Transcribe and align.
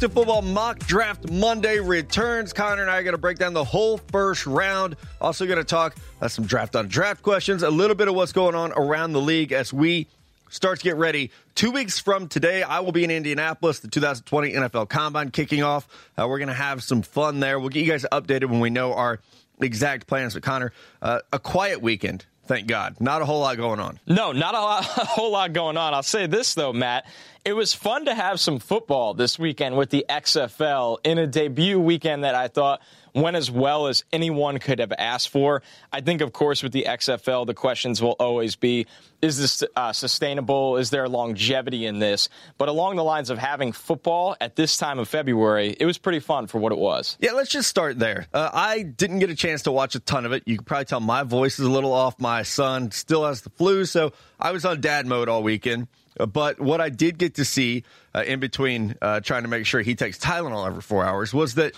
To 0.00 0.08
Football, 0.08 0.42
Mock 0.42 0.78
Draft 0.78 1.28
Monday 1.28 1.80
returns. 1.80 2.52
Connor 2.52 2.82
and 2.82 2.90
I 2.90 2.98
are 2.98 3.02
going 3.02 3.14
to 3.14 3.18
break 3.18 3.36
down 3.36 3.52
the 3.52 3.64
whole 3.64 3.98
first 3.98 4.46
round. 4.46 4.94
Also, 5.20 5.44
going 5.44 5.58
to 5.58 5.64
talk 5.64 5.96
uh, 6.22 6.28
some 6.28 6.46
draft 6.46 6.76
on 6.76 6.86
draft 6.86 7.20
questions, 7.20 7.64
a 7.64 7.70
little 7.70 7.96
bit 7.96 8.06
of 8.06 8.14
what's 8.14 8.30
going 8.30 8.54
on 8.54 8.70
around 8.74 9.12
the 9.12 9.20
league 9.20 9.50
as 9.50 9.72
we 9.72 10.06
start 10.50 10.78
to 10.78 10.84
get 10.84 10.94
ready. 10.94 11.32
Two 11.56 11.72
weeks 11.72 11.98
from 11.98 12.28
today, 12.28 12.62
I 12.62 12.78
will 12.78 12.92
be 12.92 13.02
in 13.02 13.10
Indianapolis, 13.10 13.80
the 13.80 13.88
2020 13.88 14.52
NFL 14.52 14.88
Combine 14.88 15.32
kicking 15.32 15.64
off. 15.64 15.88
Uh, 16.16 16.28
we're 16.28 16.38
going 16.38 16.46
to 16.46 16.54
have 16.54 16.84
some 16.84 17.02
fun 17.02 17.40
there. 17.40 17.58
We'll 17.58 17.70
get 17.70 17.84
you 17.84 17.90
guys 17.90 18.06
updated 18.12 18.50
when 18.50 18.60
we 18.60 18.70
know 18.70 18.94
our 18.94 19.18
exact 19.60 20.06
plans. 20.06 20.34
But, 20.34 20.44
Connor, 20.44 20.72
uh, 21.02 21.22
a 21.32 21.40
quiet 21.40 21.82
weekend 21.82 22.24
Thank 22.48 22.66
God. 22.66 22.96
Not 22.98 23.20
a 23.20 23.26
whole 23.26 23.40
lot 23.40 23.58
going 23.58 23.78
on. 23.78 24.00
No, 24.06 24.32
not 24.32 24.54
a, 24.54 24.60
lot, 24.60 24.80
a 24.96 25.04
whole 25.04 25.30
lot 25.30 25.52
going 25.52 25.76
on. 25.76 25.92
I'll 25.92 26.02
say 26.02 26.26
this, 26.26 26.54
though, 26.54 26.72
Matt. 26.72 27.06
It 27.44 27.52
was 27.52 27.74
fun 27.74 28.06
to 28.06 28.14
have 28.14 28.40
some 28.40 28.58
football 28.58 29.12
this 29.14 29.38
weekend 29.38 29.76
with 29.76 29.90
the 29.90 30.06
XFL 30.08 30.98
in 31.04 31.18
a 31.18 31.26
debut 31.26 31.78
weekend 31.78 32.24
that 32.24 32.34
I 32.34 32.48
thought 32.48 32.80
went 33.20 33.36
as 33.36 33.50
well 33.50 33.86
as 33.86 34.04
anyone 34.12 34.58
could 34.58 34.78
have 34.78 34.92
asked 34.96 35.28
for. 35.30 35.62
I 35.92 36.00
think, 36.00 36.20
of 36.20 36.32
course, 36.32 36.62
with 36.62 36.72
the 36.72 36.86
XFL, 36.88 37.46
the 37.46 37.54
questions 37.54 38.02
will 38.02 38.16
always 38.18 38.56
be 38.56 38.86
is 39.20 39.36
this 39.38 39.64
uh, 39.74 39.92
sustainable? 39.92 40.76
Is 40.76 40.90
there 40.90 41.08
longevity 41.08 41.86
in 41.86 41.98
this? 41.98 42.28
But 42.56 42.68
along 42.68 42.96
the 42.96 43.04
lines 43.04 43.30
of 43.30 43.38
having 43.38 43.72
football 43.72 44.36
at 44.40 44.54
this 44.54 44.76
time 44.76 44.98
of 45.00 45.08
February, 45.08 45.76
it 45.78 45.86
was 45.86 45.98
pretty 45.98 46.20
fun 46.20 46.46
for 46.46 46.58
what 46.58 46.70
it 46.70 46.78
was. 46.78 47.16
Yeah, 47.20 47.32
let's 47.32 47.50
just 47.50 47.68
start 47.68 47.98
there. 47.98 48.26
Uh, 48.32 48.50
I 48.52 48.82
didn't 48.82 49.18
get 49.18 49.30
a 49.30 49.34
chance 49.34 49.62
to 49.62 49.72
watch 49.72 49.96
a 49.96 50.00
ton 50.00 50.24
of 50.24 50.32
it. 50.32 50.44
You 50.46 50.56
can 50.56 50.64
probably 50.64 50.84
tell 50.84 51.00
my 51.00 51.24
voice 51.24 51.58
is 51.58 51.66
a 51.66 51.70
little 51.70 51.92
off. 51.92 52.20
My 52.20 52.42
son 52.42 52.92
still 52.92 53.26
has 53.26 53.40
the 53.40 53.50
flu, 53.50 53.84
so 53.86 54.12
I 54.38 54.52
was 54.52 54.64
on 54.64 54.80
dad 54.80 55.06
mode 55.06 55.28
all 55.28 55.42
weekend. 55.42 55.88
But 56.26 56.60
what 56.60 56.80
I 56.80 56.88
did 56.88 57.18
get 57.18 57.34
to 57.34 57.44
see 57.44 57.84
uh, 58.14 58.24
in 58.26 58.40
between 58.40 58.96
uh, 59.00 59.20
trying 59.20 59.42
to 59.42 59.48
make 59.48 59.66
sure 59.66 59.80
he 59.80 59.94
takes 59.94 60.18
Tylenol 60.18 60.66
every 60.66 60.82
four 60.82 61.04
hours 61.04 61.32
was 61.32 61.54
that 61.54 61.74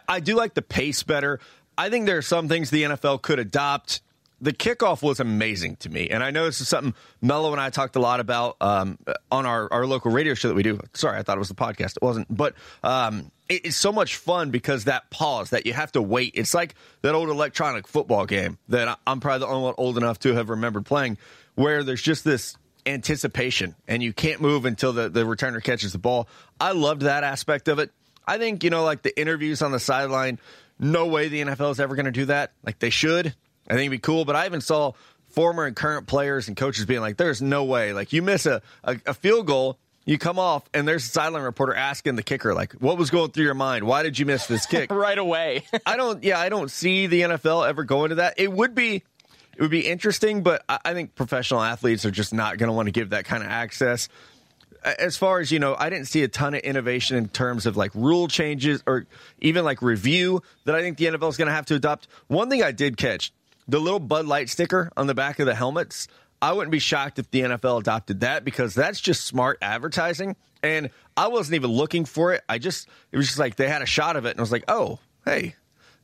I 0.08 0.20
do 0.20 0.34
like 0.34 0.54
the 0.54 0.62
pace 0.62 1.02
better. 1.02 1.40
I 1.78 1.90
think 1.90 2.06
there 2.06 2.18
are 2.18 2.22
some 2.22 2.48
things 2.48 2.70
the 2.70 2.84
NFL 2.84 3.22
could 3.22 3.38
adopt. 3.38 4.00
The 4.40 4.52
kickoff 4.52 5.02
was 5.02 5.18
amazing 5.20 5.76
to 5.76 5.88
me. 5.88 6.08
And 6.10 6.22
I 6.22 6.30
know 6.30 6.44
this 6.44 6.60
is 6.60 6.68
something 6.68 6.94
Mello 7.22 7.52
and 7.52 7.60
I 7.60 7.70
talked 7.70 7.96
a 7.96 8.00
lot 8.00 8.20
about 8.20 8.56
um, 8.60 8.98
on 9.30 9.46
our, 9.46 9.72
our 9.72 9.86
local 9.86 10.10
radio 10.10 10.34
show 10.34 10.48
that 10.48 10.54
we 10.54 10.62
do. 10.62 10.78
Sorry, 10.92 11.18
I 11.18 11.22
thought 11.22 11.36
it 11.36 11.38
was 11.38 11.48
the 11.48 11.54
podcast. 11.54 11.96
It 11.96 12.02
wasn't. 12.02 12.34
But 12.34 12.54
um, 12.82 13.30
it's 13.48 13.76
so 13.76 13.92
much 13.92 14.16
fun 14.16 14.50
because 14.50 14.84
that 14.84 15.08
pause 15.10 15.50
that 15.50 15.66
you 15.66 15.72
have 15.72 15.92
to 15.92 16.02
wait. 16.02 16.32
It's 16.34 16.54
like 16.54 16.74
that 17.02 17.14
old 17.14 17.28
electronic 17.28 17.86
football 17.86 18.26
game 18.26 18.58
that 18.68 18.98
I'm 19.06 19.20
probably 19.20 19.40
the 19.40 19.46
only 19.46 19.64
one 19.64 19.74
old 19.78 19.96
enough 19.96 20.18
to 20.20 20.34
have 20.34 20.50
remembered 20.50 20.84
playing, 20.84 21.18
where 21.54 21.82
there's 21.82 22.02
just 22.02 22.24
this 22.24 22.56
anticipation 22.86 23.74
and 23.88 24.02
you 24.02 24.12
can't 24.12 24.40
move 24.40 24.64
until 24.64 24.92
the, 24.92 25.08
the 25.08 25.24
returner 25.24 25.62
catches 25.62 25.92
the 25.92 25.98
ball. 25.98 26.28
I 26.60 26.72
loved 26.72 27.02
that 27.02 27.24
aspect 27.24 27.68
of 27.68 27.78
it. 27.78 27.90
I 28.26 28.38
think, 28.38 28.64
you 28.64 28.70
know, 28.70 28.84
like 28.84 29.02
the 29.02 29.18
interviews 29.18 29.62
on 29.62 29.72
the 29.72 29.80
sideline, 29.80 30.38
no 30.78 31.06
way 31.06 31.28
the 31.28 31.42
NFL 31.42 31.72
is 31.72 31.80
ever 31.80 31.94
going 31.94 32.06
to 32.06 32.12
do 32.12 32.26
that. 32.26 32.52
Like 32.64 32.78
they 32.78 32.90
should. 32.90 33.34
I 33.68 33.74
think 33.74 33.80
it'd 33.80 33.90
be 33.90 33.98
cool. 33.98 34.24
But 34.24 34.36
I 34.36 34.46
even 34.46 34.60
saw 34.60 34.92
former 35.28 35.64
and 35.64 35.76
current 35.76 36.06
players 36.06 36.48
and 36.48 36.56
coaches 36.56 36.86
being 36.86 37.00
like, 37.00 37.16
there's 37.16 37.42
no 37.42 37.64
way. 37.64 37.92
Like 37.92 38.12
you 38.12 38.22
miss 38.22 38.46
a, 38.46 38.62
a, 38.84 38.98
a 39.06 39.14
field 39.14 39.46
goal, 39.46 39.78
you 40.04 40.18
come 40.18 40.38
off, 40.38 40.62
and 40.72 40.86
there's 40.86 41.04
a 41.04 41.08
sideline 41.08 41.42
reporter 41.42 41.74
asking 41.74 42.14
the 42.14 42.22
kicker, 42.22 42.54
like, 42.54 42.72
what 42.74 42.96
was 42.96 43.10
going 43.10 43.32
through 43.32 43.44
your 43.44 43.54
mind? 43.54 43.84
Why 43.84 44.04
did 44.04 44.18
you 44.18 44.24
miss 44.24 44.46
this 44.46 44.64
kick? 44.64 44.90
right 44.92 45.18
away. 45.18 45.64
I 45.84 45.96
don't, 45.96 46.22
yeah, 46.22 46.38
I 46.38 46.48
don't 46.48 46.70
see 46.70 47.08
the 47.08 47.22
NFL 47.22 47.68
ever 47.68 47.82
going 47.82 48.10
to 48.10 48.14
that. 48.16 48.34
It 48.38 48.52
would 48.52 48.74
be 48.74 49.02
it 49.56 49.62
would 49.62 49.70
be 49.70 49.86
interesting, 49.86 50.42
but 50.42 50.62
I 50.68 50.92
think 50.92 51.14
professional 51.14 51.62
athletes 51.62 52.04
are 52.04 52.10
just 52.10 52.34
not 52.34 52.58
going 52.58 52.68
to 52.68 52.74
want 52.74 52.88
to 52.88 52.92
give 52.92 53.10
that 53.10 53.24
kind 53.24 53.42
of 53.42 53.48
access. 53.48 54.08
As 54.84 55.16
far 55.16 55.40
as 55.40 55.50
you 55.50 55.58
know, 55.58 55.74
I 55.78 55.88
didn't 55.88 56.08
see 56.08 56.22
a 56.22 56.28
ton 56.28 56.54
of 56.54 56.60
innovation 56.60 57.16
in 57.16 57.28
terms 57.28 57.64
of 57.64 57.74
like 57.74 57.90
rule 57.94 58.28
changes 58.28 58.82
or 58.86 59.06
even 59.40 59.64
like 59.64 59.80
review 59.80 60.42
that 60.64 60.74
I 60.74 60.82
think 60.82 60.98
the 60.98 61.06
NFL 61.06 61.30
is 61.30 61.38
going 61.38 61.48
to 61.48 61.54
have 61.54 61.66
to 61.66 61.74
adopt. 61.74 62.06
One 62.28 62.50
thing 62.50 62.62
I 62.62 62.72
did 62.72 62.98
catch 62.98 63.32
the 63.66 63.80
little 63.80 63.98
Bud 63.98 64.26
Light 64.26 64.50
sticker 64.50 64.92
on 64.94 65.06
the 65.06 65.14
back 65.14 65.38
of 65.38 65.46
the 65.46 65.54
helmets. 65.54 66.06
I 66.42 66.52
wouldn't 66.52 66.70
be 66.70 66.78
shocked 66.78 67.18
if 67.18 67.30
the 67.30 67.40
NFL 67.40 67.80
adopted 67.80 68.20
that 68.20 68.44
because 68.44 68.74
that's 68.74 69.00
just 69.00 69.24
smart 69.24 69.58
advertising. 69.62 70.36
And 70.62 70.90
I 71.16 71.28
wasn't 71.28 71.54
even 71.54 71.70
looking 71.70 72.04
for 72.04 72.34
it. 72.34 72.44
I 72.46 72.58
just, 72.58 72.88
it 73.10 73.16
was 73.16 73.26
just 73.26 73.38
like 73.38 73.56
they 73.56 73.68
had 73.68 73.80
a 73.80 73.86
shot 73.86 74.16
of 74.16 74.26
it 74.26 74.30
and 74.30 74.38
I 74.38 74.42
was 74.42 74.52
like, 74.52 74.64
oh, 74.68 74.98
hey, 75.24 75.54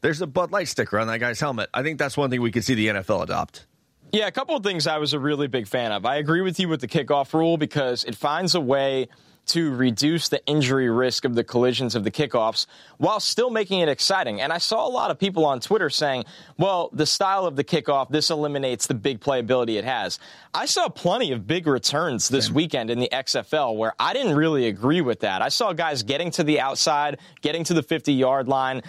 there's 0.02 0.20
a 0.20 0.26
Bud 0.26 0.52
Light 0.52 0.68
sticker 0.68 0.98
on 0.98 1.06
that 1.06 1.18
guy's 1.18 1.40
helmet. 1.40 1.70
I 1.72 1.82
think 1.82 1.98
that's 1.98 2.16
one 2.16 2.30
thing 2.30 2.42
we 2.42 2.52
could 2.52 2.64
see 2.64 2.74
the 2.74 2.88
NFL 2.88 3.22
adopt. 3.22 3.66
Yeah, 4.12 4.26
a 4.26 4.30
couple 4.30 4.54
of 4.54 4.62
things 4.62 4.86
I 4.86 4.98
was 4.98 5.14
a 5.14 5.18
really 5.18 5.46
big 5.46 5.66
fan 5.66 5.90
of. 5.90 6.04
I 6.04 6.16
agree 6.16 6.42
with 6.42 6.60
you 6.60 6.68
with 6.68 6.82
the 6.82 6.88
kickoff 6.88 7.32
rule 7.32 7.56
because 7.56 8.04
it 8.04 8.14
finds 8.14 8.54
a 8.54 8.60
way 8.60 9.08
to 9.44 9.74
reduce 9.74 10.28
the 10.28 10.44
injury 10.46 10.88
risk 10.88 11.24
of 11.24 11.34
the 11.34 11.42
collisions 11.42 11.94
of 11.94 12.04
the 12.04 12.10
kickoffs 12.10 12.66
while 12.98 13.18
still 13.18 13.50
making 13.50 13.80
it 13.80 13.88
exciting. 13.88 14.40
And 14.40 14.52
I 14.52 14.58
saw 14.58 14.86
a 14.86 14.90
lot 14.90 15.10
of 15.10 15.18
people 15.18 15.44
on 15.44 15.60
Twitter 15.60 15.90
saying, 15.90 16.24
well, 16.58 16.90
the 16.92 17.06
style 17.06 17.44
of 17.44 17.56
the 17.56 17.64
kickoff, 17.64 18.08
this 18.08 18.30
eliminates 18.30 18.86
the 18.86 18.94
big 18.94 19.20
playability 19.20 19.78
it 19.78 19.84
has. 19.84 20.18
I 20.54 20.66
saw 20.66 20.88
plenty 20.88 21.32
of 21.32 21.46
big 21.46 21.66
returns 21.66 22.28
this 22.28 22.50
weekend 22.50 22.90
in 22.90 23.00
the 23.00 23.08
XFL 23.12 23.76
where 23.76 23.94
I 23.98 24.12
didn't 24.12 24.36
really 24.36 24.68
agree 24.68 25.00
with 25.00 25.20
that. 25.20 25.42
I 25.42 25.48
saw 25.48 25.72
guys 25.72 26.02
getting 26.02 26.30
to 26.32 26.44
the 26.44 26.60
outside, 26.60 27.18
getting 27.40 27.64
to 27.64 27.74
the 27.74 27.82
50 27.82 28.12
yard 28.12 28.48
line. 28.48 28.82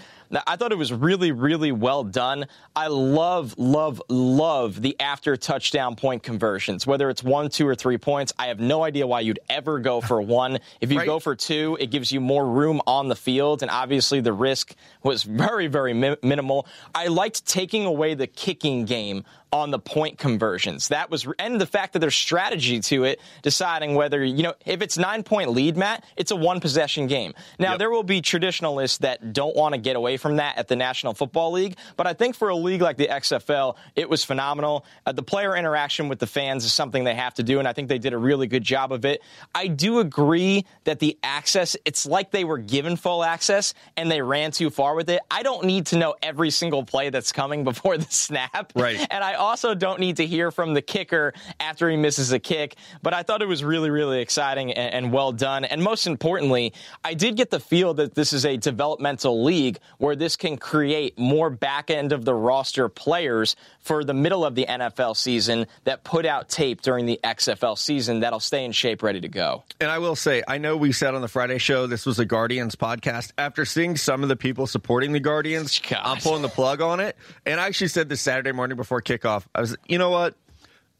I 0.48 0.56
thought 0.56 0.72
it 0.72 0.78
was 0.78 0.92
really, 0.92 1.32
really 1.32 1.72
well 1.72 2.04
done. 2.04 2.46
I 2.76 2.88
love, 2.88 3.56
love, 3.58 4.02
love 4.10 4.82
the 4.82 5.00
after 5.00 5.38
touchdown 5.38 5.96
point 5.96 6.24
conversions, 6.24 6.88
whether 6.88 7.10
it's 7.10 7.24
one, 7.24 7.50
two, 7.50 7.68
or 7.68 7.76
three 7.76 7.98
points. 7.98 8.34
I 8.40 8.48
have 8.48 8.60
no 8.60 8.84
idea 8.84 9.06
why 9.06 9.22
you'd 9.22 9.40
ever 9.50 9.80
go 9.80 10.02
for 10.02 10.22
one. 10.34 10.60
If 10.82 10.92
you 10.92 11.00
right. 11.00 11.06
go 11.06 11.20
for 11.20 11.36
two, 11.36 11.78
it 11.80 11.92
gives 11.92 12.12
you 12.12 12.20
more 12.20 12.48
room 12.48 12.82
on 12.88 13.08
the 13.08 13.16
field, 13.16 13.62
and 13.62 13.70
obviously 13.70 14.22
the 14.22 14.34
risk 14.34 14.76
was 15.04 15.24
very, 15.24 15.68
very 15.68 15.94
mi- 15.94 16.18
minimal. 16.24 16.68
I 16.96 17.08
liked 17.08 17.46
taking 17.46 17.86
away 17.86 18.14
the 18.16 18.28
kicking 18.28 18.86
game 18.86 19.24
on 19.54 19.70
the 19.70 19.78
point 19.78 20.18
conversions. 20.18 20.88
That 20.88 21.12
was, 21.12 21.28
and 21.38 21.62
the 21.62 21.68
fact 21.68 21.94
that 21.94 22.00
there's 22.00 22.16
strategy 22.16 22.80
to 22.80 23.04
it, 23.04 23.22
deciding 23.44 23.94
whether, 23.94 24.24
you 24.24 24.42
know, 24.42 24.56
if 24.66 24.82
it's 24.82 24.98
nine 24.98 25.22
point 25.22 25.52
lead, 25.52 25.78
Matt, 25.78 26.04
it's 26.18 26.32
a 26.32 26.36
one 26.36 26.60
possession 26.60 27.06
game. 27.06 27.36
Now, 27.60 27.72
yep. 27.72 27.80
there 27.80 27.92
will 27.92 28.04
be 28.04 28.20
traditionalists 28.20 28.98
that 28.98 29.32
don't 29.32 29.56
want 29.56 29.76
to 29.76 29.78
get 29.80 29.96
away 29.96 30.18
from 30.18 30.38
that 30.38 30.58
at 30.58 30.68
the 30.68 30.76
National 30.76 31.14
Football 31.14 31.52
League, 31.52 31.78
but 31.96 32.08
I 32.08 32.14
think 32.14 32.36
for 32.36 32.50
a 32.50 32.56
league 32.56 32.82
like 32.82 32.98
the 32.98 33.08
XFL, 33.08 33.76
it 33.96 34.10
was 34.10 34.26
phenomenal. 34.26 34.86
Uh, 35.06 35.12
the 35.12 35.22
player 35.22 35.56
interaction 35.56 36.10
with 36.10 36.18
the 36.18 36.26
fans 36.26 36.66
is 36.66 36.74
something 36.74 37.04
they 37.04 37.14
have 37.14 37.36
to 37.36 37.44
do, 37.44 37.60
and 37.60 37.68
I 37.68 37.74
think 37.74 37.90
they 37.90 38.00
did 38.00 38.14
a 38.14 38.18
really 38.18 38.48
good 38.48 38.64
job 38.64 38.92
of 38.92 39.06
it. 39.06 39.22
I 39.54 39.68
do 39.68 40.00
agree 40.00 40.66
that 40.86 40.98
the 40.98 41.20
access, 41.22 41.78
it's 41.86 42.08
like 42.08 42.32
they 42.32 42.44
were 42.44 42.58
given 42.58 42.96
full 42.96 43.24
access 43.24 43.76
and 43.96 44.10
they 44.10 44.24
ran 44.24 44.50
too 44.50 44.72
far 44.72 44.96
with 44.96 45.12
it. 45.12 45.22
I 45.30 45.44
don't 45.44 45.66
need 45.66 45.86
to 45.88 45.98
know 46.00 46.16
every 46.24 46.50
single 46.50 46.84
play 46.84 47.12
that's 47.12 47.32
coming 47.32 47.64
before 47.74 48.00
the 48.00 48.10
snap. 48.10 48.74
Right. 48.76 49.06
And 49.12 49.24
I 49.24 49.43
also 49.44 49.76
don't 49.76 50.00
need 50.00 50.18
to 50.18 50.26
hear 50.26 50.52
from 50.52 50.74
the 50.74 50.82
kicker 50.82 51.34
after 51.60 51.90
he 51.90 51.98
misses 51.98 52.32
a 52.32 52.40
kick. 52.40 52.76
But 53.02 53.14
I 53.14 53.24
thought 53.24 53.42
it 53.42 53.48
was 53.48 53.64
really, 53.64 53.90
really 53.90 54.22
exciting 54.22 54.72
and, 54.72 54.94
and 54.94 55.14
well 55.14 55.32
done. 55.32 55.66
And 55.66 55.84
most 55.84 56.08
importantly, 56.08 56.74
I 57.04 57.14
did 57.14 57.36
get 57.36 57.52
the 57.52 57.60
feel 57.60 57.94
that 57.96 58.16
this 58.16 58.34
is 58.34 58.46
a 58.46 58.58
developmental 58.58 59.44
league 59.44 59.80
where 59.98 60.16
this 60.16 60.36
can 60.36 60.58
create 60.58 61.18
more 61.20 61.50
back 61.50 61.90
end 61.90 62.12
of 62.12 62.26
the 62.26 62.34
roster 62.34 62.90
players 62.90 63.56
for 63.84 64.04
the 64.04 64.14
middle 64.14 64.46
of 64.46 64.56
the 64.56 64.66
NFL 64.66 65.16
season 65.16 65.68
that 65.84 66.04
put 66.04 66.26
out 66.26 66.50
tape 66.50 66.82
during 66.82 67.06
the 67.06 67.20
XFL 67.24 67.78
season 67.78 68.22
that'll 68.22 68.40
stay 68.40 68.66
in 68.66 68.72
shape, 68.72 69.04
ready 69.04 69.22
to 69.22 69.28
go. 69.28 69.64
And 69.80 69.92
I 69.92 70.00
will 70.00 70.16
say, 70.16 70.42
I 70.48 70.58
know 70.58 70.76
we 70.78 70.92
said 70.92 71.14
on 71.14 71.22
the 71.22 71.28
Friday 71.28 71.58
show 71.58 71.86
this 71.86 72.06
was 72.06 72.18
a 72.18 72.26
Guardians 72.26 72.76
podcast. 72.76 73.32
After 73.38 73.66
seeing 73.66 73.98
some 73.98 74.24
of 74.24 74.30
the 74.30 74.36
people 74.36 74.68
supporting 74.68 75.12
the 75.12 75.20
Guardians, 75.20 75.80
God. 75.90 76.02
I'm 76.04 76.18
pulling 76.18 76.42
the 76.42 76.50
plug 76.50 76.82
on 76.82 77.00
it. 77.00 77.18
And 77.46 77.60
I 77.60 77.68
actually 77.68 77.90
said 77.90 78.10
this 78.10 78.22
Saturday 78.22 78.54
morning 78.54 78.78
before 78.78 79.02
kickoff. 79.02 79.44
I 79.54 79.62
was, 79.62 79.76
you 79.88 79.98
know 79.98 80.10
what? 80.10 80.36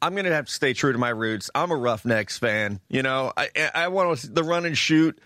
I'm 0.02 0.12
going 0.12 0.26
to 0.26 0.34
have 0.34 0.46
to 0.46 0.52
stay 0.52 0.74
true 0.74 0.92
to 0.92 0.98
my 0.98 1.08
roots. 1.08 1.50
I'm 1.54 1.70
a 1.70 1.76
Roughnecks 1.76 2.38
fan. 2.38 2.78
You 2.90 3.02
know, 3.02 3.32
I 3.34 3.48
I 3.74 3.88
want 3.88 4.18
to 4.18 4.28
the 4.28 4.44
run 4.44 4.66
and 4.66 4.76
shoot. 4.76 5.18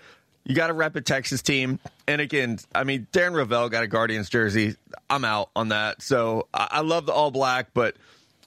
You 0.49 0.55
got 0.55 0.69
to 0.69 0.73
rep 0.73 0.97
a 0.97 1.03
Texas 1.03 1.43
team. 1.43 1.79
And 2.09 2.21
again, 2.21 2.59
I 2.75 2.83
mean, 2.83 3.07
Darren 3.13 3.33
Rovell 3.33 3.71
got 3.71 3.85
a 3.85 3.87
Guardians 3.87 4.31
jersey. 4.31 4.77
I'm 5.11 5.25
out 5.25 5.51
on 5.55 5.69
that. 5.69 6.03
So 6.03 6.49
I, 6.53 6.69
I 6.71 6.81
love 6.81 7.05
the 7.07 7.13
all 7.13 7.31
black, 7.31 7.69
but 7.75 7.97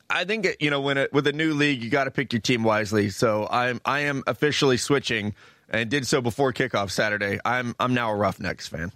I 0.10 0.26
think 0.26 0.58
you 0.60 0.72
know 0.72 0.82
when 0.82 0.98
it, 0.98 1.14
with 1.14 1.28
a 1.28 1.32
new 1.32 1.54
league, 1.54 1.82
you 1.84 1.90
got 1.90 2.06
to 2.06 2.12
pick 2.12 2.34
your 2.34 2.42
team 2.42 2.64
wisely. 2.64 3.10
So 3.12 3.48
I'm 3.50 3.80
I 3.86 4.02
am 4.02 4.24
officially 4.28 4.78
switching 4.78 5.36
and 5.70 5.90
did 5.90 6.06
so 6.06 6.22
before 6.22 6.52
kickoff 6.52 6.90
Saturday. 6.90 7.40
I'm 7.46 7.76
I'm 7.80 7.94
now 7.94 8.12
a 8.12 8.16
Roughnecks 8.16 8.68
fan. 8.68 8.92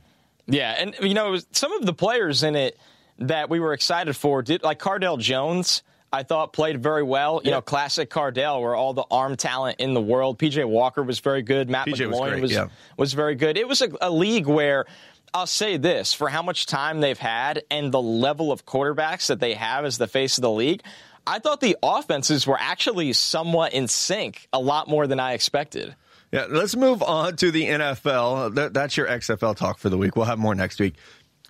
Yeah, 0.47 0.75
and 0.77 0.95
you 1.01 1.13
know 1.13 1.37
some 1.51 1.71
of 1.73 1.85
the 1.85 1.93
players 1.93 2.43
in 2.43 2.55
it 2.55 2.77
that 3.19 3.49
we 3.49 3.59
were 3.59 3.73
excited 3.73 4.15
for 4.15 4.41
did 4.41 4.63
like 4.63 4.79
Cardale 4.79 5.19
Jones. 5.19 5.83
I 6.15 6.23
thought 6.23 6.53
played 6.53 6.81
very 6.81 7.03
well. 7.03 7.41
You 7.43 7.49
yeah. 7.49 7.57
know, 7.57 7.61
classic 7.61 8.09
Cardale, 8.09 8.61
where 8.61 8.73
all 8.73 8.93
the 8.93 9.03
arm 9.11 9.35
talent 9.35 9.81
in 9.81 9.93
the 9.93 10.01
world. 10.01 10.39
PJ 10.39 10.65
Walker 10.65 11.03
was 11.03 11.19
very 11.19 11.41
good. 11.41 11.69
Matt 11.69 11.87
PJ 11.87 12.09
McGloin 12.09 12.33
was, 12.35 12.41
was, 12.41 12.51
yeah. 12.53 12.67
was, 12.95 13.11
very 13.11 13.35
good. 13.35 13.57
It 13.57 13.67
was 13.67 13.81
a, 13.81 13.89
a 13.99 14.09
league 14.09 14.47
where 14.47 14.85
I'll 15.33 15.45
say 15.45 15.75
this 15.75 16.13
for 16.13 16.29
how 16.29 16.41
much 16.41 16.67
time 16.67 17.01
they've 17.01 17.19
had 17.19 17.63
and 17.69 17.91
the 17.91 18.01
level 18.01 18.53
of 18.53 18.65
quarterbacks 18.65 19.27
that 19.27 19.41
they 19.41 19.55
have 19.55 19.83
as 19.83 19.97
the 19.97 20.07
face 20.07 20.37
of 20.37 20.43
the 20.43 20.51
league. 20.51 20.83
I 21.27 21.39
thought 21.39 21.59
the 21.59 21.75
offenses 21.83 22.47
were 22.47 22.57
actually 22.57 23.11
somewhat 23.11 23.73
in 23.73 23.89
sync, 23.89 24.47
a 24.53 24.59
lot 24.59 24.87
more 24.87 25.07
than 25.07 25.19
I 25.19 25.33
expected. 25.33 25.95
Yeah, 26.31 26.45
let's 26.49 26.77
move 26.77 27.03
on 27.03 27.35
to 27.37 27.51
the 27.51 27.65
NFL. 27.65 28.55
That, 28.55 28.73
that's 28.73 28.95
your 28.95 29.07
XFL 29.07 29.57
talk 29.57 29.79
for 29.79 29.89
the 29.89 29.97
week. 29.97 30.15
We'll 30.15 30.25
have 30.25 30.39
more 30.39 30.55
next 30.55 30.79
week. 30.79 30.95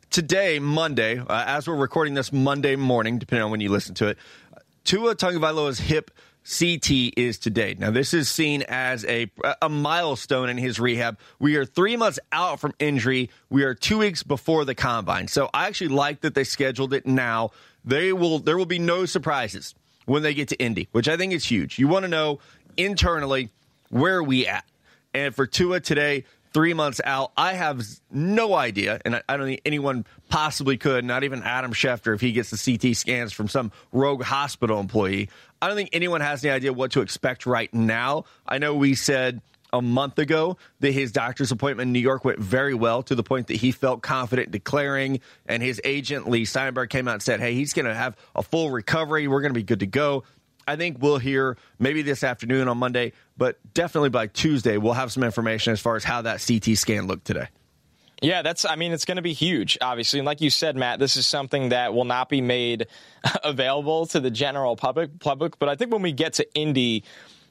Today, 0.10 0.60
Monday, 0.60 1.20
uh, 1.20 1.44
as 1.46 1.68
we're 1.68 1.76
recording 1.76 2.14
this 2.14 2.32
Monday 2.32 2.76
morning, 2.76 3.20
depending 3.20 3.44
on 3.44 3.52
when 3.52 3.60
you 3.60 3.70
listen 3.70 3.96
to 3.96 4.08
it, 4.08 4.18
Tua 4.86 5.16
Tagovailoa's 5.16 5.80
hip 5.80 6.12
CT 6.48 7.18
is 7.18 7.40
today. 7.40 7.76
Now, 7.78 7.90
this 7.90 8.14
is 8.14 8.30
seen 8.30 8.64
as 8.70 9.04
a, 9.06 9.32
a 9.60 9.68
milestone 9.68 10.48
in 10.48 10.58
his 10.58 10.80
rehab. 10.80 11.18
We 11.40 11.56
are 11.56 11.66
three 11.66 11.98
months 11.98 12.20
out 12.32 12.60
from 12.60 12.74
injury. 12.78 13.32
We 13.50 13.64
are 13.64 13.74
two 13.74 13.98
weeks 13.98 14.22
before 14.22 14.64
the 14.64 14.76
combine. 14.76 15.28
So 15.28 15.50
I 15.56 15.66
actually 15.66 15.88
like 15.88 16.22
that 16.22 16.36
they 16.36 16.44
scheduled 16.44 16.94
it 16.94 17.08
now. 17.08 17.50
They 17.84 18.14
will. 18.14 18.38
There 18.38 18.58
will 18.58 18.68
be 18.68 18.78
no 18.78 19.06
surprises 19.06 19.74
when 20.06 20.22
they 20.22 20.36
get 20.36 20.50
to 20.50 20.56
Indy, 20.58 20.88
which 20.92 21.08
I 21.08 21.18
think 21.18 21.34
is 21.34 21.46
huge. 21.46 21.80
You 21.80 21.88
want 21.88 22.04
to 22.04 22.10
know 22.10 22.40
internally 22.78 23.50
where 23.90 24.18
are 24.18 24.24
we 24.24 24.46
at, 24.46 24.66
and 25.16 25.34
for 25.34 25.48
Tua 25.48 25.80
today, 25.80 26.26
three 26.56 26.74
months 26.74 27.02
out. 27.04 27.34
I 27.36 27.52
have 27.52 27.84
no 28.10 28.54
idea, 28.54 29.02
and 29.04 29.22
I 29.28 29.36
don't 29.36 29.46
think 29.46 29.62
anyone 29.66 30.06
possibly 30.30 30.78
could, 30.78 31.04
not 31.04 31.26
even 31.26 31.44
Adam 31.44 31.74
Schefter, 31.74 32.16
if 32.16 32.22
he 32.22 32.32
gets 32.32 32.50
the 32.50 32.78
CT 32.78 32.96
scans 32.96 33.34
from 33.34 33.50
some 33.50 33.74
rogue 33.92 34.24
hospital 34.24 34.80
employee. 34.80 35.28
I 35.62 35.68
don't 35.68 35.76
think 35.76 35.90
anyone 35.92 36.22
has 36.22 36.46
any 36.46 36.54
idea 36.54 36.72
what 36.72 36.92
to 36.92 37.02
expect 37.02 37.46
right 37.46 37.72
now. 37.74 38.24
I 38.48 38.60
know 38.60 38.74
we 38.74 38.96
said 38.96 39.42
a 39.74 39.82
month 39.82 40.18
ago 40.18 40.56
that 40.80 40.94
his 40.94 41.12
doctor's 41.12 41.52
appointment 41.52 41.88
in 41.88 41.92
New 41.92 42.00
York 42.00 42.24
went 42.24 42.40
very 42.40 42.74
well 42.74 43.04
to 43.04 43.16
the 43.16 43.24
point 43.24 43.48
that 43.48 43.58
he 43.58 43.74
felt 43.74 44.02
confident 44.02 44.50
declaring, 44.50 45.20
and 45.48 45.62
his 45.62 45.82
agent, 45.84 46.30
Leigh 46.30 46.46
Steinberg, 46.46 46.90
came 46.90 47.10
out 47.10 47.16
and 47.16 47.22
said, 47.22 47.42
hey, 47.42 47.54
he's 47.54 47.74
going 47.74 47.86
to 47.86 47.94
have 47.94 48.16
a 48.34 48.42
full 48.42 48.72
recovery. 48.72 49.28
We're 49.28 49.42
going 49.42 49.54
to 49.54 49.60
be 49.60 49.64
good 49.64 49.82
to 49.82 49.88
go. 49.88 50.24
I 50.68 50.76
think 50.76 50.98
we'll 51.00 51.18
hear 51.18 51.58
maybe 51.80 52.02
this 52.02 52.24
afternoon 52.24 52.68
on 52.68 52.78
Monday, 52.78 53.14
but 53.38 53.58
definitely 53.74 54.10
by 54.10 54.28
Tuesday, 54.28 54.78
we'll 54.78 54.94
have 54.94 55.12
some 55.12 55.24
information 55.24 55.74
as 55.74 55.80
far 55.80 55.96
as 55.96 56.04
how 56.04 56.22
that 56.24 56.44
CT 56.46 56.78
scan 56.78 57.08
looked 57.08 57.26
today. 57.26 57.48
Yeah, 58.22 58.42
that's, 58.42 58.66
I 58.66 58.76
mean, 58.76 58.92
it's 58.92 59.06
going 59.06 59.18
to 59.18 59.22
be 59.22 59.34
huge, 59.34 59.78
obviously. 59.82 60.20
And 60.20 60.26
like 60.26 60.42
you 60.42 60.50
said, 60.50 60.76
Matt, 60.76 61.00
this 61.00 61.18
is 61.18 61.28
something 61.28 61.70
that 61.70 61.94
will 61.94 62.06
not 62.06 62.30
be 62.30 62.42
made 62.42 62.88
available 63.44 64.06
to 64.08 64.20
the 64.20 64.32
general 64.32 64.76
public, 64.76 65.20
public. 65.20 65.60
But 65.60 65.70
I 65.70 65.76
think 65.76 65.92
when 65.92 66.02
we 66.02 66.14
get 66.14 66.34
to 66.34 66.54
Indy, 66.56 67.04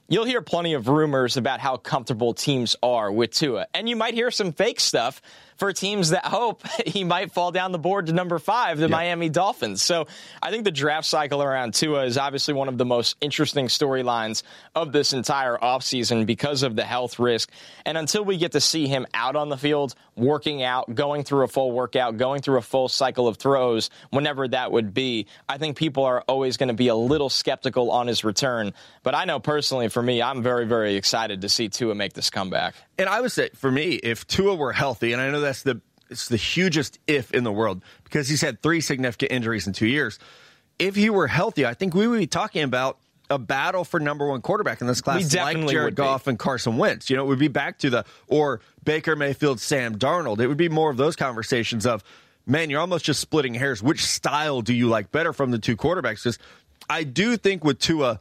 you'll 0.09 0.25
hear 0.25 0.41
plenty 0.41 0.75
of 0.75 0.89
rumors 0.89 1.37
about 1.37 1.61
how 1.61 1.77
comfortable 1.77 2.35
teams 2.35 2.77
are 2.83 3.13
with 3.13 3.31
Tua. 3.31 3.67
And 3.75 3.89
you 3.89 3.97
might 3.97 4.15
hear 4.15 4.31
some 4.31 4.53
fake 4.53 4.81
stuff 4.81 5.21
for 5.57 5.73
teams 5.73 6.11
that 6.11 6.25
hope 6.25 6.63
he 6.87 7.05
might 7.05 7.33
fall 7.33 7.53
down 7.53 7.73
the 7.73 7.79
board 7.79 8.07
to 8.07 8.13
number 8.13 8.39
five, 8.39 8.79
the 8.79 8.85
yep. 8.85 8.91
Miami 8.91 9.29
Dolphins. 9.29 9.83
So 9.83 10.07
I 10.43 10.51
think 10.51 10.65
the 10.65 10.71
draft 10.71 11.07
cycle 11.07 11.43
around 11.43 11.75
Tua 11.75 12.05
is 12.05 12.19
obviously 12.19 12.55
one 12.55 12.69
of 12.69 12.79
the 12.79 12.85
most 12.85 13.17
interesting 13.21 13.67
storylines 13.67 14.43
of 14.75 14.93
this 14.93 15.13
entire 15.13 15.57
offseason 15.57 16.27
because 16.27 16.63
of 16.63 16.77
the 16.77 16.85
health 16.85 17.19
risk. 17.19 17.51
And 17.85 17.99
until 17.99 18.25
we 18.25 18.37
get 18.37 18.53
to 18.53 18.61
see 18.61 18.87
him 18.87 19.07
out 19.15 19.37
on 19.37 19.49
the 19.49 19.57
field, 19.57 19.95
working 20.17 20.63
out, 20.63 20.95
going 20.95 21.25
through 21.25 21.45
a 21.45 21.49
full 21.49 21.73
workout, 21.73 22.17
going 22.17 22.41
through 22.43 22.59
a 22.59 22.63
full 22.63 22.89
cycle 22.89 23.29
of 23.29 23.37
throws, 23.37 23.91
whenever 24.11 24.47
that 24.49 24.73
would 24.73 24.95
be, 24.95 25.27
I 25.49 25.59
think 25.59 25.77
people 25.77 26.05
are 26.05 26.23
always 26.23 26.57
going 26.57 26.69
to 26.69 26.75
be 26.75 26.89
a 26.89 26.95
little 26.95 27.29
skeptical 27.29 27.91
on 27.91 28.07
his 28.07 28.25
return. 28.25 28.73
But 29.03 29.15
I 29.15 29.25
know 29.25 29.41
personally, 29.41 29.89
for 29.89 30.03
me, 30.03 30.23
I'm 30.23 30.43
very, 30.43 30.67
very 30.67 30.97
excited 30.97 31.43
to 31.43 31.49
see 31.49 31.69
Tua 31.69 31.95
make 31.95 32.13
this 32.13 32.31
comeback. 32.31 32.75
And 32.99 33.09
I 33.09 33.21
would 33.21 33.33
say, 33.33 33.51
for 33.55 33.71
me, 33.71 33.95
if 33.95 34.27
Tua 34.27 34.55
were 34.55 34.73
healthy, 34.73 35.13
and 35.13 35.21
I 35.21 35.31
know 35.31 35.41
that's 35.45 35.63
the 35.63 35.81
it's 36.11 36.29
the 36.29 36.37
hugest 36.37 36.99
if 37.07 37.33
in 37.33 37.45
the 37.45 37.53
world 37.53 37.83
because 38.05 38.29
he's 38.29 38.41
had 38.41 38.63
three 38.63 38.81
significant 38.81 39.33
injuries 39.33 39.67
in 39.67 39.73
two 39.73 39.87
years. 39.87 40.19
If 40.79 40.97
he 40.97 41.09
were 41.11 41.27
healthy, 41.27 41.65
I 41.65 41.75
think 41.75 41.95
we 41.95 42.07
would 42.07 42.19
be 42.19 42.27
talking 42.27 42.63
about 42.63 42.99
a 43.31 43.39
battle 43.39 43.85
for 43.85 43.99
number 44.01 44.27
one 44.27 44.43
quarterback 44.43 44.81
in 44.81 44.87
this 44.87 45.01
class, 45.01 45.21
like 45.35 45.57
Jared 45.73 45.95
Goff 45.97 46.27
and 46.27 46.39
Carson 46.39 46.77
Wentz. 46.77 47.09
You 47.09 47.17
know, 47.17 47.25
it 47.25 47.29
would 47.29 47.39
be 47.39 47.49
back 47.49 47.79
to 47.79 47.91
the 47.91 48.05
or 48.27 48.61
Baker 48.85 49.17
Mayfield, 49.17 49.61
Sam 49.61 49.97
Darnold. 49.97 50.41
It 50.41 50.47
would 50.47 50.57
be 50.57 50.69
more 50.69 50.91
of 50.91 50.97
those 50.97 51.17
conversations 51.17 51.87
of, 51.87 52.05
man, 52.47 52.71
you're 52.71 52.81
almost 52.81 53.05
just 53.05 53.21
splitting 53.21 53.55
hairs. 53.55 53.83
Which 53.83 54.05
style 54.05 54.61
do 54.61 54.75
you 54.75 54.89
like 54.89 55.11
better 55.11 55.33
from 55.33 55.53
the 55.53 55.59
two 55.59 55.77
quarterbacks? 55.77 56.25
Because 56.25 56.39
I 56.91 57.05
do 57.05 57.37
think 57.37 57.65
with 57.65 57.79
Tua, 57.79 58.21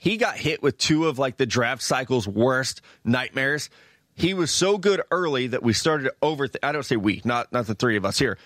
he 0.00 0.16
got 0.16 0.36
hit 0.36 0.62
with 0.62 0.78
two 0.78 1.06
of 1.06 1.18
like 1.18 1.36
the 1.36 1.46
draft 1.46 1.82
cycle's 1.82 2.26
worst 2.26 2.80
nightmares 3.04 3.70
he 4.20 4.34
was 4.34 4.50
so 4.50 4.76
good 4.76 5.00
early 5.10 5.46
that 5.46 5.62
we 5.62 5.72
started 5.72 6.04
to 6.04 6.14
over. 6.20 6.46
I 6.62 6.72
don't 6.72 6.82
say 6.82 6.96
we, 6.96 7.22
not 7.24 7.52
not 7.52 7.66
the 7.66 7.74
three 7.74 7.96
of 7.96 8.04
us 8.04 8.18
here. 8.18 8.36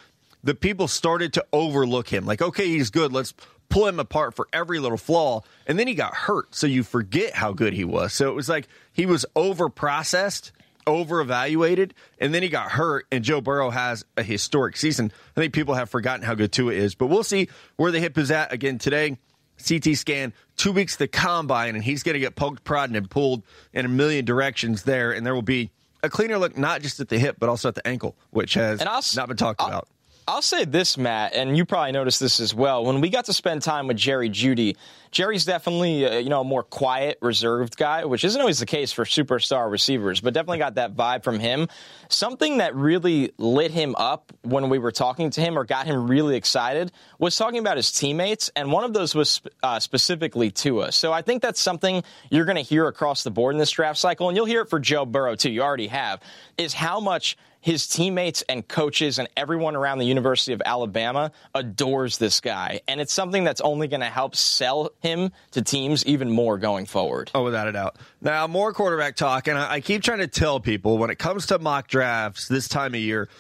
The 0.45 0.55
people 0.55 0.87
started 0.87 1.33
to 1.33 1.45
overlook 1.53 2.09
him. 2.09 2.27
Like, 2.27 2.41
okay, 2.41 2.69
he's 2.69 2.91
good. 2.91 3.13
Let's 3.13 3.35
pull 3.71 3.87
him 3.87 3.99
apart 3.99 4.35
for 4.35 4.47
every 4.53 4.79
little 4.79 4.99
flaw. 4.99 5.43
And 5.67 5.79
then 5.79 5.89
he 5.89 5.95
got 5.95 6.15
hurt, 6.15 6.55
so 6.55 6.67
you 6.67 6.85
forget 6.85 7.35
how 7.35 7.53
good 7.53 7.73
he 7.73 7.85
was. 7.85 8.13
So 8.13 8.29
it 8.29 8.35
was 8.35 8.49
like 8.49 8.69
he 8.93 9.05
was 9.05 9.27
over 9.35 9.69
processed, 9.69 10.53
over 10.87 11.21
evaluated, 11.21 11.95
and 12.21 12.33
then 12.33 12.43
he 12.43 12.51
got 12.51 12.71
hurt. 12.71 13.07
And 13.11 13.25
Joe 13.25 13.41
Burrow 13.41 13.71
has 13.71 14.05
a 14.17 14.23
historic 14.23 14.77
season. 14.77 15.11
I 15.37 15.41
think 15.41 15.55
people 15.55 15.75
have 15.75 15.91
forgotten 15.91 16.25
how 16.25 16.35
good 16.35 16.53
Tua 16.53 16.73
is, 16.73 16.95
but 16.95 17.07
we'll 17.09 17.25
see 17.25 17.49
where 17.77 17.91
the 17.91 18.01
hip 18.01 18.17
is 18.17 18.31
at 18.31 18.53
again 18.53 18.79
today. 18.79 19.19
CT 19.67 19.97
scan, 19.97 20.33
two 20.57 20.73
weeks 20.73 20.97
the 20.97 21.09
combine, 21.09 21.75
and 21.75 21.85
he's 21.85 22.03
going 22.03 22.15
to 22.15 22.21
get 22.21 22.37
poked, 22.37 22.65
prodded, 22.65 22.97
and 22.97 23.11
pulled 23.11 23.43
in 23.73 23.85
a 23.85 23.89
million 23.89 24.25
directions 24.25 24.83
there. 24.83 25.13
And 25.13 25.25
there 25.25 25.35
will 25.35 25.43
be 25.43 25.71
a 26.03 26.11
cleaner 26.11 26.39
look, 26.39 26.59
not 26.59 26.83
just 26.83 27.01
at 27.01 27.09
the 27.09 27.19
hip, 27.19 27.37
but 27.39 27.49
also 27.49 27.69
at 27.69 27.75
the 27.75 27.87
ankle, 27.87 28.17
which 28.31 28.55
has 28.55 28.81
not 29.17 29.29
been 29.29 29.37
talked 29.37 29.61
I'll, 29.61 29.69
about. 29.69 29.89
I'll 30.27 30.41
say 30.41 30.65
this, 30.65 30.97
Matt, 30.97 31.35
and 31.35 31.55
you 31.55 31.67
probably 31.67 31.93
noticed 31.93 32.19
this 32.19 32.41
as 32.41 32.55
well. 32.55 32.83
When 32.87 33.03
we 33.03 33.11
got 33.11 33.27
to 33.27 33.35
spend 33.35 33.61
time 33.61 33.89
with 33.89 33.99
Jerry 33.99 34.31
Jeudy, 34.31 34.77
Jerry's 35.11 35.45
definitely 35.45 36.07
uh, 36.07 36.17
you 36.17 36.31
know 36.31 36.41
a 36.41 36.45
more 36.45 36.63
quiet, 36.63 37.19
reserved 37.21 37.77
guy, 37.77 38.07
which 38.07 38.25
isn't 38.25 38.41
always 38.41 38.59
the 38.59 38.67
case 38.67 38.91
for 38.91 39.05
superstar 39.05 39.71
receivers, 39.71 40.23
but 40.23 40.33
definitely 40.33 40.59
got 40.59 40.77
that 40.77 40.97
vibe 40.97 41.25
from 41.25 41.39
him. 41.41 41.69
Something 42.09 42.57
that 42.59 42.75
really 42.75 43.33
lit 43.37 43.71
him 43.71 43.95
up 43.97 44.33
when 44.43 44.71
we 44.71 44.79
were 44.79 44.93
talking 44.93 45.29
to 45.29 45.43
him 45.43 45.59
or 45.59 45.65
got 45.65 45.87
him 45.87 46.09
really 46.09 46.37
excited 46.37 46.91
was 47.19 47.37
talking 47.37 47.59
about 47.59 47.77
his 47.77 47.93
teammates, 47.93 48.51
and 48.57 48.73
one 48.73 48.85
of 48.85 48.95
those 48.95 49.15
was 49.15 49.43
uh, 49.63 49.79
specifically 49.79 50.51
Tua. 50.51 50.91
So 50.93 51.13
I 51.13 51.21
think 51.21 51.43
that's 51.43 51.61
something 51.61 52.03
you're 52.31 52.47
going 52.47 52.57
to 52.57 52.63
hear 52.63 52.89
across 52.89 53.25
the 53.25 53.31
board 53.31 53.55
in 53.55 53.59
this 53.59 53.71
draft 53.71 53.99
cycle, 53.99 54.29
and 54.29 54.37
you'll 54.37 54.47
hear 54.47 54.63
it 54.63 54.71
for 54.71 54.81
Joe 54.81 55.05
Burrow 55.05 55.37
too. 55.37 55.51
You 55.51 55.61
already 55.61 55.89
have 55.89 56.23
is 56.57 56.73
how 56.73 56.99
much 56.99 57.37
his 57.65 57.87
teammates 57.87 58.43
and 58.47 58.69
coaches 58.69 59.19
and 59.19 59.27
everyone 59.39 59.75
around 59.75 59.97
the 59.97 60.05
University 60.05 60.53
of 60.53 60.61
Alabama 60.67 61.33
adores 61.55 62.19
this 62.19 62.43
guy. 62.43 62.83
And 62.87 63.01
it's 63.01 63.11
something 63.11 63.43
that's 63.43 63.63
only 63.63 63.89
going 63.89 64.03
to 64.03 64.11
help 64.11 64.37
sell 64.37 64.91
him 65.01 65.33
to 65.53 65.63
teams 65.63 66.05
even 66.05 66.31
more 66.31 66.59
going 66.59 66.85
forward. 66.85 67.31
Oh, 67.35 67.43
without 67.43 67.67
a 67.67 67.73
doubt. 67.73 67.97
Now, 68.21 68.47
more 68.47 68.75
quarterback 68.75 69.17
talk. 69.17 69.49
And 69.49 69.57
I 69.57 69.81
keep 69.81 70.03
trying 70.03 70.19
to 70.19 70.27
tell 70.27 70.61
people 70.61 70.99
when 70.99 71.09
it 71.09 71.19
comes 71.19 71.47
to 71.47 71.59
mock 71.59 71.89
drafts 71.89 72.49
this 72.49 72.69
time 72.69 72.93
of 72.93 73.01
year, 73.01 73.31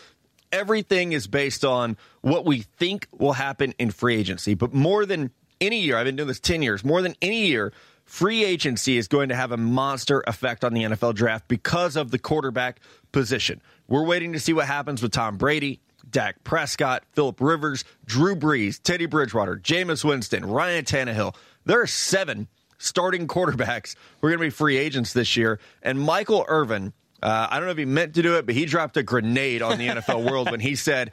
everything 0.50 1.12
is 1.12 1.26
based 1.26 1.62
on 1.62 1.98
what 2.22 2.46
we 2.46 2.62
think 2.62 3.06
will 3.12 3.34
happen 3.34 3.74
in 3.78 3.90
free 3.90 4.16
agency. 4.16 4.54
But 4.54 4.72
more 4.72 5.04
than 5.04 5.32
any 5.60 5.80
year, 5.80 5.98
I've 5.98 6.06
been 6.06 6.16
doing 6.16 6.28
this 6.28 6.40
10 6.40 6.62
years, 6.62 6.82
more 6.82 7.02
than 7.02 7.14
any 7.20 7.48
year, 7.48 7.74
free 8.04 8.44
agency 8.44 8.96
is 8.96 9.08
going 9.08 9.28
to 9.28 9.34
have 9.34 9.52
a 9.52 9.56
monster 9.56 10.22
effect 10.26 10.64
on 10.64 10.74
the 10.74 10.82
NFL 10.82 11.14
draft 11.14 11.48
because 11.48 11.96
of 11.96 12.10
the 12.10 12.18
quarterback 12.18 12.80
position. 13.12 13.60
We're 13.88 14.04
waiting 14.04 14.32
to 14.32 14.40
see 14.40 14.52
what 14.52 14.66
happens 14.66 15.02
with 15.02 15.12
Tom 15.12 15.36
Brady, 15.36 15.80
Dak 16.10 16.44
Prescott, 16.44 17.04
Philip 17.12 17.40
Rivers, 17.40 17.84
Drew 18.06 18.36
Brees, 18.36 18.80
Teddy 18.82 19.06
Bridgewater, 19.06 19.56
Jameis 19.56 20.04
Winston, 20.04 20.44
Ryan 20.44 20.84
Tannehill. 20.84 21.34
There 21.64 21.80
are 21.80 21.86
seven 21.86 22.48
starting 22.78 23.26
quarterbacks 23.26 23.96
who 24.20 24.26
are 24.26 24.30
going 24.30 24.40
to 24.40 24.46
be 24.46 24.50
free 24.50 24.76
agents 24.76 25.12
this 25.12 25.36
year. 25.36 25.58
And 25.82 25.98
Michael 26.00 26.44
Irvin, 26.48 26.92
uh, 27.22 27.48
I 27.50 27.56
don't 27.56 27.66
know 27.66 27.72
if 27.72 27.78
he 27.78 27.84
meant 27.84 28.14
to 28.14 28.22
do 28.22 28.36
it, 28.36 28.46
but 28.46 28.54
he 28.54 28.66
dropped 28.66 28.96
a 28.96 29.02
grenade 29.02 29.62
on 29.62 29.78
the 29.78 29.88
NFL 29.88 30.24
world 30.30 30.50
when 30.50 30.60
he 30.60 30.74
said 30.74 31.12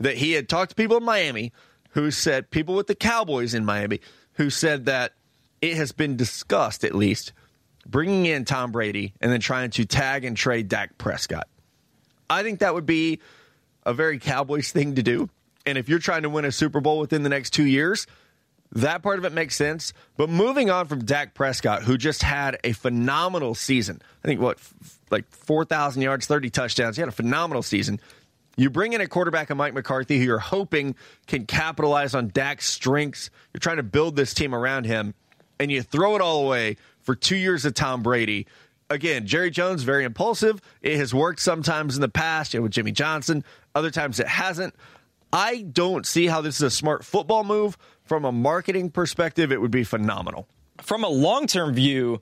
that 0.00 0.16
he 0.16 0.32
had 0.32 0.48
talked 0.48 0.70
to 0.70 0.74
people 0.74 0.96
in 0.96 1.04
Miami 1.04 1.52
who 1.90 2.10
said, 2.10 2.50
people 2.50 2.74
with 2.74 2.86
the 2.86 2.94
Cowboys 2.94 3.54
in 3.54 3.64
Miami, 3.64 4.00
who 4.34 4.50
said 4.50 4.86
that 4.86 5.12
it 5.62 5.76
has 5.76 5.92
been 5.92 6.16
discussed, 6.16 6.84
at 6.84 6.94
least, 6.94 7.32
bringing 7.86 8.26
in 8.26 8.44
Tom 8.44 8.72
Brady 8.72 9.14
and 9.20 9.32
then 9.32 9.40
trying 9.40 9.70
to 9.70 9.84
tag 9.84 10.24
and 10.24 10.36
trade 10.36 10.68
Dak 10.68 10.98
Prescott. 10.98 11.48
I 12.28 12.42
think 12.42 12.58
that 12.58 12.74
would 12.74 12.86
be 12.86 13.20
a 13.86 13.94
very 13.94 14.18
Cowboys 14.18 14.72
thing 14.72 14.96
to 14.96 15.02
do. 15.02 15.30
And 15.64 15.78
if 15.78 15.88
you're 15.88 16.00
trying 16.00 16.22
to 16.22 16.30
win 16.30 16.44
a 16.44 16.52
Super 16.52 16.80
Bowl 16.80 16.98
within 16.98 17.22
the 17.22 17.28
next 17.28 17.50
two 17.50 17.64
years, 17.64 18.06
that 18.72 19.02
part 19.02 19.18
of 19.18 19.24
it 19.24 19.32
makes 19.32 19.54
sense. 19.54 19.92
But 20.16 20.28
moving 20.28 20.70
on 20.70 20.86
from 20.86 21.04
Dak 21.04 21.34
Prescott, 21.34 21.82
who 21.82 21.96
just 21.96 22.22
had 22.22 22.58
a 22.64 22.72
phenomenal 22.72 23.54
season, 23.54 24.00
I 24.24 24.28
think 24.28 24.40
what, 24.40 24.58
like 25.10 25.28
4,000 25.30 26.02
yards, 26.02 26.26
30 26.26 26.50
touchdowns. 26.50 26.96
He 26.96 27.02
had 27.02 27.08
a 27.08 27.12
phenomenal 27.12 27.62
season. 27.62 28.00
You 28.56 28.70
bring 28.70 28.92
in 28.92 29.00
a 29.00 29.06
quarterback 29.06 29.50
of 29.50 29.56
Mike 29.56 29.74
McCarthy 29.74 30.18
who 30.18 30.24
you're 30.24 30.38
hoping 30.38 30.94
can 31.26 31.46
capitalize 31.46 32.14
on 32.14 32.28
Dak's 32.28 32.68
strengths. 32.68 33.30
You're 33.52 33.60
trying 33.60 33.76
to 33.76 33.82
build 33.82 34.16
this 34.16 34.34
team 34.34 34.54
around 34.54 34.84
him, 34.84 35.14
and 35.62 35.72
you 35.72 35.82
throw 35.82 36.16
it 36.16 36.20
all 36.20 36.44
away 36.44 36.76
for 37.00 37.14
two 37.14 37.36
years 37.36 37.64
of 37.64 37.74
Tom 37.74 38.02
Brady 38.02 38.46
again, 38.92 39.26
Jerry 39.26 39.50
Jones, 39.50 39.82
very 39.82 40.04
impulsive. 40.04 40.60
It 40.82 40.96
has 40.98 41.14
worked 41.14 41.40
sometimes 41.40 41.94
in 41.94 42.00
the 42.00 42.08
past 42.08 42.54
you 42.54 42.60
know, 42.60 42.64
with 42.64 42.72
Jimmy 42.72 42.92
Johnson, 42.92 43.44
other 43.74 43.90
times 43.90 44.20
it 44.20 44.28
hasn't. 44.28 44.74
I 45.32 45.62
don't 45.62 46.06
see 46.06 46.26
how 46.26 46.42
this 46.42 46.56
is 46.56 46.62
a 46.62 46.70
smart 46.70 47.04
football 47.04 47.42
move. 47.42 47.78
From 48.04 48.24
a 48.24 48.32
marketing 48.32 48.90
perspective, 48.90 49.52
it 49.52 49.60
would 49.60 49.70
be 49.70 49.84
phenomenal. 49.84 50.46
From 50.82 51.04
a 51.04 51.08
long 51.08 51.46
term 51.46 51.72
view, 51.74 52.20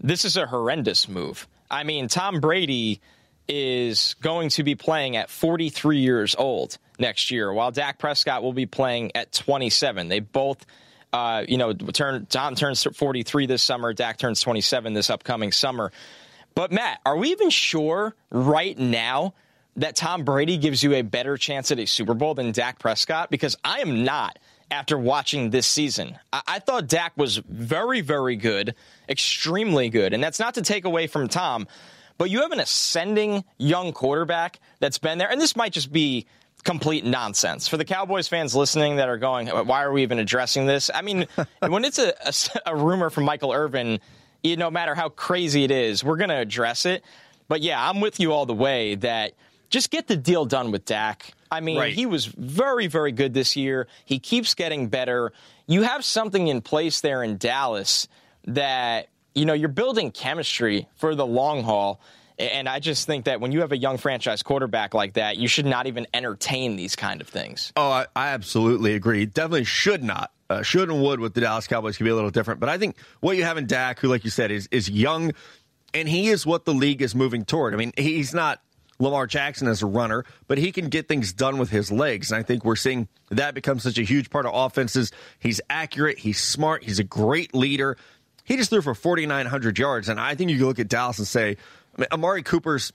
this 0.00 0.24
is 0.24 0.36
a 0.36 0.46
horrendous 0.46 1.08
move. 1.08 1.48
I 1.70 1.84
mean, 1.84 2.06
Tom 2.06 2.40
Brady 2.40 3.00
is 3.48 4.14
going 4.20 4.50
to 4.50 4.62
be 4.62 4.74
playing 4.74 5.16
at 5.16 5.30
43 5.30 5.98
years 5.98 6.36
old 6.38 6.78
next 6.98 7.30
year, 7.30 7.52
while 7.52 7.72
Dak 7.72 7.98
Prescott 7.98 8.42
will 8.42 8.52
be 8.52 8.66
playing 8.66 9.12
at 9.16 9.32
27. 9.32 10.08
They 10.08 10.20
both, 10.20 10.64
uh, 11.12 11.44
you 11.46 11.58
know, 11.58 11.72
turn 11.72 12.26
Tom 12.26 12.54
turns 12.54 12.82
43 12.82 13.46
this 13.46 13.62
summer, 13.62 13.92
Dak 13.92 14.18
turns 14.18 14.40
27 14.40 14.94
this 14.94 15.10
upcoming 15.10 15.52
summer. 15.52 15.92
But 16.54 16.72
Matt, 16.72 17.00
are 17.04 17.16
we 17.16 17.30
even 17.30 17.50
sure 17.50 18.14
right 18.30 18.78
now 18.78 19.34
that 19.76 19.96
Tom 19.96 20.24
Brady 20.24 20.58
gives 20.58 20.82
you 20.82 20.94
a 20.94 21.02
better 21.02 21.36
chance 21.36 21.70
at 21.70 21.78
a 21.78 21.86
Super 21.86 22.14
Bowl 22.14 22.34
than 22.34 22.52
Dak 22.52 22.78
Prescott? 22.78 23.30
Because 23.30 23.56
I 23.64 23.80
am 23.80 24.04
not 24.04 24.38
after 24.70 24.98
watching 24.98 25.50
this 25.50 25.66
season. 25.66 26.18
I, 26.32 26.42
I 26.46 26.58
thought 26.58 26.88
Dak 26.88 27.12
was 27.16 27.36
very, 27.36 28.00
very 28.00 28.36
good, 28.36 28.74
extremely 29.08 29.90
good. 29.90 30.14
And 30.14 30.22
that's 30.22 30.40
not 30.40 30.54
to 30.54 30.62
take 30.62 30.84
away 30.84 31.06
from 31.06 31.28
Tom, 31.28 31.66
but 32.18 32.30
you 32.30 32.40
have 32.42 32.52
an 32.52 32.60
ascending 32.60 33.44
young 33.58 33.92
quarterback 33.92 34.60
that's 34.80 34.98
been 34.98 35.18
there. 35.18 35.30
And 35.30 35.40
this 35.40 35.56
might 35.56 35.72
just 35.72 35.92
be 35.92 36.26
complete 36.64 37.04
nonsense. 37.04 37.66
For 37.68 37.76
the 37.76 37.84
Cowboys 37.84 38.28
fans 38.28 38.54
listening 38.54 38.96
that 38.96 39.08
are 39.08 39.18
going, 39.18 39.48
why 39.48 39.82
are 39.82 39.92
we 39.92 40.02
even 40.02 40.18
addressing 40.18 40.66
this? 40.66 40.90
I 40.94 41.02
mean, 41.02 41.26
when 41.66 41.84
it's 41.84 41.98
a, 41.98 42.14
a, 42.24 42.72
a 42.72 42.76
rumor 42.76 43.10
from 43.10 43.24
Michael 43.24 43.52
Irvin, 43.52 43.98
you, 44.42 44.56
no 44.56 44.70
matter 44.70 44.94
how 44.94 45.08
crazy 45.08 45.64
it 45.64 45.70
is, 45.70 46.04
we're 46.04 46.16
going 46.16 46.30
to 46.30 46.36
address 46.36 46.86
it. 46.86 47.04
But 47.48 47.62
yeah, 47.62 47.88
I'm 47.88 48.00
with 48.00 48.20
you 48.20 48.32
all 48.32 48.46
the 48.46 48.54
way 48.54 48.94
that 48.96 49.32
just 49.70 49.90
get 49.90 50.06
the 50.06 50.16
deal 50.16 50.44
done 50.44 50.70
with 50.70 50.84
Dak. 50.84 51.32
I 51.50 51.60
mean, 51.60 51.78
Right. 51.78 51.92
he 51.92 52.06
was 52.06 52.26
very, 52.26 52.86
very 52.86 53.12
good 53.12 53.34
this 53.34 53.56
year. 53.56 53.88
He 54.04 54.18
keeps 54.18 54.54
getting 54.54 54.88
better. 54.88 55.32
You 55.66 55.82
have 55.82 56.04
something 56.04 56.48
in 56.48 56.60
place 56.62 57.00
there 57.00 57.22
in 57.22 57.36
Dallas 57.38 58.08
that, 58.46 59.08
you 59.34 59.44
know, 59.44 59.52
you're 59.52 59.68
building 59.68 60.10
chemistry 60.12 60.88
for 60.96 61.14
the 61.14 61.26
long 61.26 61.62
haul. 61.62 62.00
And 62.50 62.68
I 62.68 62.80
just 62.80 63.06
think 63.06 63.26
that 63.26 63.40
when 63.40 63.52
you 63.52 63.60
have 63.60 63.72
a 63.72 63.76
young 63.76 63.98
franchise 63.98 64.42
quarterback 64.42 64.94
like 64.94 65.14
that, 65.14 65.36
you 65.36 65.46
should 65.46 65.66
not 65.66 65.86
even 65.86 66.06
entertain 66.12 66.76
these 66.76 66.96
kind 66.96 67.20
of 67.20 67.28
things. 67.28 67.72
Oh, 67.76 67.90
I, 67.90 68.06
I 68.16 68.28
absolutely 68.28 68.94
agree. 68.94 69.26
Definitely 69.26 69.64
should 69.64 70.02
not. 70.02 70.32
Uh, 70.50 70.62
should 70.62 70.90
and 70.90 71.02
would 71.02 71.20
with 71.20 71.34
the 71.34 71.40
Dallas 71.40 71.66
Cowboys 71.66 71.96
could 71.96 72.04
be 72.04 72.10
a 72.10 72.14
little 72.14 72.30
different. 72.30 72.60
But 72.60 72.68
I 72.68 72.78
think 72.78 72.96
what 73.20 73.36
you 73.36 73.44
have 73.44 73.56
in 73.56 73.66
Dak, 73.66 74.00
who, 74.00 74.08
like 74.08 74.24
you 74.24 74.30
said, 74.30 74.50
is 74.50 74.68
is 74.70 74.90
young, 74.90 75.32
and 75.94 76.08
he 76.08 76.28
is 76.28 76.44
what 76.44 76.64
the 76.64 76.74
league 76.74 77.00
is 77.00 77.14
moving 77.14 77.44
toward. 77.44 77.74
I 77.74 77.76
mean, 77.76 77.92
he's 77.96 78.34
not 78.34 78.60
Lamar 78.98 79.26
Jackson 79.26 79.68
as 79.68 79.82
a 79.82 79.86
runner, 79.86 80.24
but 80.48 80.58
he 80.58 80.72
can 80.72 80.88
get 80.88 81.08
things 81.08 81.32
done 81.32 81.58
with 81.58 81.70
his 81.70 81.90
legs. 81.90 82.30
And 82.30 82.38
I 82.38 82.42
think 82.42 82.64
we're 82.64 82.76
seeing 82.76 83.08
that 83.30 83.54
become 83.54 83.78
such 83.78 83.98
a 83.98 84.02
huge 84.02 84.30
part 84.30 84.46
of 84.46 84.52
offenses. 84.54 85.10
He's 85.38 85.60
accurate, 85.70 86.18
he's 86.18 86.40
smart, 86.40 86.84
he's 86.84 86.98
a 86.98 87.04
great 87.04 87.54
leader. 87.54 87.96
He 88.44 88.56
just 88.56 88.70
threw 88.70 88.82
for 88.82 88.94
4,900 88.94 89.78
yards. 89.78 90.08
And 90.08 90.20
I 90.20 90.34
think 90.34 90.50
you 90.50 90.58
can 90.58 90.66
look 90.66 90.78
at 90.80 90.88
Dallas 90.88 91.18
and 91.18 91.26
say, 91.28 91.56
I 91.96 92.00
mean, 92.00 92.08
Amari 92.12 92.42
Cooper's 92.42 92.92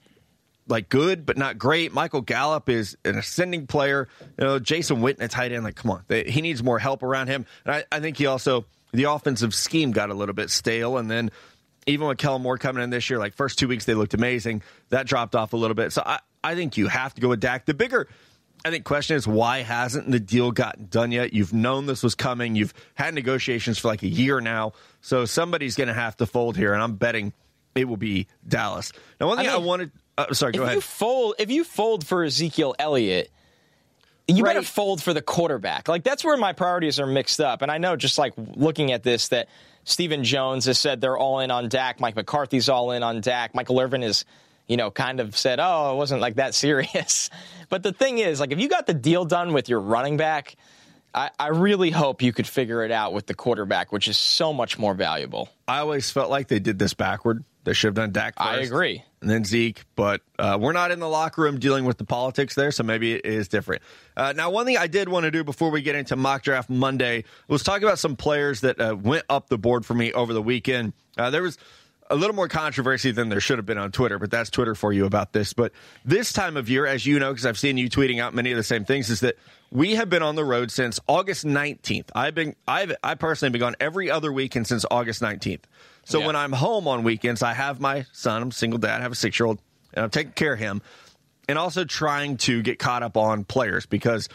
like 0.66 0.88
good 0.88 1.24
but 1.24 1.36
not 1.36 1.58
great. 1.58 1.92
Michael 1.92 2.20
Gallup 2.20 2.68
is 2.68 2.96
an 3.04 3.16
ascending 3.16 3.66
player. 3.66 4.08
You 4.38 4.44
know, 4.44 4.58
Jason 4.58 4.98
Witten 4.98 5.22
at 5.22 5.30
tight 5.30 5.52
end. 5.52 5.64
Like, 5.64 5.76
come 5.76 5.90
on, 5.90 6.04
they, 6.08 6.24
he 6.24 6.40
needs 6.42 6.62
more 6.62 6.78
help 6.78 7.02
around 7.02 7.28
him. 7.28 7.46
And 7.64 7.74
I, 7.74 7.84
I 7.90 8.00
think 8.00 8.16
he 8.16 8.26
also 8.26 8.66
the 8.92 9.04
offensive 9.04 9.54
scheme 9.54 9.92
got 9.92 10.10
a 10.10 10.14
little 10.14 10.34
bit 10.34 10.50
stale, 10.50 10.98
and 10.98 11.10
then 11.10 11.30
even 11.86 12.06
with 12.06 12.18
Kellen 12.18 12.42
Moore 12.42 12.58
coming 12.58 12.82
in 12.82 12.90
this 12.90 13.08
year, 13.08 13.18
like 13.18 13.34
first 13.34 13.58
two 13.58 13.68
weeks 13.68 13.84
they 13.84 13.94
looked 13.94 14.14
amazing. 14.14 14.62
That 14.90 15.06
dropped 15.06 15.34
off 15.34 15.52
a 15.52 15.56
little 15.56 15.74
bit. 15.74 15.92
So 15.92 16.02
I, 16.04 16.20
I 16.44 16.54
think 16.54 16.76
you 16.76 16.88
have 16.88 17.14
to 17.14 17.20
go 17.20 17.28
with 17.28 17.40
Dak. 17.40 17.66
The 17.66 17.74
bigger 17.74 18.08
I 18.64 18.70
think 18.70 18.84
question 18.84 19.16
is 19.16 19.26
why 19.26 19.62
hasn't 19.62 20.10
the 20.10 20.20
deal 20.20 20.50
gotten 20.50 20.86
done 20.86 21.12
yet? 21.12 21.32
You've 21.32 21.52
known 21.52 21.86
this 21.86 22.02
was 22.02 22.14
coming. 22.14 22.56
You've 22.56 22.74
had 22.94 23.14
negotiations 23.14 23.78
for 23.78 23.88
like 23.88 24.02
a 24.02 24.08
year 24.08 24.40
now. 24.40 24.72
So 25.00 25.24
somebody's 25.24 25.76
going 25.76 25.88
to 25.88 25.94
have 25.94 26.16
to 26.18 26.26
fold 26.26 26.56
here, 26.56 26.74
and 26.74 26.82
I'm 26.82 26.96
betting 26.96 27.32
it 27.78 27.88
will 27.88 27.96
be 27.96 28.26
Dallas. 28.46 28.92
Now, 29.20 29.28
one 29.28 29.38
thing 29.38 29.48
I, 29.48 29.56
mean, 29.56 29.64
wanted. 29.64 29.92
Uh, 30.16 30.32
sorry, 30.34 30.52
go 30.52 30.62
if 30.62 30.64
ahead. 30.64 30.74
you 30.76 30.80
fold, 30.80 31.34
if 31.38 31.50
you 31.50 31.62
fold 31.64 32.04
for 32.04 32.24
Ezekiel 32.24 32.74
Elliott, 32.78 33.30
you 34.26 34.44
better 34.44 34.62
fold 34.62 35.02
for 35.02 35.14
the 35.14 35.22
quarterback. 35.22 35.88
Like 35.88 36.04
that's 36.04 36.24
where 36.24 36.36
my 36.36 36.52
priorities 36.52 37.00
are 37.00 37.06
mixed 37.06 37.40
up. 37.40 37.62
And 37.62 37.70
I 37.70 37.78
know, 37.78 37.96
just 37.96 38.18
like 38.18 38.34
looking 38.36 38.92
at 38.92 39.02
this, 39.02 39.28
that 39.28 39.48
Stephen 39.84 40.22
Jones 40.24 40.66
has 40.66 40.78
said 40.78 41.00
they're 41.00 41.16
all 41.16 41.40
in 41.40 41.50
on 41.50 41.68
Dak. 41.68 41.98
Mike 42.00 42.16
McCarthy's 42.16 42.68
all 42.68 42.90
in 42.92 43.02
on 43.02 43.20
Dak. 43.20 43.54
Michael 43.54 43.80
Irvin 43.80 44.02
is, 44.02 44.24
you 44.66 44.76
know, 44.76 44.90
kind 44.90 45.20
of 45.20 45.36
said, 45.36 45.60
"Oh, 45.62 45.94
it 45.94 45.96
wasn't 45.96 46.20
like 46.20 46.34
that 46.34 46.54
serious." 46.56 47.30
But 47.70 47.82
the 47.82 47.92
thing 47.92 48.18
is, 48.18 48.40
like, 48.40 48.52
if 48.52 48.58
you 48.60 48.68
got 48.68 48.86
the 48.86 48.94
deal 48.94 49.24
done 49.24 49.52
with 49.52 49.68
your 49.68 49.80
running 49.80 50.16
back. 50.16 50.56
I, 51.14 51.30
I 51.40 51.48
really 51.48 51.90
hope 51.90 52.20
you 52.20 52.34
could 52.34 52.46
figure 52.46 52.84
it 52.84 52.90
out 52.90 53.14
with 53.14 53.26
the 53.26 53.34
quarterback, 53.34 53.92
which 53.92 54.08
is 54.08 54.18
so 54.18 54.52
much 54.52 54.78
more 54.78 54.92
valuable. 54.92 55.48
I 55.66 55.78
always 55.78 56.10
felt 56.10 56.28
like 56.28 56.48
they 56.48 56.58
did 56.58 56.78
this 56.78 56.92
backward. 56.92 57.44
They 57.64 57.72
should 57.72 57.88
have 57.88 57.94
done 57.94 58.12
Dak 58.12 58.38
first. 58.38 58.48
I 58.48 58.56
agree. 58.58 59.04
And 59.20 59.28
then 59.28 59.44
Zeke, 59.44 59.84
but 59.96 60.22
uh, 60.38 60.56
we're 60.60 60.72
not 60.72 60.90
in 60.90 61.00
the 61.00 61.08
locker 61.08 61.42
room 61.42 61.58
dealing 61.58 61.84
with 61.84 61.98
the 61.98 62.04
politics 62.04 62.54
there, 62.54 62.70
so 62.70 62.84
maybe 62.84 63.14
it 63.14 63.26
is 63.26 63.48
different. 63.48 63.82
Uh, 64.16 64.32
now, 64.34 64.50
one 64.50 64.64
thing 64.64 64.76
I 64.76 64.86
did 64.86 65.08
want 65.08 65.24
to 65.24 65.30
do 65.30 65.42
before 65.42 65.70
we 65.70 65.82
get 65.82 65.96
into 65.96 66.14
mock 66.16 66.42
draft 66.42 66.70
Monday 66.70 67.24
was 67.48 67.62
talk 67.62 67.82
about 67.82 67.98
some 67.98 68.16
players 68.16 68.60
that 68.60 68.80
uh, 68.80 68.96
went 68.98 69.24
up 69.28 69.48
the 69.48 69.58
board 69.58 69.84
for 69.84 69.94
me 69.94 70.12
over 70.12 70.32
the 70.32 70.42
weekend. 70.42 70.92
Uh, 71.16 71.30
there 71.30 71.42
was 71.42 71.58
a 72.10 72.16
little 72.16 72.34
more 72.34 72.48
controversy 72.48 73.10
than 73.10 73.28
there 73.28 73.40
should 73.40 73.58
have 73.58 73.66
been 73.66 73.78
on 73.78 73.92
Twitter, 73.92 74.18
but 74.18 74.30
that's 74.30 74.50
Twitter 74.50 74.74
for 74.74 74.92
you 74.92 75.04
about 75.04 75.32
this. 75.32 75.52
But 75.52 75.72
this 76.04 76.32
time 76.32 76.56
of 76.56 76.68
year, 76.68 76.86
as 76.86 77.04
you 77.04 77.18
know, 77.18 77.32
because 77.32 77.44
I've 77.46 77.58
seen 77.58 77.76
you 77.76 77.90
tweeting 77.90 78.20
out 78.20 78.34
many 78.34 78.50
of 78.50 78.56
the 78.56 78.62
same 78.62 78.84
things, 78.84 79.10
is 79.10 79.20
that 79.20 79.36
we 79.70 79.96
have 79.96 80.08
been 80.08 80.22
on 80.22 80.34
the 80.34 80.44
road 80.44 80.70
since 80.70 80.98
August 81.06 81.44
19th. 81.44 82.10
I've 82.14 82.34
been, 82.34 82.56
I've, 82.66 82.94
I 83.02 83.14
personally 83.14 83.48
have 83.48 83.52
been 83.52 83.60
gone 83.60 83.76
every 83.80 84.10
other 84.10 84.32
weekend 84.32 84.66
since 84.66 84.84
August 84.90 85.20
19th. 85.20 85.64
So 86.08 86.20
Yeah. 86.20 86.26
when 86.26 86.36
I'm 86.36 86.52
home 86.52 86.88
on 86.88 87.02
weekends, 87.04 87.42
I 87.42 87.52
have 87.52 87.80
my 87.80 88.06
son. 88.12 88.40
I'm 88.42 88.48
a 88.48 88.52
single 88.52 88.78
dad. 88.78 89.00
I 89.00 89.02
have 89.02 89.12
a 89.12 89.16
six 89.16 89.38
year 89.38 89.46
old, 89.46 89.60
and 89.92 90.02
I'm 90.04 90.10
taking 90.10 90.32
care 90.32 90.54
of 90.54 90.58
him, 90.58 90.80
and 91.48 91.58
also 91.58 91.84
trying 91.84 92.38
to 92.38 92.62
get 92.62 92.78
caught 92.78 93.02
up 93.02 93.16
on 93.18 93.44
players 93.44 93.84
because 93.84 94.28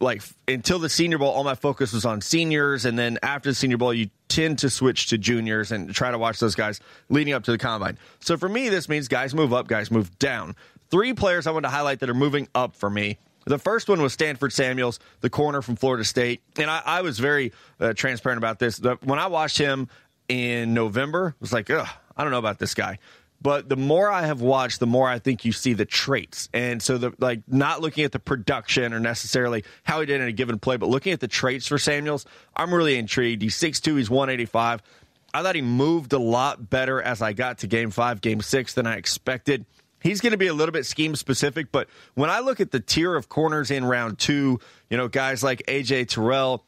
like 0.00 0.22
until 0.46 0.78
the 0.78 0.88
senior 0.88 1.18
bowl 1.18 1.30
all 1.30 1.44
my 1.44 1.56
focus 1.56 1.92
was 1.92 2.04
on 2.04 2.20
seniors 2.20 2.84
and 2.84 2.96
then 2.98 3.18
after 3.22 3.50
the 3.50 3.54
senior 3.54 3.76
bowl 3.76 3.92
you 3.92 4.08
tend 4.28 4.56
to 4.60 4.70
switch 4.70 5.08
to 5.08 5.18
juniors 5.18 5.72
and 5.72 5.92
try 5.92 6.10
to 6.12 6.18
watch 6.18 6.38
those 6.38 6.54
guys 6.54 6.80
leading 7.08 7.34
up 7.34 7.42
to 7.42 7.50
the 7.50 7.58
combine 7.58 7.98
so 8.20 8.36
for 8.36 8.48
me 8.48 8.68
this 8.68 8.88
means 8.88 9.08
guys 9.08 9.34
move 9.34 9.52
up 9.52 9.66
guys 9.66 9.90
move 9.90 10.16
down 10.20 10.54
three 10.88 11.12
players 11.12 11.48
i 11.48 11.50
want 11.50 11.64
to 11.64 11.68
highlight 11.68 11.98
that 11.98 12.08
are 12.08 12.14
moving 12.14 12.46
up 12.54 12.76
for 12.76 12.88
me 12.88 13.18
the 13.44 13.58
first 13.58 13.88
one 13.88 14.02
was 14.02 14.12
Stanford 14.12 14.52
Samuels, 14.52 15.00
the 15.22 15.30
corner 15.30 15.62
from 15.62 15.74
Florida 15.76 16.04
State, 16.04 16.42
and 16.58 16.70
I, 16.70 16.82
I 16.84 17.00
was 17.00 17.18
very 17.18 17.52
uh, 17.80 17.94
transparent 17.94 18.36
about 18.36 18.58
this. 18.58 18.76
The, 18.76 18.96
when 19.04 19.18
I 19.18 19.26
watched 19.28 19.56
him 19.56 19.88
in 20.28 20.74
November, 20.74 21.34
was 21.40 21.52
like, 21.52 21.70
Ugh, 21.70 21.88
I 22.16 22.22
don't 22.22 22.32
know 22.32 22.38
about 22.38 22.58
this 22.58 22.74
guy. 22.74 22.98
But 23.40 23.68
the 23.68 23.76
more 23.76 24.10
I 24.10 24.26
have 24.26 24.40
watched, 24.40 24.80
the 24.80 24.86
more 24.86 25.08
I 25.08 25.20
think 25.20 25.44
you 25.44 25.52
see 25.52 25.72
the 25.72 25.84
traits. 25.84 26.48
And 26.52 26.82
so 26.82 26.98
the 26.98 27.12
like 27.18 27.42
not 27.46 27.80
looking 27.80 28.04
at 28.04 28.12
the 28.12 28.18
production 28.18 28.92
or 28.92 28.98
necessarily 28.98 29.64
how 29.84 30.00
he 30.00 30.06
did 30.06 30.20
in 30.20 30.26
a 30.26 30.32
given 30.32 30.58
play, 30.58 30.76
but 30.76 30.88
looking 30.88 31.12
at 31.12 31.20
the 31.20 31.28
traits 31.28 31.66
for 31.66 31.78
Samuels, 31.78 32.26
I'm 32.56 32.74
really 32.74 32.96
intrigued. 32.96 33.42
He's 33.42 33.56
6'2, 33.56 33.96
he's 33.96 34.10
185. 34.10 34.82
I 35.32 35.42
thought 35.42 35.54
he 35.54 35.62
moved 35.62 36.12
a 36.12 36.18
lot 36.18 36.68
better 36.68 37.00
as 37.00 37.22
I 37.22 37.32
got 37.32 37.58
to 37.58 37.66
game 37.66 37.90
five, 37.90 38.20
game 38.20 38.40
six 38.40 38.74
than 38.74 38.86
I 38.86 38.96
expected. 38.96 39.66
He's 40.00 40.20
going 40.20 40.30
to 40.32 40.38
be 40.38 40.46
a 40.46 40.54
little 40.54 40.72
bit 40.72 40.86
scheme 40.86 41.14
specific, 41.16 41.70
but 41.70 41.88
when 42.14 42.30
I 42.30 42.40
look 42.40 42.60
at 42.60 42.70
the 42.70 42.80
tier 42.80 43.14
of 43.14 43.28
corners 43.28 43.70
in 43.70 43.84
round 43.84 44.18
two, 44.18 44.58
you 44.90 44.96
know, 44.96 45.08
guys 45.08 45.42
like 45.42 45.62
AJ 45.66 46.08
Terrell, 46.08 46.64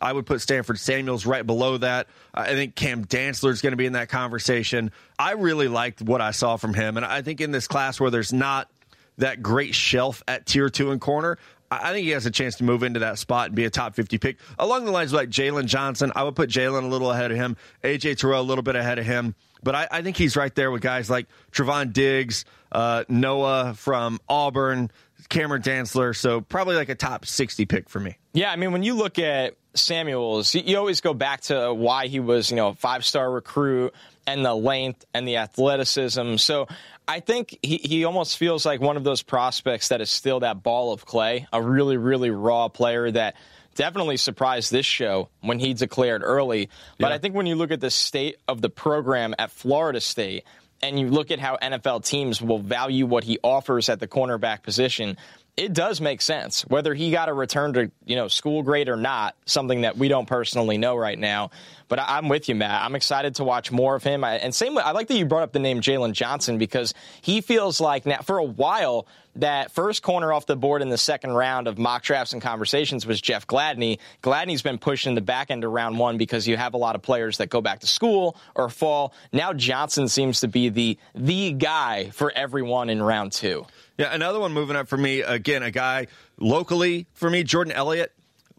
I 0.00 0.12
would 0.12 0.26
put 0.26 0.40
Stanford 0.40 0.78
Samuels 0.78 1.26
right 1.26 1.46
below 1.46 1.78
that. 1.78 2.08
I 2.34 2.48
think 2.54 2.74
Cam 2.74 3.04
Dantzler 3.04 3.50
is 3.50 3.62
going 3.62 3.72
to 3.72 3.76
be 3.76 3.86
in 3.86 3.94
that 3.94 4.08
conversation. 4.08 4.92
I 5.18 5.32
really 5.32 5.68
liked 5.68 6.02
what 6.02 6.20
I 6.20 6.30
saw 6.30 6.56
from 6.56 6.74
him. 6.74 6.96
And 6.96 7.06
I 7.06 7.22
think 7.22 7.40
in 7.40 7.50
this 7.50 7.66
class 7.66 8.00
where 8.00 8.10
there's 8.10 8.32
not 8.32 8.70
that 9.18 9.42
great 9.42 9.74
shelf 9.74 10.22
at 10.26 10.46
tier 10.46 10.68
two 10.68 10.90
and 10.90 11.00
corner, 11.00 11.38
I 11.70 11.92
think 11.92 12.04
he 12.04 12.10
has 12.10 12.26
a 12.26 12.30
chance 12.30 12.56
to 12.56 12.64
move 12.64 12.82
into 12.82 13.00
that 13.00 13.18
spot 13.18 13.46
and 13.46 13.54
be 13.54 13.64
a 13.64 13.70
top 13.70 13.94
50 13.94 14.18
pick. 14.18 14.38
Along 14.58 14.84
the 14.84 14.90
lines 14.90 15.12
of 15.12 15.16
like 15.16 15.30
Jaylon 15.30 15.64
Johnson, 15.66 16.12
I 16.14 16.22
would 16.22 16.36
put 16.36 16.50
Jaylon 16.50 16.84
a 16.84 16.86
little 16.86 17.10
ahead 17.10 17.30
of 17.30 17.38
him, 17.38 17.56
AJ 17.82 18.18
Terrell 18.18 18.42
a 18.42 18.44
little 18.44 18.62
bit 18.62 18.76
ahead 18.76 18.98
of 18.98 19.06
him. 19.06 19.34
But 19.62 19.74
I, 19.74 19.88
I 19.90 20.02
think 20.02 20.16
he's 20.16 20.36
right 20.36 20.54
there 20.54 20.70
with 20.70 20.82
guys 20.82 21.08
like 21.08 21.28
Trevon 21.50 21.92
Diggs, 21.92 22.44
uh, 22.72 23.04
Noah 23.08 23.74
from 23.74 24.18
Auburn, 24.28 24.90
Cameron 25.30 25.62
Dantzler. 25.62 26.14
So 26.14 26.42
probably 26.42 26.76
like 26.76 26.90
a 26.90 26.94
top 26.94 27.24
60 27.24 27.64
pick 27.64 27.88
for 27.88 28.00
me. 28.00 28.18
Yeah, 28.34 28.52
I 28.52 28.56
mean, 28.56 28.72
when 28.72 28.82
you 28.82 28.94
look 28.94 29.18
at 29.18 29.56
Samuels, 29.74 30.54
you- 30.54 30.76
always 30.78 31.00
go 31.00 31.14
back 31.14 31.42
to 31.42 31.70
uh, 31.70 31.72
why 31.72 32.06
he 32.06 32.20
was, 32.20 32.50
you 32.50 32.56
know, 32.56 32.68
a 32.68 32.74
five 32.74 33.04
star 33.04 33.30
recruit 33.30 33.94
and 34.26 34.44
the 34.44 34.54
length 34.54 35.04
and 35.14 35.26
the 35.26 35.38
athleticism. 35.38 36.36
So 36.36 36.68
I 37.08 37.20
think 37.20 37.58
he, 37.62 37.78
he 37.78 38.04
almost 38.04 38.36
feels 38.36 38.64
like 38.64 38.80
one 38.80 38.96
of 38.96 39.04
those 39.04 39.22
prospects 39.22 39.88
that 39.88 40.00
is 40.00 40.10
still 40.10 40.40
that 40.40 40.62
ball 40.62 40.92
of 40.92 41.04
clay, 41.04 41.46
a 41.52 41.60
really, 41.60 41.96
really 41.96 42.30
raw 42.30 42.68
player 42.68 43.10
that 43.10 43.34
definitely 43.74 44.18
surprised 44.18 44.70
this 44.70 44.86
show 44.86 45.28
when 45.40 45.58
he 45.58 45.74
declared 45.74 46.22
early. 46.22 46.68
But 46.98 47.08
Yeah. 47.08 47.14
I 47.14 47.18
think 47.18 47.34
when 47.34 47.46
you 47.46 47.56
look 47.56 47.70
at 47.70 47.80
the 47.80 47.90
state 47.90 48.36
of 48.46 48.60
the 48.60 48.68
program 48.70 49.34
at 49.38 49.50
Florida 49.50 50.00
State, 50.00 50.44
and 50.84 50.98
you 50.98 51.08
look 51.08 51.30
at 51.30 51.38
how 51.38 51.56
NFL 51.62 52.04
teams 52.04 52.42
will 52.42 52.58
value 52.58 53.06
what 53.06 53.22
he 53.22 53.38
offers 53.44 53.88
at 53.88 54.00
the 54.00 54.08
cornerback 54.08 54.62
position, 54.64 55.16
it 55.56 55.74
does 55.74 56.00
make 56.00 56.22
sense 56.22 56.62
whether 56.62 56.94
he 56.94 57.10
got 57.10 57.28
a 57.28 57.32
return 57.32 57.72
to 57.74 57.90
you 58.06 58.16
know 58.16 58.28
school 58.28 58.62
grade 58.62 58.88
or 58.88 58.96
not 58.96 59.36
something 59.44 59.82
that 59.82 59.96
we 59.96 60.08
don't 60.08 60.26
personally 60.26 60.78
know 60.78 60.96
right 60.96 61.18
now 61.18 61.50
but 61.88 61.98
I, 61.98 62.18
am 62.18 62.28
with 62.28 62.48
you 62.48 62.54
matt 62.54 62.82
i'm 62.82 62.94
excited 62.94 63.34
to 63.36 63.44
watch 63.44 63.70
more 63.70 63.94
of 63.94 64.02
him 64.02 64.24
I, 64.24 64.36
and 64.36 64.54
same 64.54 64.78
i 64.78 64.92
like 64.92 65.08
that 65.08 65.16
you 65.16 65.26
brought 65.26 65.42
up 65.42 65.52
the 65.52 65.58
name 65.58 65.80
jaylon 65.80 66.12
johnson 66.12 66.56
because 66.56 66.94
he 67.20 67.42
feels 67.42 67.80
like 67.80 68.06
now 68.06 68.22
for 68.22 68.38
a 68.38 68.44
while 68.44 69.06
that 69.36 69.72
first 69.72 70.02
corner 70.02 70.32
off 70.32 70.46
the 70.46 70.56
board 70.56 70.82
in 70.82 70.88
the 70.88 70.98
second 70.98 71.32
round 71.32 71.66
of 71.66 71.78
mock 71.78 72.02
drafts 72.02 72.32
and 72.32 72.42
conversations 72.42 73.06
was 73.06 73.18
Jeff 73.20 73.46
Gladney. 73.46 73.98
Gladney's 74.22 74.60
been 74.60 74.78
pushed 74.78 75.06
in 75.06 75.14
the 75.14 75.22
back 75.22 75.50
end 75.50 75.64
of 75.64 75.72
round 75.72 75.98
one 75.98 76.18
because 76.18 76.46
you 76.46 76.56
have 76.58 76.74
a 76.74 76.76
lot 76.76 76.96
of 76.96 77.02
players 77.02 77.38
that 77.38 77.48
go 77.48 77.62
back 77.62 77.80
to 77.80 77.86
school 77.86 78.36
or 78.54 78.68
fall. 78.68 79.14
Now 79.32 79.54
Johnson 79.54 80.08
seems 80.08 80.40
to 80.40 80.48
be 80.48 80.68
the 80.68 80.98
the 81.14 81.52
guy 81.52 82.10
for 82.10 82.30
everyone 82.30 82.90
in 82.90 83.02
round 83.02 83.32
two. 83.32 83.66
Yeah, 84.02 84.12
another 84.12 84.40
one 84.40 84.52
moving 84.52 84.74
up 84.74 84.88
for 84.88 84.96
me. 84.96 85.20
Again, 85.20 85.62
a 85.62 85.70
guy 85.70 86.08
locally 86.36 87.06
for 87.12 87.30
me, 87.30 87.44
Jordan 87.44 87.72
Elliott. 87.72 88.12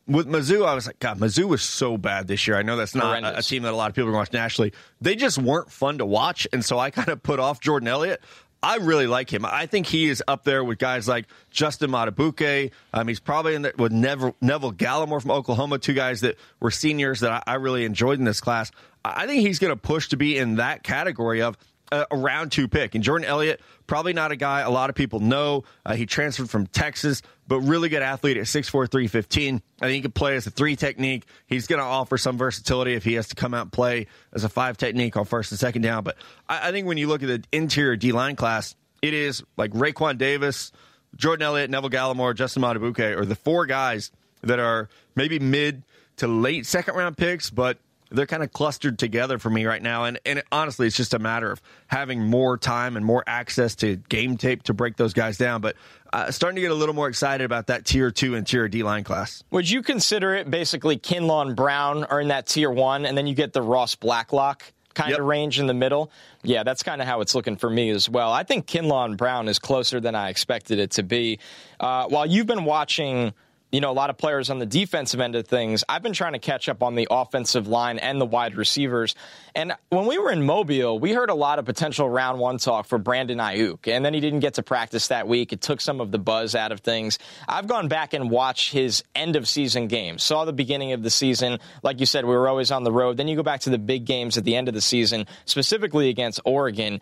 With 0.08 0.26
Mizzou, 0.26 0.66
I 0.66 0.74
was 0.74 0.88
like, 0.88 1.00
God, 1.00 1.20
Mizzou 1.20 1.44
was 1.50 1.62
so 1.62 1.98
bad 1.98 2.30
this 2.30 2.48
year. 2.48 2.56
I 2.56 2.62
know 2.62 2.78
that's 2.78 2.96
not 2.96 3.22
a, 3.22 3.40
a, 3.40 3.42
team 3.42 3.64
that 3.64 3.74
a 3.74 3.76
lot 3.76 3.90
of 3.90 3.96
people 3.96 4.10
are 4.10 4.14
watch 4.14 4.32
nationally. 4.32 4.72
They 5.02 5.16
just 5.16 5.38
weren't 5.38 5.70
fun 5.70 5.98
to 5.98 6.06
watch, 6.06 6.48
and 6.54 6.64
so 6.64 6.80
I 6.80 6.92
kind 6.92 7.10
of 7.10 7.22
put 7.24 7.42
off 7.42 7.60
Jordan 7.60 7.90
Elliott. 7.90 8.22
I 8.62 8.78
really 8.78 9.06
like 9.06 9.34
him. 9.34 9.46
I 9.46 9.66
think 9.66 9.86
he 9.86 10.08
is 10.08 10.24
up 10.26 10.46
there 10.46 10.64
with 10.64 10.78
guys 10.78 11.10
like 11.10 11.26
Justin 11.52 11.92
Madubuike. 11.92 12.72
Um, 12.94 13.10
he's 13.10 13.20
probably 13.20 13.56
in 13.56 13.64
there 13.64 13.74
with 13.78 13.92
Neville, 13.92 14.38
Neville 14.40 14.72
Gallimore 14.72 15.22
from 15.22 15.32
Oklahoma, 15.32 15.78
two 15.78 15.94
guys 15.94 16.22
that 16.22 16.38
were 16.62 16.72
seniors 16.72 17.20
that 17.20 17.44
I, 17.46 17.54
I 17.54 17.56
really 17.56 17.84
enjoyed 17.84 18.18
in 18.18 18.24
this 18.24 18.40
class. 18.40 18.72
I 19.04 19.28
think 19.28 19.42
he's 19.42 19.60
going 19.60 19.74
to 19.74 19.82
push 19.82 20.08
to 20.10 20.18
be 20.18 20.38
in 20.38 20.56
that 20.56 20.84
category 20.84 21.42
of 21.42 21.58
a, 21.92 22.06
round 22.16 22.52
two 22.52 22.68
pick. 22.68 22.96
And 22.96 23.04
Jordan 23.04 23.28
Elliott, 23.28 23.62
probably 23.88 24.14
not 24.14 24.32
a 24.32 24.36
guy 24.36 24.62
a 24.62 24.70
lot 24.70 24.90
of 24.90 24.96
people 24.96 25.20
know. 25.20 25.64
Uh, 25.86 25.96
he 25.96 26.06
transferred 26.06 26.50
from 26.50 26.68
Texas, 26.68 27.22
but 27.48 27.60
really 27.62 27.90
good 27.90 28.02
athlete 28.02 28.38
at 28.38 28.46
6'4, 28.46 28.90
315. 28.90 29.62
I 29.82 29.86
think 29.86 29.96
he 29.96 30.02
could 30.02 30.16
play 30.16 30.36
as 30.36 30.48
a 30.48 30.52
three 30.52 30.76
technique. 30.76 31.26
He's 31.48 31.68
going 31.68 31.80
to 31.80 31.86
offer 31.86 32.18
some 32.18 32.38
versatility 32.38 32.94
if 32.94 33.04
he 33.04 33.14
has 33.14 33.28
to 33.30 33.36
come 33.36 33.54
out 33.54 33.64
and 33.64 33.72
play 33.72 34.08
as 34.34 34.44
a 34.44 34.50
five 34.50 34.78
technique 34.78 35.18
on 35.18 35.26
first 35.26 35.52
and 35.52 35.60
second 35.60 35.82
down. 35.82 36.04
But 36.04 36.18
I, 36.48 36.70
I 36.70 36.72
think 36.72 36.88
when 36.88 36.98
you 36.98 37.08
look 37.08 37.24
at 37.24 37.28
the 37.28 37.44
interior 37.52 37.96
D 37.96 38.12
line 38.12 38.36
class, 38.36 38.76
it 39.02 39.14
is 39.14 39.44
like 39.58 39.72
Raekwon 39.72 40.18
Davis, 40.18 40.72
Jordan 41.16 41.46
Elliott, 41.46 41.70
Neville 41.70 41.90
Gallimore, 41.90 42.36
Justin 42.36 42.64
Madubuike 42.64 43.18
are 43.18 43.26
the 43.26 43.36
four 43.36 43.66
guys 43.66 44.12
that 44.42 44.60
are 44.60 44.90
maybe 45.16 45.40
mid 45.40 45.84
to 46.18 46.28
late 46.28 46.66
second 46.66 46.96
round 46.96 47.18
picks, 47.18 47.50
but 47.50 47.78
they're 48.14 48.28
kind 48.28 48.44
of 48.44 48.54
clustered 48.54 48.98
together 49.00 49.40
for 49.40 49.50
me 49.50 49.66
right 49.66 49.82
now. 49.82 50.06
And, 50.06 50.20
and 50.26 50.44
honestly, 50.52 50.88
it's 50.88 50.96
just 50.96 51.14
a 51.14 51.20
matter 51.20 51.52
of 51.52 51.62
having 51.88 52.24
more 52.24 52.58
time 52.58 52.96
and 52.96 53.06
more 53.06 53.24
access 53.28 53.76
to 53.78 53.98
game 53.98 54.38
tape 54.38 54.64
to 54.64 54.74
break 54.74 54.96
those 54.96 55.14
guys 55.14 55.38
down. 55.38 55.62
But 55.62 55.76
uh, 56.14 56.32
starting 56.32 56.56
to 56.56 56.62
get 56.62 56.72
a 56.72 56.76
little 56.76 56.96
more 56.96 57.10
excited 57.10 57.44
about 57.44 57.68
that 57.68 57.86
tier 57.86 58.12
two 58.12 58.36
and 58.36 58.46
tier 58.46 58.68
D 58.68 58.84
line 58.84 59.04
class. 59.04 59.44
Would 59.52 59.70
you 59.70 59.82
consider 59.82 60.36
it 60.36 60.50
basically 60.50 60.98
Kinlaw 60.98 61.48
and 61.48 61.56
Brown 61.56 62.04
are 62.06 62.22
in 62.22 62.28
that 62.28 62.46
tier 62.46 62.70
one, 62.70 63.06
and 63.06 63.18
then 63.18 63.26
you 63.28 63.34
get 63.34 63.52
the 63.52 63.62
Ross 63.62 63.96
Blacklock? 63.96 64.72
kind 64.94 65.10
yep. 65.10 65.20
of 65.20 65.26
range 65.26 65.60
in 65.60 65.66
the 65.66 65.74
middle. 65.74 66.12
Yeah, 66.44 66.62
that's 66.62 66.84
kind 66.84 67.02
of 67.02 67.08
how 67.08 67.22
it's 67.22 67.34
looking 67.34 67.58
for 67.58 67.68
me 67.68 67.90
as 67.90 68.08
well. 68.08 68.32
I 68.32 68.44
think 68.44 68.68
Kinlaw 68.68 69.06
and 69.06 69.18
Brown 69.18 69.48
is 69.48 69.58
closer 69.58 70.00
than 70.00 70.14
I 70.14 70.30
expected 70.30 70.78
it 70.78 70.92
to 70.92 71.04
be. 71.04 71.40
Uh, 71.80 72.06
while 72.08 72.28
you've 72.28 72.46
been 72.46 72.66
watching 72.66 73.34
you 73.74 73.82
know, 73.82 73.90
a 73.90 73.94
lot 73.94 74.12
of 74.12 74.18
players 74.20 74.52
on 74.52 74.60
the 74.60 74.68
defensive 74.68 75.20
end 75.20 75.36
of 75.36 75.48
things. 75.48 75.84
I've 75.90 76.04
been 76.04 76.14
trying 76.14 76.34
to 76.34 76.40
catch 76.40 76.70
up 76.70 76.84
on 76.84 76.94
the 76.94 77.08
offensive 77.10 77.68
line 77.68 77.98
and 77.98 78.22
the 78.22 78.26
wide 78.26 78.56
receivers. 78.56 79.16
And 79.56 79.74
when 79.90 80.06
we 80.06 80.20
were 80.20 80.32
in 80.32 80.44
Mobile, 80.44 81.00
we 81.00 81.12
heard 81.12 81.32
a 81.32 81.34
lot 81.34 81.58
of 81.58 81.66
potential 81.66 82.08
round 82.08 82.38
one 82.38 82.60
talk 82.60 82.86
for 82.86 83.00
Brandon 83.00 83.40
Aiyuk. 83.40 83.88
And 83.88 84.06
then 84.06 84.14
he 84.14 84.20
didn't 84.20 84.42
get 84.42 84.54
to 84.56 84.64
practice 84.64 85.08
that 85.08 85.28
week. 85.28 85.54
It 85.54 85.62
took 85.62 85.82
some 85.82 86.02
of 86.02 86.12
the 86.12 86.20
buzz 86.20 86.54
out 86.54 86.72
of 86.72 86.82
things. 86.82 87.18
I've 87.50 87.68
gone 87.68 87.88
back 87.88 88.14
and 88.14 88.30
watched 88.30 88.72
his 88.72 89.04
end 89.16 89.36
of 89.36 89.48
season 89.48 89.88
games, 89.88 90.22
saw 90.22 90.46
the 90.46 90.54
beginning 90.54 90.92
of 90.92 91.02
the 91.02 91.10
season. 91.10 91.58
Like 91.82 92.00
you 92.00 92.06
said, 92.06 92.26
we 92.26 92.36
were 92.36 92.48
always 92.48 92.70
on 92.70 92.84
the 92.84 92.92
road. 92.92 93.18
Then 93.18 93.28
you 93.28 93.36
go 93.36 93.42
back 93.42 93.62
to 93.62 93.72
the 93.72 93.80
big 93.80 94.06
games 94.06 94.38
at 94.38 94.44
the 94.44 94.56
end 94.56 94.68
of 94.68 94.76
the 94.76 94.82
season, 94.82 95.26
specifically 95.46 96.10
against 96.10 96.40
Oregon. 96.46 97.02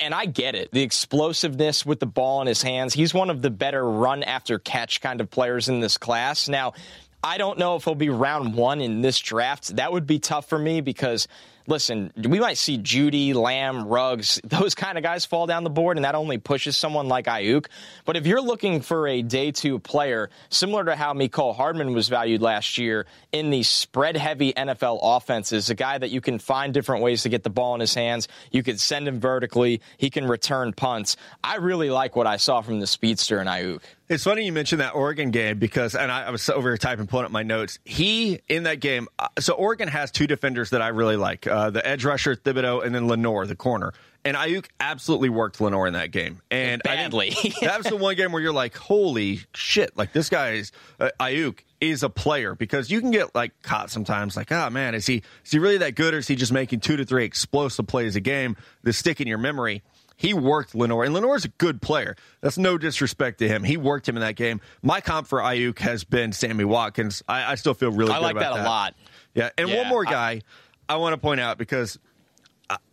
And 0.00 0.14
I 0.14 0.26
get 0.26 0.54
it. 0.54 0.70
The 0.72 0.82
explosiveness 0.82 1.86
with 1.86 2.00
the 2.00 2.06
ball 2.06 2.40
in 2.42 2.46
his 2.46 2.62
hands. 2.62 2.92
He's 2.92 3.14
one 3.14 3.30
of 3.30 3.40
the 3.40 3.50
better 3.50 3.88
run 3.88 4.22
after 4.22 4.58
catch 4.58 5.00
kind 5.00 5.20
of 5.20 5.30
players 5.30 5.68
in 5.68 5.80
this 5.80 5.96
class. 5.96 6.48
Now, 6.48 6.74
I 7.22 7.38
don't 7.38 7.58
know 7.58 7.76
if 7.76 7.84
he'll 7.84 7.94
be 7.94 8.10
round 8.10 8.54
one 8.54 8.80
in 8.80 9.02
this 9.02 9.18
draft. 9.18 9.76
That 9.76 9.92
would 9.92 10.06
be 10.06 10.18
tough 10.18 10.48
for 10.48 10.58
me 10.58 10.80
because 10.80 11.28
listen, 11.66 12.12
we 12.16 12.40
might 12.40 12.58
see 12.58 12.78
Jeudy, 12.78 13.34
Lamb, 13.34 13.86
Ruggs, 13.86 14.40
those 14.44 14.74
kind 14.74 14.98
of 14.98 15.04
guys 15.04 15.24
fall 15.26 15.46
down 15.46 15.64
the 15.64 15.70
board, 15.70 15.96
and 15.96 16.04
that 16.04 16.14
only 16.14 16.38
pushes 16.38 16.76
someone 16.76 17.08
like 17.08 17.26
Aiyuk. 17.26 17.66
But 18.04 18.16
if 18.16 18.26
you're 18.26 18.40
looking 18.40 18.80
for 18.80 19.06
a 19.06 19.22
day 19.22 19.52
two 19.52 19.78
player, 19.78 20.30
similar 20.48 20.84
to 20.84 20.96
how 20.96 21.12
Mecole 21.14 21.54
Hardman 21.54 21.92
was 21.92 22.08
valued 22.08 22.42
last 22.42 22.78
year 22.78 23.06
in 23.32 23.50
the 23.50 23.62
spread 23.62 24.16
heavy 24.16 24.52
NFL 24.52 25.00
offenses, 25.02 25.70
a 25.70 25.74
guy 25.74 25.98
that 25.98 26.10
you 26.10 26.20
can 26.20 26.38
find 26.38 26.74
different 26.74 27.02
ways 27.02 27.22
to 27.22 27.28
get 27.28 27.42
the 27.42 27.50
ball 27.50 27.74
in 27.74 27.80
his 27.80 27.94
hands, 27.94 28.28
you 28.50 28.62
could 28.62 28.80
send 28.80 29.06
him 29.06 29.20
vertically, 29.20 29.80
he 29.96 30.10
can 30.10 30.26
return 30.26 30.72
punts. 30.72 31.16
I 31.42 31.56
really 31.56 31.90
like 31.90 32.16
what 32.16 32.26
I 32.26 32.36
saw 32.36 32.60
from 32.60 32.80
the 32.80 32.86
speedster 32.86 33.40
in 33.40 33.46
Aiyuk. 33.46 33.80
It's 34.10 34.24
funny 34.24 34.44
you 34.44 34.52
mentioned 34.52 34.80
that 34.80 34.96
Oregon 34.96 35.30
game 35.30 35.60
because, 35.60 35.94
and 35.94 36.10
I, 36.10 36.24
I 36.24 36.30
was 36.30 36.50
over 36.50 36.68
here 36.70 36.76
typing, 36.76 37.06
pulling 37.06 37.26
up 37.26 37.30
my 37.30 37.44
notes. 37.44 37.78
He 37.84 38.40
in 38.48 38.64
that 38.64 38.80
game. 38.80 39.06
Uh, 39.16 39.28
so 39.38 39.52
Oregon 39.52 39.86
has 39.86 40.10
two 40.10 40.26
defenders 40.26 40.70
that 40.70 40.82
I 40.82 40.88
really 40.88 41.14
like: 41.14 41.46
uh, 41.46 41.70
the 41.70 41.86
edge 41.86 42.04
rusher 42.04 42.34
Thibodeaux, 42.34 42.84
and 42.84 42.92
then 42.92 43.06
Lenoir, 43.06 43.46
the 43.46 43.54
corner. 43.54 43.92
And 44.24 44.36
Aiyuk 44.36 44.66
absolutely 44.80 45.28
worked 45.28 45.60
Lenoir 45.60 45.86
in 45.86 45.92
that 45.92 46.10
game, 46.10 46.42
and 46.50 46.82
badly. 46.82 47.36
that 47.60 47.78
was 47.78 47.86
the 47.86 47.96
one 47.96 48.16
game 48.16 48.32
where 48.32 48.42
you're 48.42 48.52
like, 48.52 48.76
"Holy 48.76 49.42
shit!" 49.54 49.96
Like 49.96 50.12
this 50.12 50.28
guy's 50.28 50.72
uh, 50.98 51.10
Aiyuk 51.20 51.60
is 51.80 52.02
a 52.02 52.10
player 52.10 52.56
because 52.56 52.90
you 52.90 53.00
can 53.00 53.12
get 53.12 53.32
like 53.32 53.52
caught 53.62 53.92
sometimes, 53.92 54.36
like, 54.36 54.50
"Oh 54.50 54.70
man, 54.70 54.96
is 54.96 55.06
he 55.06 55.22
is 55.44 55.52
he 55.52 55.60
really 55.60 55.78
that 55.78 55.94
good, 55.94 56.14
or 56.14 56.18
is 56.18 56.26
he 56.26 56.34
just 56.34 56.52
making 56.52 56.80
two 56.80 56.96
to 56.96 57.04
three 57.04 57.24
explosive 57.24 57.86
plays 57.86 58.16
a 58.16 58.20
game 58.20 58.56
that 58.82 58.94
stick 58.94 59.20
in 59.20 59.28
your 59.28 59.38
memory?" 59.38 59.84
He 60.20 60.34
worked 60.34 60.74
Lenoir, 60.74 61.04
and 61.04 61.14
Lenoir's 61.14 61.46
a 61.46 61.48
good 61.48 61.80
player. 61.80 62.14
That's 62.42 62.58
no 62.58 62.76
disrespect 62.76 63.38
to 63.38 63.48
him. 63.48 63.64
He 63.64 63.78
worked 63.78 64.06
him 64.06 64.18
in 64.18 64.20
that 64.20 64.36
game. 64.36 64.60
My 64.82 65.00
comp 65.00 65.26
for 65.26 65.38
Aiyuk 65.38 65.78
has 65.78 66.04
been 66.04 66.34
Sammy 66.34 66.64
Watkins. 66.64 67.22
I, 67.26 67.52
I 67.52 67.54
still 67.54 67.72
feel 67.72 67.90
really 67.90 68.12
good 68.12 68.16
I 68.16 68.18
like 68.18 68.34
that, 68.34 68.52
that, 68.52 68.60
a 68.60 68.68
lot. 68.68 68.94
Yeah, 69.32 69.48
and 69.56 69.70
yeah, 69.70 69.78
one 69.78 69.88
more 69.88 70.04
guy 70.04 70.42
I, 70.90 70.92
I 70.92 70.96
want 70.96 71.14
to 71.14 71.16
point 71.16 71.40
out 71.40 71.56
because 71.56 71.98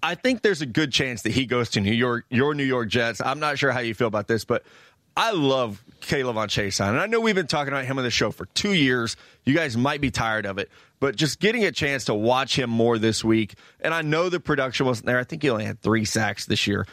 I 0.02 0.16
think 0.16 0.42
there's 0.42 0.62
a 0.62 0.66
good 0.66 0.94
chance 0.94 1.24
that 1.24 1.34
he 1.34 1.46
goes 1.46 1.72
to 1.72 1.82
New 1.82 1.92
York, 1.92 2.24
your 2.30 2.54
New 2.54 2.64
York 2.64 2.88
Jets. 2.88 3.20
I'm 3.20 3.42
not 3.42 3.60
sure 3.60 3.72
how 3.72 3.82
you 3.82 3.94
feel 3.94 4.08
about 4.08 4.30
this, 4.30 4.46
but 4.46 4.64
I 5.18 5.32
love 5.32 5.84
K'Lavon 6.00 6.48
Chaisson. 6.48 6.92
And 6.92 7.00
I 7.00 7.08
know 7.08 7.20
we've 7.20 7.36
been 7.36 7.46
talking 7.46 7.74
about 7.74 7.84
him 7.84 7.98
on 7.98 8.06
the 8.06 8.10
show 8.10 8.32
for 8.32 8.46
two 8.54 8.72
years. 8.72 9.18
You 9.44 9.54
guys 9.54 9.76
might 9.76 10.00
be 10.00 10.12
tired 10.12 10.46
of 10.46 10.60
it, 10.60 10.70
but 11.02 11.18
just 11.18 11.42
getting 11.42 11.66
a 11.66 11.74
chance 11.74 12.06
to 12.06 12.14
watch 12.14 12.58
him 12.58 12.70
more 12.70 12.98
this 12.98 13.22
week. 13.22 13.56
And 13.82 13.94
I 13.94 14.02
know 14.02 14.30
the 14.30 14.40
production 14.40 14.86
wasn't 14.86 15.08
there. 15.08 15.20
I 15.20 15.26
think 15.26 15.44
he 15.44 15.50
only 15.50 15.66
had 15.66 15.82
three 15.82 16.06
sacks 16.06 16.46
this 16.46 16.68
year 16.68 16.88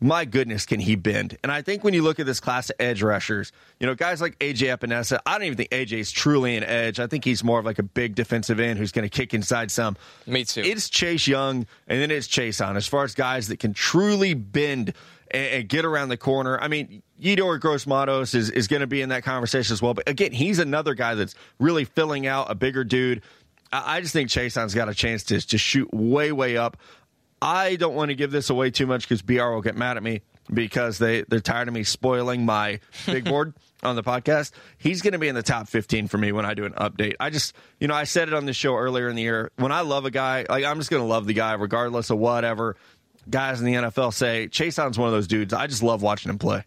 my 0.00 0.24
goodness, 0.24 0.66
can 0.66 0.80
he 0.80 0.94
bend? 0.94 1.38
And 1.42 1.50
I 1.50 1.62
think 1.62 1.82
when 1.82 1.94
you 1.94 2.02
look 2.02 2.20
at 2.20 2.26
this 2.26 2.40
class 2.40 2.70
of 2.70 2.76
edge 2.78 3.02
rushers, 3.02 3.52
you 3.80 3.86
know, 3.86 3.94
guys 3.94 4.20
like 4.20 4.38
AJ 4.38 4.76
Epenesa, 4.76 5.20
I 5.24 5.32
don't 5.32 5.44
even 5.44 5.56
think 5.56 5.70
AJ 5.70 5.92
is 5.98 6.12
truly 6.12 6.56
an 6.56 6.64
edge. 6.64 7.00
I 7.00 7.06
think 7.06 7.24
he's 7.24 7.42
more 7.42 7.58
of 7.58 7.64
like 7.64 7.78
a 7.78 7.82
big 7.82 8.14
defensive 8.14 8.60
end 8.60 8.78
who's 8.78 8.92
going 8.92 9.08
to 9.08 9.14
kick 9.14 9.32
inside 9.32 9.70
some. 9.70 9.96
Me 10.26 10.44
too. 10.44 10.60
It's 10.60 10.90
Chase 10.90 11.26
Young, 11.26 11.66
and 11.86 12.00
then 12.00 12.10
it's 12.10 12.28
Chaisson 12.28 12.76
as 12.76 12.86
far 12.86 13.04
as 13.04 13.14
guys 13.14 13.48
that 13.48 13.58
can 13.58 13.72
truly 13.72 14.34
bend 14.34 14.92
and, 15.30 15.46
and 15.46 15.68
get 15.68 15.84
around 15.84 16.10
the 16.10 16.16
corner. 16.16 16.60
I 16.60 16.68
mean, 16.68 17.02
Yetur 17.20 17.58
Gross-Matos 17.60 18.34
is, 18.34 18.50
is 18.50 18.68
going 18.68 18.80
to 18.80 18.86
be 18.86 19.00
in 19.00 19.08
that 19.10 19.24
conversation 19.24 19.72
as 19.72 19.80
well. 19.80 19.94
But 19.94 20.08
again, 20.08 20.32
he's 20.32 20.58
another 20.58 20.94
guy 20.94 21.14
that's 21.14 21.34
really 21.58 21.84
filling 21.84 22.26
out 22.26 22.50
a 22.50 22.54
bigger 22.54 22.84
dude. 22.84 23.22
I 23.72 24.00
just 24.00 24.12
think 24.12 24.28
Chaisson's 24.30 24.74
got 24.74 24.88
a 24.88 24.94
chance 24.94 25.24
to, 25.24 25.40
to 25.40 25.58
shoot 25.58 25.92
way, 25.92 26.32
way 26.32 26.56
up. 26.56 26.76
I 27.40 27.76
don't 27.76 27.94
want 27.94 28.10
to 28.10 28.14
give 28.14 28.30
this 28.30 28.50
away 28.50 28.70
too 28.70 28.86
much 28.86 29.08
because 29.08 29.22
BR 29.22 29.50
will 29.50 29.62
get 29.62 29.76
mad 29.76 29.96
at 29.96 30.02
me 30.02 30.22
because 30.52 30.98
they, 30.98 31.22
they're 31.22 31.40
tired 31.40 31.68
of 31.68 31.74
me 31.74 31.84
spoiling 31.84 32.44
my 32.44 32.80
big 33.06 33.24
board 33.26 33.54
on 33.82 33.96
the 33.96 34.02
podcast. 34.02 34.52
He's 34.78 35.02
going 35.02 35.12
to 35.12 35.18
be 35.18 35.28
in 35.28 35.34
the 35.34 35.42
top 35.42 35.68
15 35.68 36.08
for 36.08 36.18
me 36.18 36.32
when 36.32 36.46
I 36.46 36.54
do 36.54 36.64
an 36.64 36.72
update. 36.72 37.14
I 37.20 37.30
just, 37.30 37.54
you 37.80 37.88
know, 37.88 37.94
I 37.94 38.04
said 38.04 38.28
it 38.28 38.34
on 38.34 38.46
the 38.46 38.52
show 38.52 38.74
earlier 38.76 39.08
in 39.08 39.16
the 39.16 39.22
year. 39.22 39.50
When 39.56 39.72
I 39.72 39.80
love 39.80 40.04
a 40.04 40.10
guy, 40.10 40.46
like 40.48 40.64
I'm 40.64 40.78
just 40.78 40.90
going 40.90 41.02
to 41.02 41.08
love 41.08 41.26
the 41.26 41.34
guy 41.34 41.54
regardless 41.54 42.10
of 42.10 42.18
whatever 42.18 42.76
guys 43.28 43.60
in 43.60 43.66
the 43.66 43.74
NFL 43.74 44.14
say. 44.14 44.48
Chaisson's 44.48 44.98
one 44.98 45.08
of 45.08 45.12
those 45.12 45.26
dudes. 45.26 45.52
I 45.52 45.66
just 45.66 45.82
love 45.82 46.02
watching 46.02 46.30
him 46.30 46.38
play. 46.38 46.64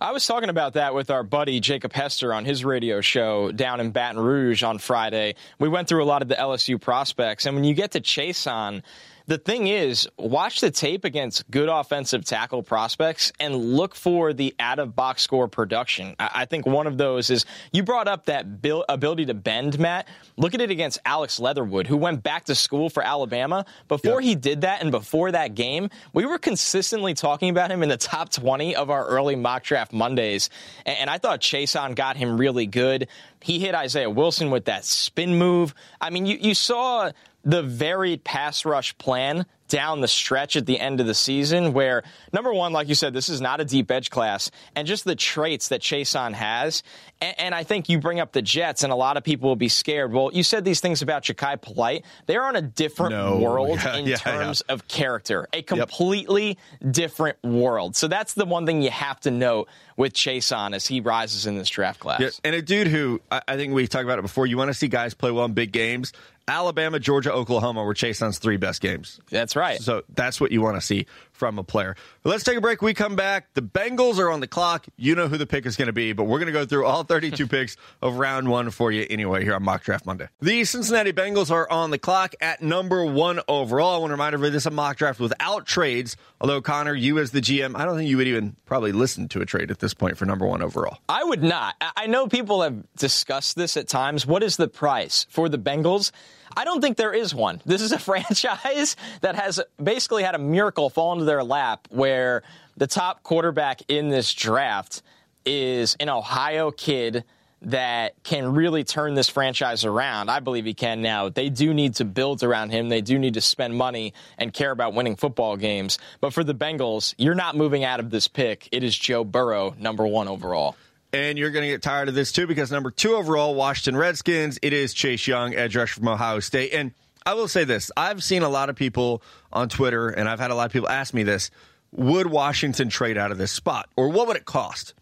I 0.00 0.10
was 0.10 0.26
talking 0.26 0.48
about 0.48 0.72
that 0.72 0.94
with 0.94 1.12
our 1.12 1.22
buddy 1.22 1.60
Jacob 1.60 1.92
Hester 1.92 2.34
on 2.34 2.44
his 2.44 2.64
radio 2.64 3.00
show 3.00 3.52
down 3.52 3.78
in 3.78 3.92
Baton 3.92 4.18
Rouge 4.18 4.64
on 4.64 4.78
Friday. 4.78 5.36
We 5.60 5.68
went 5.68 5.86
through 5.86 6.02
a 6.02 6.06
lot 6.06 6.22
of 6.22 6.28
the 6.28 6.34
LSU 6.34 6.80
prospects, 6.80 7.46
and 7.46 7.54
when 7.54 7.62
you 7.62 7.72
get 7.72 7.92
to 7.92 8.00
Chaisson, 8.00 8.82
the 9.26 9.38
thing 9.38 9.66
is, 9.66 10.08
watch 10.18 10.60
the 10.60 10.70
tape 10.70 11.04
against 11.04 11.50
good 11.50 11.68
offensive 11.68 12.24
tackle 12.24 12.62
prospects 12.62 13.32
and 13.38 13.54
look 13.54 13.94
for 13.94 14.32
the 14.32 14.54
out 14.58 14.78
of 14.78 14.96
box 14.96 15.22
score 15.22 15.48
production. 15.48 16.16
I 16.18 16.44
think 16.44 16.66
one 16.66 16.86
of 16.86 16.98
those 16.98 17.30
is 17.30 17.44
you 17.72 17.82
brought 17.82 18.08
up 18.08 18.26
that 18.26 18.46
ability 18.88 19.26
to 19.26 19.34
bend, 19.34 19.78
Matt. 19.78 20.08
Look 20.36 20.54
at 20.54 20.60
it 20.60 20.70
against 20.70 20.98
Alex 21.04 21.38
Leatherwood, 21.38 21.86
who 21.86 21.96
went 21.96 22.22
back 22.22 22.44
to 22.46 22.54
school 22.54 22.90
for 22.90 23.02
Alabama. 23.02 23.64
Before 23.88 24.20
yep. 24.20 24.28
he 24.28 24.34
did 24.34 24.62
that 24.62 24.82
and 24.82 24.90
before 24.90 25.32
that 25.32 25.54
game, 25.54 25.90
we 26.12 26.26
were 26.26 26.38
consistently 26.38 27.14
talking 27.14 27.50
about 27.50 27.70
him 27.70 27.82
in 27.82 27.88
the 27.88 27.96
top 27.96 28.30
20 28.30 28.76
of 28.76 28.90
our 28.90 29.06
early 29.06 29.36
mock 29.36 29.62
draft 29.62 29.92
Mondays. 29.92 30.50
And 30.84 31.08
I 31.08 31.18
thought 31.18 31.40
Chaisson 31.40 31.94
got 31.94 32.16
him 32.16 32.38
really 32.38 32.66
good. 32.66 33.08
He 33.40 33.58
hit 33.58 33.74
Isaiah 33.74 34.10
Wilson 34.10 34.50
with 34.50 34.66
that 34.66 34.84
spin 34.84 35.36
move. 35.36 35.74
I 36.00 36.10
mean, 36.10 36.26
you, 36.26 36.38
you 36.40 36.54
saw 36.54 37.10
the 37.44 37.62
varied 37.62 38.24
pass 38.24 38.64
rush 38.64 38.96
plan 38.98 39.46
down 39.72 40.02
the 40.02 40.08
stretch 40.08 40.54
at 40.54 40.66
the 40.66 40.78
end 40.78 41.00
of 41.00 41.06
the 41.06 41.14
season 41.14 41.72
where 41.72 42.02
number 42.30 42.52
one 42.52 42.74
like 42.74 42.88
you 42.88 42.94
said 42.94 43.14
this 43.14 43.30
is 43.30 43.40
not 43.40 43.58
a 43.58 43.64
deep 43.64 43.90
edge 43.90 44.10
class 44.10 44.50
and 44.76 44.86
just 44.86 45.04
the 45.04 45.16
traits 45.16 45.68
that 45.68 45.80
Chaisson 45.80 46.34
has 46.34 46.82
and, 47.22 47.34
and, 47.38 47.54
I 47.54 47.62
think 47.62 47.88
you 47.88 47.98
bring 47.98 48.20
up 48.20 48.32
the 48.32 48.42
Jets 48.42 48.82
and 48.82 48.92
a 48.92 48.96
lot 48.96 49.16
of 49.16 49.24
people 49.24 49.48
will 49.48 49.56
be 49.56 49.70
scared 49.70 50.12
well 50.12 50.30
you 50.30 50.42
said 50.42 50.66
these 50.66 50.80
things 50.80 51.00
about 51.00 51.22
Jachai 51.22 51.58
Polite 51.58 52.04
they're 52.26 52.44
on 52.44 52.54
a 52.54 52.60
different 52.60 53.12
no. 53.12 53.38
world 53.38 53.78
yeah, 53.84 53.96
in 53.96 54.06
yeah, 54.06 54.16
terms 54.16 54.62
yeah. 54.68 54.74
of 54.74 54.88
character 54.88 55.48
a 55.54 55.62
completely 55.62 56.58
yep. 56.82 56.92
different 56.92 57.42
world 57.42 57.96
so 57.96 58.08
that's 58.08 58.34
the 58.34 58.44
one 58.44 58.66
thing 58.66 58.82
you 58.82 58.90
have 58.90 59.20
to 59.20 59.30
note 59.30 59.70
with 59.96 60.12
Chaisson 60.12 60.74
as 60.74 60.86
he 60.86 61.00
rises 61.00 61.46
in 61.46 61.56
this 61.56 61.70
draft 61.70 61.98
class 61.98 62.42
and 62.44 62.54
a 62.54 62.60
dude 62.60 62.88
who 62.88 63.22
I 63.30 63.56
think 63.56 63.72
we 63.72 63.86
talked 63.86 64.04
about 64.04 64.18
it 64.18 64.22
before 64.22 64.46
you 64.46 64.58
want 64.58 64.68
to 64.68 64.74
see 64.74 64.88
guys 64.88 65.14
play 65.14 65.30
well 65.30 65.46
in 65.46 65.54
big 65.54 65.72
games 65.72 66.12
Alabama, 66.52 67.00
Georgia, 67.00 67.32
Oklahoma 67.32 67.82
were 67.82 67.94
Chaisson's 67.94 68.38
three 68.38 68.58
best 68.58 68.82
games. 68.82 69.18
That's 69.30 69.56
right. 69.56 69.80
So 69.80 70.02
that's 70.14 70.38
what 70.38 70.52
you 70.52 70.60
want 70.60 70.76
to 70.76 70.82
see 70.82 71.06
from 71.32 71.58
a 71.58 71.64
player. 71.64 71.96
But 72.22 72.28
let's 72.28 72.44
take 72.44 72.58
a 72.58 72.60
break. 72.60 72.82
We 72.82 72.92
come 72.92 73.16
back. 73.16 73.54
The 73.54 73.62
Bengals 73.62 74.18
are 74.18 74.30
on 74.30 74.40
the 74.40 74.46
clock. 74.46 74.86
You 74.98 75.14
know 75.14 75.28
who 75.28 75.38
the 75.38 75.46
pick 75.46 75.64
is 75.64 75.76
going 75.76 75.86
to 75.86 75.94
be, 75.94 76.12
but 76.12 76.24
we're 76.24 76.38
going 76.38 76.46
to 76.46 76.52
go 76.52 76.66
through 76.66 76.84
all 76.84 77.04
32 77.04 77.46
picks 77.48 77.78
of 78.02 78.16
round 78.16 78.48
one 78.48 78.70
for 78.70 78.92
you 78.92 79.06
anyway 79.08 79.42
here 79.42 79.54
on 79.54 79.62
Mock 79.62 79.82
Draft 79.82 80.04
Monday. 80.04 80.28
The 80.42 80.64
Cincinnati 80.66 81.14
Bengals 81.14 81.50
are 81.50 81.68
on 81.70 81.90
the 81.90 81.98
clock 81.98 82.34
at 82.42 82.60
number 82.60 83.02
one 83.02 83.40
overall. 83.48 83.94
I 83.94 83.98
want 83.98 84.10
to 84.10 84.14
remind 84.14 84.34
everybody 84.34 84.52
this 84.52 84.64
is 84.64 84.66
a 84.66 84.70
mock 84.70 84.98
draft 84.98 85.20
without 85.20 85.64
trades. 85.64 86.18
Although, 86.38 86.60
Connor, 86.60 86.94
you 86.94 87.18
as 87.18 87.30
the 87.30 87.40
GM, 87.40 87.76
I 87.76 87.86
don't 87.86 87.96
think 87.96 88.10
you 88.10 88.18
would 88.18 88.28
even 88.28 88.56
probably 88.66 88.92
listen 88.92 89.26
to 89.28 89.40
a 89.40 89.46
trade 89.46 89.70
at 89.70 89.78
this 89.78 89.94
point 89.94 90.18
for 90.18 90.26
number 90.26 90.46
one 90.46 90.60
overall. 90.60 90.98
I 91.08 91.24
would 91.24 91.42
not. 91.42 91.76
I 91.96 92.08
know 92.08 92.26
people 92.28 92.60
have 92.60 92.84
discussed 92.96 93.56
this 93.56 93.78
at 93.78 93.88
times. 93.88 94.26
What 94.26 94.42
is 94.42 94.58
the 94.58 94.68
price 94.68 95.26
for 95.30 95.48
the 95.48 95.58
Bengals? 95.58 96.12
I 96.56 96.64
don't 96.64 96.80
think 96.80 96.96
there 96.96 97.12
is 97.12 97.34
one. 97.34 97.60
This 97.64 97.82
is 97.82 97.92
a 97.92 97.98
franchise 98.10 98.96
that 99.20 99.36
has 99.36 99.60
basically 99.82 100.22
had 100.22 100.34
a 100.34 100.38
miracle 100.38 100.90
fall 100.90 101.12
into 101.12 101.24
their 101.24 101.44
lap 101.44 101.88
where 101.90 102.42
the 102.76 102.86
top 102.86 103.22
quarterback 103.22 103.82
in 103.88 104.08
this 104.08 104.32
draft 104.32 105.02
is 105.44 105.96
an 106.00 106.08
Ohio 106.08 106.70
kid 106.70 107.24
that 107.64 108.20
can 108.24 108.52
really 108.54 108.82
turn 108.82 109.14
this 109.14 109.28
franchise 109.28 109.84
around. 109.84 110.28
I 110.28 110.40
believe 110.40 110.64
he 110.64 110.74
can 110.74 111.00
now. 111.00 111.28
They 111.28 111.48
do 111.48 111.72
need 111.72 111.94
to 111.96 112.04
build 112.04 112.42
around 112.42 112.70
him. 112.70 112.88
They 112.88 113.00
do 113.00 113.18
need 113.18 113.34
to 113.34 113.40
spend 113.40 113.76
money 113.76 114.14
and 114.36 114.52
care 114.52 114.72
about 114.72 114.94
winning 114.94 115.16
football 115.16 115.56
games. 115.56 115.98
But 116.20 116.32
for 116.32 116.42
the 116.42 116.54
Bengals, 116.54 117.14
you're 117.18 117.36
not 117.36 117.56
moving 117.56 117.84
out 117.84 118.00
of 118.00 118.10
this 118.10 118.26
pick. 118.26 118.68
It 118.72 118.82
is 118.82 118.96
Joe 118.96 119.22
Burrow, 119.22 119.74
number 119.78 120.06
one 120.06 120.26
overall. 120.28 120.76
And 121.12 121.38
you're 121.38 121.50
going 121.50 121.64
to 121.64 121.68
get 121.68 121.82
tired 121.82 122.08
of 122.08 122.14
this 122.14 122.32
too 122.32 122.46
because 122.46 122.70
number 122.70 122.90
two 122.90 123.14
overall, 123.14 123.54
Washington 123.54 123.96
Redskins, 123.96 124.58
it 124.62 124.72
is 124.72 124.94
Chase 124.94 125.26
Young, 125.26 125.54
edge 125.54 125.76
rusher 125.76 126.00
from 126.00 126.08
Ohio 126.08 126.40
State. 126.40 126.72
And 126.72 126.92
I 127.26 127.34
will 127.34 127.48
say 127.48 127.64
this 127.64 127.90
I've 127.96 128.24
seen 128.24 128.42
a 128.42 128.48
lot 128.48 128.70
of 128.70 128.76
people 128.76 129.22
on 129.52 129.68
Twitter, 129.68 130.08
and 130.08 130.28
I've 130.28 130.40
had 130.40 130.50
a 130.50 130.54
lot 130.54 130.66
of 130.66 130.72
people 130.72 130.88
ask 130.88 131.12
me 131.12 131.22
this 131.22 131.50
would 131.92 132.26
Washington 132.26 132.88
trade 132.88 133.18
out 133.18 133.30
of 133.30 133.38
this 133.38 133.52
spot? 133.52 133.88
Or 133.96 134.08
what 134.08 134.26
would 134.26 134.36
it 134.36 134.46
cost? 134.46 134.94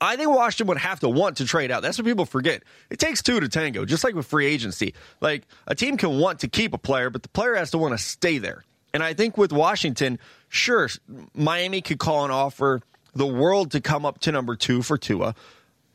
I 0.00 0.16
think 0.16 0.30
Washington 0.30 0.68
would 0.68 0.78
have 0.78 1.00
to 1.00 1.08
want 1.08 1.38
to 1.38 1.44
trade 1.44 1.70
out. 1.70 1.82
That's 1.82 1.98
what 1.98 2.06
people 2.06 2.24
forget. 2.24 2.62
It 2.88 2.98
takes 2.98 3.22
two 3.22 3.40
to 3.40 3.48
tango, 3.48 3.84
just 3.84 4.04
like 4.04 4.14
with 4.14 4.26
free 4.26 4.46
agency. 4.46 4.94
Like 5.20 5.42
a 5.66 5.74
team 5.74 5.96
can 5.96 6.18
want 6.18 6.40
to 6.40 6.48
keep 6.48 6.72
a 6.72 6.78
player, 6.78 7.10
but 7.10 7.22
the 7.22 7.28
player 7.28 7.54
has 7.56 7.72
to 7.72 7.78
want 7.78 7.92
to 7.92 7.98
stay 7.98 8.38
there. 8.38 8.64
And 8.94 9.02
I 9.02 9.12
think 9.12 9.36
with 9.36 9.52
Washington, 9.52 10.18
sure, 10.48 10.88
Miami 11.34 11.82
could 11.82 11.98
call 11.98 12.24
an 12.24 12.30
offer 12.30 12.80
the 13.14 13.26
world 13.26 13.72
to 13.72 13.80
come 13.80 14.06
up 14.06 14.20
to 14.20 14.32
number 14.32 14.56
two 14.56 14.82
for 14.82 14.96
Tua. 14.96 15.34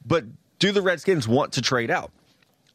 But 0.05 0.25
do 0.59 0.71
the 0.71 0.81
Redskins 0.81 1.27
want 1.27 1.53
to 1.53 1.61
trade 1.61 1.91
out? 1.91 2.11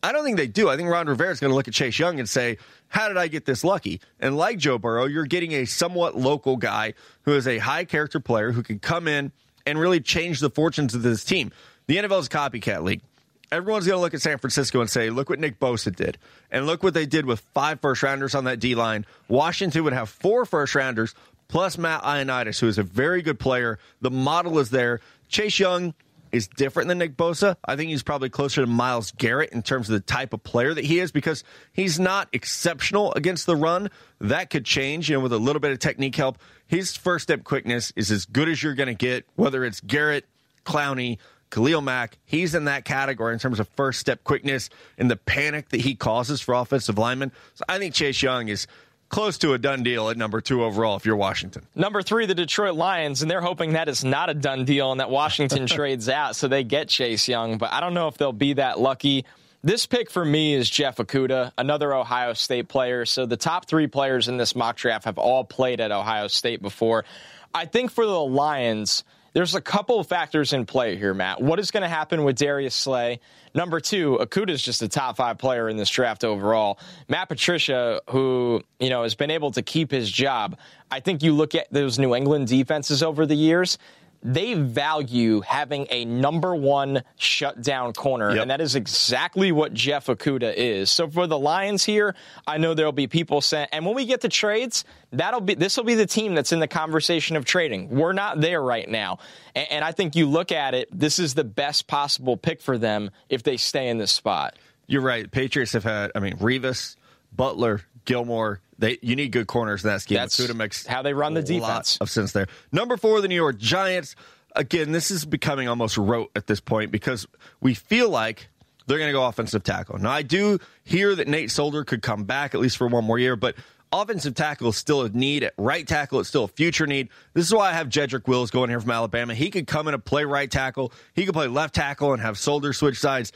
I 0.03 0.13
don't 0.13 0.25
think 0.25 0.37
they 0.37 0.47
do. 0.47 0.69
I 0.69 0.77
think 0.77 0.89
Ron 0.89 1.09
Rivera 1.09 1.31
is 1.31 1.41
going 1.41 1.51
to 1.51 1.55
look 1.57 1.67
at 1.67 1.75
Chase 1.75 1.99
Young 1.99 2.21
and 2.21 2.29
say, 2.29 2.59
How 2.89 3.09
did 3.09 3.17
I 3.17 3.29
get 3.29 3.45
this 3.47 3.65
lucky? 3.65 4.01
And 4.21 4.37
like 4.37 4.59
Joe 4.59 4.79
Burrow, 4.79 5.07
you're 5.07 5.27
getting 5.27 5.53
a 5.53 5.65
somewhat 5.65 6.17
local 6.17 6.57
guy 6.57 6.95
who 7.23 7.35
is 7.35 7.49
a 7.49 7.59
high 7.59 7.85
character 7.85 8.21
player 8.21 8.53
who 8.53 8.63
can 8.63 8.79
come 8.79 9.09
in 9.09 9.33
and 9.67 9.79
really 9.79 10.01
change 10.01 10.41
the 10.41 10.51
fortunes 10.51 10.95
of 10.95 11.03
this 11.03 11.25
team. 11.25 11.51
The 11.87 11.97
NFL 11.97 12.21
is 12.21 12.27
a 12.27 12.31
copycat 12.31 12.83
league. 12.85 13.03
Everyone's 13.51 13.87
going 13.87 13.97
to 13.97 14.01
look 14.01 14.15
at 14.15 14.21
San 14.21 14.39
Francisco 14.39 14.81
and 14.81 14.89
say, 14.89 15.11
Look 15.11 15.31
what 15.31 15.41
Nick 15.41 15.59
Bosa 15.59 15.95
did. 15.95 16.17
And 16.51 16.67
look 16.67 16.83
what 16.83 16.95
they 16.95 17.07
did 17.07 17.27
with 17.27 17.41
five 17.53 17.81
first 17.81 18.03
rounders 18.03 18.35
on 18.37 18.45
that 18.45 18.61
D 18.61 18.77
line. 18.77 19.05
Washington 19.27 19.83
would 19.85 19.95
have 19.95 20.09
four 20.09 20.45
first 20.45 20.77
rounders 20.77 21.15
plus 21.49 21.77
Matt 21.77 22.03
Ioannidis, 22.03 22.61
who 22.61 22.69
is 22.69 22.79
a 22.79 22.83
very 22.83 23.23
good 23.23 23.41
player. 23.41 23.79
The 24.01 24.11
model 24.11 24.59
is 24.59 24.71
there. 24.71 25.01
Chase 25.29 25.59
Young 25.59 25.95
is 26.33 26.49
different 26.49 26.89
than 26.89 26.99
Nick 26.99 27.17
Bosa. 27.17 27.57
I 27.65 27.77
think 27.77 27.91
he's 27.91 28.03
probably 28.03 28.29
closer 28.29 28.61
to 28.61 28.67
Myles 28.67 29.13
Garrett 29.13 29.51
in 29.53 29.63
terms 29.63 29.89
of 29.89 29.95
the 29.95 30.01
type 30.01 30.33
of 30.33 30.43
player 30.43 30.75
that 30.75 30.85
he 30.85 30.99
is 30.99 31.13
because 31.13 31.45
he's 31.73 31.99
not 31.99 32.29
exceptional 32.33 33.13
against 33.15 33.47
the 33.47 33.57
run. 33.57 33.91
That 34.21 34.51
could 34.51 34.65
change, 34.65 35.09
you 35.09 35.17
know, 35.17 35.23
with 35.23 35.33
a 35.33 35.39
little 35.39 35.61
bit 35.61 35.73
of 35.73 35.79
technique 35.79 36.17
help. 36.17 36.39
His 36.67 36.97
first 36.97 37.25
step 37.25 37.45
quickness 37.45 37.93
is 37.97 38.11
as 38.11 38.25
good 38.27 38.49
as 38.49 38.63
you're 38.63 38.75
going 38.75 38.89
to 38.89 38.95
get, 38.95 39.27
whether 39.37 39.65
it's 39.65 39.81
Garrett, 39.81 40.27
Clowney, 40.65 41.19
Khalil 41.51 41.81
Mack. 41.81 42.19
He's 42.25 42.55
in 42.55 42.67
that 42.67 42.85
category 42.85 43.33
in 43.33 43.39
terms 43.39 43.61
of 43.61 43.69
first 43.69 44.01
step 44.01 44.25
quickness 44.25 44.69
and 44.99 45.11
the 45.11 45.17
panic 45.17 45.71
that 45.71 45.81
he 45.81 45.95
causes 45.95 46.41
for 46.41 46.55
offensive 46.55 46.99
linemen. 46.99 47.33
So 47.55 47.65
I 47.69 47.79
think 47.79 47.95
Chase 47.95 48.23
Young 48.23 48.49
is 48.49 48.67
close 49.09 49.39
to 49.39 49.53
a 49.53 49.59
done 49.59 49.83
deal 49.83 50.11
at 50.11 50.17
number 50.17 50.41
two 50.41 50.65
overall 50.65 50.97
if 50.97 51.07
you're 51.07 51.17
Washington. 51.17 51.67
Number 51.75 52.03
three, 52.03 52.27
the 52.27 52.35
Detroit 52.35 52.75
Lions, 52.75 53.23
and 53.23 53.31
they're 53.31 53.41
hoping 53.41 53.73
that 53.73 53.89
is 53.89 54.05
not 54.05 54.31
a 54.31 54.35
done 54.35 54.65
deal 54.65 54.91
and 54.93 55.01
that 55.01 55.11
Washington 55.11 55.67
trades 55.69 56.09
out 56.09 56.37
so 56.37 56.49
they 56.49 56.65
get 56.65 56.89
Chase 56.89 57.29
Young, 57.29 57.59
but 57.59 57.73
I 57.73 57.81
don't 57.81 57.95
know 57.95 58.09
if 58.09 58.19
they'll 58.19 58.33
be 58.33 58.55
that 58.55 58.79
lucky. 58.79 59.25
This 59.63 59.87
pick 59.87 60.09
for 60.11 60.25
me 60.25 60.55
is 60.55 60.71
Jeff 60.71 60.99
Okudah, 60.99 61.53
another 61.59 61.93
Ohio 61.93 62.33
State 62.33 62.69
player. 62.69 63.05
So 63.05 63.27
the 63.27 63.37
top 63.37 63.67
three 63.67 63.89
players 63.89 64.29
in 64.29 64.37
this 64.37 64.55
mock 64.55 64.77
draft 64.77 65.05
have 65.05 65.19
all 65.19 65.45
played 65.45 65.81
at 65.81 65.91
Ohio 65.91 66.29
State 66.29 66.63
before. 66.63 67.05
I 67.53 67.65
think 67.65 67.91
for 67.91 68.07
the 68.07 68.21
Lions, 68.21 69.03
there's 69.33 69.55
a 69.55 69.61
couple 69.61 70.01
of 70.01 70.07
factors 70.07 70.53
in 70.53 70.67
play 70.67 70.97
here, 70.97 71.15
Matt. 71.15 71.41
What 71.41 71.59
is 71.59 71.71
going 71.71 71.83
to 71.83 71.89
happen 71.89 72.25
with 72.25 72.37
Darius 72.37 72.75
Slay? 72.75 73.21
Number 73.55 73.81
two, 73.81 74.19
Okudah 74.21 74.51
is 74.51 74.63
just 74.63 74.83
a 74.83 74.89
top 74.89 75.17
five 75.17 75.39
player 75.39 75.69
in 75.69 75.77
this 75.77 75.91
draft 75.91 76.25
overall. 76.25 76.79
Matt 77.09 77.29
Patricia, 77.29 78.01
who 78.11 78.63
you 78.79 78.91
know 78.91 79.03
has 79.03 79.15
been 79.15 79.31
able 79.31 79.51
to 79.53 79.63
keep 79.63 79.91
his 79.91 80.11
job. 80.11 80.59
I 80.91 81.01
think 81.01 81.23
you 81.23 81.35
look 81.35 81.55
at 81.55 81.71
those 81.73 81.99
New 81.99 82.15
England 82.15 82.49
defenses 82.49 83.03
over 83.03 83.27
the 83.27 83.35
years 83.35 83.79
they 84.23 84.55
value 84.55 85.41
having 85.41 85.87
a 85.91 86.05
number 86.05 86.55
one 86.55 87.03
shutdown 87.17 87.93
corner, 87.93 88.31
yep. 88.33 88.43
and 88.43 88.51
that 88.51 88.61
is 88.61 88.75
exactly 88.75 89.53
what 89.53 89.73
Jeff 89.73 90.07
Okudah 90.07 90.55
is. 90.57 90.91
So 90.91 91.09
for 91.09 91.27
the 91.27 91.39
Lions 91.39 91.85
here, 91.85 92.15
I 92.47 92.59
know 92.59 92.75
there'll 92.75 92.93
be 92.93 93.07
people 93.07 93.41
saying, 93.41 93.69
and 93.73 93.87
when 93.87 93.95
we 93.95 94.05
get 94.05 94.23
to 94.23 94.29
trades, 94.29 94.85
that'll 95.13 95.41
be 95.41 95.55
this 95.55 95.77
will 95.77 95.85
be 95.85 95.95
the 95.95 96.07
team 96.07 96.35
that's 96.35 96.53
in 96.53 96.61
the 96.61 96.69
conversation 96.69 97.37
of 97.37 97.45
trading. 97.45 97.91
We're 97.91 98.13
not 98.13 98.41
there 98.41 98.63
right 98.63 98.89
now, 98.89 99.19
and, 99.55 99.67
and 99.71 99.85
I 99.85 99.93
think 99.93 100.17
you 100.17 100.27
look 100.27 100.53
at 100.53 100.75
it, 100.75 100.89
this 100.93 101.19
is 101.19 101.35
the 101.35 101.45
best 101.45 101.87
possible 101.87 102.37
pick 102.37 102.61
for 102.61 102.79
them 102.79 103.11
if 103.29 103.43
they 103.43 103.57
stay 103.57 103.89
in 103.89 103.99
this 103.99 104.13
spot. 104.13 104.57
You're 104.87 105.03
right. 105.03 105.31
Patriots 105.31 105.75
have 105.75 105.85
had, 105.85 106.13
I 106.15 106.21
mean, 106.21 106.39
Revis, 106.39 106.97
Butler, 107.37 107.83
Gilmore, 108.07 108.61
they 108.79 108.99
you 109.03 109.17
need 109.17 109.33
good 109.33 109.47
corners 109.47 109.85
in 109.85 109.91
that 109.91 110.03
scheme. 110.03 110.17
That's 110.17 110.55
makes 110.55 110.87
how 110.87 111.03
they 111.03 111.13
run 111.13 111.35
the 111.35 111.43
defense. 111.43 111.99
of 112.01 112.11
sense 112.11 112.33
there. 112.33 112.47
Number 112.73 112.97
four, 112.97 113.21
the 113.21 113.29
New 113.29 113.35
York 113.35 113.59
Giants. 113.59 114.15
Again, 114.57 114.93
this 114.93 115.11
is 115.11 115.25
becoming 115.25 115.69
almost 115.69 115.99
rote 115.99 116.31
at 116.35 116.47
this 116.47 116.59
point 116.59 116.91
because 116.91 117.27
we 117.61 117.75
feel 117.75 118.09
like 118.09 118.49
they're 118.87 118.99
going 118.99 119.09
to 119.09 119.13
go 119.13 119.27
offensive 119.27 119.63
tackle. 119.63 119.99
Now, 119.99 120.11
I 120.11 120.23
do 120.23 120.59
hear 120.85 121.15
that 121.15 121.29
Nate 121.29 121.51
Solder 121.51 121.85
could 121.85 122.03
come 122.03 122.25
back 122.25 122.55
at 122.55 122.61
least 122.61 122.79
for 122.79 122.87
one 122.89 123.05
more 123.05 123.19
year, 123.19 123.37
but 123.37 123.55
offensive 123.93 124.35
tackle 124.35 124.71
is 124.71 124.77
still 124.77 125.03
a 125.03 125.11
need. 125.11 125.45
At 125.45 125.53
right 125.59 125.87
tackle, 125.87 126.21
it's 126.21 126.29
still 126.31 126.45
a 126.45 126.49
future 126.49 126.87
need. 126.87 127.11
This 127.35 127.47
is 127.47 127.55
why 127.55 127.71
I 127.71 127.73
have 127.75 127.89
Jedrick 127.89 128.27
Wills 128.27 128.51
going 128.51 128.71
here 128.71 128.81
from 128.81 128.91
Alabama. 128.91 129.35
He 129.35 129.51
could 129.51 129.67
come 129.67 129.87
in 129.89 129.95
and 129.95 130.05
play 130.05 130.25
right 130.25 130.51
tackle. 130.51 130.93
He 131.15 131.27
could 131.27 131.35
play 131.35 131.47
left 131.47 131.75
tackle 131.75 132.13
and 132.13 132.23
have 132.23 132.39
Solder 132.39 132.73
switch 132.73 132.99
sides. 132.99 133.33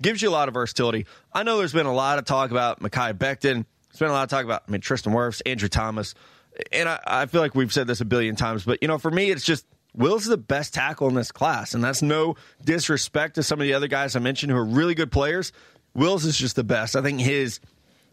Gives 0.00 0.22
you 0.22 0.28
a 0.28 0.32
lot 0.32 0.48
of 0.48 0.54
versatility. 0.54 1.06
I 1.32 1.42
know 1.42 1.58
there's 1.58 1.72
been 1.72 1.86
a 1.86 1.94
lot 1.94 2.18
of 2.18 2.24
talk 2.24 2.50
about 2.50 2.80
Mekhi 2.80 3.14
Becton. 3.14 3.66
Spent 3.94 4.10
a 4.10 4.12
lot 4.12 4.24
of 4.24 4.28
talk 4.28 4.44
about, 4.44 4.64
I 4.66 4.70
mean, 4.72 4.80
Tristan 4.80 5.12
Wirfs, 5.12 5.40
Andrew 5.46 5.68
Thomas. 5.68 6.14
And 6.72 6.88
I, 6.88 7.00
I 7.06 7.26
feel 7.26 7.40
like 7.40 7.54
we've 7.54 7.72
said 7.72 7.86
this 7.86 8.00
a 8.00 8.04
billion 8.04 8.34
times, 8.36 8.64
but, 8.64 8.80
you 8.82 8.88
know, 8.88 8.98
for 8.98 9.10
me, 9.10 9.30
it's 9.30 9.44
just 9.44 9.66
Wills 9.94 10.22
is 10.22 10.28
the 10.28 10.36
best 10.36 10.74
tackle 10.74 11.08
in 11.08 11.14
this 11.14 11.30
class. 11.30 11.74
And 11.74 11.82
that's 11.82 12.02
no 12.02 12.34
disrespect 12.64 13.36
to 13.36 13.44
some 13.44 13.60
of 13.60 13.64
the 13.64 13.74
other 13.74 13.86
guys 13.86 14.16
I 14.16 14.18
mentioned 14.18 14.50
who 14.50 14.58
are 14.58 14.64
really 14.64 14.94
good 14.94 15.12
players. 15.12 15.52
Wills 15.94 16.24
is 16.24 16.36
just 16.36 16.56
the 16.56 16.64
best. 16.64 16.96
I 16.96 17.02
think 17.02 17.20
his 17.20 17.60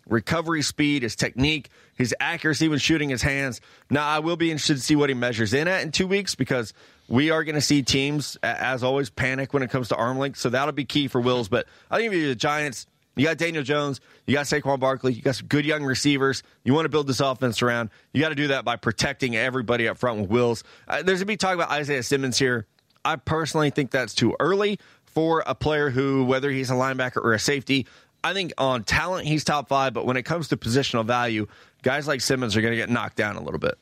recovery 0.08 0.62
speed, 0.62 1.02
his 1.02 1.16
technique, 1.16 1.70
his 1.96 2.14
accuracy 2.20 2.68
when 2.68 2.78
shooting 2.78 3.10
his 3.10 3.24
hands. 3.24 3.62
Now, 3.90 4.08
I 4.08 4.20
will 4.20 4.38
be 4.38 4.52
interested 4.52 4.76
to 4.76 4.82
see 4.82 4.96
what 4.96 5.10
he 5.10 5.16
measures 5.16 5.54
in 5.54 5.68
at 5.68 5.82
in 5.82 5.92
two 5.92 6.08
weeks 6.08 6.36
because 6.36 6.74
we 7.08 7.32
are 7.32 7.44
going 7.44 7.56
to 7.56 7.62
see 7.62 7.82
teams, 7.82 8.38
as 8.44 8.84
always, 8.84 9.10
panic 9.10 9.54
when 9.54 9.64
it 9.64 9.72
comes 9.72 9.90
to 9.90 9.96
arm 9.96 10.20
length. 10.20 10.38
So 10.38 10.50
that'll 10.50 10.74
be 10.74 10.86
key 10.86 11.08
for 11.08 11.20
Wills. 11.20 11.50
But 11.50 11.66
I 11.90 11.98
think 11.98 12.14
if 12.14 12.20
you're 12.20 12.30
the 12.30 12.36
Giants, 12.36 12.86
you 13.16 13.26
got 13.26 13.38
Daniel 13.38 13.64
Jones, 13.64 14.00
you 14.26 14.36
got 14.36 14.46
Saquon 14.46 14.80
Barkley, 14.80 15.14
you 15.14 15.22
got 15.22 15.36
some 15.36 15.48
good 15.48 15.66
young 15.66 15.84
receivers. 15.84 16.44
You 16.64 16.74
want 16.74 16.86
to 16.86 16.90
build 16.90 17.08
this 17.08 17.20
offense 17.20 17.62
around. 17.62 17.90
You 18.14 18.22
got 18.22 18.30
to 18.30 18.36
do 18.36 18.48
that 18.48 18.64
by 18.64 18.78
protecting 18.78 19.36
everybody 19.36 19.88
up 19.88 19.98
front 19.98 20.22
with 20.22 20.30
Wills. 20.30 20.64
Uh, 20.88 21.04
to 21.04 21.26
be 21.26 21.38
talk 21.38 21.56
about 21.56 21.70
Isaiah 21.72 22.04
Simmons 22.04 22.38
here. 22.38 22.68
I 23.04 23.16
personally 23.16 23.72
think 23.72 23.92
that's 23.92 24.14
too 24.14 24.36
early 24.40 24.80
for 25.06 25.44
a 25.46 25.56
player 25.56 25.90
who, 25.90 26.24
whether 26.26 26.50
he's 26.50 26.70
a 26.70 26.76
linebacker 26.76 27.18
or 27.18 27.34
a 27.34 27.40
safety, 27.40 27.88
I 28.24 28.34
think 28.34 28.54
on 28.58 28.84
talent 28.84 29.28
he's 29.28 29.44
top 29.44 29.68
five, 29.68 29.94
but 29.94 30.06
when 30.06 30.18
it 30.18 30.24
comes 30.24 30.50
to 30.50 30.58
positional 30.58 31.06
value, 31.06 31.48
guys 31.82 32.08
like 32.08 32.22
Simmons 32.22 32.56
are 32.56 32.62
going 32.62 32.72
to 32.72 32.78
get 32.78 32.90
knocked 32.90 33.18
down 33.18 33.36
a 33.36 33.42
little 33.42 33.60
bit. 33.60 33.78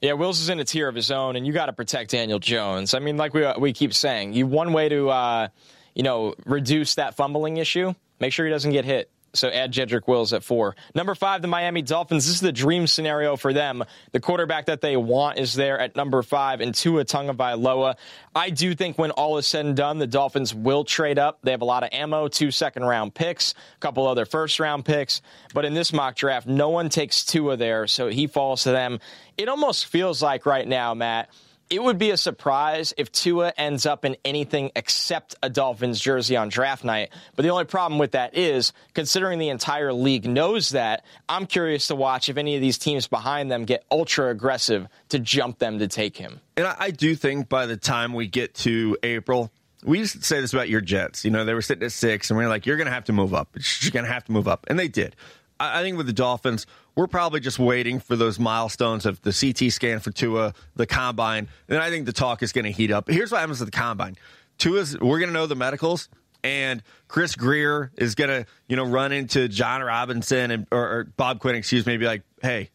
Yeah, 0.00 0.14
Wills 0.14 0.40
is 0.40 0.48
in 0.48 0.58
a 0.58 0.64
tier 0.64 0.88
of 0.88 0.96
his 0.96 1.10
own, 1.12 1.36
and 1.36 1.46
you 1.46 1.52
got 1.52 1.66
to 1.66 1.72
protect 1.72 2.10
Daniel 2.10 2.40
Jones. 2.40 2.92
I 2.92 2.98
mean, 2.98 3.16
like 3.16 3.34
we 3.34 3.46
we 3.58 3.72
keep 3.72 3.94
saying, 3.94 4.32
you 4.32 4.48
one 4.48 4.72
way 4.72 4.88
to 4.88 5.10
uh, 5.10 5.48
you 5.94 6.02
know 6.02 6.34
reduce 6.44 6.96
that 6.96 7.14
fumbling 7.14 7.58
issue, 7.58 7.94
make 8.22 8.32
sure 8.32 8.46
he 8.46 8.52
doesn't 8.52 8.70
get 8.70 8.84
hit. 8.84 9.10
So 9.34 9.48
add 9.48 9.72
Jedrick 9.72 10.06
Wills 10.06 10.32
at 10.32 10.44
four. 10.44 10.76
Number 10.94 11.14
five, 11.14 11.40
the 11.42 11.48
Miami 11.48 11.80
Dolphins. 11.82 12.26
This 12.26 12.34
is 12.34 12.40
the 12.40 12.52
dream 12.52 12.86
scenario 12.86 13.34
for 13.34 13.52
them. 13.52 13.82
The 14.12 14.20
quarterback 14.20 14.66
that 14.66 14.82
they 14.82 14.96
want 14.96 15.38
is 15.38 15.54
there 15.54 15.78
at 15.78 15.96
number 15.96 16.22
five, 16.22 16.60
and 16.60 16.74
Tua 16.74 17.04
Tagovailoa. 17.04 17.96
I 18.34 18.50
do 18.50 18.74
think 18.74 18.98
when 18.98 19.10
all 19.10 19.38
is 19.38 19.46
said 19.46 19.64
and 19.64 19.74
done, 19.74 19.98
the 19.98 20.06
Dolphins 20.06 20.54
will 20.54 20.84
trade 20.84 21.18
up. 21.18 21.38
They 21.42 21.50
have 21.50 21.62
a 21.62 21.66
lot 21.66 21.82
of 21.82 21.88
ammo, 21.92 22.28
two 22.28 22.50
second 22.50 22.84
round 22.84 23.14
picks, 23.14 23.54
a 23.76 23.80
couple 23.80 24.06
other 24.06 24.26
first 24.26 24.60
round 24.60 24.84
picks. 24.84 25.22
But 25.54 25.64
in 25.64 25.72
this 25.72 25.94
mock 25.94 26.14
draft, 26.14 26.46
no 26.46 26.68
one 26.68 26.90
takes 26.90 27.24
Tua 27.24 27.56
there, 27.56 27.86
so 27.86 28.08
he 28.08 28.26
falls 28.26 28.64
to 28.64 28.70
them. 28.70 29.00
It 29.38 29.48
almost 29.48 29.86
feels 29.86 30.22
like 30.22 30.44
right 30.44 30.68
now, 30.68 30.92
Matt 30.92 31.30
it 31.72 31.82
would 31.82 31.96
be 31.96 32.10
a 32.10 32.18
surprise 32.18 32.92
if 32.98 33.10
Tua 33.10 33.54
ends 33.56 33.86
up 33.86 34.04
in 34.04 34.16
anything 34.26 34.70
except 34.76 35.34
a 35.42 35.48
Dolphins 35.48 35.98
jersey 35.98 36.36
on 36.36 36.50
draft 36.50 36.84
night. 36.84 37.08
But 37.34 37.44
the 37.44 37.48
only 37.48 37.64
problem 37.64 37.98
with 37.98 38.12
that 38.12 38.36
is, 38.36 38.74
considering 38.92 39.38
the 39.38 39.48
entire 39.48 39.90
league 39.94 40.26
knows 40.26 40.70
that, 40.70 41.06
I'm 41.30 41.46
curious 41.46 41.86
to 41.86 41.94
watch 41.94 42.28
if 42.28 42.36
any 42.36 42.56
of 42.56 42.60
these 42.60 42.76
teams 42.76 43.08
behind 43.08 43.50
them 43.50 43.64
get 43.64 43.86
ultra 43.90 44.28
aggressive 44.28 44.86
to 45.08 45.18
jump 45.18 45.58
them 45.58 45.78
to 45.78 45.88
take 45.88 46.18
him. 46.18 46.40
And 46.58 46.66
I 46.66 46.90
do 46.90 47.14
think 47.14 47.48
by 47.48 47.64
the 47.64 47.78
time 47.78 48.12
we 48.12 48.26
get 48.26 48.54
to 48.56 48.98
April, 49.02 49.50
we 49.82 50.00
used 50.00 50.12
to 50.12 50.22
say 50.22 50.42
this 50.42 50.52
about 50.52 50.68
your 50.68 50.82
Jets. 50.82 51.24
You 51.24 51.30
know, 51.30 51.46
they 51.46 51.54
were 51.54 51.62
sitting 51.62 51.84
at 51.84 51.92
six, 51.92 52.30
and 52.30 52.38
we 52.38 52.44
are 52.44 52.48
like, 52.48 52.66
you're 52.66 52.76
going 52.76 52.86
to 52.86 52.92
have 52.92 53.04
to 53.04 53.14
move 53.14 53.32
up. 53.32 53.56
You're 53.80 53.92
going 53.92 54.04
to 54.04 54.12
have 54.12 54.26
to 54.26 54.32
move 54.32 54.46
up. 54.46 54.66
And 54.68 54.78
they 54.78 54.88
did. 54.88 55.16
I 55.58 55.82
think 55.82 55.96
with 55.96 56.06
the 56.06 56.12
Dolphins, 56.12 56.66
we're 56.94 57.06
probably 57.06 57.40
just 57.40 57.58
waiting 57.58 57.98
for 57.98 58.16
those 58.16 58.38
milestones 58.38 59.06
of 59.06 59.20
the 59.22 59.32
CT 59.32 59.72
scan 59.72 60.00
for 60.00 60.10
Tua, 60.10 60.54
the 60.76 60.86
combine. 60.86 61.48
And 61.68 61.78
I 61.78 61.90
think 61.90 62.06
the 62.06 62.12
talk 62.12 62.42
is 62.42 62.52
going 62.52 62.64
to 62.64 62.70
heat 62.70 62.90
up. 62.90 63.08
Here's 63.08 63.32
what 63.32 63.40
happens 63.40 63.60
with 63.60 63.70
the 63.70 63.76
combine. 63.76 64.16
Tua's, 64.58 64.98
we're 64.98 65.18
going 65.18 65.30
to 65.30 65.34
know 65.34 65.46
the 65.46 65.56
medicals, 65.56 66.08
and 66.44 66.82
Chris 67.08 67.34
Grier 67.34 67.90
is 67.96 68.14
going 68.14 68.30
to, 68.30 68.46
you 68.68 68.76
know, 68.76 68.84
run 68.84 69.12
into 69.12 69.48
John 69.48 69.82
Robinson 69.82 70.50
and 70.50 70.66
or, 70.70 70.78
or 70.80 71.04
Bob 71.04 71.40
Quinn, 71.40 71.54
excuse 71.54 71.86
me, 71.86 71.96
be 71.96 72.06
like, 72.06 72.22
hey, 72.42 72.70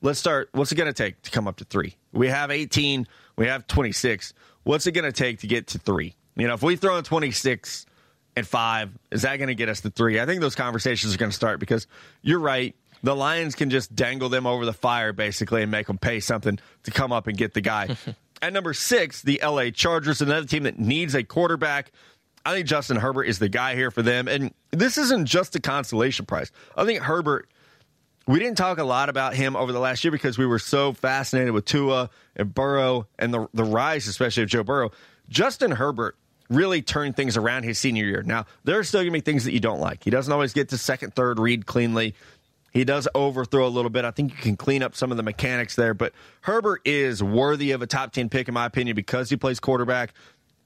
let's 0.00 0.18
start. 0.18 0.48
What's 0.52 0.72
it 0.72 0.76
going 0.76 0.86
to 0.86 0.92
take 0.92 1.20
to 1.22 1.30
come 1.30 1.46
up 1.46 1.56
to 1.56 1.64
three? 1.64 1.96
We 2.12 2.28
have 2.28 2.50
18, 2.50 3.06
we 3.36 3.46
have 3.46 3.66
26. 3.66 4.34
What's 4.64 4.86
it 4.86 4.92
going 4.92 5.04
to 5.04 5.12
take 5.12 5.40
to 5.40 5.46
get 5.46 5.68
to 5.68 5.78
three? 5.78 6.14
You 6.36 6.46
know, 6.48 6.54
if 6.54 6.62
we 6.62 6.76
throw 6.76 6.96
in 6.96 7.04
26 7.04 7.86
and 8.36 8.46
five, 8.46 8.90
is 9.10 9.22
that 9.22 9.36
going 9.36 9.48
to 9.48 9.54
get 9.54 9.68
us 9.68 9.82
to 9.82 9.90
three? 9.90 10.18
I 10.20 10.26
think 10.26 10.40
those 10.40 10.54
conversations 10.54 11.14
are 11.14 11.18
going 11.18 11.30
to 11.30 11.36
start 11.36 11.60
because 11.60 11.86
you're 12.22 12.38
right 12.40 12.74
the 13.02 13.14
Lions 13.14 13.54
can 13.54 13.70
just 13.70 13.94
dangle 13.94 14.28
them 14.28 14.46
over 14.46 14.64
the 14.64 14.72
fire 14.72 15.12
basically 15.12 15.62
and 15.62 15.70
make 15.70 15.86
them 15.86 15.98
pay 15.98 16.20
something 16.20 16.58
to 16.84 16.90
come 16.90 17.12
up 17.12 17.26
and 17.26 17.36
get 17.36 17.54
the 17.54 17.60
guy. 17.60 17.96
At 18.42 18.52
number 18.52 18.74
six, 18.74 19.22
the 19.22 19.40
LA 19.42 19.70
Chargers, 19.70 20.20
another 20.20 20.46
team 20.46 20.64
that 20.64 20.78
needs 20.78 21.14
a 21.14 21.22
quarterback. 21.22 21.92
I 22.44 22.54
think 22.54 22.66
Justin 22.66 22.96
Herbert 22.96 23.24
is 23.24 23.38
the 23.38 23.48
guy 23.48 23.76
here 23.76 23.90
for 23.90 24.02
them. 24.02 24.26
And 24.26 24.52
this 24.72 24.98
isn't 24.98 25.26
just 25.26 25.54
a 25.54 25.60
consolation 25.60 26.26
prize. 26.26 26.50
I 26.76 26.84
think 26.84 27.02
Herbert, 27.02 27.48
we 28.26 28.40
didn't 28.40 28.56
talk 28.56 28.78
a 28.78 28.84
lot 28.84 29.08
about 29.08 29.34
him 29.34 29.54
over 29.54 29.72
the 29.72 29.78
last 29.78 30.02
year 30.02 30.10
because 30.10 30.38
we 30.38 30.46
were 30.46 30.58
so 30.58 30.92
fascinated 30.92 31.52
with 31.52 31.64
Tua 31.64 32.10
and 32.34 32.52
Burrow 32.52 33.06
and 33.18 33.32
the, 33.32 33.48
the 33.54 33.64
rise, 33.64 34.08
especially 34.08 34.42
of 34.42 34.48
Joe 34.48 34.64
Burrow. 34.64 34.90
Justin 35.28 35.70
Herbert 35.70 36.16
really 36.48 36.82
turned 36.82 37.16
things 37.16 37.36
around 37.36 37.62
his 37.62 37.78
senior 37.78 38.04
year. 38.04 38.22
Now, 38.22 38.46
there 38.64 38.78
are 38.78 38.84
still 38.84 39.00
going 39.00 39.12
to 39.12 39.12
be 39.12 39.20
things 39.20 39.44
that 39.44 39.52
you 39.52 39.60
don't 39.60 39.80
like. 39.80 40.04
He 40.04 40.10
doesn't 40.10 40.32
always 40.32 40.52
get 40.52 40.68
to 40.70 40.78
second, 40.78 41.14
third 41.14 41.38
read 41.38 41.66
cleanly. 41.66 42.14
He 42.72 42.84
does 42.84 43.06
overthrow 43.14 43.66
a 43.66 43.68
little 43.68 43.90
bit. 43.90 44.04
I 44.04 44.10
think 44.10 44.32
you 44.32 44.38
can 44.38 44.56
clean 44.56 44.82
up 44.82 44.96
some 44.96 45.10
of 45.10 45.18
the 45.18 45.22
mechanics 45.22 45.76
there, 45.76 45.92
but 45.92 46.12
Herbert 46.40 46.80
is 46.84 47.22
worthy 47.22 47.72
of 47.72 47.82
a 47.82 47.86
top 47.86 48.12
10 48.12 48.30
pick, 48.30 48.48
in 48.48 48.54
my 48.54 48.66
opinion, 48.66 48.96
because 48.96 49.28
he 49.28 49.36
plays 49.36 49.60
quarterback. 49.60 50.14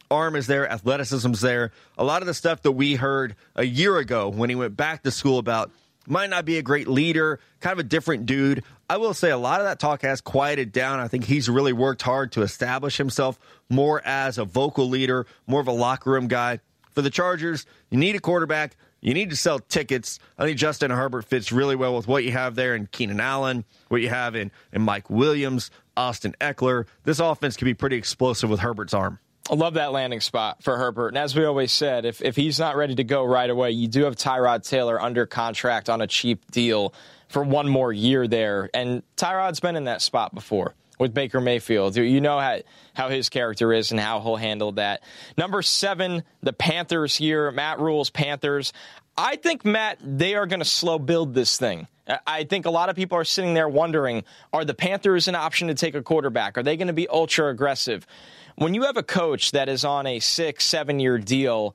Arm 0.08 0.36
is 0.36 0.46
there, 0.46 0.70
athleticism's 0.70 1.40
there. 1.40 1.72
A 1.98 2.04
lot 2.04 2.22
of 2.22 2.26
the 2.26 2.34
stuff 2.34 2.62
that 2.62 2.72
we 2.72 2.94
heard 2.94 3.34
a 3.56 3.64
year 3.64 3.98
ago 3.98 4.28
when 4.28 4.50
he 4.50 4.56
went 4.56 4.76
back 4.76 5.02
to 5.02 5.10
school 5.10 5.38
about 5.38 5.72
might 6.06 6.30
not 6.30 6.44
be 6.44 6.58
a 6.58 6.62
great 6.62 6.86
leader, 6.86 7.40
kind 7.60 7.72
of 7.72 7.80
a 7.80 7.88
different 7.88 8.26
dude. 8.26 8.62
I 8.88 8.98
will 8.98 9.14
say 9.14 9.30
a 9.30 9.38
lot 9.38 9.60
of 9.60 9.66
that 9.66 9.80
talk 9.80 10.02
has 10.02 10.20
quieted 10.20 10.70
down. 10.70 11.00
I 11.00 11.08
think 11.08 11.24
he's 11.24 11.48
really 11.48 11.72
worked 11.72 12.02
hard 12.02 12.30
to 12.32 12.42
establish 12.42 12.96
himself 12.96 13.38
more 13.68 14.00
as 14.04 14.38
a 14.38 14.44
vocal 14.44 14.88
leader, 14.88 15.26
more 15.48 15.60
of 15.60 15.66
a 15.66 15.72
locker 15.72 16.12
room 16.12 16.28
guy. 16.28 16.60
For 16.92 17.02
the 17.02 17.10
Chargers, 17.10 17.66
you 17.90 17.98
need 17.98 18.14
a 18.14 18.20
quarterback. 18.20 18.76
You 19.00 19.14
need 19.14 19.30
to 19.30 19.36
sell 19.36 19.58
tickets. 19.58 20.18
I 20.38 20.44
think 20.44 20.58
Justin 20.58 20.90
Herbert 20.90 21.26
fits 21.26 21.52
really 21.52 21.76
well 21.76 21.94
with 21.94 22.08
what 22.08 22.24
you 22.24 22.32
have 22.32 22.54
there 22.54 22.74
in 22.74 22.86
Keenan 22.86 23.20
Allen, 23.20 23.64
what 23.88 24.00
you 24.00 24.08
have 24.08 24.34
in, 24.34 24.50
in 24.72 24.82
Mike 24.82 25.10
Williams, 25.10 25.70
Austin 25.96 26.34
Ekeler. 26.40 26.86
This 27.04 27.20
offense 27.20 27.56
can 27.56 27.66
be 27.66 27.74
pretty 27.74 27.96
explosive 27.96 28.50
with 28.50 28.60
Herbert's 28.60 28.94
arm. 28.94 29.18
I 29.48 29.54
love 29.54 29.74
that 29.74 29.92
landing 29.92 30.20
spot 30.20 30.62
for 30.64 30.76
Herbert. 30.76 31.08
And 31.08 31.18
as 31.18 31.36
we 31.36 31.44
always 31.44 31.70
said, 31.70 32.04
if, 32.04 32.20
if 32.20 32.34
he's 32.34 32.58
not 32.58 32.74
ready 32.74 32.96
to 32.96 33.04
go 33.04 33.24
right 33.24 33.48
away, 33.48 33.70
you 33.70 33.86
do 33.86 34.04
have 34.04 34.16
Tyrod 34.16 34.68
Taylor 34.68 35.00
under 35.00 35.24
contract 35.24 35.88
on 35.88 36.00
a 36.00 36.08
cheap 36.08 36.50
deal 36.50 36.92
for 37.28 37.44
one 37.44 37.68
more 37.68 37.92
year 37.92 38.26
there. 38.26 38.68
And 38.74 39.04
Tyrod's 39.16 39.60
been 39.60 39.76
in 39.76 39.84
that 39.84 40.02
spot 40.02 40.34
before 40.34 40.74
with 40.98 41.14
Baker 41.14 41.40
Mayfield. 41.40 41.96
You 41.96 42.20
know 42.20 42.38
how, 42.38 42.58
how 42.94 43.08
his 43.08 43.28
character 43.28 43.72
is 43.72 43.90
and 43.90 44.00
how 44.00 44.20
he'll 44.20 44.36
handle 44.36 44.72
that. 44.72 45.02
Number 45.36 45.62
seven, 45.62 46.22
the 46.42 46.52
Panthers 46.52 47.16
here. 47.16 47.50
Matt 47.50 47.78
rules 47.78 48.10
Panthers. 48.10 48.72
I 49.16 49.36
think, 49.36 49.64
Matt, 49.64 49.98
they 50.02 50.34
are 50.34 50.46
going 50.46 50.60
to 50.60 50.66
slow 50.66 50.98
build 50.98 51.34
this 51.34 51.56
thing. 51.56 51.86
I 52.26 52.44
think 52.44 52.66
a 52.66 52.70
lot 52.70 52.88
of 52.88 52.96
people 52.96 53.18
are 53.18 53.24
sitting 53.24 53.54
there 53.54 53.68
wondering 53.68 54.24
are 54.52 54.64
the 54.64 54.74
Panthers 54.74 55.26
an 55.26 55.34
option 55.34 55.68
to 55.68 55.74
take 55.74 55.94
a 55.94 56.02
quarterback? 56.02 56.56
Are 56.56 56.62
they 56.62 56.76
going 56.76 56.86
to 56.86 56.92
be 56.92 57.08
ultra 57.08 57.48
aggressive? 57.48 58.06
When 58.56 58.74
you 58.74 58.84
have 58.84 58.96
a 58.96 59.02
coach 59.02 59.50
that 59.52 59.68
is 59.68 59.84
on 59.84 60.06
a 60.06 60.20
six, 60.20 60.64
seven 60.64 61.00
year 61.00 61.18
deal, 61.18 61.74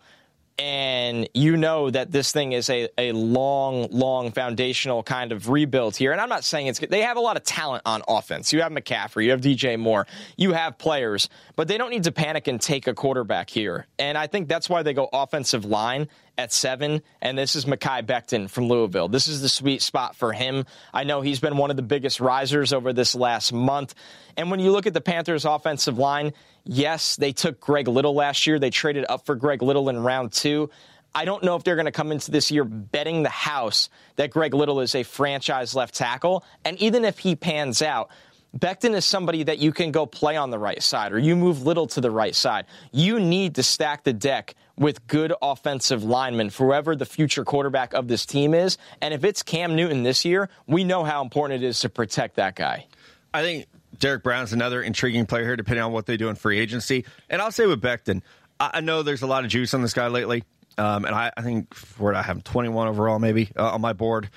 and 0.58 1.28
you 1.34 1.58
know 1.58 1.90
that 1.90 2.12
this 2.12 2.32
thing 2.32 2.52
is 2.52 2.70
a, 2.70 2.90
a 2.98 3.12
long, 3.14 3.88
long 3.92 4.32
foundational 4.32 5.04
kind 5.04 5.32
of 5.32 5.50
rebuild 5.50 5.96
here. 5.96 6.12
And 6.12 6.22
I'm 6.22 6.30
not 6.30 6.44
saying 6.44 6.68
it's 6.68 6.80
good. 6.80 6.90
They 6.90 7.02
have 7.02 7.18
a 7.18 7.22
lot 7.22 7.38
of 7.38 7.44
talent 7.44 7.84
on 7.86 8.02
offense. 8.08 8.54
You 8.54 8.62
have 8.62 8.72
McCaffrey, 8.72 9.26
you 9.26 9.32
have 9.32 9.42
DJ 9.42 9.80
Moore, 9.80 10.08
you 10.38 10.54
have 10.54 10.78
players, 10.78 11.30
but 11.56 11.68
they 11.68 11.78
don't 11.78 11.90
need 11.90 12.04
to 12.04 12.12
panic 12.12 12.48
and 12.48 12.62
take 12.62 12.88
a 12.88 12.94
quarterback 12.94 13.50
here. 13.50 13.88
And 13.98 14.18
I 14.18 14.28
think 14.28 14.48
that's 14.48 14.70
why 14.70 14.84
they 14.84 14.94
go 14.94 15.10
offensive 15.12 15.66
line 15.66 16.08
at 16.38 16.52
seven. 16.52 17.02
And 17.22 17.38
this 17.38 17.56
is 17.56 17.66
Mekhi 17.66 18.06
Becton 18.06 18.50
from 18.50 18.68
Louisville. 18.68 19.08
This 19.08 19.28
is 19.28 19.42
the 19.42 19.50
sweet 19.50 19.82
spot 19.82 20.16
for 20.16 20.34
him. 20.34 20.66
I 20.94 21.04
know 21.04 21.22
he's 21.22 21.40
been 21.40 21.58
one 21.58 21.70
of 21.70 21.76
the 21.76 21.84
biggest 21.84 22.20
risers 22.20 22.74
over 22.74 22.94
this 22.94 23.16
last 23.16 23.54
month. 23.54 23.94
And 24.38 24.50
when 24.50 24.60
you 24.60 24.72
look 24.72 24.88
at 24.88 24.94
the 24.94 25.02
Panthers' 25.02 25.46
offensive 25.46 25.98
line, 25.98 26.34
yes, 26.64 27.16
they 27.16 27.32
took 27.32 27.60
Greg 27.60 27.88
Little 27.88 28.14
last 28.14 28.48
year. 28.48 28.60
They 28.60 28.70
traded 28.70 29.06
up 29.10 29.26
for 29.26 29.36
Greg 29.36 29.62
Little 29.62 29.90
in 29.90 29.98
round 29.98 30.32
two. 30.32 30.70
I 31.14 31.26
don't 31.26 31.44
know 31.44 31.56
if 31.56 31.64
they're 31.64 31.76
going 31.76 31.86
to 31.86 31.92
come 31.92 32.12
into 32.12 32.32
this 32.32 32.52
year 32.52 32.64
betting 32.64 33.24
the 33.24 33.30
house 33.30 33.90
that 34.16 34.32
Greg 34.32 34.54
Little 34.54 34.80
is 34.80 34.96
a 34.96 35.04
franchise 35.04 35.76
left 35.76 35.94
tackle. 35.94 36.46
And 36.64 36.82
even 36.82 37.04
if 37.04 37.20
he 37.20 37.36
pans 37.36 37.82
out, 37.82 38.10
Becton 38.58 38.96
is 38.96 39.06
somebody 39.06 39.44
that 39.44 39.60
you 39.60 39.72
can 39.72 39.92
go 39.92 40.06
play 40.06 40.36
on 40.36 40.50
the 40.50 40.60
right 40.60 40.82
side 40.82 41.14
or 41.14 41.20
you 41.20 41.36
move 41.36 41.66
Little 41.66 41.88
to 41.88 42.02
the 42.02 42.12
right 42.12 42.36
side. 42.36 42.66
You 42.92 43.20
need 43.20 43.56
to 43.56 43.64
stack 43.64 44.04
the 44.04 44.14
deck 44.14 44.56
with 44.78 45.06
good 45.08 45.34
offensive 45.42 46.04
linemen 46.04 46.50
for 46.50 46.68
whoever 46.68 46.96
the 46.96 47.06
future 47.06 47.46
quarterback 47.46 47.94
of 47.94 48.08
this 48.08 48.26
team 48.26 48.54
is. 48.54 48.78
And 49.02 49.14
if 49.14 49.24
it's 49.24 49.44
Cam 49.44 49.76
Newton 49.76 50.04
this 50.04 50.26
year, 50.26 50.50
we 50.68 50.84
know 50.84 51.04
how 51.04 51.22
important 51.22 51.64
it 51.64 51.68
is 51.68 51.82
to 51.82 51.90
protect 51.90 52.38
that 52.38 52.56
guy. 52.56 52.88
I 53.34 53.42
think 53.42 53.68
Derrick 54.00 54.24
Brown's 54.24 54.54
another 54.54 54.82
intriguing 54.82 55.26
player 55.26 55.44
here, 55.44 55.56
depending 55.56 55.84
on 55.84 55.92
what 55.92 56.06
they 56.06 56.18
do 56.18 56.30
in 56.30 56.36
free 56.36 56.60
agency. 56.60 57.06
And 57.30 57.42
I'll 57.42 57.52
say 57.52 57.66
with 57.66 57.82
Becton, 57.82 58.22
I 58.60 58.82
know 58.82 59.04
there's 59.04 59.24
a 59.24 59.28
lot 59.28 59.44
of 59.44 59.50
juice 59.50 59.74
on 59.74 59.82
this 59.82 59.94
guy 59.94 60.08
lately. 60.08 60.44
Um, 60.78 61.06
and 61.06 61.14
I, 61.14 61.32
I, 61.36 61.42
think 61.42 61.76
where 61.98 62.14
I 62.14 62.22
have 62.22 62.44
21 62.44 62.88
overall, 62.88 63.20
maybe 63.20 63.50
uh, 63.58 63.72
on 63.72 63.82
my 63.82 63.94
board. 63.94 64.30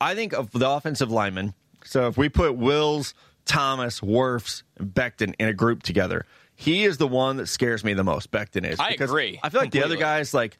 I 0.00 0.14
think 0.14 0.32
of 0.32 0.50
the 0.50 0.68
offensive 0.68 1.10
linemen. 1.10 1.54
So 1.84 2.06
if 2.06 2.16
we 2.16 2.28
put 2.28 2.56
Wills, 2.56 3.14
Thomas, 3.44 4.00
Wirfs, 4.00 4.62
and 4.76 4.94
Becton 4.94 5.34
in 5.38 5.48
a 5.48 5.52
group 5.52 5.82
together, 5.82 6.24
he 6.56 6.84
is 6.84 6.96
the 6.96 7.06
one 7.06 7.36
that 7.36 7.48
scares 7.48 7.84
me 7.84 7.94
the 7.94 8.04
most. 8.04 8.30
Becton 8.30 8.66
is. 8.66 8.80
I 8.80 8.90
agree. 8.90 9.38
I 9.42 9.50
feel 9.50 9.60
like 9.60 9.72
completely. 9.72 9.80
the 9.80 9.84
other 9.84 9.96
guys, 9.96 10.32
like 10.32 10.56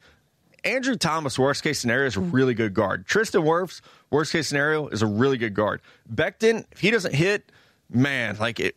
Andrew 0.63 0.95
Thomas, 0.95 1.39
worst 1.39 1.63
case 1.63 1.79
scenario, 1.79 2.07
is 2.07 2.17
a 2.17 2.21
really 2.21 2.53
good 2.53 2.73
guard. 2.73 3.05
Tristan 3.05 3.41
Wirfs, 3.41 3.81
worst 4.09 4.31
case 4.31 4.47
scenario, 4.47 4.87
is 4.87 5.01
a 5.01 5.07
really 5.07 5.37
good 5.37 5.53
guard. 5.53 5.81
Becton, 6.11 6.65
if 6.71 6.79
he 6.79 6.91
doesn't 6.91 7.15
hit, 7.15 7.51
man, 7.95 8.37
like 8.37 8.59
it 8.59 8.75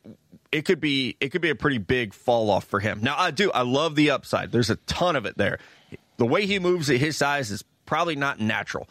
it 0.52 0.64
could 0.64 0.80
be 0.80 1.16
it 1.20 1.30
could 1.30 1.42
be 1.42 1.50
a 1.50 1.54
pretty 1.54 1.78
big 1.78 2.14
fall 2.14 2.50
off 2.50 2.64
for 2.64 2.80
him. 2.80 3.00
Now 3.02 3.16
I 3.18 3.30
do 3.30 3.50
I 3.52 3.62
love 3.62 3.94
the 3.94 4.10
upside. 4.10 4.52
There's 4.52 4.70
a 4.70 4.76
ton 4.76 5.16
of 5.16 5.26
it 5.26 5.36
there. 5.36 5.58
The 6.16 6.26
way 6.26 6.46
he 6.46 6.58
moves 6.58 6.90
at 6.90 6.96
his 6.96 7.16
size 7.16 7.50
is 7.50 7.64
probably 7.86 8.16
not 8.16 8.40
natural. 8.40 8.88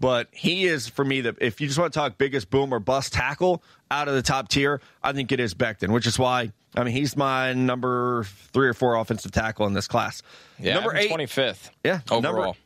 But 0.00 0.28
he 0.30 0.64
is 0.64 0.86
for 0.86 1.04
me 1.04 1.22
that 1.22 1.36
if 1.40 1.60
you 1.60 1.66
just 1.66 1.78
want 1.78 1.92
to 1.92 1.98
talk 1.98 2.18
biggest 2.18 2.50
boom 2.50 2.72
or 2.72 2.78
bust 2.78 3.12
tackle 3.12 3.64
out 3.90 4.06
of 4.06 4.14
the 4.14 4.22
top 4.22 4.48
tier, 4.48 4.80
I 5.02 5.12
think 5.12 5.32
it 5.32 5.40
is 5.40 5.54
Becton, 5.54 5.88
which 5.92 6.06
is 6.06 6.18
why 6.18 6.52
I 6.76 6.84
mean 6.84 6.94
he's 6.94 7.16
my 7.16 7.52
number 7.52 8.24
three 8.52 8.68
or 8.68 8.74
four 8.74 8.94
offensive 8.94 9.32
tackle 9.32 9.66
in 9.66 9.72
this 9.72 9.88
class. 9.88 10.22
Yeah, 10.58 10.74
number 10.74 10.94
eight, 10.96 11.08
twenty 11.08 11.26
fifth. 11.26 11.70
Yeah, 11.82 12.00
overall. 12.10 12.44
Number, 12.44 12.58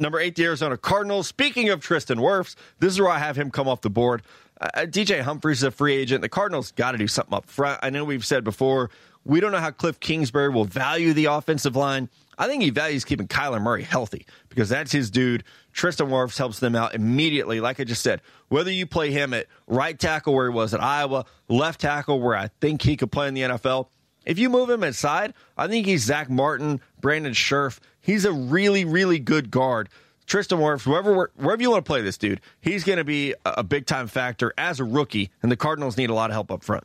number 0.00 0.18
eight, 0.18 0.34
the 0.34 0.44
Arizona 0.44 0.76
Cardinals. 0.76 1.28
Speaking 1.28 1.68
of 1.68 1.80
Tristan 1.80 2.18
Wirfs, 2.18 2.56
this 2.80 2.92
is 2.94 3.00
where 3.00 3.10
I 3.10 3.18
have 3.18 3.36
him 3.36 3.52
come 3.52 3.68
off 3.68 3.82
the 3.82 3.90
board. 3.90 4.22
Uh, 4.60 4.68
uh 4.74 4.80
DJ 4.80 5.20
Humphries 5.20 5.58
is 5.58 5.64
a 5.64 5.70
free 5.70 5.94
agent. 5.94 6.22
The 6.22 6.28
Cardinals 6.28 6.72
got 6.72 6.92
to 6.92 6.98
do 6.98 7.08
something 7.08 7.34
up 7.34 7.46
front. 7.46 7.80
I 7.82 7.90
know 7.90 8.04
we've 8.04 8.24
said 8.24 8.44
before 8.44 8.90
we 9.24 9.40
don't 9.40 9.52
know 9.52 9.58
how 9.58 9.70
Cliff 9.70 10.00
Kingsbury 10.00 10.48
will 10.48 10.64
value 10.64 11.12
the 11.12 11.26
offensive 11.26 11.76
line. 11.76 12.08
I 12.38 12.46
think 12.46 12.62
he 12.62 12.70
values 12.70 13.04
keeping 13.04 13.28
Kyler 13.28 13.60
Murray 13.60 13.82
healthy 13.82 14.24
because 14.48 14.70
that's 14.70 14.90
his 14.92 15.10
dude. 15.10 15.44
Tristan 15.74 16.08
Wirfs 16.08 16.38
helps 16.38 16.58
them 16.58 16.74
out 16.74 16.94
immediately. 16.94 17.60
Like 17.60 17.80
I 17.80 17.84
just 17.84 18.02
said, 18.02 18.22
whether 18.48 18.70
you 18.70 18.86
play 18.86 19.10
him 19.10 19.34
at 19.34 19.46
right 19.66 19.98
tackle 19.98 20.34
where 20.34 20.50
he 20.50 20.54
was 20.54 20.72
at 20.72 20.82
Iowa, 20.82 21.26
left 21.48 21.82
tackle 21.82 22.18
where 22.18 22.34
I 22.34 22.48
think 22.60 22.80
he 22.80 22.96
could 22.96 23.12
play 23.12 23.28
in 23.28 23.34
the 23.34 23.42
NFL, 23.42 23.88
if 24.24 24.38
you 24.38 24.48
move 24.48 24.70
him 24.70 24.84
inside, 24.84 25.34
I 25.56 25.68
think 25.68 25.86
he's 25.86 26.04
Zack 26.04 26.30
Martin, 26.30 26.80
Brandon 27.00 27.34
Scherff. 27.34 27.78
He's 28.00 28.24
a 28.24 28.32
really, 28.32 28.84
really 28.84 29.18
good 29.18 29.50
guard. 29.50 29.88
Tristan 30.30 30.58
Wirfs, 30.60 30.86
wherever 30.86 31.32
wherever 31.34 31.60
you 31.60 31.70
want 31.70 31.84
to 31.84 31.88
play 31.88 32.02
this 32.02 32.16
dude, 32.16 32.40
he's 32.60 32.84
going 32.84 32.98
to 32.98 33.04
be 33.04 33.34
a 33.44 33.64
big 33.64 33.84
time 33.84 34.06
factor 34.06 34.54
as 34.56 34.78
a 34.78 34.84
rookie, 34.84 35.30
and 35.42 35.50
the 35.50 35.56
Cardinals 35.56 35.96
need 35.96 36.08
a 36.08 36.14
lot 36.14 36.30
of 36.30 36.34
help 36.34 36.52
up 36.52 36.62
front. 36.62 36.84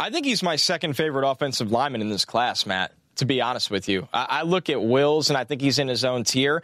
I 0.00 0.10
think 0.10 0.26
he's 0.26 0.42
my 0.42 0.56
second 0.56 0.94
favorite 0.94 1.28
offensive 1.28 1.70
lineman 1.70 2.00
in 2.00 2.08
this 2.08 2.24
class, 2.24 2.66
Matt 2.66 2.92
to 3.16 3.24
be 3.24 3.40
honest 3.40 3.70
with 3.70 3.88
you. 3.88 4.08
I, 4.12 4.26
I 4.28 4.42
look 4.42 4.70
at 4.70 4.82
Wills 4.82 5.30
and 5.30 5.36
I 5.36 5.44
think 5.44 5.60
he's 5.60 5.78
in 5.78 5.88
his 5.88 6.04
own 6.04 6.24
tier. 6.24 6.62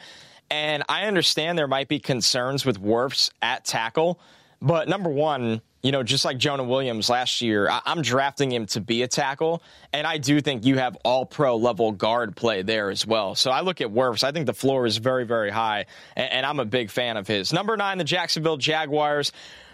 And 0.50 0.83
I 0.88 1.04
understand 1.04 1.59
there 1.59 1.68
might 1.68 1.88
be 1.88 1.98
concerns 1.98 2.64
with 2.64 2.81
Wirfs 2.83 3.31
at 3.42 3.64
tackle. 3.64 4.18
But 4.61 4.88
number 4.88 5.11
one, 5.11 5.61
you 5.83 5.93
know, 5.93 6.03
just 6.03 6.25
like 6.25 6.38
Jonah 6.38 6.64
Williams 6.64 7.09
last 7.09 7.41
year, 7.41 7.69
I- 7.69 7.83
am 7.87 8.03
drafting 8.03 8.51
him 8.51 8.67
to 8.67 8.81
be 8.81 9.03
a 9.03 9.09
tackle. 9.09 9.62
And 9.93 10.07
I 10.07 10.19
do 10.19 10.41
think 10.41 10.64
you 10.64 10.79
have 10.79 10.97
all 11.05 11.25
pro 11.25 11.57
level 11.57 11.93
guard 11.93 12.35
play 12.35 12.62
there 12.62 12.91
as 12.91 13.07
well. 13.07 13.35
So 13.35 13.51
I 13.51 13.61
look 13.61 13.81
at 13.81 13.88
Wirfs. 13.88 14.25
I 14.25 14.33
think 14.33 14.47
the 14.47 14.55
floor 14.55 14.87
is 14.87 14.97
very, 14.97 15.25
very 15.25 15.51
high. 15.51 15.87
And, 16.17 16.33
and 16.33 16.47
I'm 16.47 16.59
a 16.59 16.64
big 16.64 16.91
fan 16.91 17.17
of 17.17 17.27
his. 17.27 17.53
Number 17.53 17.77
nine, 17.77 17.99
the 17.99 18.05
Jacksonville 18.05 18.57
Jaguars 18.57 19.33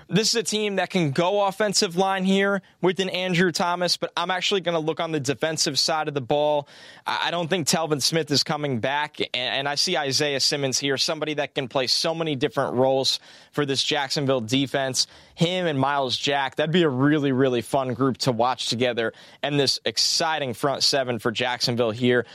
this 0.09 0.29
is 0.29 0.35
a 0.35 0.43
team 0.43 0.77
that 0.77 0.91
can 0.91 1.11
go 1.11 1.45
offensive 1.47 1.97
line 1.97 2.25
here 2.25 2.63
with 2.81 3.01
an 3.01 3.09
Andrew 3.09 3.53
Thomas, 3.53 3.97
but 3.97 4.13
I'm 4.17 4.31
actually 4.31 4.61
going 4.61 4.75
to 4.75 4.81
look 4.81 5.01
on 5.01 5.13
the 5.13 5.21
defensive 5.21 5.79
side 5.79 6.09
of 6.09 6.15
the 6.15 6.21
ball. 6.21 6.69
I 7.07 7.31
don't 7.31 7.49
think 7.49 7.67
Telvin 7.67 8.03
Smith 8.03 8.31
is 8.31 8.43
coming 8.43 8.81
back, 8.81 9.19
and 9.33 9.69
I 9.69 9.75
see 9.75 9.97
Isaiah 9.97 10.41
Simmons 10.41 10.79
here, 10.79 10.97
somebody 10.97 11.35
that 11.35 11.55
can 11.55 11.69
play 11.69 11.87
so 11.87 12.15
many 12.15 12.37
different 12.37 12.75
roles 12.75 13.21
for 13.53 13.67
this 13.67 13.83
Jacksonville 13.83 14.41
defense. 14.41 15.07
Him 15.35 15.67
and 15.67 15.79
Myles 15.79 16.17
Jack, 16.17 16.57
that'd 16.57 16.73
be 16.73 16.83
a 16.83 16.89
really, 16.89 17.33
really 17.33 17.63
fun 17.63 17.95
group 17.95 18.19
to 18.19 18.33
watch 18.33 18.67
together, 18.69 19.13
and 19.43 19.59
this 19.59 19.81
exciting 19.85 20.55
front 20.55 20.83
seven 20.83 21.19
for 21.19 21.31
Jacksonville 21.31 21.91
here. 21.91 22.27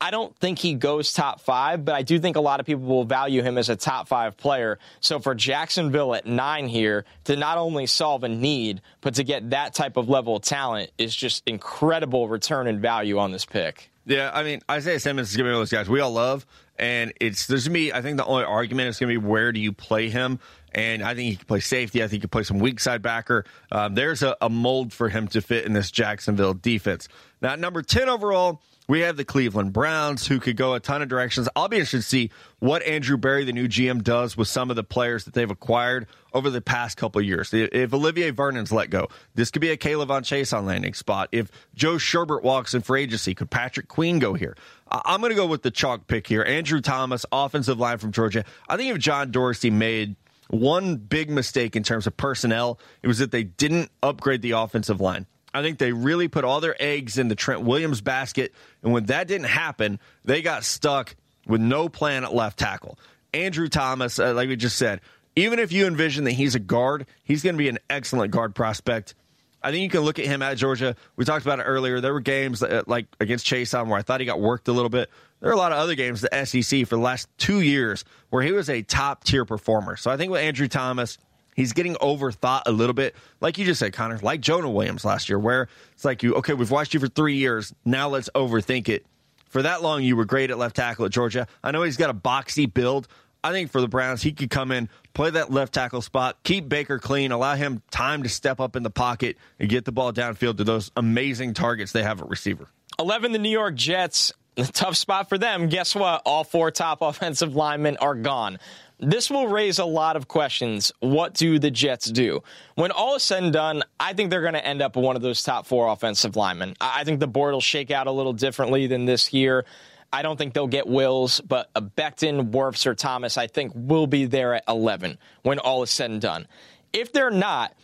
I 0.00 0.10
don't 0.10 0.34
think 0.38 0.58
he 0.58 0.74
goes 0.74 1.12
top 1.12 1.40
five, 1.40 1.84
but 1.84 1.94
I 1.94 2.02
do 2.02 2.18
think 2.18 2.36
a 2.36 2.40
lot 2.40 2.60
of 2.60 2.66
people 2.66 2.84
will 2.84 3.04
value 3.04 3.42
him 3.42 3.58
as 3.58 3.68
a 3.68 3.76
top 3.76 4.08
five 4.08 4.36
player. 4.36 4.78
So 5.00 5.18
for 5.18 5.34
Jacksonville 5.34 6.14
at 6.14 6.24
nine 6.24 6.66
here, 6.66 7.04
to 7.24 7.36
not 7.36 7.58
only 7.58 7.86
solve 7.86 8.24
a 8.24 8.28
need, 8.28 8.80
but 9.02 9.14
to 9.14 9.24
get 9.24 9.50
that 9.50 9.74
type 9.74 9.98
of 9.98 10.08
level 10.08 10.36
of 10.36 10.42
talent 10.42 10.90
is 10.96 11.14
just 11.14 11.42
incredible 11.46 12.26
return 12.28 12.66
and 12.66 12.80
value 12.80 13.18
on 13.18 13.32
this 13.32 13.44
pick. 13.44 13.90
Yeah, 14.06 14.30
I 14.32 14.44
mean, 14.44 14.62
Isaiah 14.70 15.00
Simmons 15.00 15.28
is 15.28 15.34
to 15.34 15.38
be 15.38 15.44
one 15.44 15.54
of 15.54 15.60
those 15.60 15.72
guys 15.72 15.88
we 15.88 16.00
all 16.00 16.12
love. 16.12 16.46
And 16.78 17.12
it's, 17.20 17.46
there's 17.46 17.68
me, 17.68 17.92
I 17.92 18.02
think 18.02 18.16
the 18.16 18.24
only 18.24 18.44
argument 18.44 18.88
is 18.88 18.98
to 18.98 19.06
be 19.06 19.16
where 19.16 19.52
do 19.52 19.60
you 19.60 19.72
play 19.72 20.08
him? 20.08 20.38
And 20.72 21.02
I 21.02 21.14
think 21.14 21.30
he 21.30 21.36
can 21.36 21.46
play 21.46 21.60
safety. 21.60 22.02
I 22.02 22.04
think 22.04 22.12
he 22.12 22.20
can 22.20 22.28
play 22.28 22.42
some 22.42 22.58
weak 22.58 22.80
side 22.80 23.02
backer. 23.02 23.44
Um, 23.72 23.94
there's 23.94 24.22
a, 24.22 24.36
a 24.40 24.50
mold 24.50 24.92
for 24.92 25.08
him 25.08 25.26
to 25.28 25.40
fit 25.40 25.64
in 25.64 25.72
this 25.72 25.90
Jacksonville 25.90 26.54
defense. 26.54 27.08
Now, 27.40 27.56
number 27.56 27.82
10 27.82 28.08
overall, 28.08 28.60
we 28.88 29.00
have 29.00 29.16
the 29.16 29.24
Cleveland 29.24 29.72
Browns, 29.72 30.26
who 30.26 30.38
could 30.38 30.56
go 30.56 30.74
a 30.74 30.80
ton 30.80 31.02
of 31.02 31.08
directions. 31.08 31.48
I'll 31.56 31.68
be 31.68 31.78
interested 31.78 31.98
to 31.98 32.02
see 32.02 32.30
what 32.60 32.82
Andrew 32.82 33.16
Berry, 33.16 33.44
the 33.44 33.52
new 33.52 33.68
GM, 33.68 34.02
does 34.02 34.36
with 34.36 34.48
some 34.48 34.70
of 34.70 34.76
the 34.76 34.84
players 34.84 35.24
that 35.24 35.34
they've 35.34 35.50
acquired 35.50 36.06
over 36.32 36.50
the 36.50 36.60
past 36.60 36.96
couple 36.96 37.20
of 37.20 37.26
years. 37.26 37.52
If 37.52 37.92
Olivier 37.92 38.30
Vernon's 38.30 38.70
let 38.70 38.90
go, 38.90 39.08
this 39.34 39.50
could 39.50 39.60
be 39.60 39.70
a 39.70 39.76
K'Lavon 39.76 40.22
Chaisson 40.22 40.64
landing 40.64 40.94
spot. 40.94 41.28
If 41.32 41.50
Joe 41.74 41.96
Schobert 41.96 42.42
walks 42.42 42.74
in 42.74 42.82
for 42.82 42.96
agency, 42.96 43.34
could 43.34 43.50
Patrick 43.50 43.88
Queen 43.88 44.18
go 44.18 44.34
here? 44.34 44.56
I'm 44.88 45.20
going 45.20 45.30
to 45.30 45.36
go 45.36 45.46
with 45.46 45.62
the 45.62 45.72
chalk 45.72 46.06
pick 46.06 46.26
here. 46.26 46.44
Andrew 46.44 46.80
Thomas, 46.80 47.26
offensive 47.32 47.78
line 47.78 47.98
from 47.98 48.12
Georgia. 48.12 48.44
I 48.68 48.76
think 48.76 48.94
if 48.94 48.98
John 49.00 49.32
Dorsey 49.32 49.70
made 49.70 50.14
one 50.48 50.96
big 50.96 51.28
mistake 51.28 51.74
in 51.74 51.82
terms 51.82 52.06
of 52.06 52.16
personnel, 52.16 52.78
it 53.02 53.08
was 53.08 53.18
that 53.18 53.32
they 53.32 53.42
didn't 53.42 53.90
upgrade 54.00 54.42
the 54.42 54.52
offensive 54.52 55.00
line. 55.00 55.26
I 55.54 55.62
think 55.62 55.78
they 55.78 55.92
really 55.92 56.28
put 56.28 56.44
all 56.44 56.60
their 56.60 56.76
eggs 56.80 57.18
in 57.18 57.28
the 57.28 57.34
Trent 57.34 57.62
Williams 57.62 58.00
basket. 58.00 58.52
And 58.82 58.92
when 58.92 59.06
that 59.06 59.28
didn't 59.28 59.46
happen, 59.46 60.00
they 60.24 60.42
got 60.42 60.64
stuck 60.64 61.16
with 61.46 61.60
no 61.60 61.88
plan 61.88 62.24
at 62.24 62.34
left 62.34 62.58
tackle. 62.58 62.98
Andrew 63.32 63.68
Thomas, 63.68 64.18
uh, 64.18 64.34
like 64.34 64.48
we 64.48 64.56
just 64.56 64.76
said, 64.76 65.00
even 65.34 65.58
if 65.58 65.72
you 65.72 65.86
envision 65.86 66.24
that 66.24 66.32
he's 66.32 66.54
a 66.54 66.58
guard, 66.58 67.06
he's 67.22 67.42
going 67.42 67.54
to 67.54 67.58
be 67.58 67.68
an 67.68 67.78
excellent 67.88 68.32
guard 68.32 68.54
prospect. 68.54 69.14
I 69.62 69.70
think 69.70 69.82
you 69.82 69.90
can 69.90 70.00
look 70.00 70.18
at 70.18 70.26
him 70.26 70.42
at 70.42 70.56
Georgia. 70.56 70.94
We 71.16 71.24
talked 71.24 71.44
about 71.44 71.58
it 71.58 71.64
earlier. 71.64 72.00
There 72.00 72.12
were 72.12 72.20
games 72.20 72.60
that, 72.60 72.70
uh, 72.70 72.82
like 72.86 73.06
against 73.20 73.46
Chaisson 73.46 73.88
where 73.88 73.98
I 73.98 74.02
thought 74.02 74.20
he 74.20 74.26
got 74.26 74.40
worked 74.40 74.68
a 74.68 74.72
little 74.72 74.88
bit. 74.88 75.10
There 75.40 75.50
are 75.50 75.54
a 75.54 75.58
lot 75.58 75.72
of 75.72 75.78
other 75.78 75.94
games, 75.94 76.22
the 76.22 76.44
SEC, 76.44 76.86
for 76.86 76.96
the 76.96 77.02
last 77.02 77.28
two 77.36 77.60
years 77.60 78.04
where 78.30 78.42
he 78.42 78.52
was 78.52 78.70
a 78.70 78.82
top 78.82 79.24
tier 79.24 79.44
performer. 79.44 79.96
So 79.96 80.10
I 80.10 80.16
think 80.16 80.30
with 80.30 80.40
Andrew 80.40 80.68
Thomas, 80.68 81.18
He's 81.56 81.72
getting 81.72 81.94
overthought 81.94 82.62
a 82.66 82.72
little 82.72 82.94
bit, 82.94 83.16
like 83.40 83.56
you 83.56 83.64
just 83.64 83.80
said, 83.80 83.94
Connor, 83.94 84.18
like 84.18 84.42
Jonah 84.42 84.70
Williams 84.70 85.04
last 85.04 85.28
year, 85.28 85.38
where 85.38 85.68
it's 85.94 86.04
like 86.04 86.22
you, 86.22 86.34
okay, 86.34 86.52
we've 86.52 86.70
watched 86.70 86.92
you 86.92 87.00
for 87.00 87.08
three 87.08 87.36
years. 87.36 87.74
Now 87.84 88.10
let's 88.10 88.28
overthink 88.34 88.90
it. 88.90 89.06
For 89.48 89.62
that 89.62 89.82
long, 89.82 90.02
you 90.02 90.16
were 90.16 90.26
great 90.26 90.50
at 90.50 90.58
left 90.58 90.76
tackle 90.76 91.06
at 91.06 91.12
Georgia. 91.12 91.48
I 91.64 91.70
know 91.70 91.82
he's 91.82 91.96
got 91.96 92.10
a 92.10 92.14
boxy 92.14 92.72
build. 92.72 93.08
I 93.42 93.52
think 93.52 93.70
for 93.70 93.80
the 93.80 93.88
Browns, 93.88 94.22
he 94.22 94.32
could 94.32 94.50
come 94.50 94.70
in, 94.70 94.88
play 95.14 95.30
that 95.30 95.50
left 95.50 95.72
tackle 95.72 96.02
spot, 96.02 96.36
keep 96.42 96.68
Baker 96.68 96.98
clean, 96.98 97.32
allow 97.32 97.54
him 97.54 97.80
time 97.90 98.24
to 98.24 98.28
step 98.28 98.60
up 98.60 98.76
in 98.76 98.82
the 98.82 98.90
pocket 98.90 99.38
and 99.58 99.68
get 99.68 99.84
the 99.84 99.92
ball 99.92 100.12
downfield 100.12 100.58
to 100.58 100.64
those 100.64 100.90
amazing 100.96 101.54
targets 101.54 101.92
they 101.92 102.02
have 102.02 102.20
at 102.20 102.28
receiver. 102.28 102.68
11, 102.98 103.32
the 103.32 103.38
New 103.38 103.50
York 103.50 103.76
Jets. 103.76 104.32
Tough 104.72 104.96
spot 104.96 105.28
for 105.28 105.38
them. 105.38 105.68
Guess 105.68 105.94
what? 105.94 106.22
All 106.24 106.42
four 106.42 106.70
top 106.70 106.98
offensive 107.02 107.54
linemen 107.54 107.98
are 107.98 108.14
gone. 108.14 108.58
This 108.98 109.30
will 109.30 109.46
raise 109.46 109.78
a 109.78 109.84
lot 109.84 110.16
of 110.16 110.26
questions. 110.26 110.90
What 111.00 111.34
do 111.34 111.58
the 111.58 111.70
Jets 111.70 112.10
do? 112.10 112.42
When 112.76 112.90
all 112.90 113.16
is 113.16 113.22
said 113.22 113.42
and 113.42 113.52
done, 113.52 113.82
I 114.00 114.14
think 114.14 114.30
they're 114.30 114.40
going 114.40 114.54
to 114.54 114.66
end 114.66 114.80
up 114.80 114.96
one 114.96 115.16
of 115.16 115.22
those 115.22 115.42
top 115.42 115.66
four 115.66 115.88
offensive 115.88 116.34
linemen. 116.34 116.74
I 116.80 117.04
think 117.04 117.20
the 117.20 117.26
board 117.26 117.52
will 117.52 117.60
shake 117.60 117.90
out 117.90 118.06
a 118.06 118.10
little 118.10 118.32
differently 118.32 118.86
than 118.86 119.04
this 119.04 119.34
year. 119.34 119.66
I 120.12 120.22
don't 120.22 120.38
think 120.38 120.54
they'll 120.54 120.66
get 120.66 120.86
Wills, 120.86 121.40
but 121.40 121.72
Becton, 121.74 122.52
Wirfs, 122.52 122.86
or 122.86 122.94
Thomas, 122.94 123.36
I 123.36 123.48
think 123.48 123.72
will 123.74 124.06
be 124.06 124.24
there 124.24 124.54
at 124.54 124.64
11 124.66 125.18
when 125.42 125.58
all 125.58 125.82
is 125.82 125.90
said 125.90 126.10
and 126.10 126.20
done. 126.20 126.46
If 126.94 127.12
they're 127.12 127.30
not, 127.30 127.74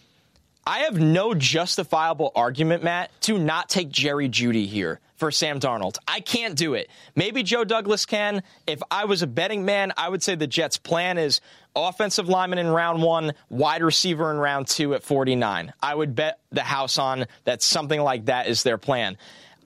I 0.67 0.81
have 0.81 1.01
no 1.01 1.35
justifiable 1.35 2.31
argument, 2.37 2.85
Matt, 2.85 3.11
to 3.23 3.39
not 3.39 3.69
take 3.69 3.89
Jerry 3.89 4.29
Jeudy 4.29 4.67
here 4.67 5.01
for 5.17 5.31
Sam 5.31 5.59
Darnold. 5.59 5.99
I 6.07 6.21
can't 6.21 6.57
do 6.57 6.75
it. 6.75 6.89
Maybe 7.17 7.43
Joe 7.43 7.65
Douglas 7.65 8.07
can. 8.07 8.43
If 8.67 8.81
I 8.91 9.05
was 9.05 9.23
a 9.23 9.27
betting 9.27 9.65
man, 9.65 9.93
I 9.97 10.09
would 10.09 10.23
say 10.23 10.35
the 10.37 10.47
Jets' 10.47 10.79
plan 10.79 11.19
is 11.19 11.41
offensive 11.75 12.29
lineman 12.29 12.59
in 12.59 12.69
round 12.69 13.03
one, 13.03 13.33
wide 13.49 13.83
receiver 13.83 14.31
in 14.31 14.37
round 14.37 14.69
two 14.69 14.95
at 14.95 15.03
49. 15.03 15.73
I 15.83 15.95
would 15.95 16.15
bet 16.15 16.39
the 16.51 16.63
house 16.63 16.99
on 16.99 17.27
that 17.45 17.63
something 17.63 18.01
like 18.01 18.27
that 18.27 18.47
is 18.47 18.63
their 18.63 18.79
plan. 18.79 19.17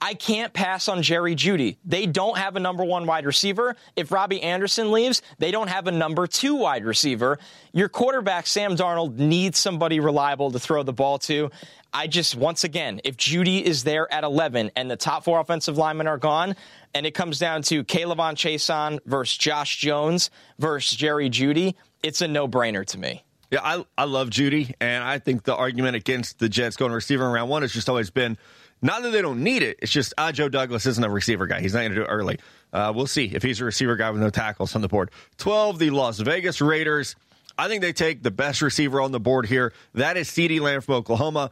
I 0.01 0.15
can't 0.15 0.53
pass 0.53 0.89
on 0.89 1.03
Jerry 1.03 1.35
Jeudy. 1.35 1.79
They 1.85 2.07
don't 2.07 2.37
have 2.37 2.57
a 2.57 2.61
number 2.61 2.85
one 2.85 3.07
wide 3.07 3.25
receiver. 3.25 3.77
If 3.95 4.13
Robbie 4.13 4.43
Anderson 4.43 4.93
leaves, 4.93 5.23
they 5.39 5.51
don't 5.51 5.69
have 5.69 5.87
a 5.87 5.93
number 5.93 6.27
two 6.27 6.55
wide 6.55 6.85
receiver. 6.85 7.39
Your 7.73 7.89
quarterback, 7.89 8.47
Sam 8.47 8.77
Darnold, 8.77 9.17
needs 9.17 9.59
somebody 9.59 10.01
reliable 10.01 10.51
to 10.51 10.59
throw 10.59 10.83
the 10.83 10.93
ball 10.93 11.19
to. 11.21 11.51
I 11.93 12.09
just, 12.09 12.37
once 12.37 12.65
again, 12.65 13.01
if 13.05 13.17
Jeudy 13.17 13.63
is 13.63 13.85
there 13.85 14.13
at 14.13 14.23
11 14.23 14.73
and 14.77 14.91
the 14.91 14.97
top 14.97 15.25
four 15.25 15.41
offensive 15.41 15.79
linemen 15.79 16.07
are 16.07 16.19
gone, 16.19 16.57
and 16.95 17.07
it 17.07 17.13
comes 17.13 17.39
down 17.39 17.63
to 17.63 17.85
K'Lavon 17.85 18.35
Chaisson 18.35 18.99
versus 19.07 19.37
Josh 19.39 19.79
Jones 19.79 20.31
versus 20.59 20.97
Jerry 20.97 21.31
Jeudy, 21.31 21.75
it's 22.03 22.21
a 22.21 22.29
no 22.29 22.47
brainer 22.47 22.85
to 22.87 22.99
me. 22.99 23.25
Yeah, 23.51 23.61
I, 23.63 23.85
I 23.97 24.05
love 24.05 24.29
Jeudy, 24.29 24.75
and 24.81 25.05
I 25.05 25.21
think 25.21 25.45
the 25.45 25.55
argument 25.55 25.97
against 25.97 26.39
the 26.39 26.49
Jets 26.49 26.77
going 26.77 26.93
receiver 26.93 27.25
in 27.25 27.33
round 27.33 27.49
one 27.49 27.63
has 27.63 27.73
just 27.73 27.89
always 27.89 28.11
been 28.11 28.37
Not 28.83 29.03
that 29.03 29.11
they 29.11 29.23
don't 29.23 29.43
need 29.43 29.63
it. 29.63 29.79
It's 29.81 29.93
just 29.93 30.13
uh, 30.19 30.33
Joe 30.33 30.49
Douglas 30.49 30.87
isn't 30.87 31.03
a 31.03 31.09
receiver 31.09 31.47
guy. 31.47 31.61
He's 31.61 31.73
not 31.73 31.81
going 31.81 31.91
to 31.91 31.97
do 31.97 32.03
it 32.03 32.09
early. 32.09 32.39
Uh, 32.73 32.93
we'll 32.95 33.07
see 33.07 33.27
if 33.35 33.43
he's 33.43 33.61
a 33.61 33.65
receiver 33.65 33.97
guy 33.97 34.11
with 34.11 34.21
no 34.21 34.31
tackles 34.31 34.75
on 34.75 34.83
the 34.83 34.89
board. 34.89 35.11
12, 35.39 35.79
the 35.79 35.91
Las 35.91 36.19
Vegas 36.19 36.61
Raiders. 36.61 37.17
I 37.59 37.69
think 37.69 37.81
they 37.81 37.93
take 37.93 38.23
the 38.23 38.31
best 38.31 38.61
receiver 38.61 39.01
on 39.01 39.13
the 39.13 39.21
board 39.21 39.47
here. 39.47 39.73
That 39.95 40.17
is 40.17 40.29
CeeDee 40.29 40.61
Lamb 40.61 40.83
from 40.83 40.97
Oklahoma. 40.97 41.51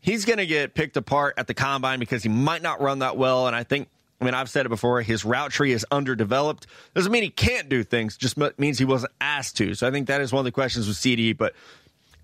He's 0.00 0.24
going 0.24 0.38
to 0.38 0.46
get 0.46 0.74
picked 0.74 0.96
apart 0.96 1.34
at 1.36 1.46
the 1.46 1.54
combine 1.54 1.98
because 1.98 2.22
he 2.22 2.28
might 2.28 2.62
not 2.62 2.80
run 2.80 3.00
that 3.00 3.16
well. 3.16 3.46
And 3.46 3.54
I 3.54 3.62
think, 3.62 3.88
I 4.20 4.24
mean, 4.24 4.34
I've 4.34 4.48
said 4.48 4.64
it 4.64 4.70
before, 4.70 5.02
his 5.02 5.24
route 5.24 5.50
tree 5.50 5.72
is 5.72 5.84
underdeveloped. 5.90 6.66
Doesn't 6.94 7.12
mean 7.12 7.22
he 7.22 7.30
can't 7.30 7.68
do 7.68 7.82
things, 7.82 8.16
just 8.16 8.38
means 8.58 8.78
he 8.78 8.84
wasn't 8.84 9.12
asked 9.20 9.56
to. 9.58 9.74
So 9.74 9.86
I 9.86 9.90
think 9.90 10.08
that 10.08 10.22
is 10.22 10.32
one 10.32 10.40
of 10.40 10.44
the 10.44 10.52
questions 10.52 10.88
with 10.88 10.96
CeeDee. 10.96 11.36
But 11.36 11.54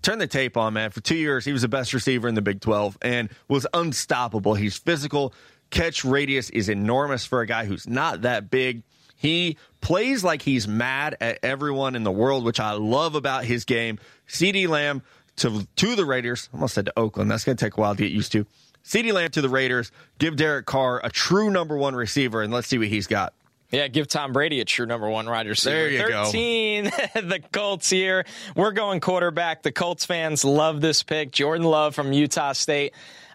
turn 0.01 0.19
the 0.19 0.27
tape 0.27 0.57
on, 0.57 0.73
man. 0.73 0.91
For 0.91 1.01
two 1.01 1.15
years, 1.15 1.45
he 1.45 1.53
was 1.53 1.61
the 1.61 1.67
best 1.67 1.93
receiver 1.93 2.27
in 2.27 2.35
the 2.35 2.41
Big 2.41 2.61
12 2.61 2.97
and 3.01 3.29
was 3.47 3.67
unstoppable. 3.73 4.53
He's 4.53 4.77
physical. 4.77 5.33
Catch 5.69 6.03
radius 6.03 6.49
is 6.49 6.69
enormous 6.69 7.25
for 7.25 7.41
a 7.41 7.47
guy 7.47 7.65
who's 7.65 7.87
not 7.87 8.23
that 8.23 8.49
big. 8.49 8.83
He 9.15 9.57
plays 9.81 10.23
like 10.23 10.41
he's 10.41 10.67
mad 10.67 11.15
at 11.21 11.39
everyone 11.43 11.95
in 11.95 12.03
the 12.03 12.11
world, 12.11 12.43
which 12.43 12.59
I 12.59 12.71
love 12.71 13.15
about 13.15 13.45
his 13.45 13.65
game. 13.65 13.99
CeeDee 14.27 14.67
Lamb 14.67 15.03
to, 15.37 15.67
to 15.75 15.95
the 15.95 16.05
Raiders. 16.05 16.49
I 16.51 16.57
almost 16.57 16.73
said 16.73 16.85
to 16.85 16.93
Oakland. 16.97 17.29
That's 17.29 17.43
going 17.43 17.55
to 17.55 17.63
take 17.63 17.77
a 17.77 17.81
while 17.81 17.95
to 17.95 18.01
get 18.01 18.11
used 18.11 18.31
to. 18.31 18.45
CeeDee 18.83 19.13
Lamb 19.13 19.29
to 19.31 19.41
the 19.41 19.49
Raiders. 19.49 19.91
Give 20.17 20.35
Derek 20.35 20.65
Carr 20.65 21.01
a 21.03 21.09
true 21.09 21.51
number 21.51 21.77
one 21.77 21.95
receiver, 21.95 22.41
and 22.41 22.51
let's 22.51 22.67
see 22.67 22.79
what 22.79 22.87
he's 22.87 23.07
got. 23.07 23.33
Yeah, 23.71 23.87
give 23.87 24.07
Tom 24.07 24.33
Brady 24.33 24.59
a 24.59 24.65
true 24.65 24.85
number 24.85 25.09
one 25.09 25.25
wide 25.27 25.47
receiver. 25.47 25.75
There 25.75 25.89
you 25.89 25.99
13, 25.99 26.83
go. 26.83 27.21
the 27.21 27.39
Colts 27.51 27.89
here. 27.89 28.25
We're 28.55 28.73
going 28.73 28.99
quarterback. 28.99 29.63
The 29.63 29.71
Colts 29.71 30.05
fans 30.05 30.43
love 30.43 30.81
this 30.81 31.03
pick. 31.03 31.31
Jordan 31.31 31.65
Love 31.65 31.95
from 31.95 32.11
Utah 32.11 32.51
State. 32.51 32.93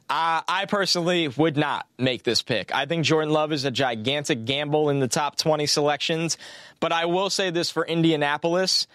Uh, 0.09 0.43
I 0.47 0.67
personally 0.69 1.27
would 1.27 1.57
not 1.57 1.87
make 1.99 2.23
this 2.23 2.43
pick. 2.43 2.73
I 2.73 2.87
think 2.87 3.05
Jordan 3.05 3.33
Love 3.33 3.51
is 3.53 3.65
a 3.65 3.71
gigantic 3.71 4.45
gamble 4.45 4.91
in 4.91 5.01
the 5.01 5.09
top 5.09 5.37
20 5.37 5.67
selections. 5.67 6.39
But 6.81 6.93
I 6.93 7.07
will 7.07 7.31
say 7.31 7.51
this 7.51 7.71
for 7.71 7.85
Indianapolis. 7.85 8.87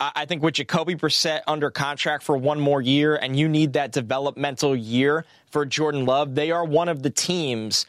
I 0.00 0.24
think 0.24 0.42
with 0.42 0.54
Jacoby 0.54 0.94
Brissett 0.94 1.42
under 1.46 1.70
contract 1.70 2.22
for 2.22 2.34
one 2.34 2.58
more 2.58 2.80
year, 2.80 3.16
and 3.16 3.38
you 3.38 3.48
need 3.50 3.74
that 3.74 3.92
developmental 3.92 4.74
year 4.74 5.26
for 5.50 5.66
Jordan 5.66 6.06
Love, 6.06 6.34
they 6.34 6.50
are 6.50 6.64
one 6.64 6.88
of 6.88 7.02
the 7.02 7.10
teams 7.10 7.84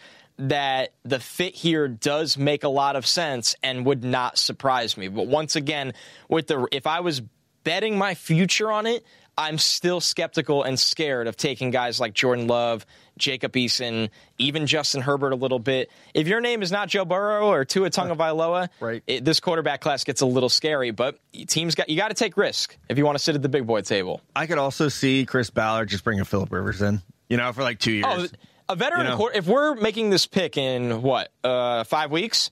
that 0.49 0.93
the 1.03 1.19
fit 1.19 1.55
here 1.55 1.87
does 1.87 2.37
make 2.37 2.63
a 2.63 2.69
lot 2.69 2.95
of 2.95 3.05
sense 3.05 3.55
and 3.61 3.85
would 3.85 4.03
not 4.03 4.37
surprise 4.37 4.97
me. 4.97 5.07
But 5.07 5.27
once 5.27 5.55
again, 5.55 5.93
with 6.29 6.47
the 6.47 6.67
if 6.71 6.87
I 6.87 7.01
was 7.01 7.21
betting 7.63 7.97
my 7.97 8.15
future 8.15 8.71
on 8.71 8.87
it, 8.87 9.05
I'm 9.37 9.57
still 9.57 10.01
skeptical 10.01 10.63
and 10.63 10.79
scared 10.79 11.27
of 11.27 11.37
taking 11.37 11.71
guys 11.71 11.99
like 11.99 12.13
Jordan 12.13 12.47
Love, 12.47 12.85
Jacob 13.17 13.53
Eason, 13.53 14.09
even 14.37 14.67
Justin 14.67 15.01
Herbert 15.01 15.31
a 15.31 15.35
little 15.35 15.59
bit. 15.59 15.89
If 16.13 16.27
your 16.27 16.41
name 16.41 16.61
is 16.61 16.71
not 16.71 16.89
Joe 16.89 17.05
Burrow 17.05 17.47
or 17.47 17.63
Tua 17.63 17.89
Tagovailoa, 17.89 18.69
right. 18.79 19.03
It, 19.07 19.23
this 19.23 19.39
quarterback 19.39 19.81
class 19.81 20.03
gets 20.03 20.21
a 20.21 20.25
little 20.25 20.49
scary. 20.49 20.91
But 20.91 21.19
teams 21.47 21.75
got 21.75 21.87
you 21.89 21.97
got 21.97 22.09
to 22.09 22.13
take 22.13 22.35
risk 22.35 22.77
if 22.89 22.97
you 22.97 23.05
want 23.05 23.17
to 23.17 23.23
sit 23.23 23.35
at 23.35 23.41
the 23.41 23.49
big 23.49 23.65
boy 23.67 23.81
table. 23.81 24.21
I 24.35 24.47
could 24.47 24.57
also 24.57 24.89
see 24.89 25.25
Chris 25.25 25.49
Ballard 25.49 25.89
just 25.89 26.03
bringing 26.03 26.23
Philip 26.25 26.51
Rivers 26.51 26.81
in, 26.81 27.01
you 27.29 27.37
know, 27.37 27.53
for 27.53 27.61
like 27.61 27.79
two 27.79 27.93
years. 27.93 28.05
Oh, 28.07 28.27
a 28.71 28.75
veteran. 28.75 29.05
You 29.05 29.17
know? 29.17 29.31
If 29.33 29.47
we're 29.47 29.75
making 29.75 30.09
this 30.09 30.25
pick 30.25 30.57
in 30.57 31.01
what 31.01 31.31
uh, 31.43 31.83
five 31.83 32.11
weeks, 32.11 32.51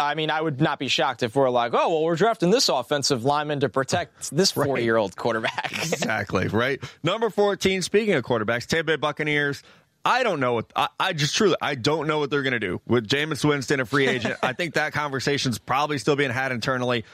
I 0.00 0.14
mean, 0.14 0.30
I 0.30 0.40
would 0.40 0.60
not 0.60 0.78
be 0.78 0.88
shocked 0.88 1.22
if 1.22 1.36
we're 1.36 1.50
like, 1.50 1.74
oh, 1.74 1.88
well, 1.90 2.02
we're 2.04 2.16
drafting 2.16 2.50
this 2.50 2.68
offensive 2.68 3.24
lineman 3.24 3.60
to 3.60 3.68
protect 3.68 4.30
this 4.36 4.52
40 4.52 4.82
year 4.82 4.96
old 4.96 5.16
quarterback. 5.16 5.72
exactly, 5.72 6.48
right? 6.48 6.82
Number 7.02 7.30
14, 7.30 7.82
speaking 7.82 8.14
of 8.14 8.24
quarterbacks, 8.24 8.66
Tampa 8.66 8.92
Bay 8.92 8.96
Buccaneers. 8.96 9.62
I 10.02 10.22
don't 10.22 10.40
know 10.40 10.54
what 10.54 10.72
I, 10.74 10.88
I, 10.98 11.12
just 11.12 11.36
truly 11.36 11.56
I 11.60 11.74
don't 11.74 12.06
know 12.06 12.20
what 12.20 12.30
they're 12.30 12.42
going 12.42 12.54
to 12.54 12.58
do 12.58 12.80
with 12.86 13.06
Jameis 13.06 13.44
Winston, 13.44 13.80
a 13.80 13.84
free 13.84 14.08
agent. 14.08 14.36
I 14.42 14.54
think 14.54 14.74
that 14.74 14.94
conversation's 14.94 15.58
probably 15.58 15.98
still 15.98 16.16
being 16.16 16.30
had 16.30 16.52
internally. 16.52 17.04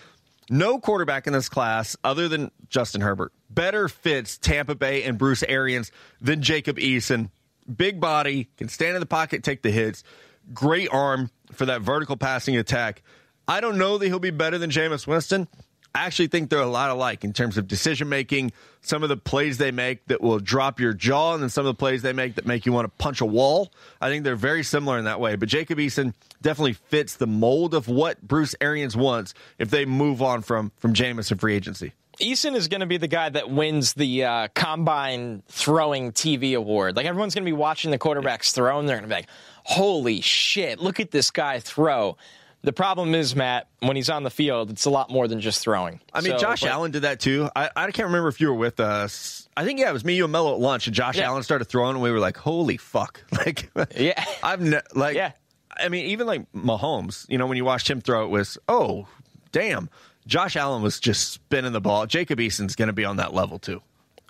No 0.49 0.79
quarterback 0.79 1.27
in 1.27 1.33
this 1.33 1.49
class, 1.49 1.97
other 2.05 2.29
than 2.29 2.53
Justin 2.69 3.01
Herbert, 3.01 3.33
better 3.51 3.89
fits 3.89 4.39
Tampa 4.39 4.77
Bay 4.77 5.03
and 5.03 5.19
Bruce 5.19 5.43
Arians 5.43 5.91
than 6.21 6.43
Jacob 6.43 6.77
Eason. 6.77 7.31
Big 7.75 8.01
body, 8.01 8.49
can 8.57 8.69
stand 8.69 8.97
in 8.97 9.01
the 9.01 9.07
pocket, 9.07 9.43
take 9.43 9.63
the 9.63 9.71
hits 9.71 10.05
great 10.53 10.89
arm 10.93 11.31
for 11.53 11.67
that 11.67 11.83
vertical 11.83 12.17
passing 12.17 12.57
attack. 12.57 13.03
I 13.49 13.61
don't 13.61 13.79
know 13.79 13.99
that 13.99 14.07
he'll 14.07 14.19
be 14.19 14.31
better 14.31 14.59
than 14.59 14.71
Jameis 14.71 15.07
Winston. 15.07 15.49
I 15.95 16.05
actually 16.05 16.27
think 16.27 16.51
they're 16.51 16.61
a 16.61 16.67
lot 16.67 16.91
alike 16.91 17.25
in 17.25 17.33
terms 17.33 17.57
of 17.57 17.67
decision 17.67 18.11
making, 18.11 18.53
some 18.83 19.03
of 19.03 19.09
the 19.09 19.17
plays 19.17 19.57
they 19.57 19.71
make 19.71 20.07
that 20.09 20.21
will 20.21 20.39
drop 20.39 20.79
your 20.79 20.93
jaw, 20.93 21.33
and 21.33 21.43
then 21.43 21.49
some 21.49 21.65
of 21.65 21.71
the 21.71 21.79
plays 21.79 22.03
they 22.03 22.13
make 22.13 22.35
that 22.35 22.45
make 22.45 22.67
you 22.67 22.73
want 22.73 22.85
to 22.85 23.03
punch 23.03 23.23
a 23.23 23.25
wall. 23.25 23.73
I 23.99 24.11
think 24.11 24.23
they're 24.23 24.37
very 24.37 24.63
similar 24.63 24.99
in 24.99 25.07
that 25.07 25.21
way. 25.21 25.37
But 25.37 25.49
Jacob 25.49 25.79
Eason 25.79 26.13
definitely 26.43 26.75
fits 26.75 27.17
the 27.17 27.27
mold 27.27 27.73
of 27.73 27.89
what 27.89 28.21
Bruce 28.21 28.55
Arians 28.61 28.95
wants 28.95 29.33
if 29.59 29.71
they 29.71 29.87
move 29.87 30.21
on 30.21 30.43
from 30.43 30.71
from 30.77 30.93
Jameis 30.93 31.31
and 31.31 31.41
free 31.41 31.55
agency. 31.55 31.95
Eason 32.21 32.55
is 32.55 32.69
going 32.69 32.81
to 32.81 32.87
be 32.87 32.97
the 32.97 33.09
guy 33.09 33.29
that 33.29 33.51
wins 33.51 33.95
the 33.95 34.25
uh, 34.25 34.49
combine 34.55 35.43
throwing 35.49 36.13
TV 36.13 36.57
award. 36.57 36.97
Like 36.97 37.07
everyone's 37.07 37.35
going 37.35 37.45
to 37.45 37.49
be 37.49 37.57
watching 37.57 37.91
the 37.91 37.99
quarterbacks 37.99 38.53
throw, 38.53 38.79
and 38.79 38.89
they're 38.89 38.97
going 38.97 39.09
to 39.09 39.15
be 39.15 39.19
like, 39.21 39.29
"Holy 39.65 40.21
shit! 40.21 40.79
Look 40.81 41.01
at 41.01 41.11
this 41.11 41.31
guy 41.31 41.61
throw." 41.61 42.17
The 42.63 42.73
problem 42.73 43.15
is, 43.15 43.37
Matt, 43.37 43.69
when 43.79 43.95
he's 43.95 44.11
on 44.11 44.25
the 44.25 44.31
field, 44.31 44.71
it's 44.71 44.87
a 44.87 44.91
lot 44.91 45.09
more 45.09 45.29
than 45.29 45.41
just 45.41 45.61
throwing. 45.61 46.01
I 46.13 46.21
mean, 46.21 46.33
so, 46.33 46.39
Josh 46.39 46.63
but, 46.63 46.71
Allen 46.71 46.91
did 46.91 47.03
that 47.03 47.21
too. 47.21 47.49
I, 47.55 47.71
I 47.77 47.91
can't 47.93 48.07
remember 48.07 48.29
if 48.29 48.41
you 48.41 48.49
were 48.49 48.55
with 48.55 48.81
us. 48.81 49.49
I 49.57 49.65
think 49.65 49.79
yeah, 49.79 49.91
it 49.91 49.93
was 49.93 50.05
me, 50.05 50.17
you, 50.17 50.25
and 50.25 50.33
Mello 50.33 50.55
at 50.55 50.61
lunch, 50.61 50.87
and 50.87 50.97
Josh 50.97 51.17
yeah. 51.17 51.27
Allen 51.27 51.43
started 51.43 51.67
throwing, 51.67 51.95
and 51.95 52.03
we 52.03 52.11
were 52.11 52.19
like, 52.19 52.37
"Holy 52.37 52.77
fuck!" 52.77 53.23
Like, 53.33 53.71
yeah, 53.97 54.25
I've 54.43 54.61
ne- 54.61 54.81
like, 54.95 55.15
yeah. 55.15 55.33
I 55.79 55.91
mean, 55.91 56.07
even 56.07 56.27
like 56.27 56.51
Mahomes, 56.53 57.27
you 57.29 57.37
know, 57.37 57.47
when 57.47 57.59
you 57.59 57.65
watched 57.65 57.89
him 57.89 58.01
throw, 58.01 58.25
it 58.25 58.31
was, 58.31 58.57
"Oh, 58.69 59.07
damn." 59.53 59.91
Josh 60.27 60.57
Allen 60.57 60.83
was 60.83 60.99
just 60.99 61.33
spinning 61.33 61.73
the 61.73 61.81
ball. 61.81 62.07
Jacob 62.07 62.41
Eason's 62.41 62.75
going 62.75 62.89
to 62.89 62.93
be 62.93 63.05
on 63.05 63.17
that 63.17 63.33
level 63.33 63.59
too. 63.59 63.81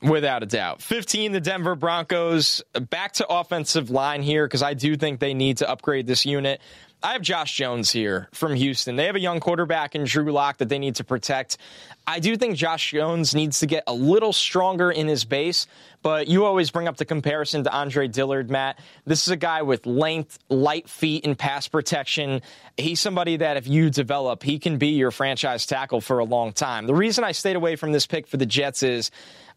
Without 0.02 0.42
a 0.42 0.46
doubt. 0.46 0.82
15, 0.82 1.32
the 1.32 1.40
Denver 1.40 1.74
Broncos. 1.74 2.62
Back 2.90 3.12
to 3.14 3.26
offensive 3.28 3.88
line 3.88 4.22
here 4.22 4.46
because 4.46 4.62
I 4.62 4.74
do 4.74 4.94
think 4.96 5.20
they 5.20 5.32
need 5.32 5.58
to 5.58 5.70
upgrade 5.70 6.06
this 6.06 6.26
unit. 6.26 6.60
I 7.02 7.12
have 7.12 7.22
Josh 7.22 7.54
Jones 7.54 7.90
here 7.90 8.28
from 8.32 8.54
Houston. 8.54 8.96
They 8.96 9.04
have 9.04 9.16
a 9.16 9.20
young 9.20 9.38
quarterback 9.38 9.94
in 9.94 10.04
Drew 10.04 10.32
Lock 10.32 10.58
that 10.58 10.68
they 10.68 10.78
need 10.78 10.96
to 10.96 11.04
protect. 11.04 11.58
I 12.06 12.20
do 12.20 12.36
think 12.36 12.56
Josh 12.56 12.90
Jones 12.90 13.34
needs 13.34 13.60
to 13.60 13.66
get 13.66 13.84
a 13.86 13.92
little 13.92 14.32
stronger 14.32 14.90
in 14.90 15.06
his 15.06 15.24
base, 15.24 15.66
but 16.02 16.26
you 16.26 16.44
always 16.44 16.70
bring 16.70 16.88
up 16.88 16.96
the 16.96 17.04
comparison 17.04 17.64
to 17.64 17.72
Andre 17.72 18.08
Dillard, 18.08 18.50
Matt. 18.50 18.78
This 19.04 19.26
is 19.26 19.28
a 19.28 19.36
guy 19.36 19.62
with 19.62 19.86
length, 19.86 20.38
light 20.48 20.88
feet, 20.88 21.26
and 21.26 21.38
pass 21.38 21.68
protection. 21.68 22.42
He's 22.76 23.00
somebody 23.00 23.36
that 23.36 23.56
if 23.56 23.68
you 23.68 23.90
develop, 23.90 24.42
he 24.42 24.58
can 24.58 24.78
be 24.78 24.88
your 24.88 25.10
franchise 25.10 25.66
tackle 25.66 26.00
for 26.00 26.18
a 26.18 26.24
long 26.24 26.52
time. 26.52 26.86
The 26.86 26.94
reason 26.94 27.24
I 27.24 27.32
stayed 27.32 27.56
away 27.56 27.76
from 27.76 27.92
this 27.92 28.06
pick 28.06 28.26
for 28.26 28.36
the 28.36 28.46
Jets 28.46 28.82
is 28.82 29.10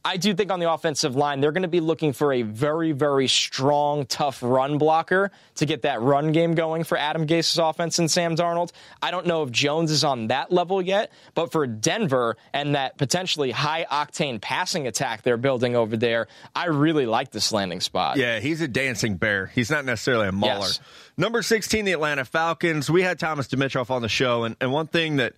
I 0.04 0.16
do 0.16 0.34
think 0.34 0.50
on 0.50 0.62
the 0.62 0.72
offensive 0.72 1.18
line, 1.18 1.42
they're 1.42 1.52
going 1.52 1.64
to 1.64 1.68
be 1.68 1.82
looking 1.82 2.14
for 2.14 2.32
a 2.32 2.44
very, 2.44 2.94
very 2.94 3.28
strong, 3.28 4.06
tough 4.06 4.42
run 4.42 4.78
blocker 4.78 5.30
to 5.56 5.66
get 5.66 5.82
that 5.82 6.02
run 6.02 6.32
game 6.32 6.56
going 6.56 6.86
for 6.86 6.98
Adam 6.98 7.26
Gase's 7.26 7.58
offense 7.58 8.00
and 8.00 8.10
Sam 8.10 8.38
Darnold. 8.38 8.72
I 9.02 9.12
don't 9.12 9.26
know 9.26 9.44
if 9.44 9.52
Jones 9.52 9.92
is 9.92 10.06
on 10.06 10.28
that 10.28 10.54
level 10.54 10.82
yet, 10.82 11.12
but 11.34 11.52
for 11.52 11.68
Denver 11.68 12.38
and 12.54 12.76
that 12.76 12.98
potentially 12.98 13.52
high 13.52 13.86
octane 13.92 14.40
passing 14.40 14.88
attack 14.88 15.24
they're 15.24 15.36
building 15.36 15.76
over 15.76 15.98
there, 15.98 16.28
I 16.56 16.68
really 16.68 17.06
like 17.06 17.32
this 17.32 17.52
landing 17.52 17.82
spot. 17.82 18.16
Yeah, 18.16 18.40
he's 18.40 18.62
a 18.62 18.70
dancing 18.70 19.18
bear. 19.18 19.48
He's 19.48 19.70
not 19.70 19.84
necessarily 19.84 20.30
a 20.30 20.32
mauler. 20.32 20.60
Yes. 20.60 20.80
Number 21.18 21.42
16, 21.42 21.84
the 21.84 21.92
Atlanta 21.92 22.24
Falcons. 22.24 22.90
We 22.90 23.02
had 23.02 23.20
Thomas 23.20 23.50
Dimitroff 23.50 23.90
on 23.90 24.02
the 24.02 24.08
show, 24.08 24.46
and, 24.46 24.56
and 24.62 24.72
one 24.72 24.88
thing 24.88 25.18
that 25.18 25.34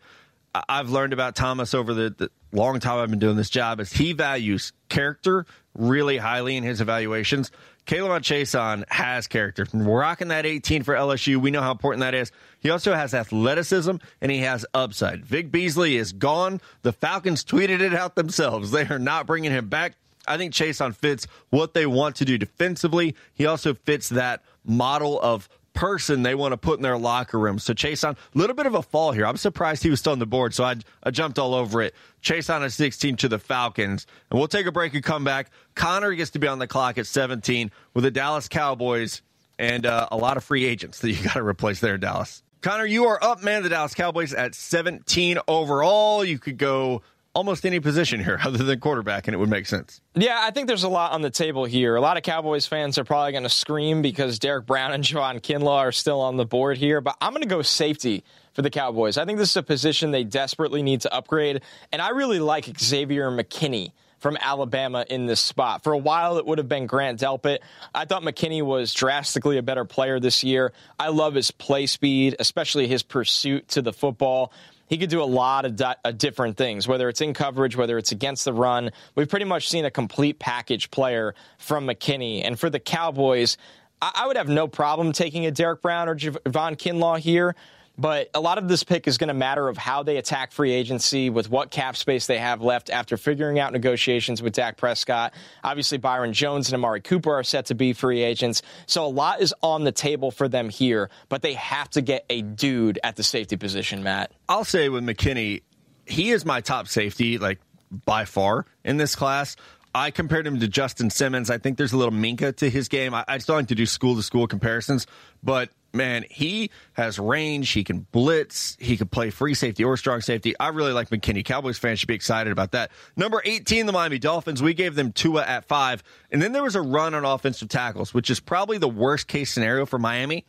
I've 0.54 0.90
learned 0.90 1.14
about 1.14 1.36
Thomas 1.36 1.74
over 1.74 1.94
the, 1.94 2.14
the, 2.18 2.30
long 2.52 2.80
time 2.82 3.00
I've 3.00 3.10
been 3.10 3.20
doing 3.20 3.38
this 3.38 3.50
job 3.50 3.80
is 3.80 3.94
he 3.94 4.12
values 4.12 4.74
character 4.90 5.46
really 5.74 6.18
highly 6.18 6.58
in 6.58 6.64
his 6.64 6.82
evaluations. 6.82 7.52
K'Lavon 7.86 8.22
Chaisson 8.22 8.84
has 8.90 9.28
character. 9.28 9.66
Rocking 9.74 10.28
that 10.28 10.46
18 10.46 10.84
for 10.84 10.94
LSU. 10.94 11.38
We 11.38 11.52
know 11.52 11.62
how 11.62 11.72
important 11.72 12.02
that 12.02 12.14
is. 12.14 12.32
He 12.60 12.70
also 12.70 12.94
has 12.94 13.14
athleticism 13.14 13.96
and 14.20 14.32
he 14.32 14.40
has 14.40 14.66
upside. 14.74 15.26
Vic 15.26 15.52
Beasley 15.52 15.96
is 15.96 16.12
gone. 16.12 16.62
The 16.84 16.92
Falcons 16.92 17.44
tweeted 17.44 17.80
it 17.80 17.94
out 17.94 18.16
themselves. 18.16 18.72
They 18.72 18.86
are 18.88 19.00
not 19.00 19.26
bringing 19.26 19.52
him 19.52 19.70
back. 19.70 19.96
I 20.28 20.38
think 20.38 20.54
Chaisson 20.54 20.96
fits 20.96 21.26
what 21.50 21.74
they 21.74 21.86
want 21.86 22.18
to 22.18 22.26
do 22.26 22.38
defensively. 22.38 23.16
He 23.34 23.46
also 23.46 23.74
fits 23.74 24.10
that 24.10 24.44
model 24.64 25.20
of 25.22 25.50
person 25.74 26.24
they 26.24 26.36
want 26.36 26.52
to 26.52 26.58
put 26.58 26.78
in 26.80 26.84
their 26.84 26.98
locker 26.98 27.40
room. 27.40 27.60
So 27.60 27.74
Chase 27.74 28.04
on 28.04 28.14
a 28.14 28.38
little 28.38 28.56
bit 28.56 28.66
of 28.66 28.76
a 28.76 28.82
fall 28.82 29.12
here. 29.12 29.26
I'm 29.26 29.38
surprised 29.38 29.84
he 29.84 29.90
was 29.90 30.00
still 30.00 30.14
on 30.14 30.20
the 30.20 30.26
board, 30.26 30.54
so 30.54 30.64
I, 30.64 30.76
I 31.04 31.12
jumped 31.12 31.40
all 31.40 31.54
over 31.54 31.82
it. 31.82 31.96
Chase 32.22 32.50
on 32.50 32.64
at 32.64 32.72
16 32.72 33.16
to 33.18 33.28
the 33.28 33.40
Falcons. 33.40 34.06
And 34.30 34.40
we'll 34.40 34.48
take 34.48 34.66
a 34.66 34.72
break 34.72 34.94
and 34.94 35.04
come 35.04 35.24
back. 35.24 35.50
Connor 35.76 36.14
gets 36.14 36.32
to 36.32 36.40
be 36.40 36.48
on 36.48 36.60
the 36.60 36.68
clock 36.68 36.98
at 36.98 37.08
17 37.08 37.72
with 37.94 38.04
the 38.04 38.12
Dallas 38.12 38.48
Cowboys 38.48 39.22
and 39.60 39.86
uh, 39.86 40.08
a 40.12 40.18
lot 40.18 40.38
of 40.38 40.44
free 40.44 40.66
agents 40.66 41.00
that 41.00 41.12
you 41.12 41.24
got 41.24 41.34
to 41.34 41.44
replace 41.44 41.80
there, 41.80 41.98
Dallas. 41.98 42.44
Connor, 42.62 42.86
you 42.86 43.06
are 43.06 43.24
up, 43.24 43.42
man. 43.44 43.64
The 43.64 43.70
Dallas 43.70 43.96
Cowboys 43.96 44.34
at 44.34 44.54
17 44.54 45.40
overall. 45.48 46.24
You 46.24 46.38
could 46.38 46.58
go 46.58 47.02
almost 47.34 47.66
any 47.66 47.80
position 47.80 48.24
here 48.24 48.40
other 48.46 48.64
than 48.64 48.80
quarterback, 48.80 49.28
and 49.28 49.36
it 49.36 49.38
would 49.38 49.50
make 49.50 49.66
sense. 49.66 50.02
Yeah, 50.16 50.40
I 50.42 50.52
think 50.52 50.68
there's 50.68 50.84
a 50.84 50.90
lot 50.90 51.12
on 51.12 51.22
the 51.22 51.30
table 51.30 51.66
here. 51.66 51.96
A 51.96 52.02
lot 52.02 52.18
of 52.18 52.24
Cowboys 52.24 52.66
fans 52.66 52.98
are 52.98 53.04
probably 53.04 53.32
going 53.32 53.44
to 53.44 53.50
scream 53.50 54.02
because 54.02 54.40
Derrick 54.40 54.66
Brown 54.66 54.92
and 54.92 55.04
Javon 55.04 55.42
Kinlaw 55.42 55.78
are 55.78 55.92
still 55.92 56.22
on 56.22 56.38
the 56.38 56.46
board 56.46 56.78
here, 56.78 57.02
but 57.02 57.16
I'm 57.22 57.32
going 57.32 57.44
to 57.44 57.48
go 57.48 57.62
safety 57.62 58.24
for 58.54 58.62
the 58.62 58.70
Cowboys. 58.70 59.18
I 59.18 59.26
think 59.26 59.38
this 59.38 59.52
is 59.52 59.58
a 59.58 59.64
position 59.64 60.12
they 60.12 60.24
desperately 60.24 60.84
need 60.84 61.02
to 61.02 61.14
upgrade, 61.14 61.62
and 61.92 62.02
I 62.02 62.10
really 62.10 62.40
like 62.40 62.78
Xavier 62.80 63.32
McKinney 63.32 63.92
from 64.22 64.38
Alabama 64.40 65.04
in 65.10 65.26
this 65.26 65.40
spot. 65.40 65.84
For 65.84 65.94
a 65.94 65.98
while, 65.98 66.38
it 66.38 66.46
would 66.46 66.60
have 66.60 66.70
been 66.70 66.86
Grant 66.86 67.20
Delpit. 67.20 67.60
I 67.94 68.06
thought 68.06 68.22
McKinney 68.22 68.62
was 68.62 68.94
drastically 68.94 69.58
a 69.58 69.64
better 69.64 69.84
player 69.84 70.20
this 70.20 70.44
year. 70.44 70.74
I 71.00 71.08
love 71.08 71.34
his 71.34 71.50
play 71.50 71.88
speed, 71.88 72.36
especially 72.38 72.88
his 72.88 73.02
pursuit 73.02 73.68
to 73.70 73.82
the 73.82 73.92
football. 73.92 74.54
He 74.92 74.98
could 74.98 75.10
do 75.10 75.24
a 75.24 75.26
lot 75.26 75.64
of 75.64 75.78
di- 75.78 75.96
uh, 76.04 76.12
different 76.12 76.58
things, 76.58 76.86
whether 76.86 77.08
it's 77.08 77.22
in 77.22 77.34
coverage, 77.34 77.78
whether 77.78 77.98
it's 77.98 78.12
against 78.12 78.44
the 78.44 78.52
run. 78.52 78.92
We've 79.16 79.30
pretty 79.30 79.46
much 79.46 79.70
seen 79.70 79.86
a 79.86 79.90
complete 79.90 80.38
package 80.38 80.92
player 80.92 81.34
from 81.58 81.88
McKinney. 81.88 82.46
And 82.46 82.60
for 82.60 82.70
the 82.70 82.78
Cowboys, 82.78 83.58
I, 84.02 84.12
I 84.14 84.28
would 84.28 84.36
have 84.36 84.50
no 84.50 84.68
problem 84.68 85.14
taking 85.14 85.46
a 85.46 85.52
Derrick 85.52 85.82
Brown 85.82 86.10
or 86.10 86.16
Javon 86.18 86.76
Kinlaw 86.76 87.20
here. 87.20 87.56
But 87.98 88.30
a 88.34 88.40
lot 88.40 88.58
of 88.58 88.68
this 88.68 88.84
pick 88.84 89.08
is 89.08 89.18
going 89.18 89.28
to 89.28 89.34
matter 89.34 89.68
of 89.68 89.78
how 89.78 90.04
they 90.04 90.18
attack 90.18 90.52
free 90.52 90.72
agency 90.72 91.30
with 91.30 91.50
what 91.50 91.72
cap 91.72 91.96
space 91.96 92.26
they 92.26 92.40
have 92.40 92.62
left 92.62 92.90
after 92.90 93.18
figuring 93.18 93.60
out 93.60 93.74
negotiations 93.74 94.42
with 94.42 94.54
Dak 94.54 94.78
Prescott. 94.78 95.34
Obviously, 95.64 95.98
Byron 95.98 96.34
Jones 96.34 96.70
and 96.70 96.76
Amari 96.76 97.02
Cooper 97.02 97.34
are 97.34 97.44
set 97.44 97.68
to 97.68 97.76
be 97.76 97.94
free 97.94 98.24
agents. 98.24 98.62
So 98.86 99.06
a 99.06 99.08
lot 99.08 99.42
is 99.42 99.54
on 99.62 99.84
the 99.84 99.92
table 99.92 100.32
for 100.32 100.48
them 100.48 100.70
here, 100.70 101.10
but 101.30 101.42
they 101.42 101.54
have 101.54 101.90
to 101.92 102.02
get 102.02 102.26
a 102.30 102.42
dude 102.42 103.00
at 103.04 103.18
the 103.18 103.24
safety 103.24 103.58
position, 103.58 104.04
Matt. 104.04 104.32
I'll 104.50 104.66
say 104.66 104.90
with 104.90 105.04
McKinney, 105.04 105.62
he 106.06 106.32
is 106.32 106.46
my 106.46 106.62
top 106.62 106.88
safety, 106.88 107.38
like 107.38 107.60
by 108.06 108.26
far 108.26 108.66
in 108.84 108.98
this 108.98 109.16
class. 109.16 109.56
I 109.94 110.12
compared 110.12 110.48
him 110.48 110.60
to 110.62 110.68
Justin 110.68 111.10
Simmons. 111.10 111.50
I 111.50 111.58
think 111.58 111.78
there's 111.78 111.92
a 111.92 111.98
little 111.98 112.14
Minkah 112.14 112.56
to 112.58 112.70
his 112.70 112.88
game. 112.88 113.14
I, 113.14 113.26
I 113.28 113.38
still 113.40 113.56
like 113.56 113.68
to 113.68 113.76
do 113.76 113.86
school 113.86 114.16
to 114.16 114.24
school 114.24 114.48
comparisons, 114.48 115.06
but 115.44 115.70
man, 115.94 116.26
he 116.30 116.72
has 116.94 117.20
range. 117.20 117.70
He 117.72 117.84
can 117.84 118.08
blitz. 118.12 118.78
He 118.80 118.98
can 118.98 119.08
play 119.08 119.30
free 119.30 119.54
safety 119.54 119.84
or 119.84 119.98
strong 119.98 120.22
safety. 120.22 120.56
I 120.60 120.70
really 120.70 120.94
like 120.94 121.10
McKinney. 121.10 121.44
Cowboys 121.44 121.78
fans 121.78 122.00
should 122.00 122.08
be 122.08 122.16
excited 122.16 122.52
about 122.52 122.72
that. 122.72 122.92
Number 123.16 123.42
18, 123.44 123.86
the 123.86 123.92
Miami 123.92 124.20
Dolphins. 124.20 124.62
We 124.62 124.74
gave 124.74 124.96
them 124.96 125.12
Tua 125.12 125.44
at 125.44 125.66
five. 125.66 126.04
And 126.32 126.42
then 126.42 126.52
there 126.54 126.64
was 126.64 126.76
a 126.76 126.82
run 126.82 127.14
on 127.14 127.26
offensive 127.26 127.70
tackles, 127.70 128.14
which 128.14 128.30
is 128.30 128.40
probably 128.40 128.78
the 128.78 128.90
worst 128.90 129.28
case 129.28 129.52
scenario 129.52 129.86
for 129.86 130.00
Miami. 130.00 130.46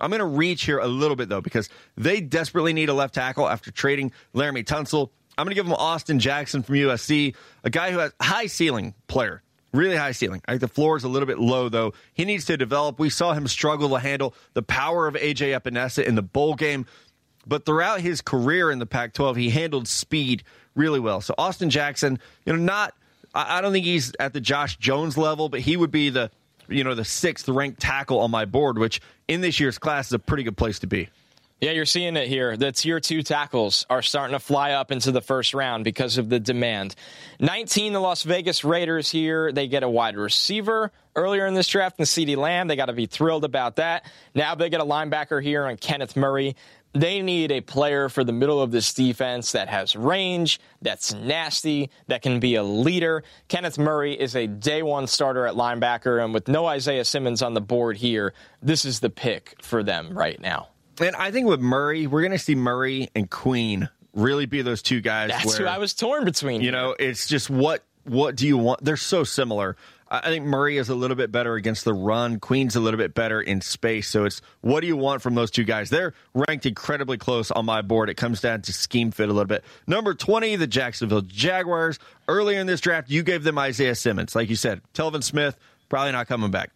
I'm 0.00 0.10
going 0.10 0.20
to 0.20 0.26
reach 0.26 0.64
here 0.64 0.78
a 0.78 0.86
little 0.86 1.16
bit, 1.16 1.28
though, 1.28 1.40
because 1.40 1.70
they 1.96 2.20
desperately 2.20 2.72
need 2.72 2.88
a 2.88 2.94
left 2.94 3.14
tackle 3.14 3.48
after 3.48 3.70
trading 3.70 4.12
Laremy 4.34 4.64
Tunsil. 4.64 5.10
I'm 5.38 5.44
going 5.44 5.50
to 5.50 5.54
give 5.54 5.66
them 5.66 5.74
Austin 5.74 6.18
Jackson 6.18 6.62
from 6.62 6.76
USC, 6.76 7.34
a 7.64 7.70
guy 7.70 7.92
who 7.92 7.98
has 7.98 8.12
high 8.20 8.46
ceiling 8.46 8.94
player 9.06 9.42
really 9.72 9.96
high 9.96 10.12
ceiling. 10.12 10.40
I 10.46 10.52
think 10.52 10.60
the 10.60 10.68
floor 10.68 10.96
is 10.96 11.04
a 11.04 11.08
little 11.08 11.26
bit 11.26 11.38
low, 11.38 11.68
though. 11.68 11.92
He 12.14 12.24
needs 12.24 12.44
to 12.46 12.56
develop. 12.56 12.98
We 12.98 13.10
saw 13.10 13.32
him 13.32 13.46
struggle 13.46 13.90
to 13.90 13.98
handle 13.98 14.34
the 14.54 14.62
power 14.62 15.06
of 15.06 15.14
AJ 15.14 15.58
Epenesa 15.58 16.04
in 16.04 16.14
the 16.14 16.22
bowl 16.22 16.54
game. 16.54 16.86
But 17.46 17.64
throughout 17.64 18.00
his 18.00 18.20
career 18.20 18.70
in 18.70 18.78
the 18.78 18.86
Pac 18.86 19.12
12, 19.12 19.36
he 19.36 19.50
handled 19.50 19.86
speed 19.86 20.42
really 20.74 20.98
well. 20.98 21.20
So 21.20 21.34
Austin 21.38 21.70
Jackson, 21.70 22.18
you 22.44 22.52
know, 22.52 22.58
not, 22.58 22.94
I 23.34 23.60
don't 23.60 23.72
think 23.72 23.84
he's 23.84 24.12
at 24.18 24.32
the 24.32 24.40
Josh 24.40 24.76
Jones 24.78 25.16
level, 25.16 25.48
but 25.48 25.60
he 25.60 25.76
would 25.76 25.90
be 25.90 26.10
the, 26.10 26.30
you 26.68 26.82
know, 26.82 26.94
the 26.94 27.04
sixth 27.04 27.48
ranked 27.48 27.80
tackle 27.80 28.18
on 28.18 28.30
my 28.30 28.44
board, 28.44 28.78
which 28.78 29.00
in 29.28 29.40
this 29.40 29.60
year's 29.60 29.78
class 29.78 30.06
is 30.06 30.12
a 30.14 30.18
pretty 30.18 30.42
good 30.42 30.56
place 30.56 30.80
to 30.80 30.86
be. 30.86 31.08
Yeah, 31.58 31.70
you're 31.70 31.86
seeing 31.86 32.16
it 32.16 32.28
here. 32.28 32.54
The 32.58 32.70
tier 32.70 33.00
two 33.00 33.22
tackles 33.22 33.86
are 33.88 34.02
starting 34.02 34.34
to 34.34 34.38
fly 34.38 34.72
up 34.72 34.92
into 34.92 35.10
the 35.10 35.22
first 35.22 35.54
round 35.54 35.84
because 35.84 36.18
of 36.18 36.28
the 36.28 36.38
demand. 36.38 36.94
19, 37.40 37.94
the 37.94 38.00
Las 38.00 38.24
Vegas 38.24 38.62
Raiders 38.62 39.10
here. 39.10 39.50
They 39.52 39.66
get 39.66 39.82
a 39.82 39.88
wide 39.88 40.18
receiver 40.18 40.92
earlier 41.14 41.46
in 41.46 41.54
this 41.54 41.66
draft 41.66 41.98
in 41.98 42.04
CeeDee 42.04 42.36
Lamb. 42.36 42.68
They 42.68 42.76
got 42.76 42.86
to 42.86 42.92
be 42.92 43.06
thrilled 43.06 43.42
about 43.42 43.76
that. 43.76 44.04
Now 44.34 44.54
they 44.54 44.68
get 44.68 44.82
a 44.82 44.84
linebacker 44.84 45.42
here 45.42 45.64
on 45.64 45.78
Kenneth 45.78 46.14
Murray. 46.14 46.56
They 46.92 47.22
need 47.22 47.50
a 47.50 47.62
player 47.62 48.10
for 48.10 48.22
the 48.22 48.32
middle 48.32 48.60
of 48.60 48.70
this 48.70 48.92
defense 48.92 49.52
that 49.52 49.68
has 49.68 49.96
range, 49.96 50.60
that's 50.82 51.14
nasty, 51.14 51.90
that 52.08 52.20
can 52.20 52.38
be 52.38 52.56
a 52.56 52.62
leader. 52.62 53.24
Kenneth 53.48 53.78
Murray 53.78 54.12
is 54.12 54.36
a 54.36 54.46
day 54.46 54.82
one 54.82 55.06
starter 55.06 55.46
at 55.46 55.54
linebacker, 55.54 56.22
and 56.22 56.34
with 56.34 56.48
no 56.48 56.66
Isaiah 56.66 57.04
Simmons 57.04 57.40
on 57.40 57.54
the 57.54 57.60
board 57.62 57.96
here, 57.96 58.34
this 58.62 58.84
is 58.84 59.00
the 59.00 59.10
pick 59.10 59.56
for 59.62 59.82
them 59.82 60.16
right 60.16 60.40
now. 60.40 60.68
And 61.00 61.16
I 61.16 61.30
think 61.30 61.46
with 61.46 61.60
Murray, 61.60 62.06
we're 62.06 62.22
going 62.22 62.32
to 62.32 62.38
see 62.38 62.54
Murray 62.54 63.08
and 63.14 63.30
Queen 63.30 63.88
really 64.14 64.46
be 64.46 64.62
those 64.62 64.82
two 64.82 65.00
guys. 65.00 65.30
That's 65.30 65.46
where, 65.46 65.58
who 65.58 65.64
I 65.66 65.78
was 65.78 65.94
torn 65.94 66.24
between. 66.24 66.62
You 66.62 66.72
know, 66.72 66.96
it's 66.98 67.28
just 67.28 67.50
what 67.50 67.82
what 68.04 68.36
do 68.36 68.46
you 68.46 68.56
want? 68.56 68.84
They're 68.84 68.96
so 68.96 69.24
similar. 69.24 69.76
I 70.08 70.28
think 70.28 70.44
Murray 70.44 70.78
is 70.78 70.88
a 70.88 70.94
little 70.94 71.16
bit 71.16 71.32
better 71.32 71.56
against 71.56 71.84
the 71.84 71.92
run. 71.92 72.38
Queen's 72.38 72.76
a 72.76 72.80
little 72.80 72.98
bit 72.98 73.12
better 73.12 73.40
in 73.40 73.60
space. 73.60 74.08
So 74.08 74.24
it's 74.24 74.40
what 74.60 74.80
do 74.80 74.86
you 74.86 74.96
want 74.96 75.20
from 75.20 75.34
those 75.34 75.50
two 75.50 75.64
guys? 75.64 75.90
They're 75.90 76.14
ranked 76.32 76.64
incredibly 76.64 77.18
close 77.18 77.50
on 77.50 77.66
my 77.66 77.82
board. 77.82 78.08
It 78.08 78.14
comes 78.14 78.40
down 78.40 78.62
to 78.62 78.72
scheme 78.72 79.10
fit 79.10 79.28
a 79.28 79.32
little 79.32 79.46
bit. 79.46 79.64
Number 79.88 80.14
20, 80.14 80.56
the 80.56 80.68
Jacksonville 80.68 81.22
Jaguars. 81.22 81.98
Earlier 82.28 82.60
in 82.60 82.68
this 82.68 82.80
draft, 82.80 83.10
you 83.10 83.24
gave 83.24 83.42
them 83.42 83.58
Isaiah 83.58 83.96
Simmons. 83.96 84.36
Like 84.36 84.48
you 84.48 84.56
said, 84.56 84.80
Telvin 84.94 85.24
Smith, 85.24 85.56
probably 85.88 86.12
not 86.12 86.28
coming 86.28 86.52
back. 86.52 86.70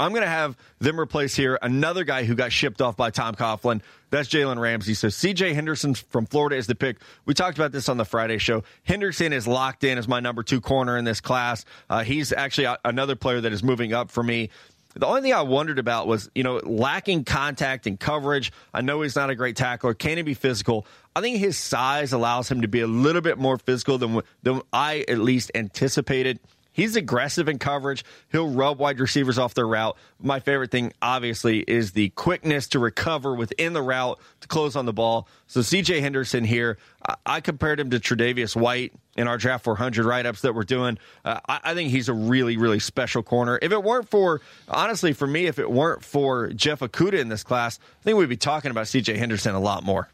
I'm 0.00 0.12
going 0.12 0.22
to 0.22 0.28
have 0.28 0.56
them 0.78 0.98
replace 0.98 1.36
here 1.36 1.58
another 1.60 2.04
guy 2.04 2.24
who 2.24 2.34
got 2.34 2.52
shipped 2.52 2.80
off 2.80 2.96
by 2.96 3.10
Tom 3.10 3.34
Coughlin. 3.34 3.82
That's 4.08 4.30
Jalen 4.30 4.58
Ramsey. 4.58 4.94
So 4.94 5.08
CJ 5.08 5.54
Henderson 5.54 5.94
from 5.94 6.24
Florida 6.24 6.56
is 6.56 6.66
the 6.66 6.74
pick. 6.74 6.96
We 7.26 7.34
talked 7.34 7.58
about 7.58 7.70
this 7.70 7.86
on 7.88 7.98
the 7.98 8.06
Friday 8.06 8.38
show. 8.38 8.64
Henderson 8.84 9.34
is 9.34 9.46
locked 9.46 9.84
in 9.84 9.98
as 9.98 10.08
my 10.08 10.18
number 10.18 10.42
two 10.42 10.62
corner 10.62 10.96
in 10.96 11.04
this 11.04 11.20
class. 11.20 11.66
Uh, 11.90 12.02
he's 12.02 12.32
actually 12.32 12.74
another 12.82 13.14
player 13.14 13.42
that 13.42 13.52
is 13.52 13.62
moving 13.62 13.92
up 13.92 14.10
for 14.10 14.22
me. 14.22 14.48
The 14.94 15.06
only 15.06 15.20
thing 15.20 15.34
I 15.34 15.42
wondered 15.42 15.78
about 15.78 16.06
was, 16.06 16.30
you 16.34 16.42
know, 16.42 16.56
lacking 16.64 17.24
contact 17.24 17.86
and 17.86 18.00
coverage. 18.00 18.52
I 18.72 18.80
know 18.80 19.02
he's 19.02 19.14
not 19.14 19.28
a 19.28 19.34
great 19.34 19.54
tackler. 19.54 19.92
Can 19.92 20.16
he 20.16 20.22
be 20.22 20.34
physical? 20.34 20.86
I 21.14 21.20
think 21.20 21.36
his 21.36 21.58
size 21.58 22.14
allows 22.14 22.50
him 22.50 22.62
to 22.62 22.68
be 22.68 22.80
a 22.80 22.86
little 22.86 23.20
bit 23.20 23.36
more 23.38 23.58
physical 23.58 23.98
than, 23.98 24.22
than 24.42 24.62
I 24.72 25.04
at 25.08 25.18
least 25.18 25.50
anticipated. 25.54 26.40
He's 26.72 26.96
aggressive 26.96 27.48
in 27.48 27.58
coverage. 27.58 28.04
He'll 28.30 28.48
rub 28.48 28.78
wide 28.78 29.00
receivers 29.00 29.38
off 29.38 29.54
their 29.54 29.66
route. 29.66 29.96
My 30.20 30.40
favorite 30.40 30.70
thing, 30.70 30.92
obviously, 31.02 31.60
is 31.60 31.92
the 31.92 32.10
quickness 32.10 32.68
to 32.68 32.78
recover 32.78 33.34
within 33.34 33.72
the 33.72 33.82
route 33.82 34.20
to 34.40 34.48
close 34.48 34.76
on 34.76 34.86
the 34.86 34.92
ball. 34.92 35.28
So 35.46 35.60
CJ 35.60 36.00
Henderson 36.00 36.44
here, 36.44 36.78
I 37.26 37.40
compared 37.40 37.80
him 37.80 37.90
to 37.90 37.98
Tre'Davious 37.98 38.54
White 38.54 38.92
in 39.16 39.26
our 39.26 39.36
draft 39.36 39.64
400 39.64 40.04
write 40.04 40.26
ups 40.26 40.42
that 40.42 40.54
we're 40.54 40.62
doing. 40.62 40.98
Uh, 41.24 41.40
I, 41.48 41.60
I, 41.64 41.74
think 41.74 41.90
he's 41.90 42.08
a 42.08 42.14
really, 42.14 42.56
really 42.56 42.78
special 42.78 43.22
corner. 43.22 43.58
If 43.60 43.72
it 43.72 43.82
weren't 43.82 44.08
for, 44.08 44.40
honestly, 44.68 45.12
for 45.12 45.26
me, 45.26 45.46
if 45.46 45.58
it 45.58 45.70
weren't 45.70 46.04
for 46.04 46.48
Jeff 46.48 46.80
Okudah 46.80 47.18
in 47.18 47.28
this 47.28 47.42
class, 47.42 47.78
I 48.00 48.04
think 48.04 48.18
we'd 48.18 48.28
be 48.28 48.36
talking 48.36 48.70
about 48.70 48.86
CJ 48.86 49.16
Henderson 49.16 49.54
a 49.54 49.60
lot 49.60 49.82
more. 49.82 50.08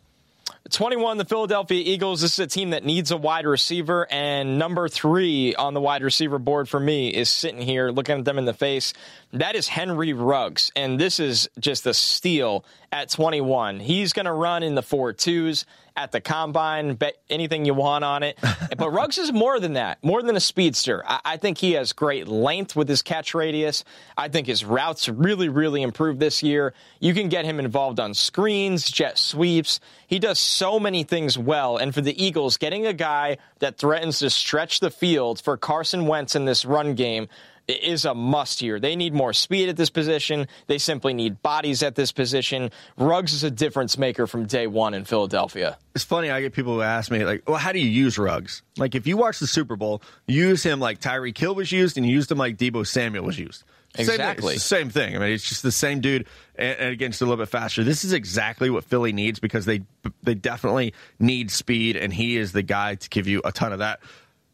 21, 0.70 1.18
the 1.18 1.24
Philadelphia 1.24 1.82
Eagles. 1.84 2.20
This 2.20 2.32
is 2.34 2.38
a 2.38 2.46
team 2.46 2.70
that 2.70 2.84
needs 2.84 3.10
a 3.10 3.16
wide 3.16 3.46
receiver, 3.46 4.06
and 4.10 4.58
number 4.58 4.88
three 4.88 5.54
on 5.54 5.74
the 5.74 5.80
wide 5.80 6.02
receiver 6.02 6.38
board 6.38 6.68
for 6.68 6.80
me 6.80 7.08
is 7.08 7.28
sitting 7.28 7.60
here 7.60 7.90
looking 7.90 8.18
at 8.18 8.24
them 8.24 8.38
in 8.38 8.44
the 8.44 8.54
face. 8.54 8.92
That 9.32 9.54
is 9.54 9.68
Henry 9.68 10.12
Ruggs, 10.12 10.72
and 10.74 10.98
this 10.98 11.20
is 11.20 11.48
just 11.60 11.86
a 11.86 11.94
steal 11.94 12.64
at 12.96 13.10
21. 13.10 13.78
He's 13.78 14.14
going 14.14 14.24
to 14.24 14.32
run 14.32 14.62
in 14.62 14.74
the 14.74 14.82
four 14.82 15.12
twos 15.12 15.66
at 15.96 16.12
the 16.12 16.20
combine, 16.20 16.94
bet 16.94 17.16
anything 17.28 17.66
you 17.66 17.74
want 17.74 18.04
on 18.04 18.22
it. 18.22 18.38
but 18.78 18.90
Ruggs 18.90 19.18
is 19.18 19.32
more 19.32 19.60
than 19.60 19.74
that, 19.74 20.02
more 20.02 20.22
than 20.22 20.34
a 20.34 20.40
speedster. 20.40 21.02
I, 21.06 21.20
I, 21.24 21.36
think 21.36 21.58
he 21.58 21.72
has 21.72 21.92
great 21.92 22.26
length 22.26 22.74
with 22.74 22.88
his 22.88 23.02
catch 23.02 23.34
radius. 23.34 23.84
I 24.16 24.28
think 24.28 24.46
his 24.46 24.64
routes 24.64 25.10
really, 25.10 25.50
really 25.50 25.82
improved 25.82 26.20
this 26.20 26.42
year. 26.42 26.72
You 26.98 27.12
can 27.12 27.28
get 27.28 27.44
him 27.44 27.60
involved 27.60 28.00
on 28.00 28.14
screens, 28.14 28.90
jet 28.90 29.18
sweeps. 29.18 29.78
He 30.06 30.18
does 30.18 30.38
so 30.38 30.80
many 30.80 31.02
things 31.02 31.36
well. 31.36 31.76
And 31.76 31.94
for 31.94 32.00
the 32.00 32.22
Eagles, 32.22 32.56
getting 32.56 32.86
a 32.86 32.94
guy 32.94 33.36
that 33.58 33.76
threatens 33.76 34.20
to 34.20 34.30
stretch 34.30 34.80
the 34.80 34.90
field 34.90 35.38
for 35.42 35.58
Carson 35.58 36.06
Wentz 36.06 36.34
in 36.34 36.46
this 36.46 36.64
run 36.64 36.94
game 36.94 37.28
is 37.68 38.04
a 38.04 38.14
must 38.14 38.60
here. 38.60 38.78
They 38.78 38.96
need 38.96 39.12
more 39.12 39.32
speed 39.32 39.68
at 39.68 39.76
this 39.76 39.90
position. 39.90 40.46
They 40.66 40.78
simply 40.78 41.14
need 41.14 41.42
bodies 41.42 41.82
at 41.82 41.94
this 41.94 42.12
position. 42.12 42.70
Ruggs 42.96 43.32
is 43.32 43.44
a 43.44 43.50
difference 43.50 43.98
maker 43.98 44.26
from 44.26 44.46
day 44.46 44.66
one 44.66 44.94
in 44.94 45.04
Philadelphia. 45.04 45.76
It's 45.94 46.04
funny. 46.04 46.30
I 46.30 46.40
get 46.40 46.52
people 46.52 46.74
who 46.74 46.82
ask 46.82 47.10
me, 47.10 47.24
like, 47.24 47.48
well, 47.48 47.56
how 47.56 47.72
do 47.72 47.78
you 47.78 47.88
use 47.88 48.18
Ruggs? 48.18 48.62
Like, 48.76 48.94
if 48.94 49.06
you 49.06 49.16
watch 49.16 49.38
the 49.38 49.46
Super 49.46 49.76
Bowl, 49.76 50.02
use 50.26 50.62
him 50.62 50.78
like 50.78 51.00
Tyreek 51.00 51.36
Hill 51.36 51.54
was 51.54 51.72
used 51.72 51.96
and 51.96 52.06
you 52.06 52.12
used 52.12 52.30
him 52.30 52.38
like 52.38 52.56
Deebo 52.56 52.86
Samuel 52.86 53.24
was 53.24 53.38
used. 53.38 53.64
Exactly. 53.98 54.58
Same, 54.58 54.90
same 54.90 54.90
thing. 54.90 55.16
I 55.16 55.18
mean, 55.18 55.32
it's 55.32 55.48
just 55.48 55.62
the 55.62 55.72
same 55.72 56.00
dude, 56.00 56.26
and, 56.56 56.78
and 56.78 56.92
again, 56.92 57.10
just 57.12 57.22
a 57.22 57.24
little 57.24 57.42
bit 57.42 57.48
faster. 57.48 57.82
This 57.82 58.04
is 58.04 58.12
exactly 58.12 58.68
what 58.68 58.84
Philly 58.84 59.12
needs 59.12 59.38
because 59.38 59.64
they 59.64 59.82
they 60.22 60.34
definitely 60.34 60.92
need 61.18 61.50
speed, 61.50 61.96
and 61.96 62.12
he 62.12 62.36
is 62.36 62.52
the 62.52 62.62
guy 62.62 62.96
to 62.96 63.08
give 63.08 63.26
you 63.26 63.40
a 63.44 63.52
ton 63.52 63.72
of 63.72 63.78
that. 63.78 64.00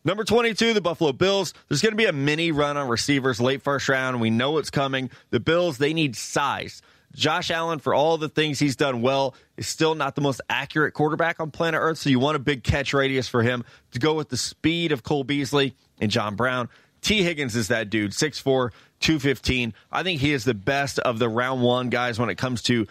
Number 0.04 0.24
22, 0.24 0.74
the 0.74 0.80
Buffalo 0.80 1.12
Bills. 1.12 1.54
There's 1.68 1.80
going 1.80 1.92
to 1.92 1.96
be 1.96 2.06
a 2.06 2.12
mini 2.12 2.50
run 2.50 2.76
on 2.76 2.88
receivers 2.88 3.40
late 3.40 3.62
first 3.62 3.88
round. 3.88 4.20
We 4.20 4.30
know 4.30 4.58
it's 4.58 4.70
coming. 4.70 5.10
The 5.30 5.38
Bills, 5.38 5.78
they 5.78 5.94
need 5.94 6.16
size. 6.16 6.82
Josh 7.14 7.52
Allen, 7.52 7.78
for 7.78 7.94
all 7.94 8.18
the 8.18 8.28
things 8.28 8.58
he's 8.58 8.74
done 8.74 9.00
well, 9.00 9.36
is 9.56 9.68
still 9.68 9.94
not 9.94 10.16
the 10.16 10.20
most 10.20 10.40
accurate 10.50 10.94
quarterback 10.94 11.38
on 11.38 11.52
planet 11.52 11.80
Earth. 11.80 11.98
So 11.98 12.10
you 12.10 12.18
want 12.18 12.36
a 12.36 12.40
big 12.40 12.64
catch 12.64 12.92
radius 12.92 13.28
for 13.28 13.42
him 13.42 13.64
to 13.92 14.00
go 14.00 14.14
with 14.14 14.28
the 14.28 14.36
speed 14.36 14.90
of 14.90 15.04
Cole 15.04 15.22
Beasley 15.22 15.76
and 16.00 16.10
John 16.10 16.34
Brown. 16.34 16.68
Tee 17.00 17.22
Higgins 17.22 17.54
is 17.54 17.68
that 17.68 17.90
dude, 17.90 18.12
6'4, 18.12 18.70
215. 19.00 19.74
I 19.92 20.02
think 20.02 20.20
he 20.20 20.32
is 20.32 20.44
the 20.44 20.54
best 20.54 20.98
of 21.00 21.18
the 21.18 21.28
round 21.28 21.62
one 21.62 21.90
guys 21.90 22.18
when 22.18 22.30
it 22.30 22.38
comes 22.38 22.62
to 22.62 22.86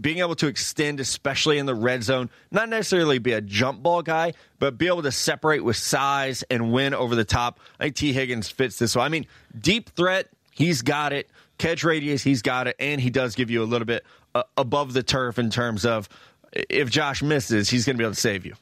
being 0.00 0.18
able 0.18 0.34
to 0.36 0.46
extend, 0.46 1.00
especially 1.00 1.58
in 1.58 1.66
the 1.66 1.74
red 1.74 2.02
zone, 2.02 2.30
not 2.50 2.68
necessarily 2.68 3.18
be 3.18 3.32
a 3.32 3.40
jump 3.40 3.82
ball 3.82 4.02
guy, 4.02 4.32
but 4.58 4.78
be 4.78 4.86
able 4.86 5.02
to 5.02 5.12
separate 5.12 5.62
with 5.62 5.76
size 5.76 6.42
and 6.50 6.72
win 6.72 6.94
over 6.94 7.14
the 7.14 7.24
top. 7.24 7.60
I 7.78 7.84
think 7.84 7.96
Tee 7.96 8.12
Higgins 8.12 8.48
fits 8.48 8.78
this. 8.78 8.92
So, 8.92 9.00
I 9.00 9.08
mean, 9.08 9.26
deep 9.58 9.90
threat, 9.90 10.28
he's 10.50 10.82
got 10.82 11.12
it. 11.12 11.30
Catch 11.58 11.84
radius, 11.84 12.22
he's 12.22 12.42
got 12.42 12.66
it. 12.68 12.76
And 12.78 13.00
he 13.00 13.10
does 13.10 13.34
give 13.34 13.50
you 13.50 13.62
a 13.62 13.66
little 13.66 13.86
bit 13.86 14.04
uh, 14.34 14.44
above 14.56 14.94
the 14.94 15.02
turf 15.02 15.38
in 15.38 15.50
terms 15.50 15.84
of 15.84 16.08
if 16.52 16.90
Josh 16.90 17.22
misses, 17.22 17.68
he's 17.68 17.84
going 17.84 17.96
to 17.96 17.98
be 17.98 18.04
able 18.04 18.14
to 18.14 18.20
save 18.20 18.46
you. 18.46 18.54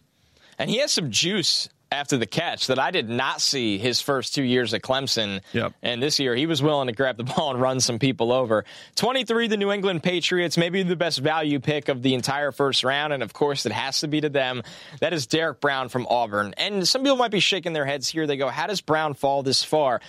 And 0.58 0.68
he 0.68 0.78
has 0.78 0.92
some 0.92 1.10
juice 1.10 1.68
after 1.92 2.16
the 2.16 2.26
catch 2.26 2.68
that 2.68 2.78
I 2.78 2.90
did 2.90 3.08
not 3.08 3.40
see 3.40 3.76
his 3.76 4.00
first 4.00 4.34
two 4.34 4.42
years 4.42 4.72
at 4.74 4.82
Clemson. 4.82 5.40
Yep. 5.52 5.72
And 5.82 6.02
this 6.02 6.20
year, 6.20 6.36
he 6.36 6.46
was 6.46 6.62
willing 6.62 6.86
to 6.86 6.92
grab 6.92 7.16
the 7.16 7.24
ball 7.36 7.50
and 7.50 7.60
run 7.60 7.80
some 7.80 7.98
people 7.98 8.32
over. 8.32 8.64
23, 8.96 9.48
the 9.48 9.56
New 9.56 9.72
England 9.72 10.02
Patriots, 10.02 10.56
maybe 10.56 10.82
the 10.82 10.96
best 10.96 11.18
value 11.18 11.58
pick 11.58 11.88
of 11.88 12.02
the 12.02 12.14
entire 12.14 12.52
first 12.52 12.84
round. 12.84 13.12
And 13.12 13.22
of 13.22 13.32
course, 13.32 13.66
it 13.66 13.72
has 13.72 14.00
to 14.00 14.08
be 14.08 14.20
to 14.20 14.28
them. 14.28 14.62
That 15.00 15.12
is 15.12 15.26
Derrick 15.26 15.60
Brown 15.60 15.88
from 15.88 16.06
Auburn. 16.08 16.54
And 16.56 16.86
some 16.86 17.02
people 17.02 17.16
might 17.16 17.32
be 17.32 17.40
shaking 17.40 17.72
their 17.72 17.86
heads 17.86 18.08
here. 18.08 18.26
They 18.26 18.36
go, 18.36 18.48
How 18.48 18.66
does 18.66 18.80
Brown 18.80 19.14
fall 19.14 19.42
this 19.42 19.64
far? 19.64 20.00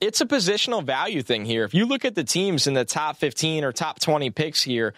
It's 0.00 0.20
a 0.20 0.26
positional 0.26 0.84
value 0.84 1.22
thing 1.22 1.44
here. 1.44 1.64
If 1.64 1.74
you 1.74 1.86
look 1.86 2.04
at 2.04 2.16
the 2.16 2.24
teams 2.24 2.66
in 2.66 2.74
the 2.74 2.84
top 2.84 3.18
15 3.18 3.62
or 3.62 3.70
top 3.70 4.00
20 4.00 4.30
picks 4.30 4.60
here, 4.62 4.94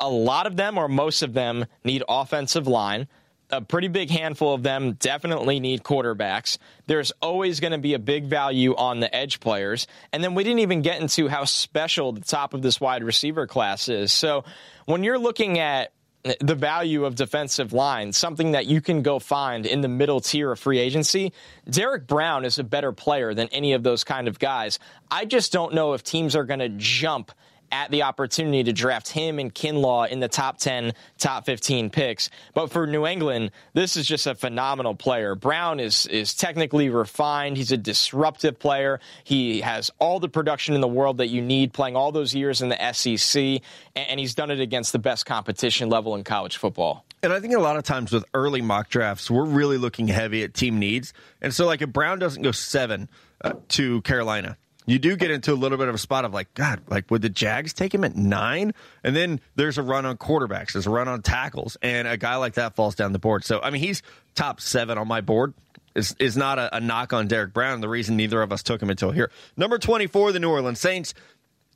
a 0.00 0.08
lot 0.08 0.46
of 0.46 0.56
them 0.56 0.78
or 0.78 0.88
most 0.88 1.22
of 1.22 1.32
them 1.32 1.66
need 1.84 2.02
offensive 2.08 2.66
line 2.66 3.08
a 3.50 3.60
pretty 3.60 3.88
big 3.88 4.10
handful 4.10 4.54
of 4.54 4.62
them 4.62 4.92
definitely 4.94 5.60
need 5.60 5.82
quarterbacks. 5.82 6.58
There's 6.86 7.12
always 7.22 7.60
going 7.60 7.72
to 7.72 7.78
be 7.78 7.94
a 7.94 7.98
big 7.98 8.24
value 8.24 8.74
on 8.76 9.00
the 9.00 9.14
edge 9.14 9.40
players. 9.40 9.86
And 10.12 10.22
then 10.22 10.34
we 10.34 10.44
didn't 10.44 10.60
even 10.60 10.82
get 10.82 11.00
into 11.00 11.28
how 11.28 11.44
special 11.44 12.12
the 12.12 12.20
top 12.20 12.54
of 12.54 12.62
this 12.62 12.80
wide 12.80 13.04
receiver 13.04 13.46
class 13.46 13.88
is. 13.88 14.12
So 14.12 14.44
when 14.86 15.02
you're 15.02 15.18
looking 15.18 15.58
at 15.58 15.92
the 16.40 16.54
value 16.54 17.04
of 17.04 17.14
defensive 17.14 17.72
line, 17.72 18.12
something 18.12 18.52
that 18.52 18.66
you 18.66 18.80
can 18.80 19.02
go 19.02 19.18
find 19.18 19.64
in 19.64 19.80
the 19.80 19.88
middle 19.88 20.20
tier 20.20 20.52
of 20.52 20.58
free 20.58 20.78
agency, 20.78 21.32
Derrick 21.70 22.06
Brown 22.06 22.44
is 22.44 22.58
a 22.58 22.64
better 22.64 22.92
player 22.92 23.34
than 23.34 23.48
any 23.48 23.72
of 23.72 23.82
those 23.82 24.04
kind 24.04 24.28
of 24.28 24.38
guys. 24.38 24.78
I 25.10 25.24
just 25.24 25.52
don't 25.52 25.74
know 25.74 25.94
if 25.94 26.02
teams 26.02 26.36
are 26.36 26.44
going 26.44 26.60
to 26.60 26.68
jump 26.70 27.32
at 27.72 27.90
the 27.90 28.02
opportunity 28.02 28.64
to 28.64 28.72
draft 28.72 29.08
him 29.08 29.38
and 29.38 29.54
Kinlaw 29.54 30.08
in 30.08 30.20
the 30.20 30.28
top 30.28 30.58
10, 30.58 30.92
top 31.18 31.46
15 31.46 31.90
picks. 31.90 32.30
But 32.54 32.70
for 32.70 32.86
New 32.86 33.06
England, 33.06 33.50
this 33.74 33.96
is 33.96 34.06
just 34.06 34.26
a 34.26 34.34
phenomenal 34.34 34.94
player. 34.94 35.34
Brown 35.34 35.80
is 35.80 36.06
is 36.06 36.34
technically 36.34 36.88
refined. 36.88 37.56
He's 37.56 37.72
a 37.72 37.76
disruptive 37.76 38.58
player. 38.58 39.00
He 39.24 39.60
has 39.60 39.90
all 39.98 40.20
the 40.20 40.28
production 40.28 40.74
in 40.74 40.80
the 40.80 40.88
world 40.88 41.18
that 41.18 41.28
you 41.28 41.42
need 41.42 41.72
playing 41.72 41.96
all 41.96 42.12
those 42.12 42.34
years 42.34 42.62
in 42.62 42.68
the 42.68 42.92
SEC 42.92 43.62
and 43.94 44.20
he's 44.20 44.34
done 44.34 44.50
it 44.50 44.60
against 44.60 44.92
the 44.92 44.98
best 44.98 45.26
competition 45.26 45.88
level 45.88 46.14
in 46.14 46.24
college 46.24 46.56
football. 46.56 47.04
And 47.22 47.32
I 47.32 47.40
think 47.40 47.54
a 47.54 47.58
lot 47.58 47.76
of 47.76 47.82
times 47.82 48.12
with 48.12 48.24
early 48.32 48.62
mock 48.62 48.88
drafts, 48.88 49.30
we're 49.30 49.44
really 49.44 49.76
looking 49.76 50.06
heavy 50.06 50.44
at 50.44 50.54
team 50.54 50.78
needs. 50.78 51.12
And 51.42 51.52
so 51.52 51.66
like 51.66 51.82
if 51.82 51.92
Brown 51.92 52.18
doesn't 52.18 52.42
go 52.42 52.52
7 52.52 53.08
uh, 53.42 53.52
to 53.68 54.02
Carolina, 54.02 54.56
you 54.88 54.98
do 54.98 55.16
get 55.16 55.30
into 55.30 55.52
a 55.52 55.54
little 55.54 55.76
bit 55.76 55.88
of 55.88 55.94
a 55.94 55.98
spot 55.98 56.24
of 56.24 56.32
like, 56.32 56.52
God, 56.54 56.80
like 56.88 57.10
would 57.10 57.20
the 57.20 57.28
Jags 57.28 57.74
take 57.74 57.94
him 57.94 58.04
at 58.04 58.16
nine? 58.16 58.72
And 59.04 59.14
then 59.14 59.40
there's 59.54 59.76
a 59.76 59.82
run 59.82 60.06
on 60.06 60.16
quarterbacks, 60.16 60.72
there's 60.72 60.86
a 60.86 60.90
run 60.90 61.08
on 61.08 61.20
tackles, 61.20 61.76
and 61.82 62.08
a 62.08 62.16
guy 62.16 62.36
like 62.36 62.54
that 62.54 62.74
falls 62.74 62.94
down 62.94 63.12
the 63.12 63.18
board. 63.18 63.44
So 63.44 63.60
I 63.60 63.70
mean, 63.70 63.82
he's 63.82 64.02
top 64.34 64.60
seven 64.60 64.96
on 64.96 65.06
my 65.06 65.20
board. 65.20 65.52
Is 65.94 66.16
is 66.18 66.36
not 66.36 66.58
a, 66.58 66.76
a 66.76 66.80
knock 66.80 67.12
on 67.12 67.26
Derrick 67.26 67.52
Brown. 67.52 67.80
The 67.80 67.88
reason 67.88 68.16
neither 68.16 68.40
of 68.40 68.52
us 68.52 68.62
took 68.62 68.80
him 68.80 68.88
until 68.88 69.10
here. 69.10 69.30
Number 69.56 69.78
twenty 69.78 70.06
four, 70.06 70.32
the 70.32 70.40
New 70.40 70.50
Orleans 70.50 70.80
Saints. 70.80 71.12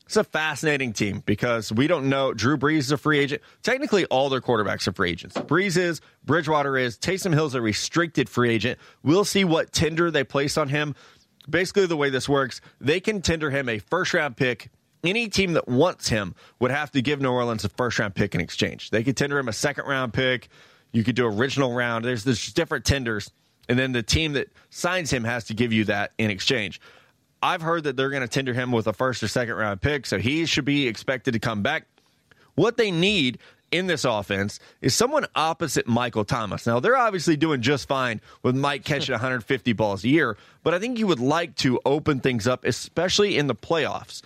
It's 0.07 0.17
a 0.17 0.25
fascinating 0.25 0.93
team 0.93 1.23
because 1.25 1.73
we 1.73 1.87
don't 1.87 2.09
know. 2.09 2.35
Drew 2.35 2.59
Brees 2.59 2.79
is 2.79 2.93
a 2.93 2.99
free 2.99 3.19
agent. 3.19 3.41
Technically, 3.63 4.05
all 4.07 4.29
their 4.29 4.41
quarterbacks 4.43 4.87
are 4.87 4.93
free 4.93 5.11
agents. 5.11 5.37
Brees 5.37 5.79
is, 5.79 6.03
Bridgewater 6.25 6.77
is, 6.77 6.99
Taysom 6.99 7.33
Hill's 7.33 7.55
a 7.55 7.63
restricted 7.63 8.29
free 8.29 8.51
agent. 8.51 8.79
We'll 9.03 9.25
see 9.25 9.45
what 9.45 9.73
tender 9.73 10.11
they 10.11 10.25
place 10.25 10.59
on 10.59 10.69
him 10.69 10.95
basically 11.49 11.87
the 11.87 11.97
way 11.97 12.11
this 12.11 12.29
works, 12.29 12.61
they 12.81 13.01
can 13.01 13.23
tender 13.23 13.51
him 13.51 13.69
a 13.69 13.79
first 13.79 14.15
round 14.15 14.37
pick. 14.37 14.71
Any 15.05 15.29
team 15.29 15.55
that 15.55 15.67
wants 15.67 16.09
him 16.09 16.35
would 16.61 16.71
have 16.71 16.93
to 16.93 17.03
give 17.03 17.21
New 17.21 17.31
Orleans 17.31 17.65
a 17.65 17.69
first 17.69 17.99
round 17.99 18.15
pick 18.15 18.35
in 18.35 18.41
exchange. 18.41 18.91
They 18.91 19.03
could 19.03 19.17
tender 19.17 19.39
him 19.39 19.49
a 19.49 19.53
second 19.53 19.87
round 19.87 20.13
pick. 20.13 20.49
You 20.93 21.03
could 21.03 21.17
do 21.17 21.27
original 21.27 21.73
round. 21.75 22.05
There's 22.05 22.23
there's 22.25 22.53
different 22.53 22.85
tenders, 22.85 23.31
and 23.69 23.79
then 23.79 23.93
the 23.93 24.03
team 24.03 24.35
that 24.35 24.49
signs 24.71 25.13
him 25.13 25.25
has 25.25 25.45
to 25.45 25.55
give 25.55 25.73
you 25.73 25.85
that 25.85 26.13
in 26.19 26.31
exchange. 26.31 26.81
I've 27.43 27.63
heard 27.63 27.85
that 27.85 27.97
they're 27.97 28.11
going 28.11 28.23
to 28.23 28.29
tender 28.29 28.55
him 28.55 28.71
with 28.71 28.87
a 28.87 28.93
first 28.93 29.23
or 29.23 29.29
second 29.29 29.57
round 29.57 29.81
pick, 29.81 30.07
so 30.07 30.19
he 30.19 30.47
should 30.47 30.65
be 30.65 30.87
expected 30.87 31.33
to 31.33 31.41
come 31.41 31.63
back. 31.63 31.87
What 32.55 32.77
they 32.77 32.91
need 32.91 33.39
in 33.73 33.87
this 33.87 34.05
offense 34.05 34.61
is 34.81 34.95
someone 34.95 35.27
opposite 35.35 35.89
Michael 35.89 36.25
Thomas. 36.25 36.67
Now, 36.67 36.79
they're 36.79 36.97
obviously 36.97 37.37
doing 37.37 37.63
just 37.63 37.89
fine 37.89 38.21
with 38.43 38.55
Mike 38.55 38.85
catching 38.85 39.13
150 39.15 39.73
balls 39.73 40.05
a 40.05 40.09
year, 40.09 40.37
but 40.63 40.75
I 40.75 40.79
think 40.79 40.99
you 40.99 41.07
would 41.09 41.21
like 41.21 41.57
to 41.57 41.81
open 41.85 42.21
things 42.21 42.47
up, 42.47 42.65
especially 42.65 43.37
in 43.37 43.49
the 43.49 43.55
playoffs. 43.55 44.23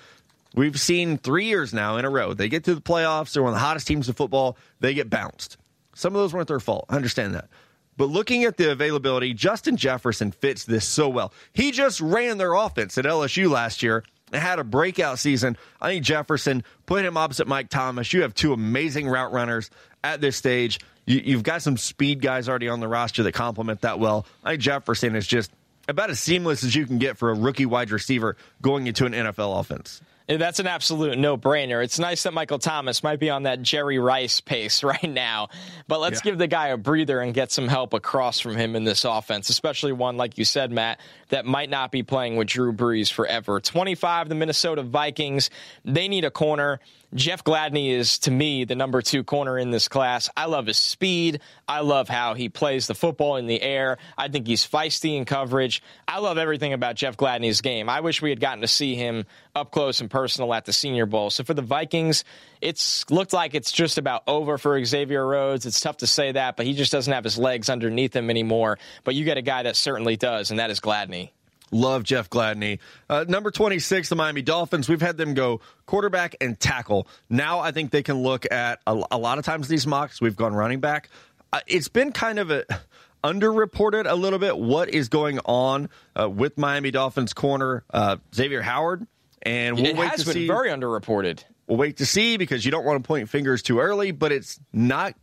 We've 0.54 0.78
seen 0.78 1.18
three 1.18 1.46
years 1.46 1.72
now 1.72 1.96
in 1.96 2.04
a 2.04 2.10
row. 2.10 2.34
They 2.34 2.48
get 2.48 2.64
to 2.64 2.74
the 2.74 2.80
playoffs, 2.80 3.32
they're 3.32 3.42
one 3.42 3.52
of 3.52 3.56
the 3.56 3.64
hottest 3.64 3.86
teams 3.86 4.08
in 4.08 4.14
football, 4.14 4.56
they 4.80 4.94
get 4.94 5.08
bounced. 5.08 5.56
Some 5.94 6.14
of 6.14 6.20
those 6.20 6.34
weren't 6.34 6.48
their 6.48 6.60
fault. 6.60 6.86
I 6.88 6.96
understand 6.96 7.34
that. 7.34 7.48
But 7.96 8.06
looking 8.06 8.44
at 8.44 8.58
the 8.58 8.70
availability, 8.70 9.32
Justin 9.32 9.76
Jefferson 9.76 10.30
fits 10.30 10.64
this 10.64 10.86
so 10.86 11.08
well. 11.08 11.32
He 11.54 11.70
just 11.70 12.00
ran 12.00 12.36
their 12.36 12.52
offense 12.52 12.98
at 12.98 13.06
LSU 13.06 13.48
last 13.48 13.82
year 13.82 14.04
had 14.32 14.58
a 14.58 14.64
breakout 14.64 15.18
season. 15.18 15.56
I 15.80 15.90
think 15.90 16.04
Jefferson 16.04 16.64
put 16.86 17.04
him 17.04 17.16
opposite 17.16 17.46
Mike 17.46 17.68
Thomas. 17.68 18.12
You 18.12 18.22
have 18.22 18.34
two 18.34 18.52
amazing 18.52 19.08
route 19.08 19.32
runners 19.32 19.70
at 20.02 20.20
this 20.20 20.36
stage. 20.36 20.80
You, 21.06 21.36
have 21.36 21.44
got 21.44 21.62
some 21.62 21.76
speed 21.76 22.20
guys 22.20 22.48
already 22.48 22.68
on 22.68 22.80
the 22.80 22.88
roster 22.88 23.22
that 23.22 23.32
complement 23.32 23.82
that 23.82 24.00
well. 24.00 24.26
I 24.42 24.50
think 24.50 24.62
Jefferson 24.62 25.14
is 25.14 25.26
just 25.26 25.52
about 25.88 26.10
as 26.10 26.18
seamless 26.18 26.64
as 26.64 26.74
you 26.74 26.84
can 26.84 26.98
get 26.98 27.16
for 27.16 27.30
a 27.30 27.34
rookie 27.34 27.66
wide 27.66 27.92
receiver 27.92 28.36
going 28.60 28.88
into 28.88 29.06
an 29.06 29.12
NFL 29.12 29.60
offense. 29.60 30.00
That's 30.28 30.58
an 30.58 30.66
absolute 30.66 31.18
no 31.18 31.36
brainer. 31.36 31.84
It's 31.84 31.98
nice 32.00 32.24
that 32.24 32.32
Michael 32.32 32.58
Thomas 32.58 33.04
might 33.04 33.20
be 33.20 33.30
on 33.30 33.44
that 33.44 33.62
Jerry 33.62 33.98
Rice 33.98 34.40
pace 34.40 34.82
right 34.84 35.08
now, 35.08 35.48
but 35.86 36.00
let's 36.00 36.20
yeah. 36.20 36.30
give 36.30 36.38
the 36.38 36.48
guy 36.48 36.68
a 36.68 36.76
breather 36.76 37.20
and 37.20 37.32
get 37.32 37.52
some 37.52 37.68
help 37.68 37.94
across 37.94 38.40
from 38.40 38.56
him 38.56 38.74
in 38.74 38.84
this 38.84 39.04
offense, 39.04 39.50
especially 39.50 39.92
one, 39.92 40.16
like 40.16 40.36
you 40.36 40.44
said, 40.44 40.72
Matt, 40.72 41.00
that 41.28 41.46
might 41.46 41.70
not 41.70 41.92
be 41.92 42.02
playing 42.02 42.36
with 42.36 42.48
Drew 42.48 42.72
Brees 42.72 43.10
forever. 43.12 43.60
25, 43.60 44.28
the 44.28 44.34
Minnesota 44.34 44.82
Vikings, 44.82 45.50
they 45.84 46.08
need 46.08 46.24
a 46.24 46.30
corner. 46.30 46.80
Jeff 47.16 47.42
Gladney 47.42 47.90
is, 47.90 48.18
to 48.20 48.30
me, 48.30 48.64
the 48.64 48.74
number 48.74 49.00
two 49.00 49.24
corner 49.24 49.58
in 49.58 49.70
this 49.70 49.88
class. 49.88 50.28
I 50.36 50.44
love 50.44 50.66
his 50.66 50.76
speed. 50.76 51.40
I 51.66 51.80
love 51.80 52.10
how 52.10 52.34
he 52.34 52.50
plays 52.50 52.86
the 52.86 52.94
football 52.94 53.36
in 53.36 53.46
the 53.46 53.60
air. 53.60 53.96
I 54.18 54.28
think 54.28 54.46
he's 54.46 54.66
feisty 54.66 55.16
in 55.16 55.24
coverage. 55.24 55.82
I 56.06 56.18
love 56.18 56.36
everything 56.36 56.74
about 56.74 56.94
Jeff 56.94 57.16
Gladney's 57.16 57.62
game. 57.62 57.88
I 57.88 58.00
wish 58.00 58.20
we 58.20 58.28
had 58.28 58.38
gotten 58.38 58.60
to 58.60 58.68
see 58.68 58.94
him 58.94 59.24
up 59.54 59.70
close 59.70 60.02
and 60.02 60.10
personal 60.10 60.52
at 60.52 60.66
the 60.66 60.74
Senior 60.74 61.06
Bowl. 61.06 61.30
So 61.30 61.42
for 61.42 61.54
the 61.54 61.62
Vikings, 61.62 62.22
it's 62.60 63.08
looked 63.10 63.32
like 63.32 63.54
it's 63.54 63.72
just 63.72 63.96
about 63.96 64.22
over 64.26 64.58
for 64.58 64.84
Xavier 64.84 65.26
Rhodes. 65.26 65.64
It's 65.64 65.80
tough 65.80 65.98
to 65.98 66.06
say 66.06 66.32
that, 66.32 66.56
but 66.56 66.66
he 66.66 66.74
just 66.74 66.92
doesn't 66.92 67.12
have 67.12 67.24
his 67.24 67.38
legs 67.38 67.70
underneath 67.70 68.14
him 68.14 68.28
anymore. 68.28 68.78
But 69.04 69.14
you 69.14 69.24
get 69.24 69.38
a 69.38 69.42
guy 69.42 69.62
that 69.62 69.76
certainly 69.76 70.16
does, 70.16 70.50
and 70.50 70.60
that 70.60 70.70
is 70.70 70.80
Gladney. 70.80 71.30
Love 71.72 72.04
Jeff 72.04 72.30
Gladney. 72.30 72.78
Uh, 73.08 73.24
number 73.28 73.50
26, 73.50 74.08
the 74.08 74.16
Miami 74.16 74.42
Dolphins. 74.42 74.88
We've 74.88 75.00
had 75.00 75.16
them 75.16 75.34
go 75.34 75.60
quarterback 75.86 76.36
and 76.40 76.58
tackle. 76.58 77.08
Now 77.28 77.58
I 77.60 77.72
think 77.72 77.90
they 77.90 78.02
can 78.02 78.22
look 78.22 78.50
at 78.50 78.80
a, 78.86 79.02
a 79.10 79.18
lot 79.18 79.38
of 79.38 79.44
times 79.44 79.68
these 79.68 79.86
mocks. 79.86 80.20
We've 80.20 80.36
gone 80.36 80.54
running 80.54 80.80
back. 80.80 81.08
Uh, 81.52 81.60
it's 81.66 81.88
been 81.88 82.12
kind 82.12 82.38
of 82.38 82.50
a 82.50 82.64
underreported 83.24 84.08
a 84.08 84.14
little 84.14 84.38
bit 84.38 84.56
what 84.56 84.88
is 84.88 85.08
going 85.08 85.38
on 85.44 85.88
uh, 86.18 86.28
with 86.28 86.56
Miami 86.56 86.90
Dolphins 86.90 87.32
corner 87.32 87.84
uh, 87.90 88.16
Xavier 88.34 88.62
Howard. 88.62 89.06
And 89.42 89.76
we'll 89.76 89.86
it 89.86 89.96
wait 89.96 90.08
has 90.10 90.20
to 90.20 90.26
been 90.26 90.34
see. 90.34 90.46
very 90.46 90.70
underreported. 90.70 91.44
We'll 91.66 91.78
wait 91.78 91.96
to 91.98 92.06
see 92.06 92.36
because 92.36 92.64
you 92.64 92.70
don't 92.70 92.84
want 92.84 93.02
to 93.02 93.06
point 93.06 93.28
fingers 93.28 93.62
too 93.62 93.80
early, 93.80 94.12
but 94.12 94.32
it's 94.32 94.60
not 94.72 95.14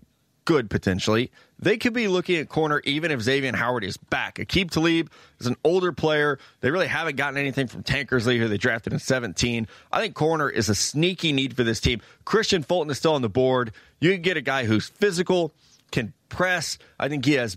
good 0.46 0.70
potentially. 0.70 1.32
They 1.64 1.78
could 1.78 1.94
be 1.94 2.08
looking 2.08 2.38
at 2.38 2.50
corner 2.50 2.82
even 2.84 3.12
if 3.12 3.22
Xavier 3.22 3.56
Howard 3.56 3.84
is 3.84 3.96
back. 3.96 4.36
Aqib 4.36 4.70
Talib 4.70 5.10
is 5.40 5.48
an 5.48 5.56
older 5.64 5.92
player. 5.92 6.40
They 6.62 6.72
really 6.72 6.88
haven't 6.88 7.16
gotten 7.16 7.38
anything 7.38 7.68
from 7.68 7.84
Tankersley, 7.84 8.38
who 8.38 8.48
they 8.48 8.58
drafted 8.58 8.92
in 8.94 9.00
17. 9.00 9.68
I 9.92 10.02
think 10.02 10.14
corner 10.14 10.50
is 10.50 10.70
a 10.70 10.76
sneaky 10.76 11.32
need 11.32 11.56
for 11.56 11.64
this 11.64 11.80
team. 11.80 12.02
Kristian 12.26 12.66
Fulton 12.66 12.92
is 12.92 12.98
still 12.98 13.16
on 13.16 13.22
the 13.22 13.30
board. 13.30 13.72
You 14.00 14.12
can 14.12 14.22
get 14.22 14.36
a 14.36 14.42
guy 14.42 14.66
who's 14.66 14.90
physical, 14.90 15.54
can 15.92 16.14
press. 16.30 16.78
I 17.00 17.08
think 17.08 17.24
he 17.24 17.34
has 17.34 17.56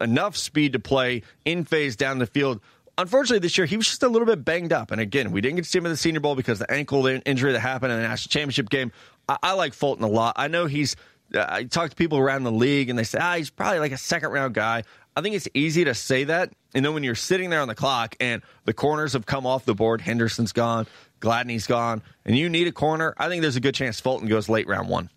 enough 0.00 0.36
speed 0.36 0.74
to 0.74 0.78
play 0.78 1.22
in 1.44 1.64
phase 1.64 1.96
down 1.96 2.18
the 2.18 2.26
field 2.26 2.60
unfortunately, 2.98 3.40
this 3.40 3.56
year 3.58 3.66
he 3.66 3.76
was 3.76 3.86
just 3.86 4.02
a 4.02 4.08
little 4.08 4.26
bit 4.26 4.44
banged 4.44 4.72
up. 4.72 4.90
And 4.90 5.00
again, 5.00 5.32
we 5.32 5.40
didn't 5.40 5.56
get 5.56 5.64
to 5.64 5.70
see 5.70 5.78
him 5.78 5.86
in 5.86 5.92
the 5.92 5.96
Senior 5.96 6.20
Bowl 6.20 6.34
because 6.34 6.58
the 6.58 6.70
ankle 6.70 7.06
injury 7.06 7.52
that 7.52 7.60
happened 7.60 7.92
in 7.92 8.00
the 8.00 8.08
national 8.08 8.30
championship 8.30 8.68
game. 8.70 8.92
I, 9.28 9.36
I 9.42 9.52
like 9.52 9.74
Fulton 9.74 10.04
a 10.04 10.08
lot. 10.08 10.34
I 10.36 10.48
know 10.48 10.66
he's. 10.66 10.96
I 11.34 11.64
talk 11.64 11.90
to 11.90 11.96
people 11.96 12.18
around 12.18 12.44
the 12.44 12.52
league, 12.52 12.88
and 12.88 12.98
they 12.98 13.04
say, 13.04 13.18
ah, 13.20 13.36
he's 13.36 13.50
probably 13.50 13.78
like 13.78 13.92
a 13.92 13.98
second 13.98 14.30
round 14.30 14.54
guy. 14.54 14.84
I 15.16 15.22
think 15.22 15.34
it's 15.34 15.48
easy 15.54 15.84
to 15.84 15.94
say 15.94 16.24
that. 16.24 16.52
And 16.74 16.84
then 16.84 16.92
when 16.92 17.02
you're 17.02 17.14
sitting 17.14 17.48
there 17.48 17.60
on 17.60 17.68
the 17.68 17.74
clock 17.74 18.16
and 18.20 18.42
the 18.66 18.74
corners 18.74 19.14
have 19.14 19.24
come 19.24 19.46
off 19.46 19.64
the 19.64 19.74
board, 19.74 20.02
Henderson's 20.02 20.52
gone, 20.52 20.86
Gladney's 21.20 21.66
gone, 21.66 22.02
and 22.26 22.36
you 22.36 22.50
need 22.50 22.66
a 22.66 22.72
corner, 22.72 23.14
I 23.16 23.28
think 23.28 23.40
there's 23.40 23.56
a 23.56 23.60
good 23.60 23.74
chance 23.74 23.98
Fulton 23.98 24.28
goes 24.28 24.48
late 24.48 24.68
round 24.68 24.88
one. 24.88 25.08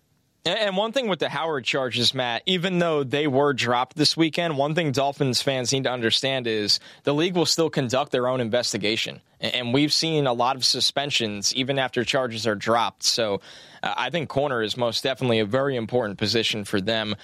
And 0.46 0.74
one 0.74 0.92
thing 0.92 1.08
with 1.08 1.18
the 1.18 1.28
Howard 1.28 1.66
charges, 1.66 2.14
Matt, 2.14 2.42
even 2.46 2.78
though 2.78 3.04
they 3.04 3.26
were 3.26 3.52
dropped 3.52 3.94
this 3.94 4.16
weekend, 4.16 4.56
one 4.56 4.74
thing 4.74 4.90
Dolphins 4.90 5.42
fans 5.42 5.70
need 5.70 5.84
to 5.84 5.90
understand 5.90 6.46
is 6.46 6.80
the 7.04 7.12
league 7.12 7.36
will 7.36 7.44
still 7.44 7.68
conduct 7.68 8.10
their 8.10 8.26
own 8.26 8.40
investigation. 8.40 9.20
And 9.40 9.72
we've 9.72 9.92
seen 9.92 10.26
a 10.26 10.32
lot 10.32 10.56
of 10.56 10.64
suspensions 10.64 11.54
even 11.54 11.78
after 11.78 12.04
charges 12.04 12.46
are 12.46 12.54
dropped. 12.54 13.02
So 13.02 13.40
uh, 13.82 13.94
I 13.96 14.10
think 14.10 14.28
corner 14.28 14.62
is 14.62 14.76
most 14.76 15.02
definitely 15.02 15.38
a 15.38 15.46
very 15.46 15.76
important 15.76 16.18
position 16.18 16.64
for 16.64 16.80
them. 16.80 17.16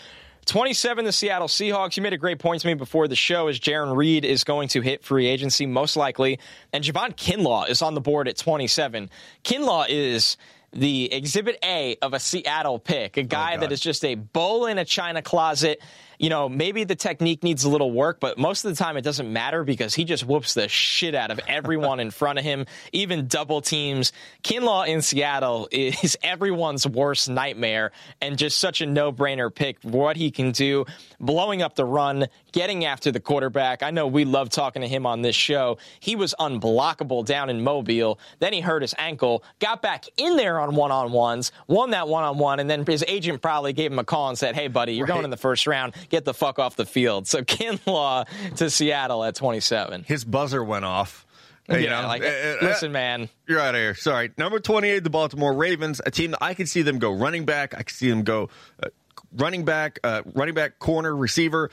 27, 0.46 1.04
the 1.04 1.12
Seattle 1.12 1.48
Seahawks. 1.48 1.96
You 1.96 2.04
made 2.04 2.12
a 2.12 2.18
great 2.18 2.38
point 2.38 2.62
to 2.62 2.68
me 2.68 2.74
before 2.74 3.08
the 3.08 3.16
show 3.16 3.48
as 3.48 3.58
Jarran 3.58 3.96
Reed 3.96 4.24
is 4.24 4.44
going 4.44 4.68
to 4.68 4.80
hit 4.80 5.02
free 5.02 5.26
agency, 5.26 5.66
most 5.66 5.96
likely. 5.96 6.38
And 6.72 6.84
Javon 6.84 7.16
Kinlaw 7.16 7.68
is 7.68 7.82
on 7.82 7.94
the 7.94 8.00
board 8.00 8.28
at 8.28 8.36
27. 8.36 9.10
Kinlaw 9.42 9.86
is 9.88 10.36
the 10.72 11.12
exhibit 11.12 11.58
A 11.64 11.96
of 12.00 12.14
a 12.14 12.20
Seattle 12.20 12.78
pick, 12.78 13.16
a 13.16 13.22
guy 13.24 13.56
oh 13.56 13.60
that 13.60 13.72
is 13.72 13.80
just 13.80 14.04
a 14.04 14.14
bull 14.14 14.66
in 14.66 14.78
a 14.78 14.84
china 14.84 15.20
closet 15.20 15.80
you 16.18 16.30
know, 16.30 16.48
maybe 16.48 16.84
the 16.84 16.94
technique 16.94 17.42
needs 17.42 17.64
a 17.64 17.68
little 17.68 17.90
work, 17.90 18.20
but 18.20 18.38
most 18.38 18.64
of 18.64 18.74
the 18.74 18.82
time 18.82 18.96
it 18.96 19.02
doesn't 19.02 19.30
matter 19.32 19.64
because 19.64 19.94
he 19.94 20.04
just 20.04 20.24
whoops 20.26 20.54
the 20.54 20.68
shit 20.68 21.14
out 21.14 21.30
of 21.30 21.40
everyone 21.46 22.00
in 22.00 22.10
front 22.10 22.38
of 22.38 22.44
him, 22.44 22.66
even 22.92 23.26
double 23.26 23.60
teams. 23.60 24.12
Kinlaw 24.42 24.86
in 24.86 25.02
Seattle 25.02 25.68
is 25.72 26.16
everyone's 26.22 26.86
worst 26.86 27.28
nightmare 27.28 27.92
and 28.20 28.38
just 28.38 28.58
such 28.58 28.80
a 28.80 28.86
no 28.86 29.12
brainer 29.12 29.54
pick. 29.54 29.78
What 29.82 30.16
he 30.16 30.30
can 30.30 30.52
do, 30.52 30.86
blowing 31.20 31.62
up 31.62 31.74
the 31.74 31.84
run, 31.84 32.26
getting 32.52 32.84
after 32.84 33.12
the 33.12 33.20
quarterback. 33.20 33.82
I 33.82 33.90
know 33.90 34.06
we 34.06 34.24
love 34.24 34.48
talking 34.48 34.82
to 34.82 34.88
him 34.88 35.06
on 35.06 35.22
this 35.22 35.36
show. 35.36 35.78
He 36.00 36.16
was 36.16 36.34
unblockable 36.38 37.24
down 37.24 37.50
in 37.50 37.62
Mobile. 37.62 38.18
Then 38.38 38.52
he 38.52 38.60
hurt 38.60 38.82
his 38.82 38.94
ankle, 38.98 39.44
got 39.58 39.82
back 39.82 40.06
in 40.16 40.36
there 40.36 40.58
on 40.60 40.74
one 40.74 40.90
on 40.90 41.12
ones, 41.12 41.52
won 41.66 41.90
that 41.90 42.08
one 42.08 42.24
on 42.24 42.38
one, 42.38 42.60
and 42.60 42.68
then 42.68 42.84
his 42.86 43.04
agent 43.06 43.42
probably 43.42 43.72
gave 43.72 43.92
him 43.92 43.98
a 43.98 44.04
call 44.04 44.28
and 44.28 44.38
said, 44.38 44.54
Hey, 44.54 44.68
buddy, 44.68 44.94
you're 44.94 45.06
right. 45.06 45.14
going 45.14 45.24
in 45.24 45.30
the 45.30 45.36
first 45.36 45.66
round 45.66 45.94
get 46.08 46.24
the 46.24 46.34
fuck 46.34 46.58
off 46.58 46.76
the 46.76 46.86
field. 46.86 47.26
So 47.26 47.42
Kinlaw 47.42 48.26
to 48.56 48.70
Seattle 48.70 49.24
at 49.24 49.34
27. 49.34 50.04
His 50.04 50.24
buzzer 50.24 50.62
went 50.62 50.84
off. 50.84 51.26
You 51.68 51.78
yeah, 51.78 52.00
know, 52.00 52.06
like, 52.06 52.22
uh, 52.22 52.56
listen, 52.62 52.92
man. 52.92 53.28
You're 53.48 53.58
out 53.58 53.74
of 53.74 53.80
here. 53.80 53.94
Sorry. 53.94 54.30
Number 54.38 54.60
28, 54.60 55.02
the 55.02 55.10
Baltimore 55.10 55.52
Ravens, 55.52 56.00
a 56.06 56.12
team 56.12 56.30
that 56.30 56.42
I 56.42 56.54
can 56.54 56.66
see 56.66 56.82
them 56.82 57.00
go 57.00 57.10
running 57.12 57.44
back. 57.44 57.74
I 57.74 57.82
can 57.82 57.94
see 57.94 58.08
them 58.08 58.22
go 58.22 58.50
uh, 58.82 58.88
running 59.32 59.64
back, 59.64 59.98
uh, 60.04 60.22
running 60.34 60.54
back, 60.54 60.78
corner, 60.78 61.16
receiver. 61.16 61.70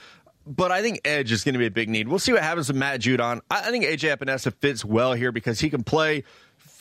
But 0.47 0.71
I 0.71 0.81
think 0.81 1.01
edge 1.05 1.31
is 1.31 1.43
going 1.43 1.53
to 1.53 1.59
be 1.59 1.67
a 1.67 1.71
big 1.71 1.89
need. 1.89 2.07
We'll 2.07 2.19
see 2.19 2.33
what 2.33 2.41
happens 2.41 2.67
with 2.69 2.77
Matt 2.77 3.01
Judon. 3.01 3.41
I, 3.51 3.67
I 3.67 3.71
think 3.71 3.85
AJ 3.85 4.17
Epenesa 4.17 4.53
fits 4.53 4.83
well 4.83 5.13
here 5.13 5.31
because 5.31 5.59
he 5.59 5.69
can 5.69 5.83
play 5.83 6.23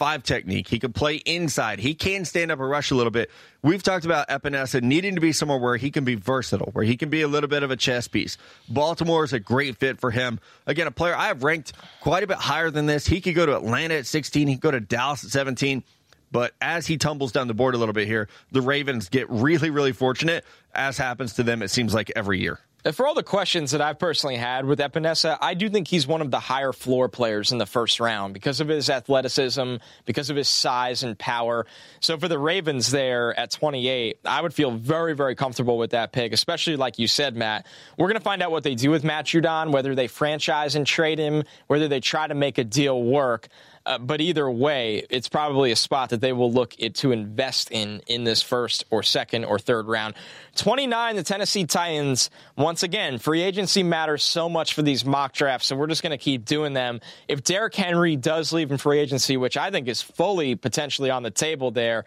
five 0.03 0.25
technique. 0.25 0.67
He 0.67 0.81
can 0.81 0.93
play 0.93 1.15
inside. 1.15 1.79
He 1.79 1.95
can 1.95 2.25
stand 2.25 2.51
up 2.51 2.59
and 2.59 2.69
rush 2.69 2.91
a 2.91 2.97
little 2.97 3.13
bit. 3.13 3.31
We've 3.63 3.85
talked 3.85 4.05
about 4.05 4.29
Epenesa 4.29 4.83
needing 4.83 5.15
to 5.15 5.21
be 5.21 5.31
somewhere 5.31 5.59
where 5.59 5.77
he 5.77 5.93
can 5.93 6.03
be 6.03 6.17
versatile, 6.17 6.71
where 6.73 6.85
he 6.85 6.97
can 6.97 7.09
be 7.09 7.23
a 7.23 7.29
little 7.29 7.49
bit 7.49 7.63
of 7.63 7.71
a 7.71 7.77
chess 7.77 8.09
piece. 8.09 8.37
Baltimore 8.69 9.23
is 9.23 9.33
a 9.33 9.39
great 9.39 9.77
fit 9.77 10.01
for 10.01 10.11
him. 10.11 10.41
Again, 10.67 10.89
a 10.89 10.91
player 10.91 11.15
I 11.15 11.29
have 11.29 11.45
ranked 11.45 11.75
quite 12.01 12.25
a 12.25 12.27
bit 12.27 12.39
higher 12.39 12.69
than 12.69 12.87
this. 12.87 13.07
He 13.07 13.21
could 13.21 13.37
go 13.37 13.47
to 13.47 13.55
Atlanta 13.55 13.95
at 13.95 14.07
16. 14.07 14.49
He 14.49 14.55
could 14.57 14.61
go 14.61 14.71
to 14.73 14.81
Dallas 14.81 15.23
at 15.23 15.31
17. 15.31 15.85
But 16.33 16.53
as 16.61 16.89
he 16.89 16.97
tumbles 16.97 17.31
down 17.31 17.47
the 17.47 17.55
board 17.55 17.77
a 17.77 17.79
little 17.79 17.95
bit 17.95 18.09
here, 18.09 18.27
the 18.51 18.61
Ravens 18.61 19.09
get 19.09 19.31
really, 19.31 19.71
really 19.71 19.93
fortunate, 19.93 20.45
as 20.75 20.99
happens 20.99 21.35
to 21.35 21.45
them, 21.45 21.63
it 21.63 21.69
seems 21.69 21.95
like 21.95 22.11
every 22.17 22.41
year. 22.41 22.59
For 22.91 23.07
all 23.07 23.15
the 23.15 23.23
questions 23.23 23.71
that 23.71 23.81
I've 23.81 24.01
personally 24.01 24.35
had 24.35 24.65
with 24.65 24.81
Epenesa, 24.81 25.39
I 25.41 25.55
do 25.55 25.69
think 25.71 25.87
he's 25.87 26.05
one 26.05 26.21
of 26.21 26.33
the 26.33 26.41
higher 26.41 26.73
floor 26.73 27.09
players 27.09 27.53
in 27.53 27.59
the 27.59 27.67
first 27.67 28.01
round 28.01 28.35
because 28.35 28.59
of 28.59 28.67
his 28.67 28.91
athleticism, 28.91 29.77
because 30.05 30.31
of 30.31 30.37
his 30.37 30.49
size 30.49 31.05
and 31.05 31.17
power. 31.17 31.65
So 32.01 32.19
for 32.19 32.27
the 32.27 32.41
Ravens 32.41 32.91
there 32.91 33.39
at 33.39 33.53
28, 33.53 34.19
I 34.25 34.43
would 34.43 34.53
feel 34.53 34.73
very, 34.73 35.15
very 35.15 35.37
comfortable 35.37 35.79
with 35.79 35.93
that 35.93 36.11
pick, 36.11 36.33
especially 36.33 36.75
like 36.75 36.99
you 36.99 37.07
said, 37.07 37.37
Matt. 37.37 37.67
We're 37.97 38.09
going 38.09 38.19
to 38.19 38.25
find 38.25 38.43
out 38.43 38.51
what 38.51 38.65
they 38.65 38.75
do 38.75 38.91
with 38.91 39.05
Matt 39.05 39.27
Judon, 39.27 39.71
whether 39.71 39.95
they 39.95 40.09
franchise 40.09 40.75
and 40.75 40.85
trade 40.85 41.21
him, 41.21 41.45
whether 41.69 41.87
they 41.87 42.01
try 42.01 42.27
to 42.27 42.35
make 42.35 42.59
a 42.59 42.65
deal 42.65 43.01
work. 43.01 43.47
Uh, 43.85 43.99
but 43.99 44.21
either 44.21 44.51
way, 44.51 45.05
it's 45.11 45.29
probably 45.29 45.73
a 45.73 45.77
spot 45.77 46.11
that 46.11 46.21
they 46.21 46.33
will 46.33 46.53
look 46.53 46.75
to 46.95 47.13
invest 47.13 47.71
in 47.71 48.01
in 48.07 48.25
this 48.25 48.43
first 48.43 48.85
or 48.91 49.03
second 49.03 49.45
or 49.45 49.59
third 49.59 49.87
round. 49.89 50.15
29, 50.57 51.17
the 51.17 51.23
Tennessee 51.23 51.65
Titans. 51.65 52.31
Once 52.57 52.83
again, 52.83 53.19
free 53.19 53.43
agency 53.43 53.83
matters 53.83 54.23
so 54.23 54.49
much 54.49 54.75
for 54.75 54.83
these 54.83 55.05
mock 55.05 55.33
drafts, 55.33 55.67
so 55.67 55.77
we're 55.77 55.87
just 55.87 56.03
going 56.03 56.11
to 56.13 56.19
keep 56.19 56.45
doing 56.45 56.75
them. 56.75 57.01
If 57.29 57.43
Derrick 57.43 57.75
Henry 57.75 58.17
does 58.17 58.53
leave 58.53 58.71
in 58.71 58.79
free 58.79 58.99
agency, 58.99 59.37
which 59.37 59.57
I 59.57 59.71
think 59.71 59.89
is 59.89 60.01
fully 60.01 60.55
potentially 60.55 61.11
on 61.11 61.23
the 61.23 61.31
table 61.31 61.71
there, 61.71 62.05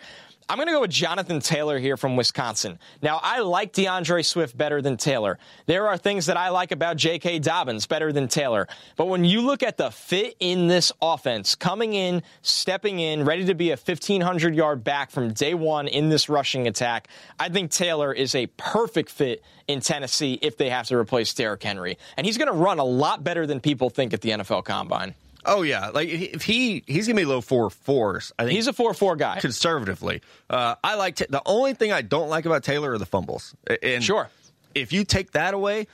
I'm 0.47 0.57
going 0.57 0.67
to 0.67 0.73
go 0.73 0.81
with 0.81 0.91
Jonathan 0.91 1.39
Taylor 1.39 1.79
here 1.79 1.97
from 1.97 2.15
Wisconsin. 2.15 2.77
Now, 3.01 3.19
I 3.23 3.39
like 3.39 3.73
D'Andre 3.73 4.21
Swift 4.21 4.55
better 4.55 4.79
than 4.79 4.95
Taylor. 4.95 5.39
There 5.65 5.87
are 5.87 5.97
things 5.97 6.27
that 6.27 6.37
I 6.37 6.49
like 6.49 6.71
about 6.71 6.97
J.K. 6.97 7.39
Dobbins 7.39 7.87
better 7.87 8.13
than 8.13 8.27
Taylor. 8.27 8.67
But 8.95 9.07
when 9.07 9.25
you 9.25 9.41
look 9.41 9.63
at 9.63 9.77
the 9.77 9.89
fit 9.89 10.35
in 10.39 10.67
this 10.67 10.91
offense, 11.01 11.55
coming 11.55 11.95
in, 11.95 12.21
stepping 12.43 12.99
in, 12.99 13.25
ready 13.25 13.45
to 13.45 13.55
be 13.55 13.71
a 13.71 13.75
1,500 13.75 14.53
yard 14.53 14.83
back 14.83 15.09
from 15.09 15.33
day 15.33 15.55
one 15.55 15.87
in 15.87 16.09
this 16.09 16.29
rushing 16.29 16.67
attack, 16.67 17.07
I 17.39 17.49
think 17.49 17.71
Taylor 17.71 18.13
is 18.13 18.35
a 18.35 18.45
perfect 18.45 19.09
fit 19.09 19.43
in 19.67 19.79
Tennessee 19.79 20.37
if 20.43 20.57
they 20.57 20.69
have 20.69 20.85
to 20.87 20.95
replace 20.97 21.33
Derrick 21.33 21.63
Henry. 21.63 21.97
And 22.17 22.25
he's 22.27 22.37
going 22.37 22.51
to 22.51 22.53
run 22.53 22.77
a 22.77 22.85
lot 22.85 23.23
better 23.23 23.47
than 23.47 23.61
people 23.61 23.89
think 23.89 24.13
at 24.13 24.21
the 24.21 24.29
NFL 24.29 24.63
Combine. 24.63 25.15
Oh 25.45 25.61
yeah, 25.61 25.89
like 25.89 26.09
if 26.09 26.41
he 26.41 26.83
he's 26.87 27.07
gonna 27.07 27.19
be 27.19 27.25
low 27.25 27.41
four 27.41 27.69
fours. 27.69 28.31
I 28.37 28.43
think 28.43 28.55
he's 28.55 28.67
a 28.67 28.73
four 28.73 28.93
four 28.93 29.15
guy 29.15 29.39
conservatively. 29.39 30.21
Uh, 30.49 30.75
I 30.83 30.95
like 30.95 31.15
t- 31.17 31.25
the 31.29 31.41
only 31.45 31.73
thing 31.73 31.91
I 31.91 32.01
don't 32.01 32.29
like 32.29 32.45
about 32.45 32.63
Taylor 32.63 32.91
are 32.91 32.97
the 32.97 33.05
fumbles. 33.05 33.55
And 33.83 34.03
sure, 34.03 34.29
if 34.73 34.91
you 34.91 35.03
take 35.03 35.31
that 35.31 35.53
away, 35.53 35.87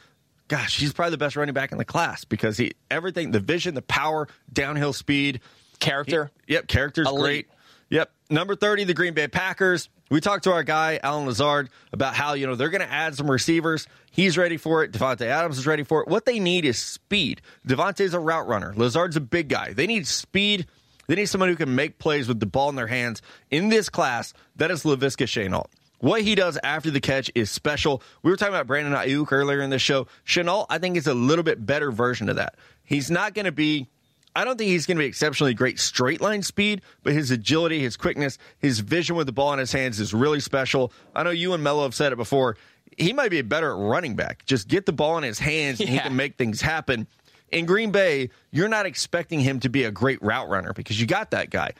gosh, 0.47 0.78
he's 0.78 0.93
probably 0.93 1.12
the 1.12 1.18
best 1.18 1.36
running 1.36 1.54
back 1.54 1.72
in 1.72 1.78
the 1.78 1.86
class 1.86 2.24
because 2.26 2.58
he 2.58 2.74
everything 2.89 3.32
the 3.32 3.39
vision, 3.39 3.76
the 3.76 3.82
power, 3.82 4.28
downhill 4.52 4.93
speed, 4.93 5.41
character. 5.80 6.32
He, 6.47 6.54
yep, 6.54 6.68
character's 6.68 7.08
Elite. 7.08 7.22
great. 7.22 7.47
Yep, 7.89 8.12
number 8.30 8.56
thirty, 8.56 8.86
the 8.86 8.93
Green 8.93 9.14
Bay 9.14 9.28
Packers. 9.28 9.89
We 10.12 10.20
talked 10.20 10.43
to 10.43 10.51
our 10.51 10.64
guy 10.64 10.99
Allen 11.01 11.26
Lazard 11.26 11.70
about 11.93 12.14
how 12.16 12.34
you 12.34 12.45
know 12.45 12.55
they're 12.55 12.70
going 12.70 12.86
to 12.86 12.91
add 12.91 13.16
some 13.16 13.32
receivers. 13.32 13.88
He's 14.12 14.38
ready 14.38 14.57
for 14.57 14.84
it. 14.84 14.91
Davante 14.91 15.22
Adams 15.22 15.57
is 15.57 15.66
ready 15.66 15.84
for 15.84 16.01
it. 16.01 16.09
What 16.09 16.26
they 16.26 16.38
need 16.38 16.66
is 16.66 16.78
speed. 16.78 17.41
Davante's 17.66 18.14
a 18.14 18.20
route 18.20 18.45
runner. 18.45 18.74
Lazard's 18.76 19.16
a 19.16 19.22
big 19.22 19.47
guy. 19.47 19.72
They 19.72 19.88
need 19.88 20.05
speed. 20.05 20.68
They 21.07 21.16
need 21.16 21.28
someone 21.28 21.47
who 21.47 21.55
can 21.55 21.76
make 21.76 21.97
plays 21.97 22.28
with 22.28 22.41
the 22.41 22.45
ball 22.45 22.68
in 22.68 22.76
their 22.76 22.88
hands. 22.88 23.22
In 23.51 23.70
this 23.70 23.88
class, 23.88 24.34
that 24.57 24.70
is 24.70 24.84
Laviska 24.84 25.28
Shenault. 25.28 25.68
What 25.99 26.24
he 26.24 26.36
does 26.36 26.59
after 26.62 26.91
the 26.91 26.99
catch 26.99 27.32
is 27.34 27.49
special. 27.49 28.03
We 28.22 28.32
were 28.32 28.38
talking 28.38 28.53
about 28.53 28.68
Brandon 28.68 28.93
Aiyuk 28.93 29.32
earlier 29.32 29.62
in 29.62 29.70
the 29.70 29.80
show. 29.80 30.07
Shenault, 30.26 30.66
I 30.70 30.78
think, 30.78 30.97
is 30.97 31.07
a 31.07 31.14
little 31.14 31.43
bit 31.43 31.66
better 31.66 31.89
version 31.89 32.28
of 32.28 32.36
that. 32.36 32.55
He's 32.84 33.09
not 33.09 33.34
going 33.34 33.45
to 33.45 33.51
be 33.53 33.88
I 34.36 34.46
don't 34.46 34.58
think 34.58 34.70
he's 34.70 34.86
going 34.86 34.98
to 34.98 35.02
be 35.02 35.08
exceptionally 35.08 35.54
great 35.54 35.80
straight 35.80 36.22
line 36.22 36.42
speed, 36.42 36.82
but 37.04 37.14
his 37.14 37.32
agility, 37.32 37.80
his 37.80 37.98
quickness, 37.98 38.38
his 38.60 38.80
vision 38.80 39.16
with 39.16 39.28
the 39.28 39.34
ball 39.34 39.54
in 39.54 39.60
his 39.60 39.72
hands 39.72 40.00
is 40.00 40.14
really 40.14 40.40
special. 40.40 40.94
I 41.14 41.24
know 41.24 41.32
you 41.32 41.54
and 41.54 41.64
Mello 41.64 41.84
have 41.84 41.96
said 41.96 42.14
it 42.14 42.16
before. 42.16 42.58
He 42.98 43.14
might 43.14 43.32
be 43.32 43.42
better 43.42 43.72
at 43.72 43.78
running 43.78 44.16
back. 44.16 44.46
Just 44.46 44.68
get 44.68 44.86
the 44.86 44.94
ball 44.94 45.18
in 45.18 45.24
his 45.24 45.40
hands 45.40 45.80
and 45.80 45.90
yeah. 45.90 45.96
he 45.96 46.02
can 46.02 46.16
make 46.16 46.38
things 46.38 46.62
happen. 46.62 47.08
In 47.50 47.66
Green 47.66 47.92
Bay, 47.92 48.30
you're 48.52 48.70
not 48.70 48.86
expecting 48.86 49.42
him 49.42 49.60
to 49.62 49.70
be 49.70 49.84
a 49.84 49.92
great 49.92 50.22
route 50.22 50.48
runner 50.48 50.72
because 50.74 51.00
you 51.00 51.08
got 51.08 51.32
that 51.32 51.50
guy. 51.50 51.74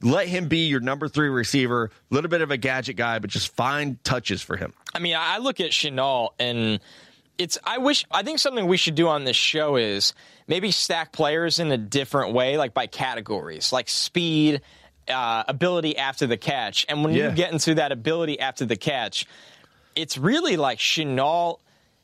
Let 0.00 0.28
him 0.28 0.48
be 0.48 0.68
your 0.68 0.80
number 0.80 1.08
three 1.08 1.28
receiver, 1.28 1.90
a 2.10 2.14
little 2.14 2.30
bit 2.30 2.40
of 2.40 2.50
a 2.50 2.56
gadget 2.56 2.96
guy, 2.96 3.18
but 3.18 3.30
just 3.30 3.54
find 3.54 4.02
touches 4.04 4.40
for 4.40 4.56
him. 4.56 4.72
I 4.94 5.00
mean, 5.00 5.16
I 5.18 5.38
look 5.38 5.60
at 5.60 5.72
Shenault 5.72 6.30
and 6.38 6.80
it's 7.38 7.56
I 7.64 7.78
wish 7.78 8.04
I 8.10 8.22
think 8.22 8.40
something 8.40 8.66
we 8.66 8.76
should 8.76 8.96
do 8.96 9.08
on 9.08 9.24
this 9.24 9.36
show 9.36 9.76
is 9.76 10.12
maybe 10.46 10.70
stack 10.72 11.12
players 11.12 11.60
in 11.60 11.70
a 11.70 11.78
different 11.78 12.34
way, 12.34 12.58
like 12.58 12.74
by 12.74 12.86
categories, 12.86 13.72
like 13.72 13.88
speed, 13.88 14.60
uh, 15.08 15.44
ability 15.46 15.96
after 15.96 16.26
the 16.26 16.36
catch. 16.36 16.84
And 16.88 17.04
when 17.04 17.14
yeah. 17.14 17.30
you 17.30 17.36
get 17.36 17.52
into 17.52 17.76
that 17.76 17.92
ability 17.92 18.40
after 18.40 18.64
the 18.64 18.76
catch, 18.76 19.26
it's 19.94 20.18
really 20.18 20.56
like 20.56 20.78
Shenault, 20.78 21.60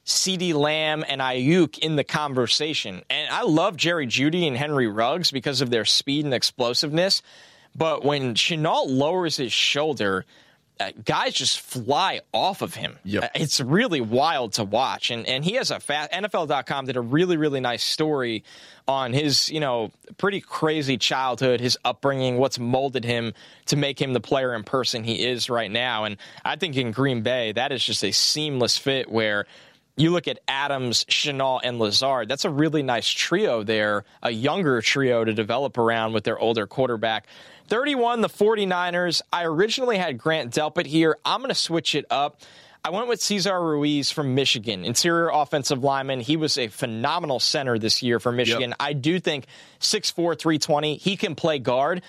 CeeDee 0.07 0.55
Lamb, 0.55 1.05
and 1.07 1.21
Aiyuk 1.21 1.79
in 1.79 1.97
the 1.97 2.05
conversation. 2.05 3.03
And 3.11 3.31
I 3.31 3.43
love 3.43 3.77
Jerry 3.77 4.07
Jeudy 4.07 4.47
and 4.47 4.57
Henry 4.57 4.87
Ruggs 4.87 5.31
because 5.31 5.61
of 5.61 5.71
their 5.71 5.85
speed 5.85 6.25
and 6.25 6.35
explosiveness. 6.35 7.23
But 7.77 8.05
when 8.05 8.35
Shenault 8.35 8.87
lowers 8.87 9.37
his 9.37 9.53
shoulder, 9.53 10.25
guys 11.05 11.35
just 11.35 11.61
fly 11.61 12.21
off 12.33 12.63
of 12.63 12.75
him. 12.75 12.99
Yep. 13.05 13.25
Uh, 13.25 13.29
It's 13.35 13.61
really 13.61 14.01
wild 14.01 14.55
to 14.55 14.65
watch. 14.65 15.11
And 15.11 15.27
and 15.27 15.45
he 15.45 15.53
has 15.55 15.71
a 15.71 15.81
fast 15.81 16.13
NFL.com 16.13 16.87
did 16.87 16.97
a 16.97 17.01
really 17.01 17.37
really 17.37 17.61
nice 17.61 17.85
story 17.85 18.45
on 18.87 19.13
his, 19.13 19.51
you 19.51 19.61
know, 19.61 19.93
pretty 20.19 20.41
crazy 20.41 20.99
childhood, 20.99 21.61
his 21.61 21.79
upbringing, 21.85 22.37
what's 22.37 22.59
molded 22.59 23.05
him 23.05 23.33
to 23.67 23.77
make 23.77 24.01
him 24.01 24.13
the 24.13 24.21
player 24.21 24.53
and 24.53 24.67
person 24.67 25.05
he 25.05 25.25
is 25.25 25.49
right 25.49 25.71
now. 25.71 26.05
And 26.05 26.19
I 26.45 26.57
think 26.57 26.77
in 26.77 26.91
Green 26.91 27.23
Bay, 27.23 27.53
that 27.53 27.73
is 27.73 27.83
just 27.83 28.05
a 28.05 28.13
seamless 28.13 28.77
fit 28.77 29.11
where 29.11 29.47
you 29.97 30.11
look 30.11 30.27
at 30.27 30.41
Adams, 30.49 31.05
Shenault, 31.05 31.61
and 31.63 31.79
Lazard. 31.79 32.29
That's 32.29 32.45
a 32.45 32.51
really 32.51 32.83
nice 32.83 33.09
trio 33.09 33.63
there, 33.63 34.05
a 34.23 34.31
younger 34.31 34.81
trio 34.83 35.25
to 35.25 35.33
develop 35.33 35.79
around 35.79 36.13
with 36.13 36.25
their 36.25 36.39
older 36.39 36.67
quarterback. 36.67 37.27
31, 37.69 38.21
the 38.21 38.29
49ers. 38.29 39.23
I 39.33 39.45
originally 39.45 39.97
had 39.97 40.19
Grant 40.19 40.53
Delpit 40.53 40.87
here. 40.87 41.17
I'm 41.25 41.41
going 41.41 41.49
to 41.49 41.55
switch 41.55 41.95
it 41.95 42.07
up. 42.11 42.41
I 42.87 42.91
went 42.91 43.09
with 43.09 43.23
Cesar 43.23 43.59
Ruiz 43.59 44.11
from 44.11 44.35
Michigan, 44.35 44.85
interior 44.85 45.31
offensive 45.33 45.83
lineman. 45.83 46.21
He 46.21 46.37
was 46.37 46.59
a 46.59 46.69
phenomenal 46.69 47.41
center 47.41 47.79
this 47.79 48.03
year 48.03 48.21
for 48.21 48.31
Michigan. 48.31 48.75
I 48.79 48.93
do 48.93 49.19
think 49.19 49.47
6'4, 49.81 50.39
320, 50.39 50.97
he 50.97 51.17
can 51.17 51.35
play 51.35 51.59
guard 51.59 52.03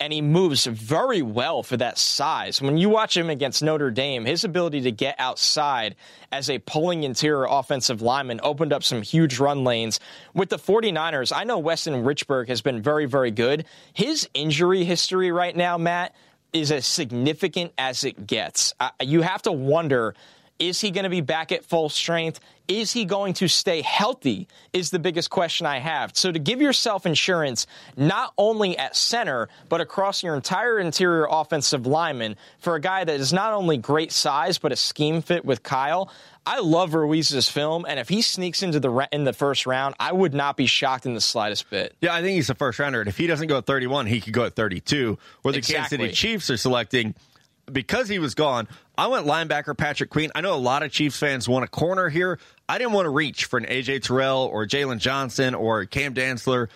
and 0.00 0.12
he 0.12 0.22
moves 0.22 0.66
very 0.66 1.22
well 1.22 1.62
for 1.62 1.76
that 1.76 1.98
size. 1.98 2.62
When 2.62 2.78
you 2.78 2.88
watch 2.88 3.16
him 3.16 3.30
against 3.30 3.62
Notre 3.62 3.90
Dame, 3.90 4.24
his 4.24 4.44
ability 4.44 4.82
to 4.82 4.92
get 4.92 5.16
outside 5.18 5.96
as 6.30 6.48
a 6.48 6.60
pulling 6.60 7.02
interior 7.02 7.46
offensive 7.48 8.00
lineman 8.00 8.40
opened 8.42 8.72
up 8.72 8.84
some 8.84 9.02
huge 9.02 9.40
run 9.40 9.64
lanes. 9.64 9.98
With 10.34 10.50
the 10.50 10.58
49ers, 10.58 11.32
I 11.34 11.44
know 11.44 11.58
Weston 11.58 12.04
Richburg 12.04 12.48
has 12.48 12.62
been 12.62 12.80
very, 12.80 13.06
very 13.06 13.32
good. 13.32 13.64
His 13.92 14.28
injury 14.34 14.84
history 14.84 15.32
right 15.32 15.56
now, 15.56 15.78
Matt, 15.78 16.14
is 16.52 16.70
as 16.70 16.86
significant 16.86 17.72
as 17.76 18.04
it 18.04 18.26
gets. 18.26 18.74
You 19.00 19.22
have 19.22 19.42
to 19.42 19.52
wonder 19.52 20.14
is 20.58 20.80
he 20.80 20.90
going 20.90 21.04
to 21.04 21.10
be 21.10 21.20
back 21.20 21.52
at 21.52 21.64
full 21.64 21.88
strength? 21.88 22.40
Is 22.66 22.92
he 22.92 23.06
going 23.06 23.32
to 23.34 23.48
stay 23.48 23.80
healthy? 23.80 24.46
Is 24.74 24.90
the 24.90 24.98
biggest 24.98 25.30
question 25.30 25.66
I 25.66 25.78
have. 25.78 26.14
So, 26.14 26.30
to 26.30 26.38
give 26.38 26.60
yourself 26.60 27.06
insurance, 27.06 27.66
not 27.96 28.34
only 28.36 28.76
at 28.76 28.94
center, 28.94 29.48
but 29.70 29.80
across 29.80 30.22
your 30.22 30.34
entire 30.34 30.78
interior 30.78 31.26
offensive 31.30 31.86
lineman 31.86 32.36
for 32.58 32.74
a 32.74 32.80
guy 32.80 33.04
that 33.04 33.20
is 33.20 33.32
not 33.32 33.54
only 33.54 33.78
great 33.78 34.12
size, 34.12 34.58
but 34.58 34.70
a 34.70 34.76
scheme 34.76 35.22
fit 35.22 35.46
with 35.46 35.62
Kyle. 35.62 36.10
I 36.44 36.60
love 36.60 36.94
Ruiz's 36.94 37.48
film, 37.48 37.84
and 37.86 38.00
if 38.00 38.08
he 38.08 38.22
sneaks 38.22 38.62
into 38.62 38.80
the 38.80 39.08
in 39.12 39.24
the 39.24 39.34
first 39.34 39.66
round, 39.66 39.94
I 40.00 40.12
would 40.12 40.32
not 40.32 40.56
be 40.56 40.64
shocked 40.64 41.04
in 41.04 41.12
the 41.12 41.20
slightest 41.20 41.68
bit. 41.68 41.94
Yeah, 42.00 42.14
I 42.14 42.22
think 42.22 42.36
he's 42.36 42.48
a 42.48 42.54
first 42.54 42.78
rounder. 42.78 43.00
And 43.00 43.08
if 43.08 43.18
he 43.18 43.26
doesn't 43.26 43.48
go 43.48 43.58
at 43.58 43.66
31, 43.66 44.06
he 44.06 44.20
could 44.22 44.32
go 44.32 44.44
at 44.44 44.54
32. 44.54 45.18
Where 45.42 45.52
the 45.52 45.60
Kansas 45.60 45.90
City 45.90 46.08
Chiefs 46.10 46.48
are 46.48 46.56
selecting, 46.56 47.14
because 47.72 48.08
he 48.08 48.18
was 48.18 48.34
gone, 48.34 48.68
I 48.96 49.06
went 49.06 49.26
linebacker 49.26 49.76
Patrick 49.76 50.10
Queen. 50.10 50.30
I 50.34 50.40
know 50.40 50.54
a 50.54 50.56
lot 50.56 50.82
of 50.82 50.90
Chiefs 50.90 51.18
fans 51.18 51.48
want 51.48 51.64
a 51.64 51.68
corner 51.68 52.08
here. 52.08 52.38
I 52.68 52.78
didn't 52.78 52.92
want 52.92 53.06
to 53.06 53.10
reach 53.10 53.46
for 53.46 53.58
an 53.58 53.66
AJ 53.66 54.02
Terrell 54.02 54.48
or 54.52 54.66
Jaylon 54.66 54.98
Johnson 54.98 55.54
or 55.54 55.84
Cam 55.84 56.14
Dantzler. 56.14 56.68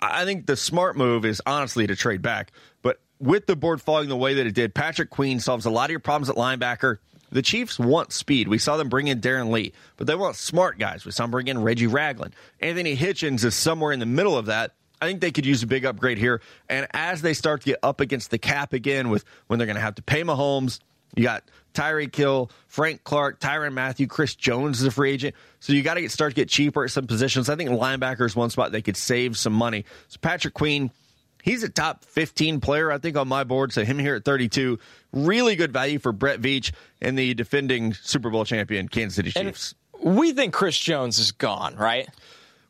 I 0.00 0.24
think 0.24 0.46
the 0.46 0.56
smart 0.56 0.96
move 0.96 1.24
is 1.24 1.42
honestly 1.46 1.86
to 1.86 1.96
trade 1.96 2.22
back. 2.22 2.52
But 2.82 3.00
with 3.18 3.46
the 3.46 3.56
board 3.56 3.80
falling 3.80 4.08
the 4.08 4.16
way 4.16 4.34
that 4.34 4.46
it 4.46 4.54
did, 4.54 4.74
Patrick 4.74 5.10
Queen 5.10 5.40
solves 5.40 5.66
a 5.66 5.70
lot 5.70 5.86
of 5.86 5.90
your 5.90 6.00
problems 6.00 6.28
at 6.28 6.36
linebacker. 6.36 6.98
The 7.30 7.42
Chiefs 7.42 7.78
want 7.78 8.12
speed. 8.12 8.48
We 8.48 8.58
saw 8.58 8.76
them 8.76 8.88
bring 8.88 9.08
in 9.08 9.20
Darron 9.20 9.50
Lee, 9.50 9.72
but 9.96 10.06
they 10.06 10.14
want 10.14 10.36
smart 10.36 10.78
guys. 10.78 11.04
We 11.04 11.10
saw 11.10 11.24
them 11.24 11.32
bring 11.32 11.48
in 11.48 11.62
Reggie 11.62 11.88
Ragland. 11.88 12.34
Anthony 12.60 12.96
Hitchens 12.96 13.44
is 13.44 13.54
somewhere 13.54 13.92
in 13.92 13.98
the 13.98 14.06
middle 14.06 14.38
of 14.38 14.46
that. 14.46 14.72
I 15.00 15.06
think 15.06 15.20
they 15.20 15.30
could 15.30 15.46
use 15.46 15.62
a 15.62 15.66
big 15.66 15.84
upgrade 15.84 16.18
here. 16.18 16.40
And 16.68 16.86
as 16.92 17.22
they 17.22 17.34
start 17.34 17.62
to 17.62 17.66
get 17.66 17.78
up 17.82 18.00
against 18.00 18.30
the 18.30 18.38
cap 18.38 18.72
again, 18.72 19.10
with 19.10 19.24
when 19.46 19.58
they're 19.58 19.66
going 19.66 19.76
to 19.76 19.82
have 19.82 19.96
to 19.96 20.02
pay 20.02 20.22
Mahomes, 20.22 20.80
you 21.14 21.22
got 21.22 21.44
Tyreek 21.74 22.14
Hill, 22.14 22.50
Frank 22.66 23.04
Clark, 23.04 23.40
Tyrann 23.40 23.72
Mathieu, 23.72 24.06
Chris 24.06 24.34
Jones 24.34 24.80
is 24.80 24.86
a 24.86 24.90
free 24.90 25.12
agent. 25.12 25.34
So 25.60 25.72
you 25.72 25.82
got 25.82 25.94
to 25.94 26.00
get 26.00 26.10
start 26.10 26.32
to 26.32 26.34
get 26.34 26.48
cheaper 26.48 26.84
at 26.84 26.90
some 26.90 27.06
positions. 27.06 27.48
I 27.48 27.56
think 27.56 27.70
linebacker 27.70 28.24
is 28.24 28.34
one 28.34 28.50
spot 28.50 28.72
they 28.72 28.82
could 28.82 28.96
save 28.96 29.36
some 29.36 29.52
money. 29.52 29.84
So 30.08 30.18
Patrick 30.20 30.54
Queen, 30.54 30.90
he's 31.42 31.62
a 31.62 31.68
top 31.68 32.04
15 32.04 32.60
player, 32.60 32.90
I 32.90 32.98
think, 32.98 33.16
on 33.16 33.28
my 33.28 33.44
board. 33.44 33.72
So 33.72 33.84
him 33.84 33.98
here 33.98 34.16
at 34.16 34.24
32, 34.24 34.78
really 35.12 35.56
good 35.56 35.72
value 35.72 35.98
for 35.98 36.12
Brett 36.12 36.40
Veach 36.40 36.72
and 37.00 37.18
the 37.18 37.34
defending 37.34 37.94
Super 37.94 38.30
Bowl 38.30 38.44
champion 38.44 38.88
Kansas 38.88 39.16
City 39.16 39.30
Chiefs. 39.30 39.74
We 40.02 40.32
think 40.32 40.52
Chris 40.52 40.78
Jones 40.78 41.18
is 41.18 41.32
gone, 41.32 41.76
right? 41.76 42.08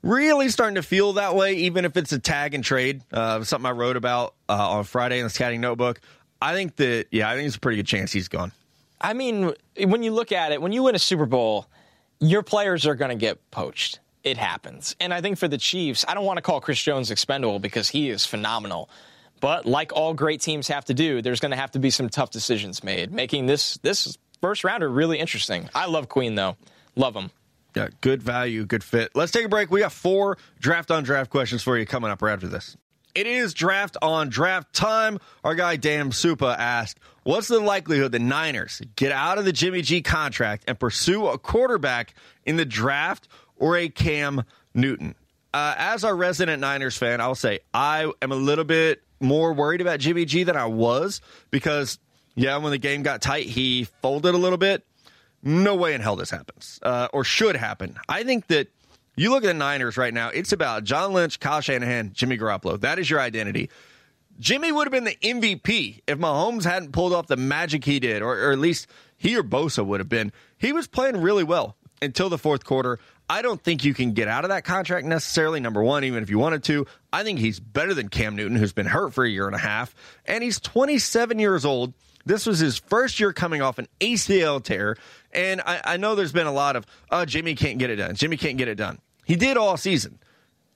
Really 0.02 0.48
starting 0.48 0.76
to 0.76 0.82
feel 0.82 1.14
that 1.14 1.34
way, 1.34 1.54
even 1.54 1.84
if 1.84 1.96
it's 1.96 2.12
a 2.12 2.18
tag 2.18 2.54
and 2.54 2.62
trade. 2.62 3.02
Uh, 3.12 3.42
something 3.44 3.66
I 3.66 3.72
wrote 3.72 3.96
about 3.96 4.34
uh, 4.48 4.70
on 4.70 4.84
Friday 4.84 5.18
in 5.18 5.24
the 5.24 5.30
scouting 5.30 5.60
notebook. 5.60 6.00
I 6.40 6.54
think 6.54 6.76
that, 6.76 7.06
yeah, 7.10 7.30
I 7.30 7.34
think 7.34 7.46
it's 7.46 7.56
a 7.56 7.60
pretty 7.60 7.76
good 7.76 7.86
chance 7.86 8.12
he's 8.12 8.28
gone. 8.28 8.52
I 9.00 9.12
mean, 9.12 9.52
when 9.78 10.02
you 10.02 10.12
look 10.12 10.32
at 10.32 10.52
it, 10.52 10.60
when 10.60 10.72
you 10.72 10.82
win 10.82 10.94
a 10.94 10.98
Super 10.98 11.26
Bowl, 11.26 11.66
your 12.20 12.42
players 12.42 12.86
are 12.86 12.94
going 12.94 13.10
to 13.10 13.16
get 13.16 13.50
poached. 13.50 14.00
It 14.24 14.36
happens. 14.36 14.96
And 14.98 15.14
I 15.14 15.20
think 15.20 15.38
for 15.38 15.48
the 15.48 15.58
Chiefs, 15.58 16.04
I 16.08 16.14
don't 16.14 16.24
want 16.24 16.38
to 16.38 16.42
call 16.42 16.60
Chris 16.60 16.82
Jones 16.82 17.10
expendable 17.10 17.58
because 17.58 17.88
he 17.88 18.10
is 18.10 18.26
phenomenal. 18.26 18.90
But 19.40 19.66
like 19.66 19.92
all 19.92 20.14
great 20.14 20.40
teams 20.40 20.68
have 20.68 20.86
to 20.86 20.94
do, 20.94 21.22
there's 21.22 21.40
going 21.40 21.50
to 21.50 21.56
have 21.56 21.70
to 21.72 21.78
be 21.78 21.90
some 21.90 22.08
tough 22.08 22.30
decisions 22.30 22.82
made, 22.82 23.12
making 23.12 23.46
this 23.46 23.78
this 23.82 24.16
first 24.40 24.64
rounder 24.64 24.88
really 24.88 25.18
interesting. 25.18 25.68
I 25.74 25.86
love 25.86 26.08
Queen 26.08 26.34
though. 26.34 26.56
Love 26.96 27.14
him. 27.14 27.30
Yeah, 27.76 27.88
good 28.00 28.22
value, 28.22 28.64
good 28.64 28.82
fit. 28.82 29.10
Let's 29.14 29.32
take 29.32 29.44
a 29.44 29.50
break. 29.50 29.70
We 29.70 29.80
got 29.80 29.92
four 29.92 30.38
draft 30.58 30.90
on 30.90 31.04
draft 31.04 31.30
questions 31.30 31.62
for 31.62 31.76
you 31.76 31.84
coming 31.84 32.10
up 32.10 32.22
right 32.22 32.32
after 32.32 32.48
this. 32.48 32.74
It 33.14 33.26
is 33.26 33.52
draft 33.52 33.98
on 34.00 34.30
draft 34.30 34.72
time. 34.72 35.18
Our 35.44 35.54
guy 35.54 35.76
Dan 35.76 36.10
Supa 36.10 36.56
asked, 36.56 36.98
What's 37.24 37.48
the 37.48 37.60
likelihood 37.60 38.12
the 38.12 38.18
Niners 38.18 38.80
get 38.96 39.12
out 39.12 39.36
of 39.36 39.44
the 39.44 39.52
Jimmy 39.52 39.82
G 39.82 40.00
contract 40.00 40.64
and 40.66 40.78
pursue 40.78 41.26
a 41.26 41.36
quarterback 41.36 42.14
in 42.46 42.56
the 42.56 42.64
draft 42.64 43.28
or 43.56 43.76
a 43.76 43.90
Cam 43.90 44.44
Newton? 44.72 45.14
Uh, 45.52 45.74
as 45.76 46.02
our 46.02 46.16
resident 46.16 46.60
Niners 46.60 46.96
fan, 46.96 47.20
I'll 47.20 47.34
say 47.34 47.60
I 47.74 48.10
am 48.22 48.32
a 48.32 48.36
little 48.36 48.64
bit 48.64 49.02
more 49.20 49.52
worried 49.52 49.82
about 49.82 50.00
Jimmy 50.00 50.24
G 50.24 50.44
than 50.44 50.56
I 50.56 50.66
was 50.66 51.20
because, 51.50 51.98
yeah, 52.36 52.56
when 52.56 52.70
the 52.70 52.78
game 52.78 53.02
got 53.02 53.20
tight, 53.20 53.46
he 53.46 53.84
folded 54.00 54.34
a 54.34 54.38
little 54.38 54.58
bit 54.58 54.82
no 55.46 55.74
way 55.74 55.94
in 55.94 56.00
hell 56.00 56.16
this 56.16 56.30
happens 56.30 56.78
uh, 56.82 57.08
or 57.12 57.24
should 57.24 57.56
happen. 57.56 57.96
I 58.08 58.24
think 58.24 58.48
that 58.48 58.68
you 59.16 59.30
look 59.30 59.44
at 59.44 59.46
the 59.46 59.54
Niners 59.54 59.96
right 59.96 60.12
now, 60.12 60.28
it's 60.28 60.52
about 60.52 60.84
John 60.84 61.12
Lynch, 61.12 61.40
Kyle 61.40 61.60
Shanahan, 61.60 62.12
Jimmy 62.12 62.36
Garoppolo. 62.36 62.80
That 62.80 62.98
is 62.98 63.08
your 63.08 63.20
identity. 63.20 63.70
Jimmy 64.38 64.70
would 64.70 64.86
have 64.86 64.92
been 64.92 65.04
the 65.04 65.16
MVP 65.22 66.02
if 66.06 66.18
Mahomes 66.18 66.64
hadn't 66.64 66.92
pulled 66.92 67.14
off 67.14 67.26
the 67.26 67.36
magic 67.36 67.84
he 67.84 67.98
did, 67.98 68.20
or, 68.20 68.36
or 68.36 68.52
at 68.52 68.58
least 68.58 68.86
he 69.16 69.36
or 69.36 69.42
Bosa 69.42 69.84
would 69.84 70.00
have 70.00 70.08
been. 70.08 70.32
He 70.58 70.72
was 70.72 70.86
playing 70.86 71.22
really 71.22 71.44
well 71.44 71.76
until 72.02 72.28
the 72.28 72.36
fourth 72.36 72.64
quarter. 72.64 72.98
I 73.28 73.42
don't 73.42 73.62
think 73.62 73.84
you 73.84 73.94
can 73.94 74.12
get 74.12 74.28
out 74.28 74.44
of 74.44 74.50
that 74.50 74.64
contract 74.64 75.06
necessarily, 75.06 75.58
number 75.60 75.82
one, 75.82 76.04
even 76.04 76.22
if 76.22 76.30
you 76.30 76.38
wanted 76.38 76.62
to. 76.64 76.86
I 77.12 77.24
think 77.24 77.38
he's 77.38 77.58
better 77.58 77.94
than 77.94 78.08
Cam 78.08 78.36
Newton, 78.36 78.56
who's 78.56 78.72
been 78.72 78.86
hurt 78.86 79.14
for 79.14 79.24
a 79.24 79.28
year 79.28 79.46
and 79.46 79.54
a 79.54 79.58
half, 79.58 79.94
and 80.26 80.44
he's 80.44 80.60
27 80.60 81.38
years 81.38 81.64
old. 81.64 81.94
This 82.24 82.44
was 82.44 82.58
his 82.58 82.76
first 82.76 83.18
year 83.20 83.32
coming 83.32 83.62
off 83.62 83.78
an 83.78 83.88
ACL 84.00 84.62
tear. 84.62 84.96
And 85.36 85.60
I, 85.60 85.80
I 85.84 85.96
know 85.98 86.14
there's 86.14 86.32
been 86.32 86.46
a 86.46 86.52
lot 86.52 86.74
of, 86.74 86.86
oh, 87.10 87.24
Jimmy 87.24 87.54
can't 87.54 87.78
get 87.78 87.90
it 87.90 87.96
done. 87.96 88.14
Jimmy 88.16 88.36
can't 88.36 88.56
get 88.56 88.68
it 88.68 88.76
done. 88.76 88.98
He 89.24 89.36
did 89.36 89.56
all 89.56 89.76
season. 89.76 90.18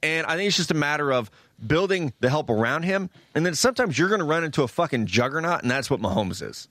And 0.02 0.26
I 0.26 0.36
think 0.36 0.48
it's 0.48 0.56
just 0.56 0.70
a 0.70 0.74
matter 0.74 1.12
of 1.12 1.30
building 1.66 2.12
the 2.20 2.28
help 2.30 2.50
around 2.50 2.84
him. 2.84 3.10
And 3.34 3.44
then 3.44 3.54
sometimes 3.54 3.98
you're 3.98 4.08
going 4.08 4.20
to 4.20 4.24
run 4.26 4.44
into 4.44 4.62
a 4.62 4.68
fucking 4.68 5.06
juggernaut, 5.06 5.62
and 5.62 5.70
that's 5.70 5.90
what 5.90 6.00
Mahomes 6.00 6.42
is. 6.42 6.68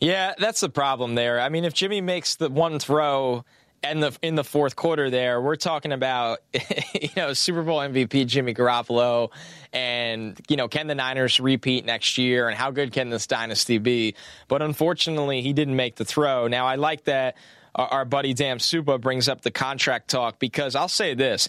Yeah, 0.00 0.34
that's 0.38 0.60
the 0.60 0.70
problem 0.70 1.14
there. 1.14 1.40
I 1.40 1.48
mean, 1.48 1.64
if 1.64 1.74
Jimmy 1.74 2.00
makes 2.00 2.36
the 2.36 2.48
one 2.48 2.78
throw 2.78 3.44
and 3.82 4.02
the 4.02 4.16
in 4.22 4.34
the 4.34 4.44
fourth 4.44 4.76
quarter 4.76 5.10
there, 5.10 5.40
we're 5.40 5.56
talking 5.56 5.92
about 5.92 6.40
you 6.52 7.10
know 7.16 7.32
Super 7.32 7.62
Bowl 7.62 7.78
MVP 7.78 8.26
Jimmy 8.26 8.54
Garoppolo, 8.54 9.30
and 9.72 10.40
you 10.48 10.56
know 10.56 10.68
can 10.68 10.86
the 10.86 10.94
Niners 10.94 11.40
repeat 11.40 11.84
next 11.84 12.18
year, 12.18 12.48
and 12.48 12.56
how 12.56 12.70
good 12.70 12.92
can 12.92 13.10
this 13.10 13.26
dynasty 13.26 13.78
be? 13.78 14.14
But 14.48 14.62
unfortunately, 14.62 15.42
he 15.42 15.52
didn't 15.52 15.76
make 15.76 15.96
the 15.96 16.04
throw. 16.04 16.46
Now 16.46 16.66
I 16.66 16.76
like 16.76 17.04
that 17.04 17.36
our, 17.74 17.88
our 17.88 18.04
buddy 18.04 18.34
Dan 18.34 18.58
Supa 18.58 19.00
brings 19.00 19.28
up 19.28 19.42
the 19.42 19.50
contract 19.50 20.08
talk 20.10 20.38
because 20.38 20.74
I'll 20.74 20.88
say 20.88 21.14
this. 21.14 21.48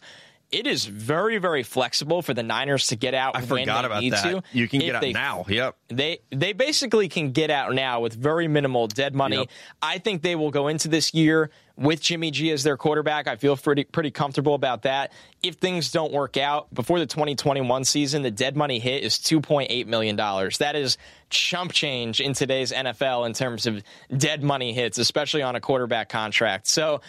It 0.52 0.68
is 0.68 0.86
very, 0.86 1.38
very 1.38 1.64
flexible 1.64 2.22
for 2.22 2.34
the 2.34 2.44
Niners 2.44 2.88
to 2.88 2.98
get 2.98 3.14
out. 3.14 3.38
I 3.38 3.42
forgot 3.42 3.84
they 3.84 3.86
about 3.86 4.02
need 4.02 4.12
that. 4.12 4.24
To, 4.24 4.44
you 4.52 4.68
can 4.68 4.82
if 4.82 4.88
get 4.88 4.96
out 4.96 5.02
they 5.02 5.14
now. 5.14 5.46
Yep. 5.48 5.78
they 5.88 6.20
they 6.30 6.52
basically 6.52 7.08
can 7.08 7.32
get 7.32 7.50
out 7.50 7.74
now 7.74 8.02
with 8.02 8.14
very 8.14 8.50
minimal 8.50 8.88
dead 8.88 9.16
money. 9.16 9.38
Yep. 9.38 9.50
I 9.82 9.98
think 10.00 10.24
they 10.24 10.36
will 10.36 10.52
go 10.52 10.68
into 10.68 10.90
this 10.90 11.14
year 11.14 11.52
with 11.78 12.02
Jimmy 12.02 12.32
G 12.32 12.52
as 12.52 12.64
their 12.64 12.76
quarterback. 12.76 13.28
I 13.28 13.38
feel 13.38 13.56
pretty 13.56 13.86
pretty 13.86 14.12
comfortable 14.12 14.54
about 14.54 14.82
that. 14.82 15.14
If 15.42 15.56
things 15.56 15.90
don't 15.90 16.12
work 16.12 16.36
out 16.36 16.74
before 16.74 17.00
the 17.00 17.06
2021 17.06 17.86
season, 17.86 18.22
the 18.22 18.32
dead 18.32 18.58
money 18.58 18.80
hit 18.80 19.04
is 19.04 19.16
2.8 19.20 19.88
million 19.88 20.18
dollars. 20.18 20.58
That 20.58 20.76
is 20.76 20.98
chump 21.30 21.72
change 21.72 22.20
in 22.20 22.34
today's 22.34 22.74
NFL 22.74 23.26
in 23.26 23.34
terms 23.34 23.68
of 23.68 23.82
dead 24.16 24.44
money 24.44 24.74
hits, 24.74 24.98
especially 24.98 25.44
on 25.44 25.56
a 25.56 25.62
quarterback 25.62 26.10
contract. 26.10 26.68
So 26.68 27.00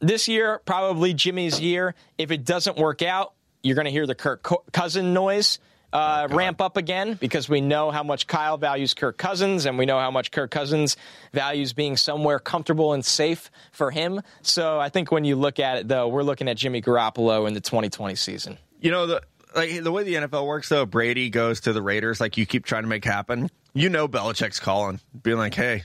this 0.00 0.28
year 0.28 0.60
probably 0.64 1.14
Jimmy's 1.14 1.60
year. 1.60 1.94
If 2.18 2.30
it 2.30 2.44
doesn't 2.44 2.76
work 2.76 3.02
out, 3.02 3.32
you're 3.62 3.74
going 3.74 3.86
to 3.86 3.90
hear 3.90 4.06
the 4.06 4.14
Kirk 4.14 4.46
Cousin 4.72 5.12
noise. 5.12 5.58
uh, 5.90 6.28
ramp 6.30 6.60
up 6.60 6.76
again 6.76 7.14
because 7.14 7.48
we 7.48 7.62
know 7.62 7.90
how 7.90 8.02
much 8.02 8.26
Kyle 8.26 8.58
values 8.58 8.92
Kirk 8.92 9.16
Cousins 9.16 9.64
and 9.64 9.78
we 9.78 9.86
know 9.86 9.98
how 9.98 10.10
much 10.10 10.30
Kirk 10.30 10.50
Cousins 10.50 10.98
values 11.32 11.72
being 11.72 11.96
somewhere 11.96 12.38
comfortable 12.38 12.92
and 12.92 13.02
safe 13.02 13.50
for 13.72 13.90
him. 13.90 14.20
So 14.42 14.78
I 14.78 14.90
think 14.90 15.10
when 15.10 15.24
you 15.24 15.34
look 15.36 15.58
at 15.58 15.78
it, 15.78 15.88
though, 15.88 16.08
we're 16.08 16.22
looking 16.24 16.46
at 16.46 16.58
Jimmy 16.58 16.82
Garoppolo 16.82 17.48
in 17.48 17.54
the 17.54 17.60
2020 17.62 18.14
season. 18.16 18.58
You 18.82 18.90
know 18.90 19.06
the 19.06 19.22
like 19.56 19.82
the 19.82 19.90
way 19.90 20.02
the 20.04 20.14
NFL 20.14 20.46
works 20.46 20.68
though. 20.68 20.84
Brady 20.84 21.30
goes 21.30 21.60
to 21.60 21.72
the 21.72 21.80
Raiders, 21.80 22.20
like 22.20 22.36
you 22.36 22.44
keep 22.44 22.66
trying 22.66 22.82
to 22.82 22.88
make 22.88 23.02
happen. 23.06 23.48
You 23.72 23.88
know 23.88 24.06
Belichick's 24.08 24.60
calling, 24.60 25.00
being 25.22 25.38
like, 25.38 25.54
"Hey, 25.54 25.84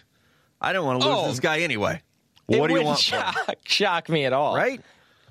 I 0.59 0.73
don't 0.73 0.85
want 0.85 1.01
to 1.01 1.07
lose 1.07 1.17
Oh. 1.17 1.27
this 1.29 1.39
guy 1.39 1.61
anyway. 1.61 2.01
It 2.47 2.59
What 2.59 2.67
do 2.67 2.75
you 2.75 2.83
want?" 2.83 2.99
for 3.03 3.15
him?" 3.15 3.21
shock, 3.33 3.57
shock 3.65 4.09
me 4.09 4.25
at 4.25 4.33
all. 4.33 4.55
Right? 4.55 4.81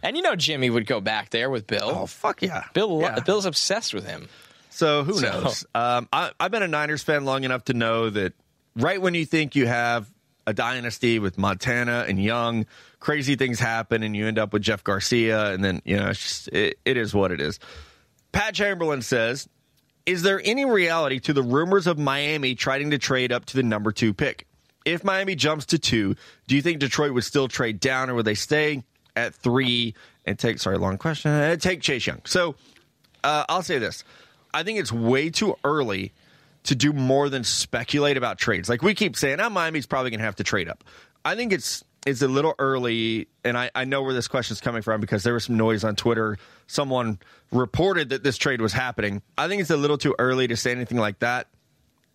And 0.03 0.17
you 0.17 0.23
know 0.23 0.35
Jimmy 0.35 0.69
would 0.71 0.87
go 0.87 1.01
back 1.01 1.31
there 1.31 1.49
with 1.51 1.67
Bill. 1.67 1.91
Oh 1.95 2.07
fuck 2.07 2.43
yeah, 2.43 2.65
Bill 2.75 3.01
Yeah. 3.01 3.21
Bill's 3.21 3.47
obsessed 3.47 3.95
with 3.95 4.07
him. 4.07 4.29
So 4.71 5.05
who 5.05 5.15
So- 5.15 5.31
knows? 5.43 5.67
Um, 5.75 6.09
I, 6.13 6.31
I've 6.41 6.51
been 6.51 6.63
a 6.63 6.69
Niners 6.69 7.03
fan 7.03 7.25
long 7.25 7.45
enough 7.45 7.65
to 7.67 7.75
know 7.75 8.11
that 8.11 8.33
right 8.75 9.01
when 9.01 9.15
you 9.15 9.25
think 9.27 9.55
you 9.55 9.67
have 9.67 10.09
a 10.47 10.53
dynasty 10.53 11.21
with 11.21 11.39
Montana 11.39 12.05
and 12.09 12.21
Young, 12.21 12.67
crazy 12.99 13.37
things 13.37 13.61
happen, 13.61 14.03
and 14.03 14.17
you 14.17 14.27
end 14.27 14.39
up 14.41 14.53
with 14.53 14.63
Jeff 14.63 14.83
Garcia, 14.83 15.53
and 15.53 15.63
then 15.63 15.83
you 15.85 15.97
know 15.97 16.09
it's 16.09 16.19
just, 16.21 16.49
it, 16.49 16.79
it 16.85 16.97
is 16.97 17.15
what 17.15 17.31
it 17.31 17.41
is. 17.41 17.61
Pat 18.33 18.55
Chamberlain 18.55 19.03
says, 19.03 19.49
"Is 20.05 20.23
there 20.23 20.41
any 20.45 20.65
reality 20.65 21.21
to 21.21 21.33
the 21.33 21.43
rumors 21.45 21.87
of 21.87 21.97
Miami 21.97 22.57
trying 22.57 22.91
to 22.91 22.99
trade 22.99 23.31
up 23.31 23.45
to 23.47 23.57
the 23.57 23.63
number 23.63 23.93
two 23.93 24.13
pick? 24.15 24.47
If 24.85 25.05
Miami 25.05 25.35
jumps 25.35 25.67
to 25.67 25.79
two, 25.79 26.17
do 26.47 26.57
you 26.57 26.63
think 26.63 26.79
Detroit 26.79 27.13
would 27.13 27.25
still 27.25 27.49
trade 27.49 27.81
down, 27.81 28.11
or 28.11 28.15
would 28.15 28.25
they 28.25 28.35
stay 28.35 28.83
at 29.15 29.35
three 29.35 29.95
and 30.25 30.39
take? 30.39 30.59
Sorry, 30.59 30.79
long 30.79 30.99
question. 30.99 31.31
And 31.31 31.61
take 31.61 31.81
Chase 31.81 32.07
Young. 32.07 32.21
So." 32.25 32.57
uh, 33.25 33.45
I'll 33.49 33.63
say 33.63 33.79
this. 33.79 34.05
I 34.55 34.63
think 34.63 34.79
it's 34.79 34.93
way 34.93 35.31
too 35.31 35.57
early 35.65 36.13
to 36.65 36.75
do 36.75 36.93
more 36.93 37.29
than 37.29 37.45
speculate 37.45 38.17
about 38.17 38.39
trades. 38.39 38.69
Like 38.69 38.83
we 38.83 38.95
keep 38.95 39.17
saying, 39.17 39.41
oh, 39.41 39.51
Miami's 39.51 39.87
probably 39.87 40.11
going 40.11 40.21
to 40.21 40.25
have 40.25 40.37
to 40.37 40.45
trade 40.45 40.69
up. 40.69 40.85
I 41.25 41.35
think 41.35 41.53
it's 41.53 41.85
it's 42.05 42.21
a 42.21 42.29
little 42.29 42.55
early, 42.59 43.29
and 43.45 43.57
I, 43.57 43.71
I 43.77 43.85
know 43.85 44.03
where 44.03 44.13
this 44.13 44.27
question 44.27 44.55
is 44.55 44.61
coming 44.61 44.83
from 44.83 45.01
because 45.01 45.23
there 45.23 45.35
was 45.35 45.45
some 45.45 45.57
noise 45.57 45.85
on 45.85 45.95
Twitter. 45.95 46.37
Someone 46.67 47.21
reported 47.53 48.09
that 48.09 48.25
this 48.25 48.37
trade 48.37 48.61
was 48.61 48.73
happening. 48.73 49.23
I 49.39 49.47
think 49.47 49.61
it's 49.63 49.71
a 49.71 49.77
little 49.77 49.99
too 49.99 50.15
early 50.19 50.49
to 50.49 50.57
say 50.57 50.73
anything 50.73 50.99
like 50.99 51.21
that. 51.21 51.47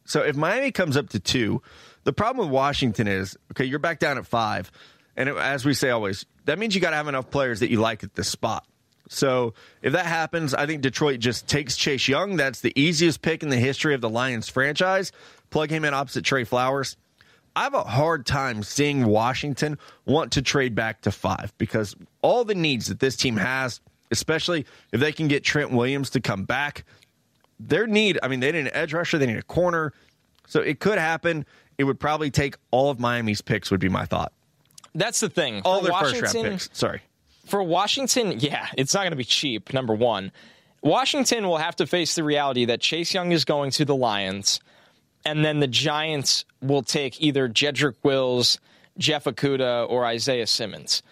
So 0.03 0.23
if 0.23 0.35
Miami 0.35 0.71
comes 0.71 0.97
up 0.97 1.09
to 1.09 1.19
two, 1.19 1.61
the 2.07 2.13
problem 2.13 2.47
with 2.47 2.53
Washington 2.53 3.05
is 3.05 3.37
okay, 3.51 3.65
you're 3.65 3.79
back 3.79 3.99
down 3.99 4.17
at 4.17 4.25
five, 4.25 4.71
and 5.17 5.27
as 5.27 5.65
we 5.65 5.73
say 5.73 5.89
always, 5.89 6.25
that 6.45 6.57
means 6.57 6.73
you 6.73 6.79
got 6.79 6.91
to 6.91 6.95
have 6.95 7.09
enough 7.09 7.29
players 7.29 7.59
that 7.59 7.69
you 7.69 7.81
like 7.81 8.01
at 8.01 8.15
this 8.15 8.29
spot. 8.29 8.65
So 9.09 9.55
if 9.81 9.91
that 9.91 10.05
happens, 10.05 10.53
I 10.53 10.67
think 10.67 10.81
Detroit 10.81 11.19
just 11.19 11.49
takes 11.49 11.75
Chase 11.75 12.07
Young. 12.07 12.37
That's 12.37 12.61
the 12.61 12.71
easiest 12.79 13.21
pick 13.21 13.43
in 13.43 13.49
the 13.49 13.57
history 13.57 13.93
of 13.93 13.99
the 13.99 14.09
Lions 14.09 14.47
franchise. 14.47 15.11
Plug 15.49 15.69
him 15.69 15.83
in 15.83 15.93
opposite 15.93 16.23
Trey 16.23 16.45
Flowers. 16.45 16.95
I 17.57 17.63
have 17.63 17.73
a 17.73 17.83
hard 17.83 18.25
time 18.25 18.63
seeing 18.63 19.05
Washington 19.05 19.77
want 20.05 20.31
to 20.33 20.41
trade 20.41 20.75
back 20.75 21.01
to 21.01 21.11
five 21.11 21.53
because 21.57 21.93
all 22.21 22.45
the 22.45 22.55
needs 22.55 22.87
that 22.87 23.01
this 23.01 23.17
team 23.17 23.35
has, 23.35 23.81
especially 24.11 24.65
if 24.93 25.01
they 25.01 25.11
can 25.11 25.27
get 25.27 25.43
Trent 25.43 25.71
Williams 25.71 26.11
to 26.11 26.21
come 26.21 26.45
back, 26.45 26.85
their 27.59 27.85
need, 27.85 28.17
I 28.23 28.29
mean, 28.29 28.39
they 28.39 28.53
need 28.53 28.59
an 28.59 28.73
edge 28.73 28.93
rusher, 28.93 29.17
they 29.17 29.25
need 29.25 29.37
a 29.37 29.43
corner. 29.43 29.91
So 30.47 30.61
it 30.61 30.79
could 30.79 30.97
happen. 30.97 31.45
It 31.77 31.83
would 31.83 31.99
probably 31.99 32.31
take 32.31 32.55
all 32.71 32.89
of 32.89 32.99
Miami's 32.99 33.41
picks, 33.41 33.69
would 33.69 33.79
be 33.79 33.89
my 33.89 34.05
thought. 34.05 34.33
That's 34.95 35.19
the 35.19 35.29
thing. 35.29 35.61
All 35.63 35.79
For 35.81 35.85
their 35.85 35.93
first 35.99 36.13
round 36.13 36.23
Washington- 36.25 36.51
picks. 36.53 36.69
Sorry. 36.73 37.01
for 37.45 37.61
Washington, 37.63 38.39
yeah, 38.39 38.67
it's 38.77 38.93
not 38.93 39.01
going 39.01 39.11
to 39.11 39.15
be 39.17 39.23
cheap, 39.23 39.71
number 39.73 39.93
one. 39.93 40.31
Washington 40.81 41.47
will 41.47 41.57
have 41.57 41.75
to 41.77 41.87
face 41.87 42.15
the 42.15 42.23
reality 42.23 42.65
that 42.65 42.81
Chase 42.81 43.13
Young 43.13 43.31
is 43.31 43.45
going 43.45 43.71
to 43.71 43.85
the 43.85 43.95
Lions, 43.95 44.59
and 45.25 45.45
then 45.45 45.59
the 45.59 45.67
Giants 45.67 46.45
will 46.61 46.83
take 46.83 47.21
either 47.21 47.47
Jedrick 47.47 47.95
Wills, 48.03 48.59
Jeff 48.97 49.25
Okudah, 49.25 49.89
or 49.89 50.05
Isaiah 50.05 50.47
Simmons. 50.47 51.03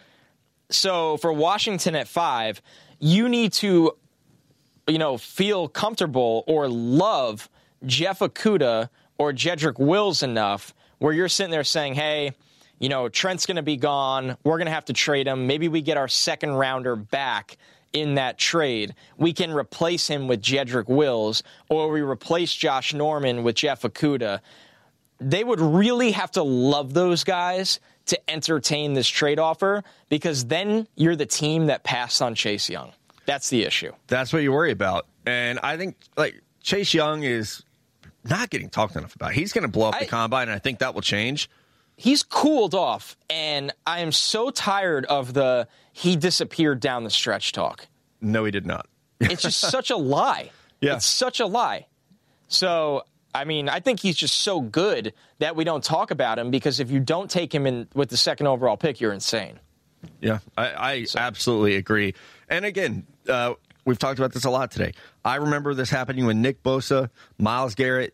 So 0.69 1.17
for 1.17 1.31
Washington 1.31 1.95
at 1.95 2.07
five, 2.07 2.61
you 2.99 3.29
need 3.29 3.53
to, 3.53 3.91
you 4.87 4.97
know, 4.97 5.17
feel 5.17 5.67
comfortable 5.67 6.43
or 6.47 6.67
love 6.67 7.49
Jeff 7.85 8.19
Okudah 8.19 8.89
or 9.17 9.31
Jedrick 9.33 9.79
Wills 9.79 10.23
enough 10.23 10.73
where 10.99 11.13
you're 11.13 11.29
sitting 11.29 11.51
there 11.51 11.63
saying, 11.63 11.95
hey, 11.95 12.33
you 12.79 12.89
know, 12.89 13.09
Trent's 13.09 13.45
going 13.45 13.55
to 13.55 13.63
be 13.63 13.77
gone. 13.77 14.37
We're 14.43 14.57
going 14.57 14.67
to 14.67 14.71
have 14.71 14.85
to 14.85 14.93
trade 14.93 15.27
him. 15.27 15.47
Maybe 15.47 15.67
we 15.67 15.81
get 15.81 15.97
our 15.97 16.07
second 16.07 16.53
rounder 16.53 16.95
back 16.95 17.57
in 17.93 18.15
that 18.15 18.37
trade. 18.37 18.93
We 19.17 19.33
can 19.33 19.51
replace 19.51 20.07
him 20.07 20.27
with 20.27 20.41
Jedrick 20.41 20.89
Wills, 20.89 21.43
or 21.69 21.89
we 21.89 22.01
replace 22.01 22.53
Josh 22.53 22.93
Norman 22.93 23.43
with 23.43 23.55
Jeff 23.55 23.83
Okudah. 23.83 24.41
They 25.19 25.43
would 25.43 25.61
really 25.61 26.11
have 26.11 26.31
to 26.31 26.43
love 26.43 26.93
those 26.93 27.23
guys 27.23 27.79
to 28.07 28.29
entertain 28.29 28.93
this 28.93 29.07
trade 29.07 29.39
offer 29.39 29.83
because 30.09 30.45
then 30.45 30.87
you're 30.95 31.15
the 31.15 31.25
team 31.25 31.67
that 31.67 31.83
passed 31.83 32.21
on 32.21 32.35
Chase 32.35 32.69
Young. 32.69 32.91
That's 33.25 33.49
the 33.49 33.63
issue. 33.63 33.93
That's 34.07 34.33
what 34.33 34.43
you 34.43 34.51
worry 34.51 34.71
about. 34.71 35.07
And 35.25 35.57
I 35.63 35.77
think 35.77 35.95
like 36.17 36.41
Chase 36.61 36.93
Young 36.93 37.23
is 37.23 37.63
not 38.29 38.49
getting 38.49 38.69
talked 38.69 38.95
enough 38.95 39.15
about. 39.15 39.33
He's 39.33 39.53
going 39.53 39.63
to 39.63 39.67
blow 39.67 39.89
up 39.89 39.95
I- 39.95 39.99
the 40.01 40.05
combine, 40.07 40.47
and 40.49 40.55
I 40.55 40.59
think 40.59 40.79
that 40.79 40.93
will 40.93 41.01
change. 41.01 41.49
he's 41.97 42.23
cooled 42.23 42.75
off, 42.75 43.15
and 43.29 43.71
I 43.87 43.99
am 44.01 44.11
so 44.11 44.49
tired 44.49 45.05
of 45.05 45.33
the 45.33 45.67
he 45.93 46.15
disappeared 46.17 46.79
down 46.81 47.03
the 47.03 47.09
stretch 47.09 47.51
talk. 47.53 47.87
No, 48.21 48.43
he 48.45 48.51
did 48.51 48.65
not. 48.65 48.87
It's 49.19 49.41
just 49.43 49.59
such 49.71 49.89
a 49.91 49.95
lie. 49.95 50.51
Yeah. 50.81 50.95
It's 50.95 51.05
such 51.05 51.39
a 51.39 51.45
lie. 51.45 51.85
So, 52.47 53.03
I 53.33 53.45
mean, 53.45 53.69
I 53.69 53.79
think 53.79 53.99
he's 53.99 54.15
just 54.15 54.39
so 54.39 54.59
good 54.61 55.13
that 55.39 55.55
we 55.55 55.63
don't 55.63 55.83
talk 55.83 56.11
about 56.11 56.37
him 56.37 56.51
because 56.51 56.79
if 56.79 56.91
you 56.91 56.99
don't 56.99 57.29
take 57.29 57.53
him 57.53 57.65
in 57.65 57.87
with 57.93 58.09
the 58.09 58.17
second 58.17 58.47
overall 58.47 58.77
pick, 58.77 58.99
you're 59.01 59.13
insane. 59.13 59.59
Yeah, 60.21 60.39
I, 60.57 60.67
I 60.67 61.05
absolutely 61.17 61.75
agree. 61.75 62.13
And 62.49 62.65
again, 62.65 63.07
uh, 63.27 63.53
we've 63.85 63.97
talked 63.97 64.19
about 64.19 64.33
this 64.33 64.45
a 64.45 64.49
lot 64.49 64.69
today. 64.71 64.91
I 65.25 65.37
remember 65.37 65.73
this 65.73 65.89
happening 65.89 66.25
with 66.27 66.37
Nick 66.37 66.61
Bosa, 66.61 67.09
Myles 67.39 67.73
Garrett, 67.73 68.13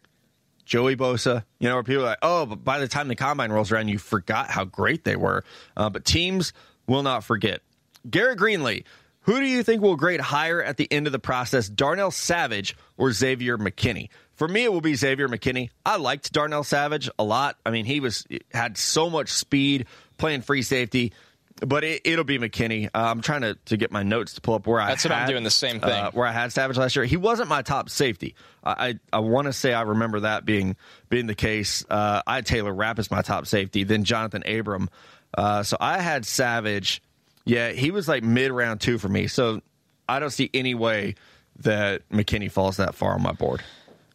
Joey 0.65 0.95
Bosa. 0.95 1.43
You 1.59 1.67
know, 1.67 1.75
where 1.75 1.83
people 1.83 2.03
are 2.03 2.07
like, 2.07 2.19
oh, 2.21 2.45
but 2.45 2.63
by 2.63 2.79
the 2.79 2.87
time 2.87 3.09
the 3.09 3.15
combine 3.15 3.51
rolls 3.51 3.71
around, 3.71 3.89
you 3.89 3.99
forgot 3.99 4.49
how 4.49 4.63
great 4.63 5.03
they 5.03 5.17
were. 5.17 5.43
Uh, 5.75 5.89
but 5.89 6.05
teams 6.05 6.53
will 6.87 7.03
not 7.03 7.25
forget. 7.25 7.61
Garrett 8.09 8.39
Greenlee, 8.39 8.85
who 9.21 9.39
do 9.39 9.45
you 9.45 9.61
think 9.61 9.81
will 9.81 9.97
grade 9.97 10.21
higher 10.21 10.63
at 10.63 10.77
the 10.77 10.91
end 10.91 11.05
of 11.05 11.11
the 11.11 11.19
process, 11.19 11.69
Darnell 11.69 12.11
Savage 12.11 12.75
or 12.97 13.11
Xavier 13.11 13.57
McKinney? 13.57 14.09
For 14.33 14.47
me, 14.47 14.63
it 14.63 14.73
will 14.73 14.81
be 14.81 14.95
Xavier 14.95 15.27
McKinney. 15.27 15.69
I 15.85 15.97
liked 15.97 16.31
Darnell 16.31 16.63
Savage 16.63 17.09
a 17.19 17.23
lot. 17.23 17.57
I 17.65 17.71
mean, 17.71 17.85
he 17.85 17.99
was 17.99 18.25
had 18.51 18.77
so 18.77 19.09
much 19.09 19.29
speed 19.29 19.85
playing 20.17 20.41
free 20.41 20.63
safety, 20.63 21.13
but 21.61 21.83
it, 21.83 22.01
it'll 22.03 22.25
be 22.25 22.39
McKinney. 22.39 22.87
Uh, 22.87 22.89
I'm 22.93 23.21
trying 23.21 23.41
to, 23.41 23.55
to 23.65 23.77
get 23.77 23.91
my 23.91 24.03
notes 24.03 24.33
to 24.33 24.41
pull 24.41 24.55
up 24.55 24.67
where 24.67 24.81
I. 24.81 24.87
That's 24.89 25.05
what 25.05 25.11
I'm 25.13 25.19
had, 25.19 25.27
doing, 25.27 25.43
the 25.43 25.51
same 25.51 25.79
thing. 25.79 25.89
uh, 25.89 26.11
where 26.11 26.27
I 26.27 26.31
had 26.31 26.51
Savage 26.51 26.77
last 26.77 26.95
year. 26.95 27.05
He 27.05 27.17
wasn't 27.17 27.49
my 27.49 27.61
top 27.61 27.89
safety. 27.89 28.35
I 28.63 28.71
I, 28.71 29.17
I 29.17 29.19
want 29.19 29.45
to 29.45 29.53
say 29.53 29.73
I 29.73 29.81
remember 29.81 30.21
that 30.21 30.45
being 30.45 30.75
being 31.09 31.27
the 31.27 31.35
case. 31.35 31.85
Uh, 31.89 32.21
I 32.25 32.35
had 32.35 32.45
Taylor 32.45 32.73
Rapp 32.73 32.99
as 32.99 33.11
my 33.11 33.21
top 33.21 33.47
safety, 33.47 33.83
then 33.83 34.03
Jonathan 34.03 34.43
Abram. 34.45 34.89
Uh, 35.37 35.63
so 35.63 35.77
I 35.79 35.99
had 35.99 36.25
Savage. 36.25 37.01
Yeah, 37.45 37.71
he 37.71 37.91
was 37.91 38.07
like 38.07 38.23
mid 38.23 38.51
round 38.51 38.81
two 38.81 38.97
for 38.97 39.09
me. 39.09 39.27
So 39.27 39.61
I 40.09 40.19
don't 40.19 40.31
see 40.31 40.49
any 40.53 40.75
way 40.75 41.15
that 41.59 42.07
McKinney 42.09 42.51
falls 42.51 42.77
that 42.77 42.95
far 42.95 43.13
on 43.13 43.21
my 43.21 43.31
board. 43.33 43.61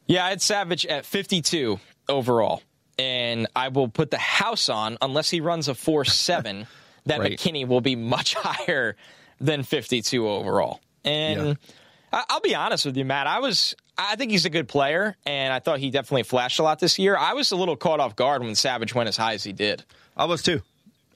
Yeah, 0.06 0.24
I 0.24 0.30
had 0.30 0.42
Savage 0.42 0.86
at 0.86 1.04
52 1.04 1.80
overall, 2.08 2.62
and 2.98 3.46
I 3.56 3.68
will 3.68 3.88
put 3.88 4.10
the 4.10 4.18
house 4.18 4.68
on 4.68 4.98
unless 5.02 5.30
he 5.30 5.40
runs 5.40 5.68
a 5.68 5.74
4 5.74 6.04
7 6.04 6.66
that 7.06 7.20
Right. 7.20 7.32
McKinney 7.32 7.66
will 7.66 7.80
be 7.80 7.96
much 7.96 8.34
higher 8.38 8.96
than 9.40 9.62
52 9.62 10.28
overall. 10.28 10.80
And 11.04 11.46
Yeah. 11.48 11.54
I- 12.12 12.24
I'll 12.30 12.40
be 12.40 12.54
honest 12.54 12.84
with 12.86 12.96
you, 12.96 13.04
Matt. 13.04 13.26
I 13.26 13.40
was. 13.40 13.74
I 13.98 14.14
think 14.16 14.30
he's 14.30 14.44
a 14.44 14.50
good 14.50 14.68
player, 14.68 15.16
and 15.24 15.52
I 15.54 15.58
thought 15.58 15.78
he 15.78 15.90
definitely 15.90 16.24
flashed 16.24 16.58
a 16.58 16.62
lot 16.62 16.78
this 16.80 16.98
year. 16.98 17.16
I 17.16 17.32
was 17.32 17.50
a 17.50 17.56
little 17.56 17.76
caught 17.76 17.98
off 17.98 18.14
guard 18.14 18.42
when 18.42 18.54
Savage 18.54 18.94
went 18.94 19.08
as 19.08 19.16
high 19.16 19.32
as 19.32 19.42
he 19.42 19.54
did. 19.54 19.84
I 20.16 20.26
was 20.26 20.42
too. 20.42 20.60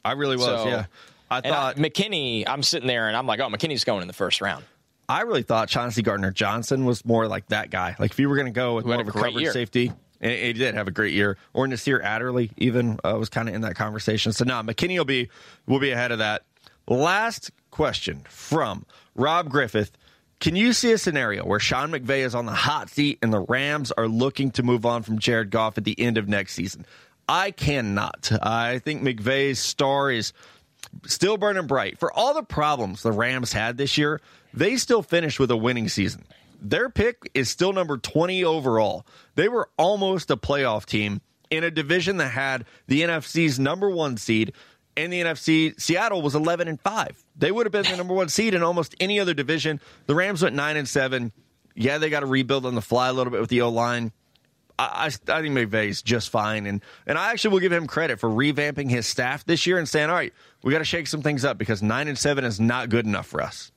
I 0.04 0.12
really 0.12 0.36
was. 0.36 0.46
So- 0.46 0.66
yeah. 0.66 0.86
I 1.30 1.38
And 1.38 1.46
I, 1.46 1.50
thought 1.50 1.76
McKinney, 1.76 2.44
I'm 2.46 2.62
sitting 2.62 2.88
there 2.88 3.06
and 3.06 3.16
I'm 3.16 3.26
like, 3.26 3.38
oh, 3.38 3.48
McKinney's 3.48 3.84
going 3.84 4.02
in 4.02 4.08
the 4.08 4.14
first 4.14 4.40
round. 4.40 4.64
I 5.08 5.20
really 5.22 5.42
thought 5.42 5.68
Chauncey 5.68 6.02
Gardner 6.02 6.30
Johnson 6.32 6.84
was 6.86 7.04
more 7.04 7.28
like 7.28 7.46
that 7.48 7.70
guy. 7.70 7.94
Like 8.00 8.10
if 8.12 8.18
you 8.18 8.28
were 8.28 8.34
going 8.36 8.46
to 8.46 8.52
go 8.52 8.74
with 8.76 8.84
more 8.86 8.96
a 8.96 9.00
of 9.00 9.08
a 9.08 9.12
coverage 9.12 9.36
year. 9.42 9.52
safety, 9.52 9.92
and 10.20 10.32
he 10.32 10.52
did 10.52 10.74
have 10.74 10.88
a 10.88 10.90
great 10.90 11.12
year. 11.12 11.36
Or 11.52 11.66
Nasir 11.66 12.00
Adderley 12.02 12.50
even 12.56 12.98
uh, 13.04 13.16
was 13.18 13.28
kind 13.28 13.48
of 13.48 13.54
in 13.54 13.62
that 13.62 13.76
conversation. 13.76 14.32
So 14.32 14.44
now 14.44 14.62
McKinney 14.62 14.98
will 14.98 15.04
be 15.04 15.28
will 15.66 15.80
be 15.80 15.90
ahead 15.90 16.12
of 16.12 16.18
that. 16.18 16.42
Last 16.86 17.50
question 17.70 18.24
from 18.28 18.84
Rob 19.14 19.48
Griffith. 19.48 19.92
Can 20.40 20.56
you 20.56 20.72
see 20.72 20.92
a 20.92 20.98
scenario 20.98 21.44
where 21.44 21.60
Sean 21.60 21.90
McVay 21.90 22.24
is 22.24 22.34
on 22.34 22.46
the 22.46 22.52
hot 22.52 22.88
seat 22.88 23.18
and 23.20 23.32
the 23.32 23.40
Rams 23.40 23.92
are 23.92 24.08
looking 24.08 24.50
to 24.52 24.62
move 24.62 24.86
on 24.86 25.02
from 25.02 25.18
Jared 25.18 25.50
Goff 25.50 25.76
at 25.76 25.84
the 25.84 25.98
end 26.00 26.16
of 26.16 26.28
next 26.28 26.54
season? 26.54 26.86
I 27.28 27.50
cannot. 27.50 28.32
I 28.42 28.78
think 28.78 29.02
McVay's 29.02 29.58
star 29.58 30.10
is 30.10 30.32
still 31.06 31.36
burning 31.36 31.66
bright. 31.66 31.98
For 31.98 32.12
all 32.12 32.34
the 32.34 32.42
problems 32.42 33.02
the 33.02 33.12
Rams 33.12 33.52
had 33.52 33.76
this 33.76 33.98
year, 33.98 34.20
they 34.54 34.76
still 34.76 35.02
finished 35.02 35.38
with 35.38 35.50
a 35.50 35.56
winning 35.56 35.88
season. 35.88 36.24
Their 36.60 36.90
pick 36.90 37.30
is 37.34 37.48
still 37.48 37.72
number 37.72 37.96
20 37.98 38.44
overall. 38.44 39.06
They 39.34 39.48
were 39.48 39.68
almost 39.76 40.30
a 40.30 40.36
playoff 40.36 40.86
team 40.86 41.20
in 41.50 41.64
a 41.64 41.70
division 41.70 42.18
that 42.18 42.28
had 42.28 42.64
the 42.86 43.02
NFC's 43.02 43.58
number 43.58 43.90
one 43.90 44.16
seed. 44.16 44.52
And 44.96 45.12
the 45.12 45.22
NFC, 45.22 45.80
Seattle 45.80 46.20
was 46.20 46.34
11 46.34 46.68
and 46.68 46.80
5. 46.80 47.24
They 47.36 47.50
would 47.50 47.66
have 47.66 47.72
been 47.72 47.84
the 47.84 47.96
number 47.96 48.14
one 48.14 48.28
seed 48.28 48.54
in 48.54 48.62
almost 48.62 48.94
any 49.00 49.20
other 49.20 49.34
division. 49.34 49.80
The 50.06 50.14
Rams 50.14 50.42
went 50.42 50.54
9 50.54 50.76
and 50.76 50.88
7. 50.88 51.32
Yeah, 51.74 51.98
they 51.98 52.10
got 52.10 52.20
to 52.20 52.26
rebuild 52.26 52.66
on 52.66 52.74
the 52.74 52.82
fly 52.82 53.08
a 53.08 53.12
little 53.12 53.30
bit 53.30 53.40
with 53.40 53.50
the 53.50 53.62
O 53.62 53.70
line. 53.70 54.12
I, 54.78 54.84
I, 54.84 55.06
I 55.06 55.42
think 55.42 55.54
McVay's 55.54 56.02
just 56.02 56.30
fine. 56.30 56.66
And, 56.66 56.82
and 57.06 57.16
I 57.16 57.30
actually 57.30 57.52
will 57.52 57.60
give 57.60 57.72
him 57.72 57.86
credit 57.86 58.18
for 58.18 58.28
revamping 58.28 58.90
his 58.90 59.06
staff 59.06 59.44
this 59.44 59.66
year 59.66 59.78
and 59.78 59.88
saying, 59.88 60.10
all 60.10 60.16
right, 60.16 60.34
we 60.62 60.72
got 60.72 60.78
to 60.78 60.84
shake 60.84 61.06
some 61.06 61.22
things 61.22 61.44
up 61.44 61.56
because 61.56 61.82
9 61.82 62.08
and 62.08 62.18
7 62.18 62.44
is 62.44 62.60
not 62.60 62.88
good 62.88 63.06
enough 63.06 63.26
for 63.26 63.40
us. 63.40 63.70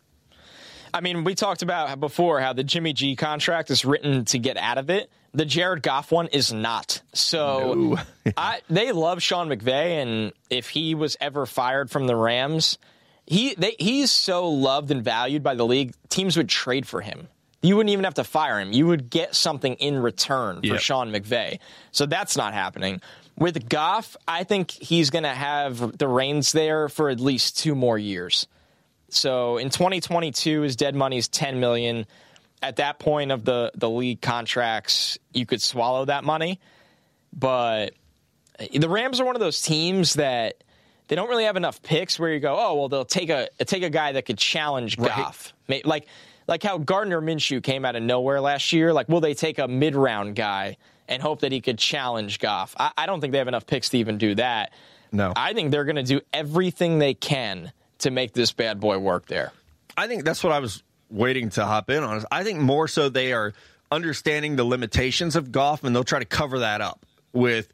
I 0.93 1.01
mean, 1.01 1.23
we 1.23 1.35
talked 1.35 1.61
about 1.63 1.99
before 1.99 2.39
how 2.39 2.53
the 2.53 2.63
Jimmy 2.63 2.93
G 2.93 3.15
contract 3.15 3.71
is 3.71 3.83
written 3.83 4.25
to 4.25 4.39
get 4.39 4.57
out 4.57 4.77
of 4.77 4.89
it. 4.89 5.09
The 5.33 5.45
Jared 5.45 5.81
Goff 5.81 6.11
one 6.11 6.27
is 6.27 6.53
not. 6.53 7.01
So 7.13 7.73
No. 7.73 8.31
I, 8.37 8.61
they 8.69 8.91
love 8.91 9.21
Sean 9.21 9.49
McVay, 9.49 10.01
and 10.01 10.33
if 10.49 10.69
he 10.69 10.93
was 10.93 11.17
ever 11.19 11.45
fired 11.47 11.89
from 11.89 12.05
the 12.05 12.15
Rams, 12.15 12.77
he 13.25 13.55
they, 13.55 13.75
he's 13.79 14.11
so 14.11 14.49
loved 14.49 14.91
and 14.91 15.03
valued 15.03 15.41
by 15.41 15.55
the 15.55 15.65
league. 15.65 15.95
Teams 16.09 16.37
would 16.37 16.49
trade 16.49 16.87
for 16.87 17.01
him. 17.01 17.27
You 17.63 17.77
wouldn't 17.77 17.91
even 17.91 18.03
have 18.03 18.15
to 18.15 18.25
fire 18.25 18.59
him. 18.59 18.73
You 18.73 18.87
would 18.87 19.09
get 19.09 19.33
something 19.35 19.75
in 19.75 19.97
return 19.97 20.57
for 20.57 20.67
Yep. 20.67 20.79
Sean 20.81 21.11
McVay. 21.11 21.59
So 21.91 22.05
that's 22.05 22.35
not 22.35 22.53
happening. 22.53 23.01
With 23.37 23.69
Goff, 23.69 24.17
I 24.27 24.43
think 24.43 24.69
he's 24.69 25.09
going 25.09 25.23
to 25.23 25.29
have 25.29 25.97
the 25.97 26.07
reins 26.07 26.51
there 26.51 26.89
for 26.89 27.09
at 27.09 27.19
least 27.21 27.57
two 27.57 27.73
more 27.73 27.97
years. 27.97 28.47
So 29.13 29.57
in 29.57 29.69
2022, 29.69 30.61
his 30.61 30.75
dead 30.75 30.95
money 30.95 31.17
is 31.17 31.27
10 31.27 31.59
million. 31.59 32.05
At 32.61 32.77
that 32.77 32.97
point 32.99 33.31
of 33.31 33.43
the 33.43 33.71
the 33.75 33.89
league 33.89 34.21
contracts, 34.21 35.17
you 35.33 35.45
could 35.45 35.61
swallow 35.61 36.05
that 36.05 36.23
money. 36.23 36.61
But 37.33 37.93
eh, 38.59 38.79
the 38.79 38.87
Rams 38.87 39.19
are 39.19 39.25
one 39.25 39.35
of 39.35 39.41
those 39.41 39.61
teams 39.61 40.13
that 40.13 40.63
they 41.09 41.15
don't 41.15 41.29
really 41.29 41.43
have 41.43 41.57
enough 41.57 41.81
picks 41.81 42.17
where 42.17 42.31
you 42.33 42.39
go, 42.39 42.55
oh 42.57 42.75
well, 42.75 42.89
they'll 42.89 43.05
take 43.05 43.29
a 43.29 43.49
take 43.65 43.83
a 43.83 43.89
guy 43.89 44.13
that 44.13 44.25
could 44.25 44.37
challenge 44.37 44.97
Goff, 44.97 45.53
Ma- 45.67 45.77
like 45.83 46.07
like 46.47 46.63
how 46.63 46.77
Gardner 46.77 47.21
Minshew 47.21 47.61
came 47.61 47.85
out 47.85 47.95
of 47.95 48.03
nowhere 48.03 48.41
last 48.41 48.73
year. 48.73 48.93
Like, 48.93 49.09
will 49.09 49.21
they 49.21 49.33
take 49.33 49.59
a 49.59 49.67
mid 49.67 49.95
round 49.95 50.35
guy 50.35 50.77
and 51.07 51.21
hope 51.21 51.41
that 51.41 51.51
he 51.51 51.61
could 51.61 51.77
challenge 51.77 52.39
Goff? 52.39 52.75
I, 52.77 52.91
I 52.97 53.05
don't 53.05 53.21
think 53.21 53.31
they 53.31 53.39
have 53.39 53.47
enough 53.47 53.67
picks 53.67 53.89
to 53.89 53.97
even 53.97 54.17
do 54.17 54.35
that. 54.35 54.71
No. 55.11 55.33
I 55.35 55.53
think 55.53 55.71
they're 55.71 55.85
going 55.85 55.97
to 55.97 56.03
do 56.03 56.21
everything 56.33 56.99
they 56.99 57.13
can 57.13 57.71
to 58.03 58.11
make 58.11 58.33
this 58.33 58.51
bad 58.51 58.79
boy 58.79 58.97
work 58.97 59.25
there. 59.27 59.51
I 59.97 60.07
think 60.07 60.23
that's 60.23 60.43
what 60.43 60.53
I 60.53 60.59
was 60.59 60.83
waiting 61.09 61.49
to 61.51 61.65
hop 61.65 61.89
in 61.89 62.03
on. 62.03 62.23
I 62.31 62.43
think 62.43 62.59
more 62.59 62.87
so 62.87 63.09
they 63.09 63.33
are 63.33 63.53
understanding 63.91 64.55
the 64.55 64.63
limitations 64.63 65.35
of 65.35 65.51
Goff, 65.51 65.83
and 65.83 65.95
they'll 65.95 66.03
try 66.03 66.19
to 66.19 66.25
cover 66.25 66.59
that 66.59 66.81
up 66.81 67.05
with 67.31 67.71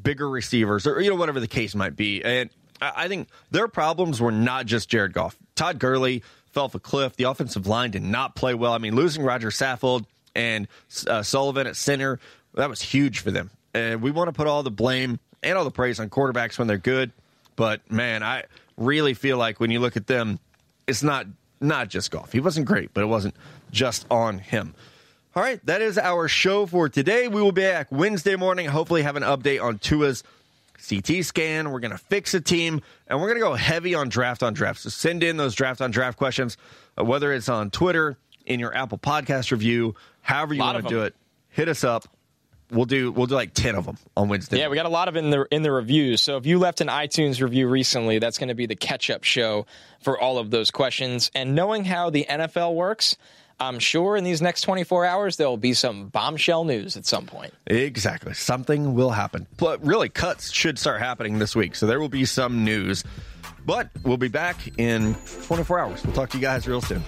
bigger 0.00 0.28
receivers 0.28 0.86
or 0.86 1.00
you 1.00 1.08
know 1.08 1.16
whatever 1.16 1.40
the 1.40 1.48
case 1.48 1.74
might 1.74 1.96
be. 1.96 2.22
And 2.22 2.50
I 2.80 3.08
think 3.08 3.28
their 3.50 3.68
problems 3.68 4.20
were 4.20 4.32
not 4.32 4.66
just 4.66 4.88
Jared 4.88 5.14
Goff. 5.14 5.36
Todd 5.54 5.78
Gurley 5.78 6.22
fell 6.50 6.64
off 6.64 6.74
a 6.74 6.78
cliff. 6.78 7.16
The 7.16 7.24
offensive 7.24 7.66
line 7.66 7.90
did 7.90 8.02
not 8.02 8.34
play 8.34 8.54
well. 8.54 8.72
I 8.72 8.78
mean, 8.78 8.94
losing 8.94 9.22
Roger 9.22 9.48
Saffold 9.48 10.04
and 10.34 10.68
uh, 11.06 11.22
Sullivan 11.22 11.66
at 11.66 11.76
center 11.76 12.20
that 12.56 12.70
was 12.70 12.82
huge 12.82 13.20
for 13.20 13.30
them. 13.30 13.50
And 13.72 14.02
we 14.02 14.10
want 14.10 14.28
to 14.28 14.32
put 14.32 14.46
all 14.46 14.62
the 14.62 14.70
blame 14.70 15.20
and 15.42 15.56
all 15.56 15.64
the 15.64 15.70
praise 15.70 16.00
on 16.00 16.10
quarterbacks 16.10 16.58
when 16.58 16.66
they're 16.66 16.78
good. 16.78 17.12
But 17.54 17.90
man, 17.90 18.22
I 18.22 18.44
really 18.76 19.14
feel 19.14 19.38
like 19.38 19.60
when 19.60 19.70
you 19.70 19.80
look 19.80 19.96
at 19.96 20.06
them, 20.06 20.38
it's 20.86 21.02
not 21.02 21.26
not 21.60 21.88
just 21.88 22.10
Goff. 22.10 22.32
He 22.32 22.40
wasn't 22.40 22.66
great, 22.66 22.92
but 22.92 23.02
it 23.02 23.06
wasn't 23.06 23.34
just 23.70 24.06
on 24.10 24.38
him. 24.38 24.74
All 25.34 25.42
right, 25.42 25.64
that 25.66 25.82
is 25.82 25.98
our 25.98 26.28
show 26.28 26.66
for 26.66 26.88
today. 26.88 27.28
We 27.28 27.42
will 27.42 27.52
be 27.52 27.62
back 27.62 27.88
Wednesday 27.90 28.36
morning. 28.36 28.66
Hopefully, 28.66 29.02
have 29.02 29.16
an 29.16 29.22
update 29.22 29.62
on 29.62 29.78
Tua's 29.78 30.24
CT 30.88 31.24
scan. 31.24 31.70
We're 31.70 31.80
going 31.80 31.90
to 31.90 31.98
fix 31.98 32.32
a 32.34 32.40
team, 32.40 32.80
and 33.06 33.20
we're 33.20 33.28
going 33.28 33.40
to 33.40 33.44
go 33.46 33.54
heavy 33.54 33.94
on 33.94 34.08
draft 34.08 34.42
on 34.42 34.54
draft. 34.54 34.80
So 34.80 34.88
send 34.88 35.22
in 35.22 35.36
those 35.36 35.54
draft 35.54 35.80
on 35.80 35.90
draft 35.90 36.16
questions, 36.16 36.56
uh, 36.98 37.04
whether 37.04 37.32
it's 37.32 37.48
on 37.48 37.70
Twitter, 37.70 38.16
in 38.46 38.60
your 38.60 38.74
Apple 38.74 38.98
Podcast 38.98 39.50
review, 39.50 39.94
however 40.22 40.54
you 40.54 40.60
want 40.60 40.82
to 40.82 40.88
do 40.88 41.02
it. 41.02 41.14
Hit 41.50 41.68
us 41.68 41.84
up. 41.84 42.08
We'll 42.70 42.84
do 42.84 43.12
we'll 43.12 43.26
do 43.26 43.34
like 43.36 43.54
ten 43.54 43.76
of 43.76 43.86
them 43.86 43.96
on 44.16 44.28
Wednesday. 44.28 44.58
Yeah, 44.58 44.68
we 44.68 44.76
got 44.76 44.86
a 44.86 44.90
lot 44.90 45.08
of 45.08 45.16
in 45.16 45.30
the 45.30 45.46
in 45.50 45.62
the 45.62 45.70
reviews. 45.70 46.20
So 46.20 46.36
if 46.36 46.46
you 46.46 46.58
left 46.58 46.80
an 46.80 46.88
iTunes 46.88 47.40
review 47.40 47.68
recently, 47.68 48.18
that's 48.18 48.38
going 48.38 48.48
to 48.48 48.54
be 48.54 48.66
the 48.66 48.74
catch 48.74 49.08
up 49.08 49.22
show 49.22 49.66
for 50.02 50.18
all 50.18 50.38
of 50.38 50.50
those 50.50 50.70
questions. 50.70 51.30
And 51.34 51.54
knowing 51.54 51.84
how 51.84 52.10
the 52.10 52.26
NFL 52.28 52.74
works, 52.74 53.16
I'm 53.58 53.78
sure 53.78 54.16
in 54.16 54.24
these 54.24 54.42
next 54.42 54.62
24 54.62 55.06
hours 55.06 55.36
there 55.36 55.48
will 55.48 55.56
be 55.56 55.74
some 55.74 56.08
bombshell 56.08 56.64
news 56.64 56.96
at 56.96 57.06
some 57.06 57.26
point. 57.26 57.54
Exactly. 57.66 58.34
Something 58.34 58.94
will 58.94 59.10
happen. 59.10 59.46
But 59.56 59.84
really, 59.84 60.08
cuts 60.08 60.52
should 60.52 60.78
start 60.78 61.00
happening 61.00 61.38
this 61.38 61.56
week. 61.56 61.74
So 61.74 61.86
there 61.86 62.00
will 62.00 62.08
be 62.08 62.24
some 62.24 62.64
news. 62.64 63.04
But 63.64 63.90
we'll 64.04 64.16
be 64.16 64.28
back 64.28 64.56
in 64.78 65.14
24 65.46 65.78
hours. 65.80 66.04
We'll 66.04 66.14
talk 66.14 66.30
to 66.30 66.38
you 66.38 66.42
guys 66.42 66.68
real 66.68 66.80
soon. 66.80 67.02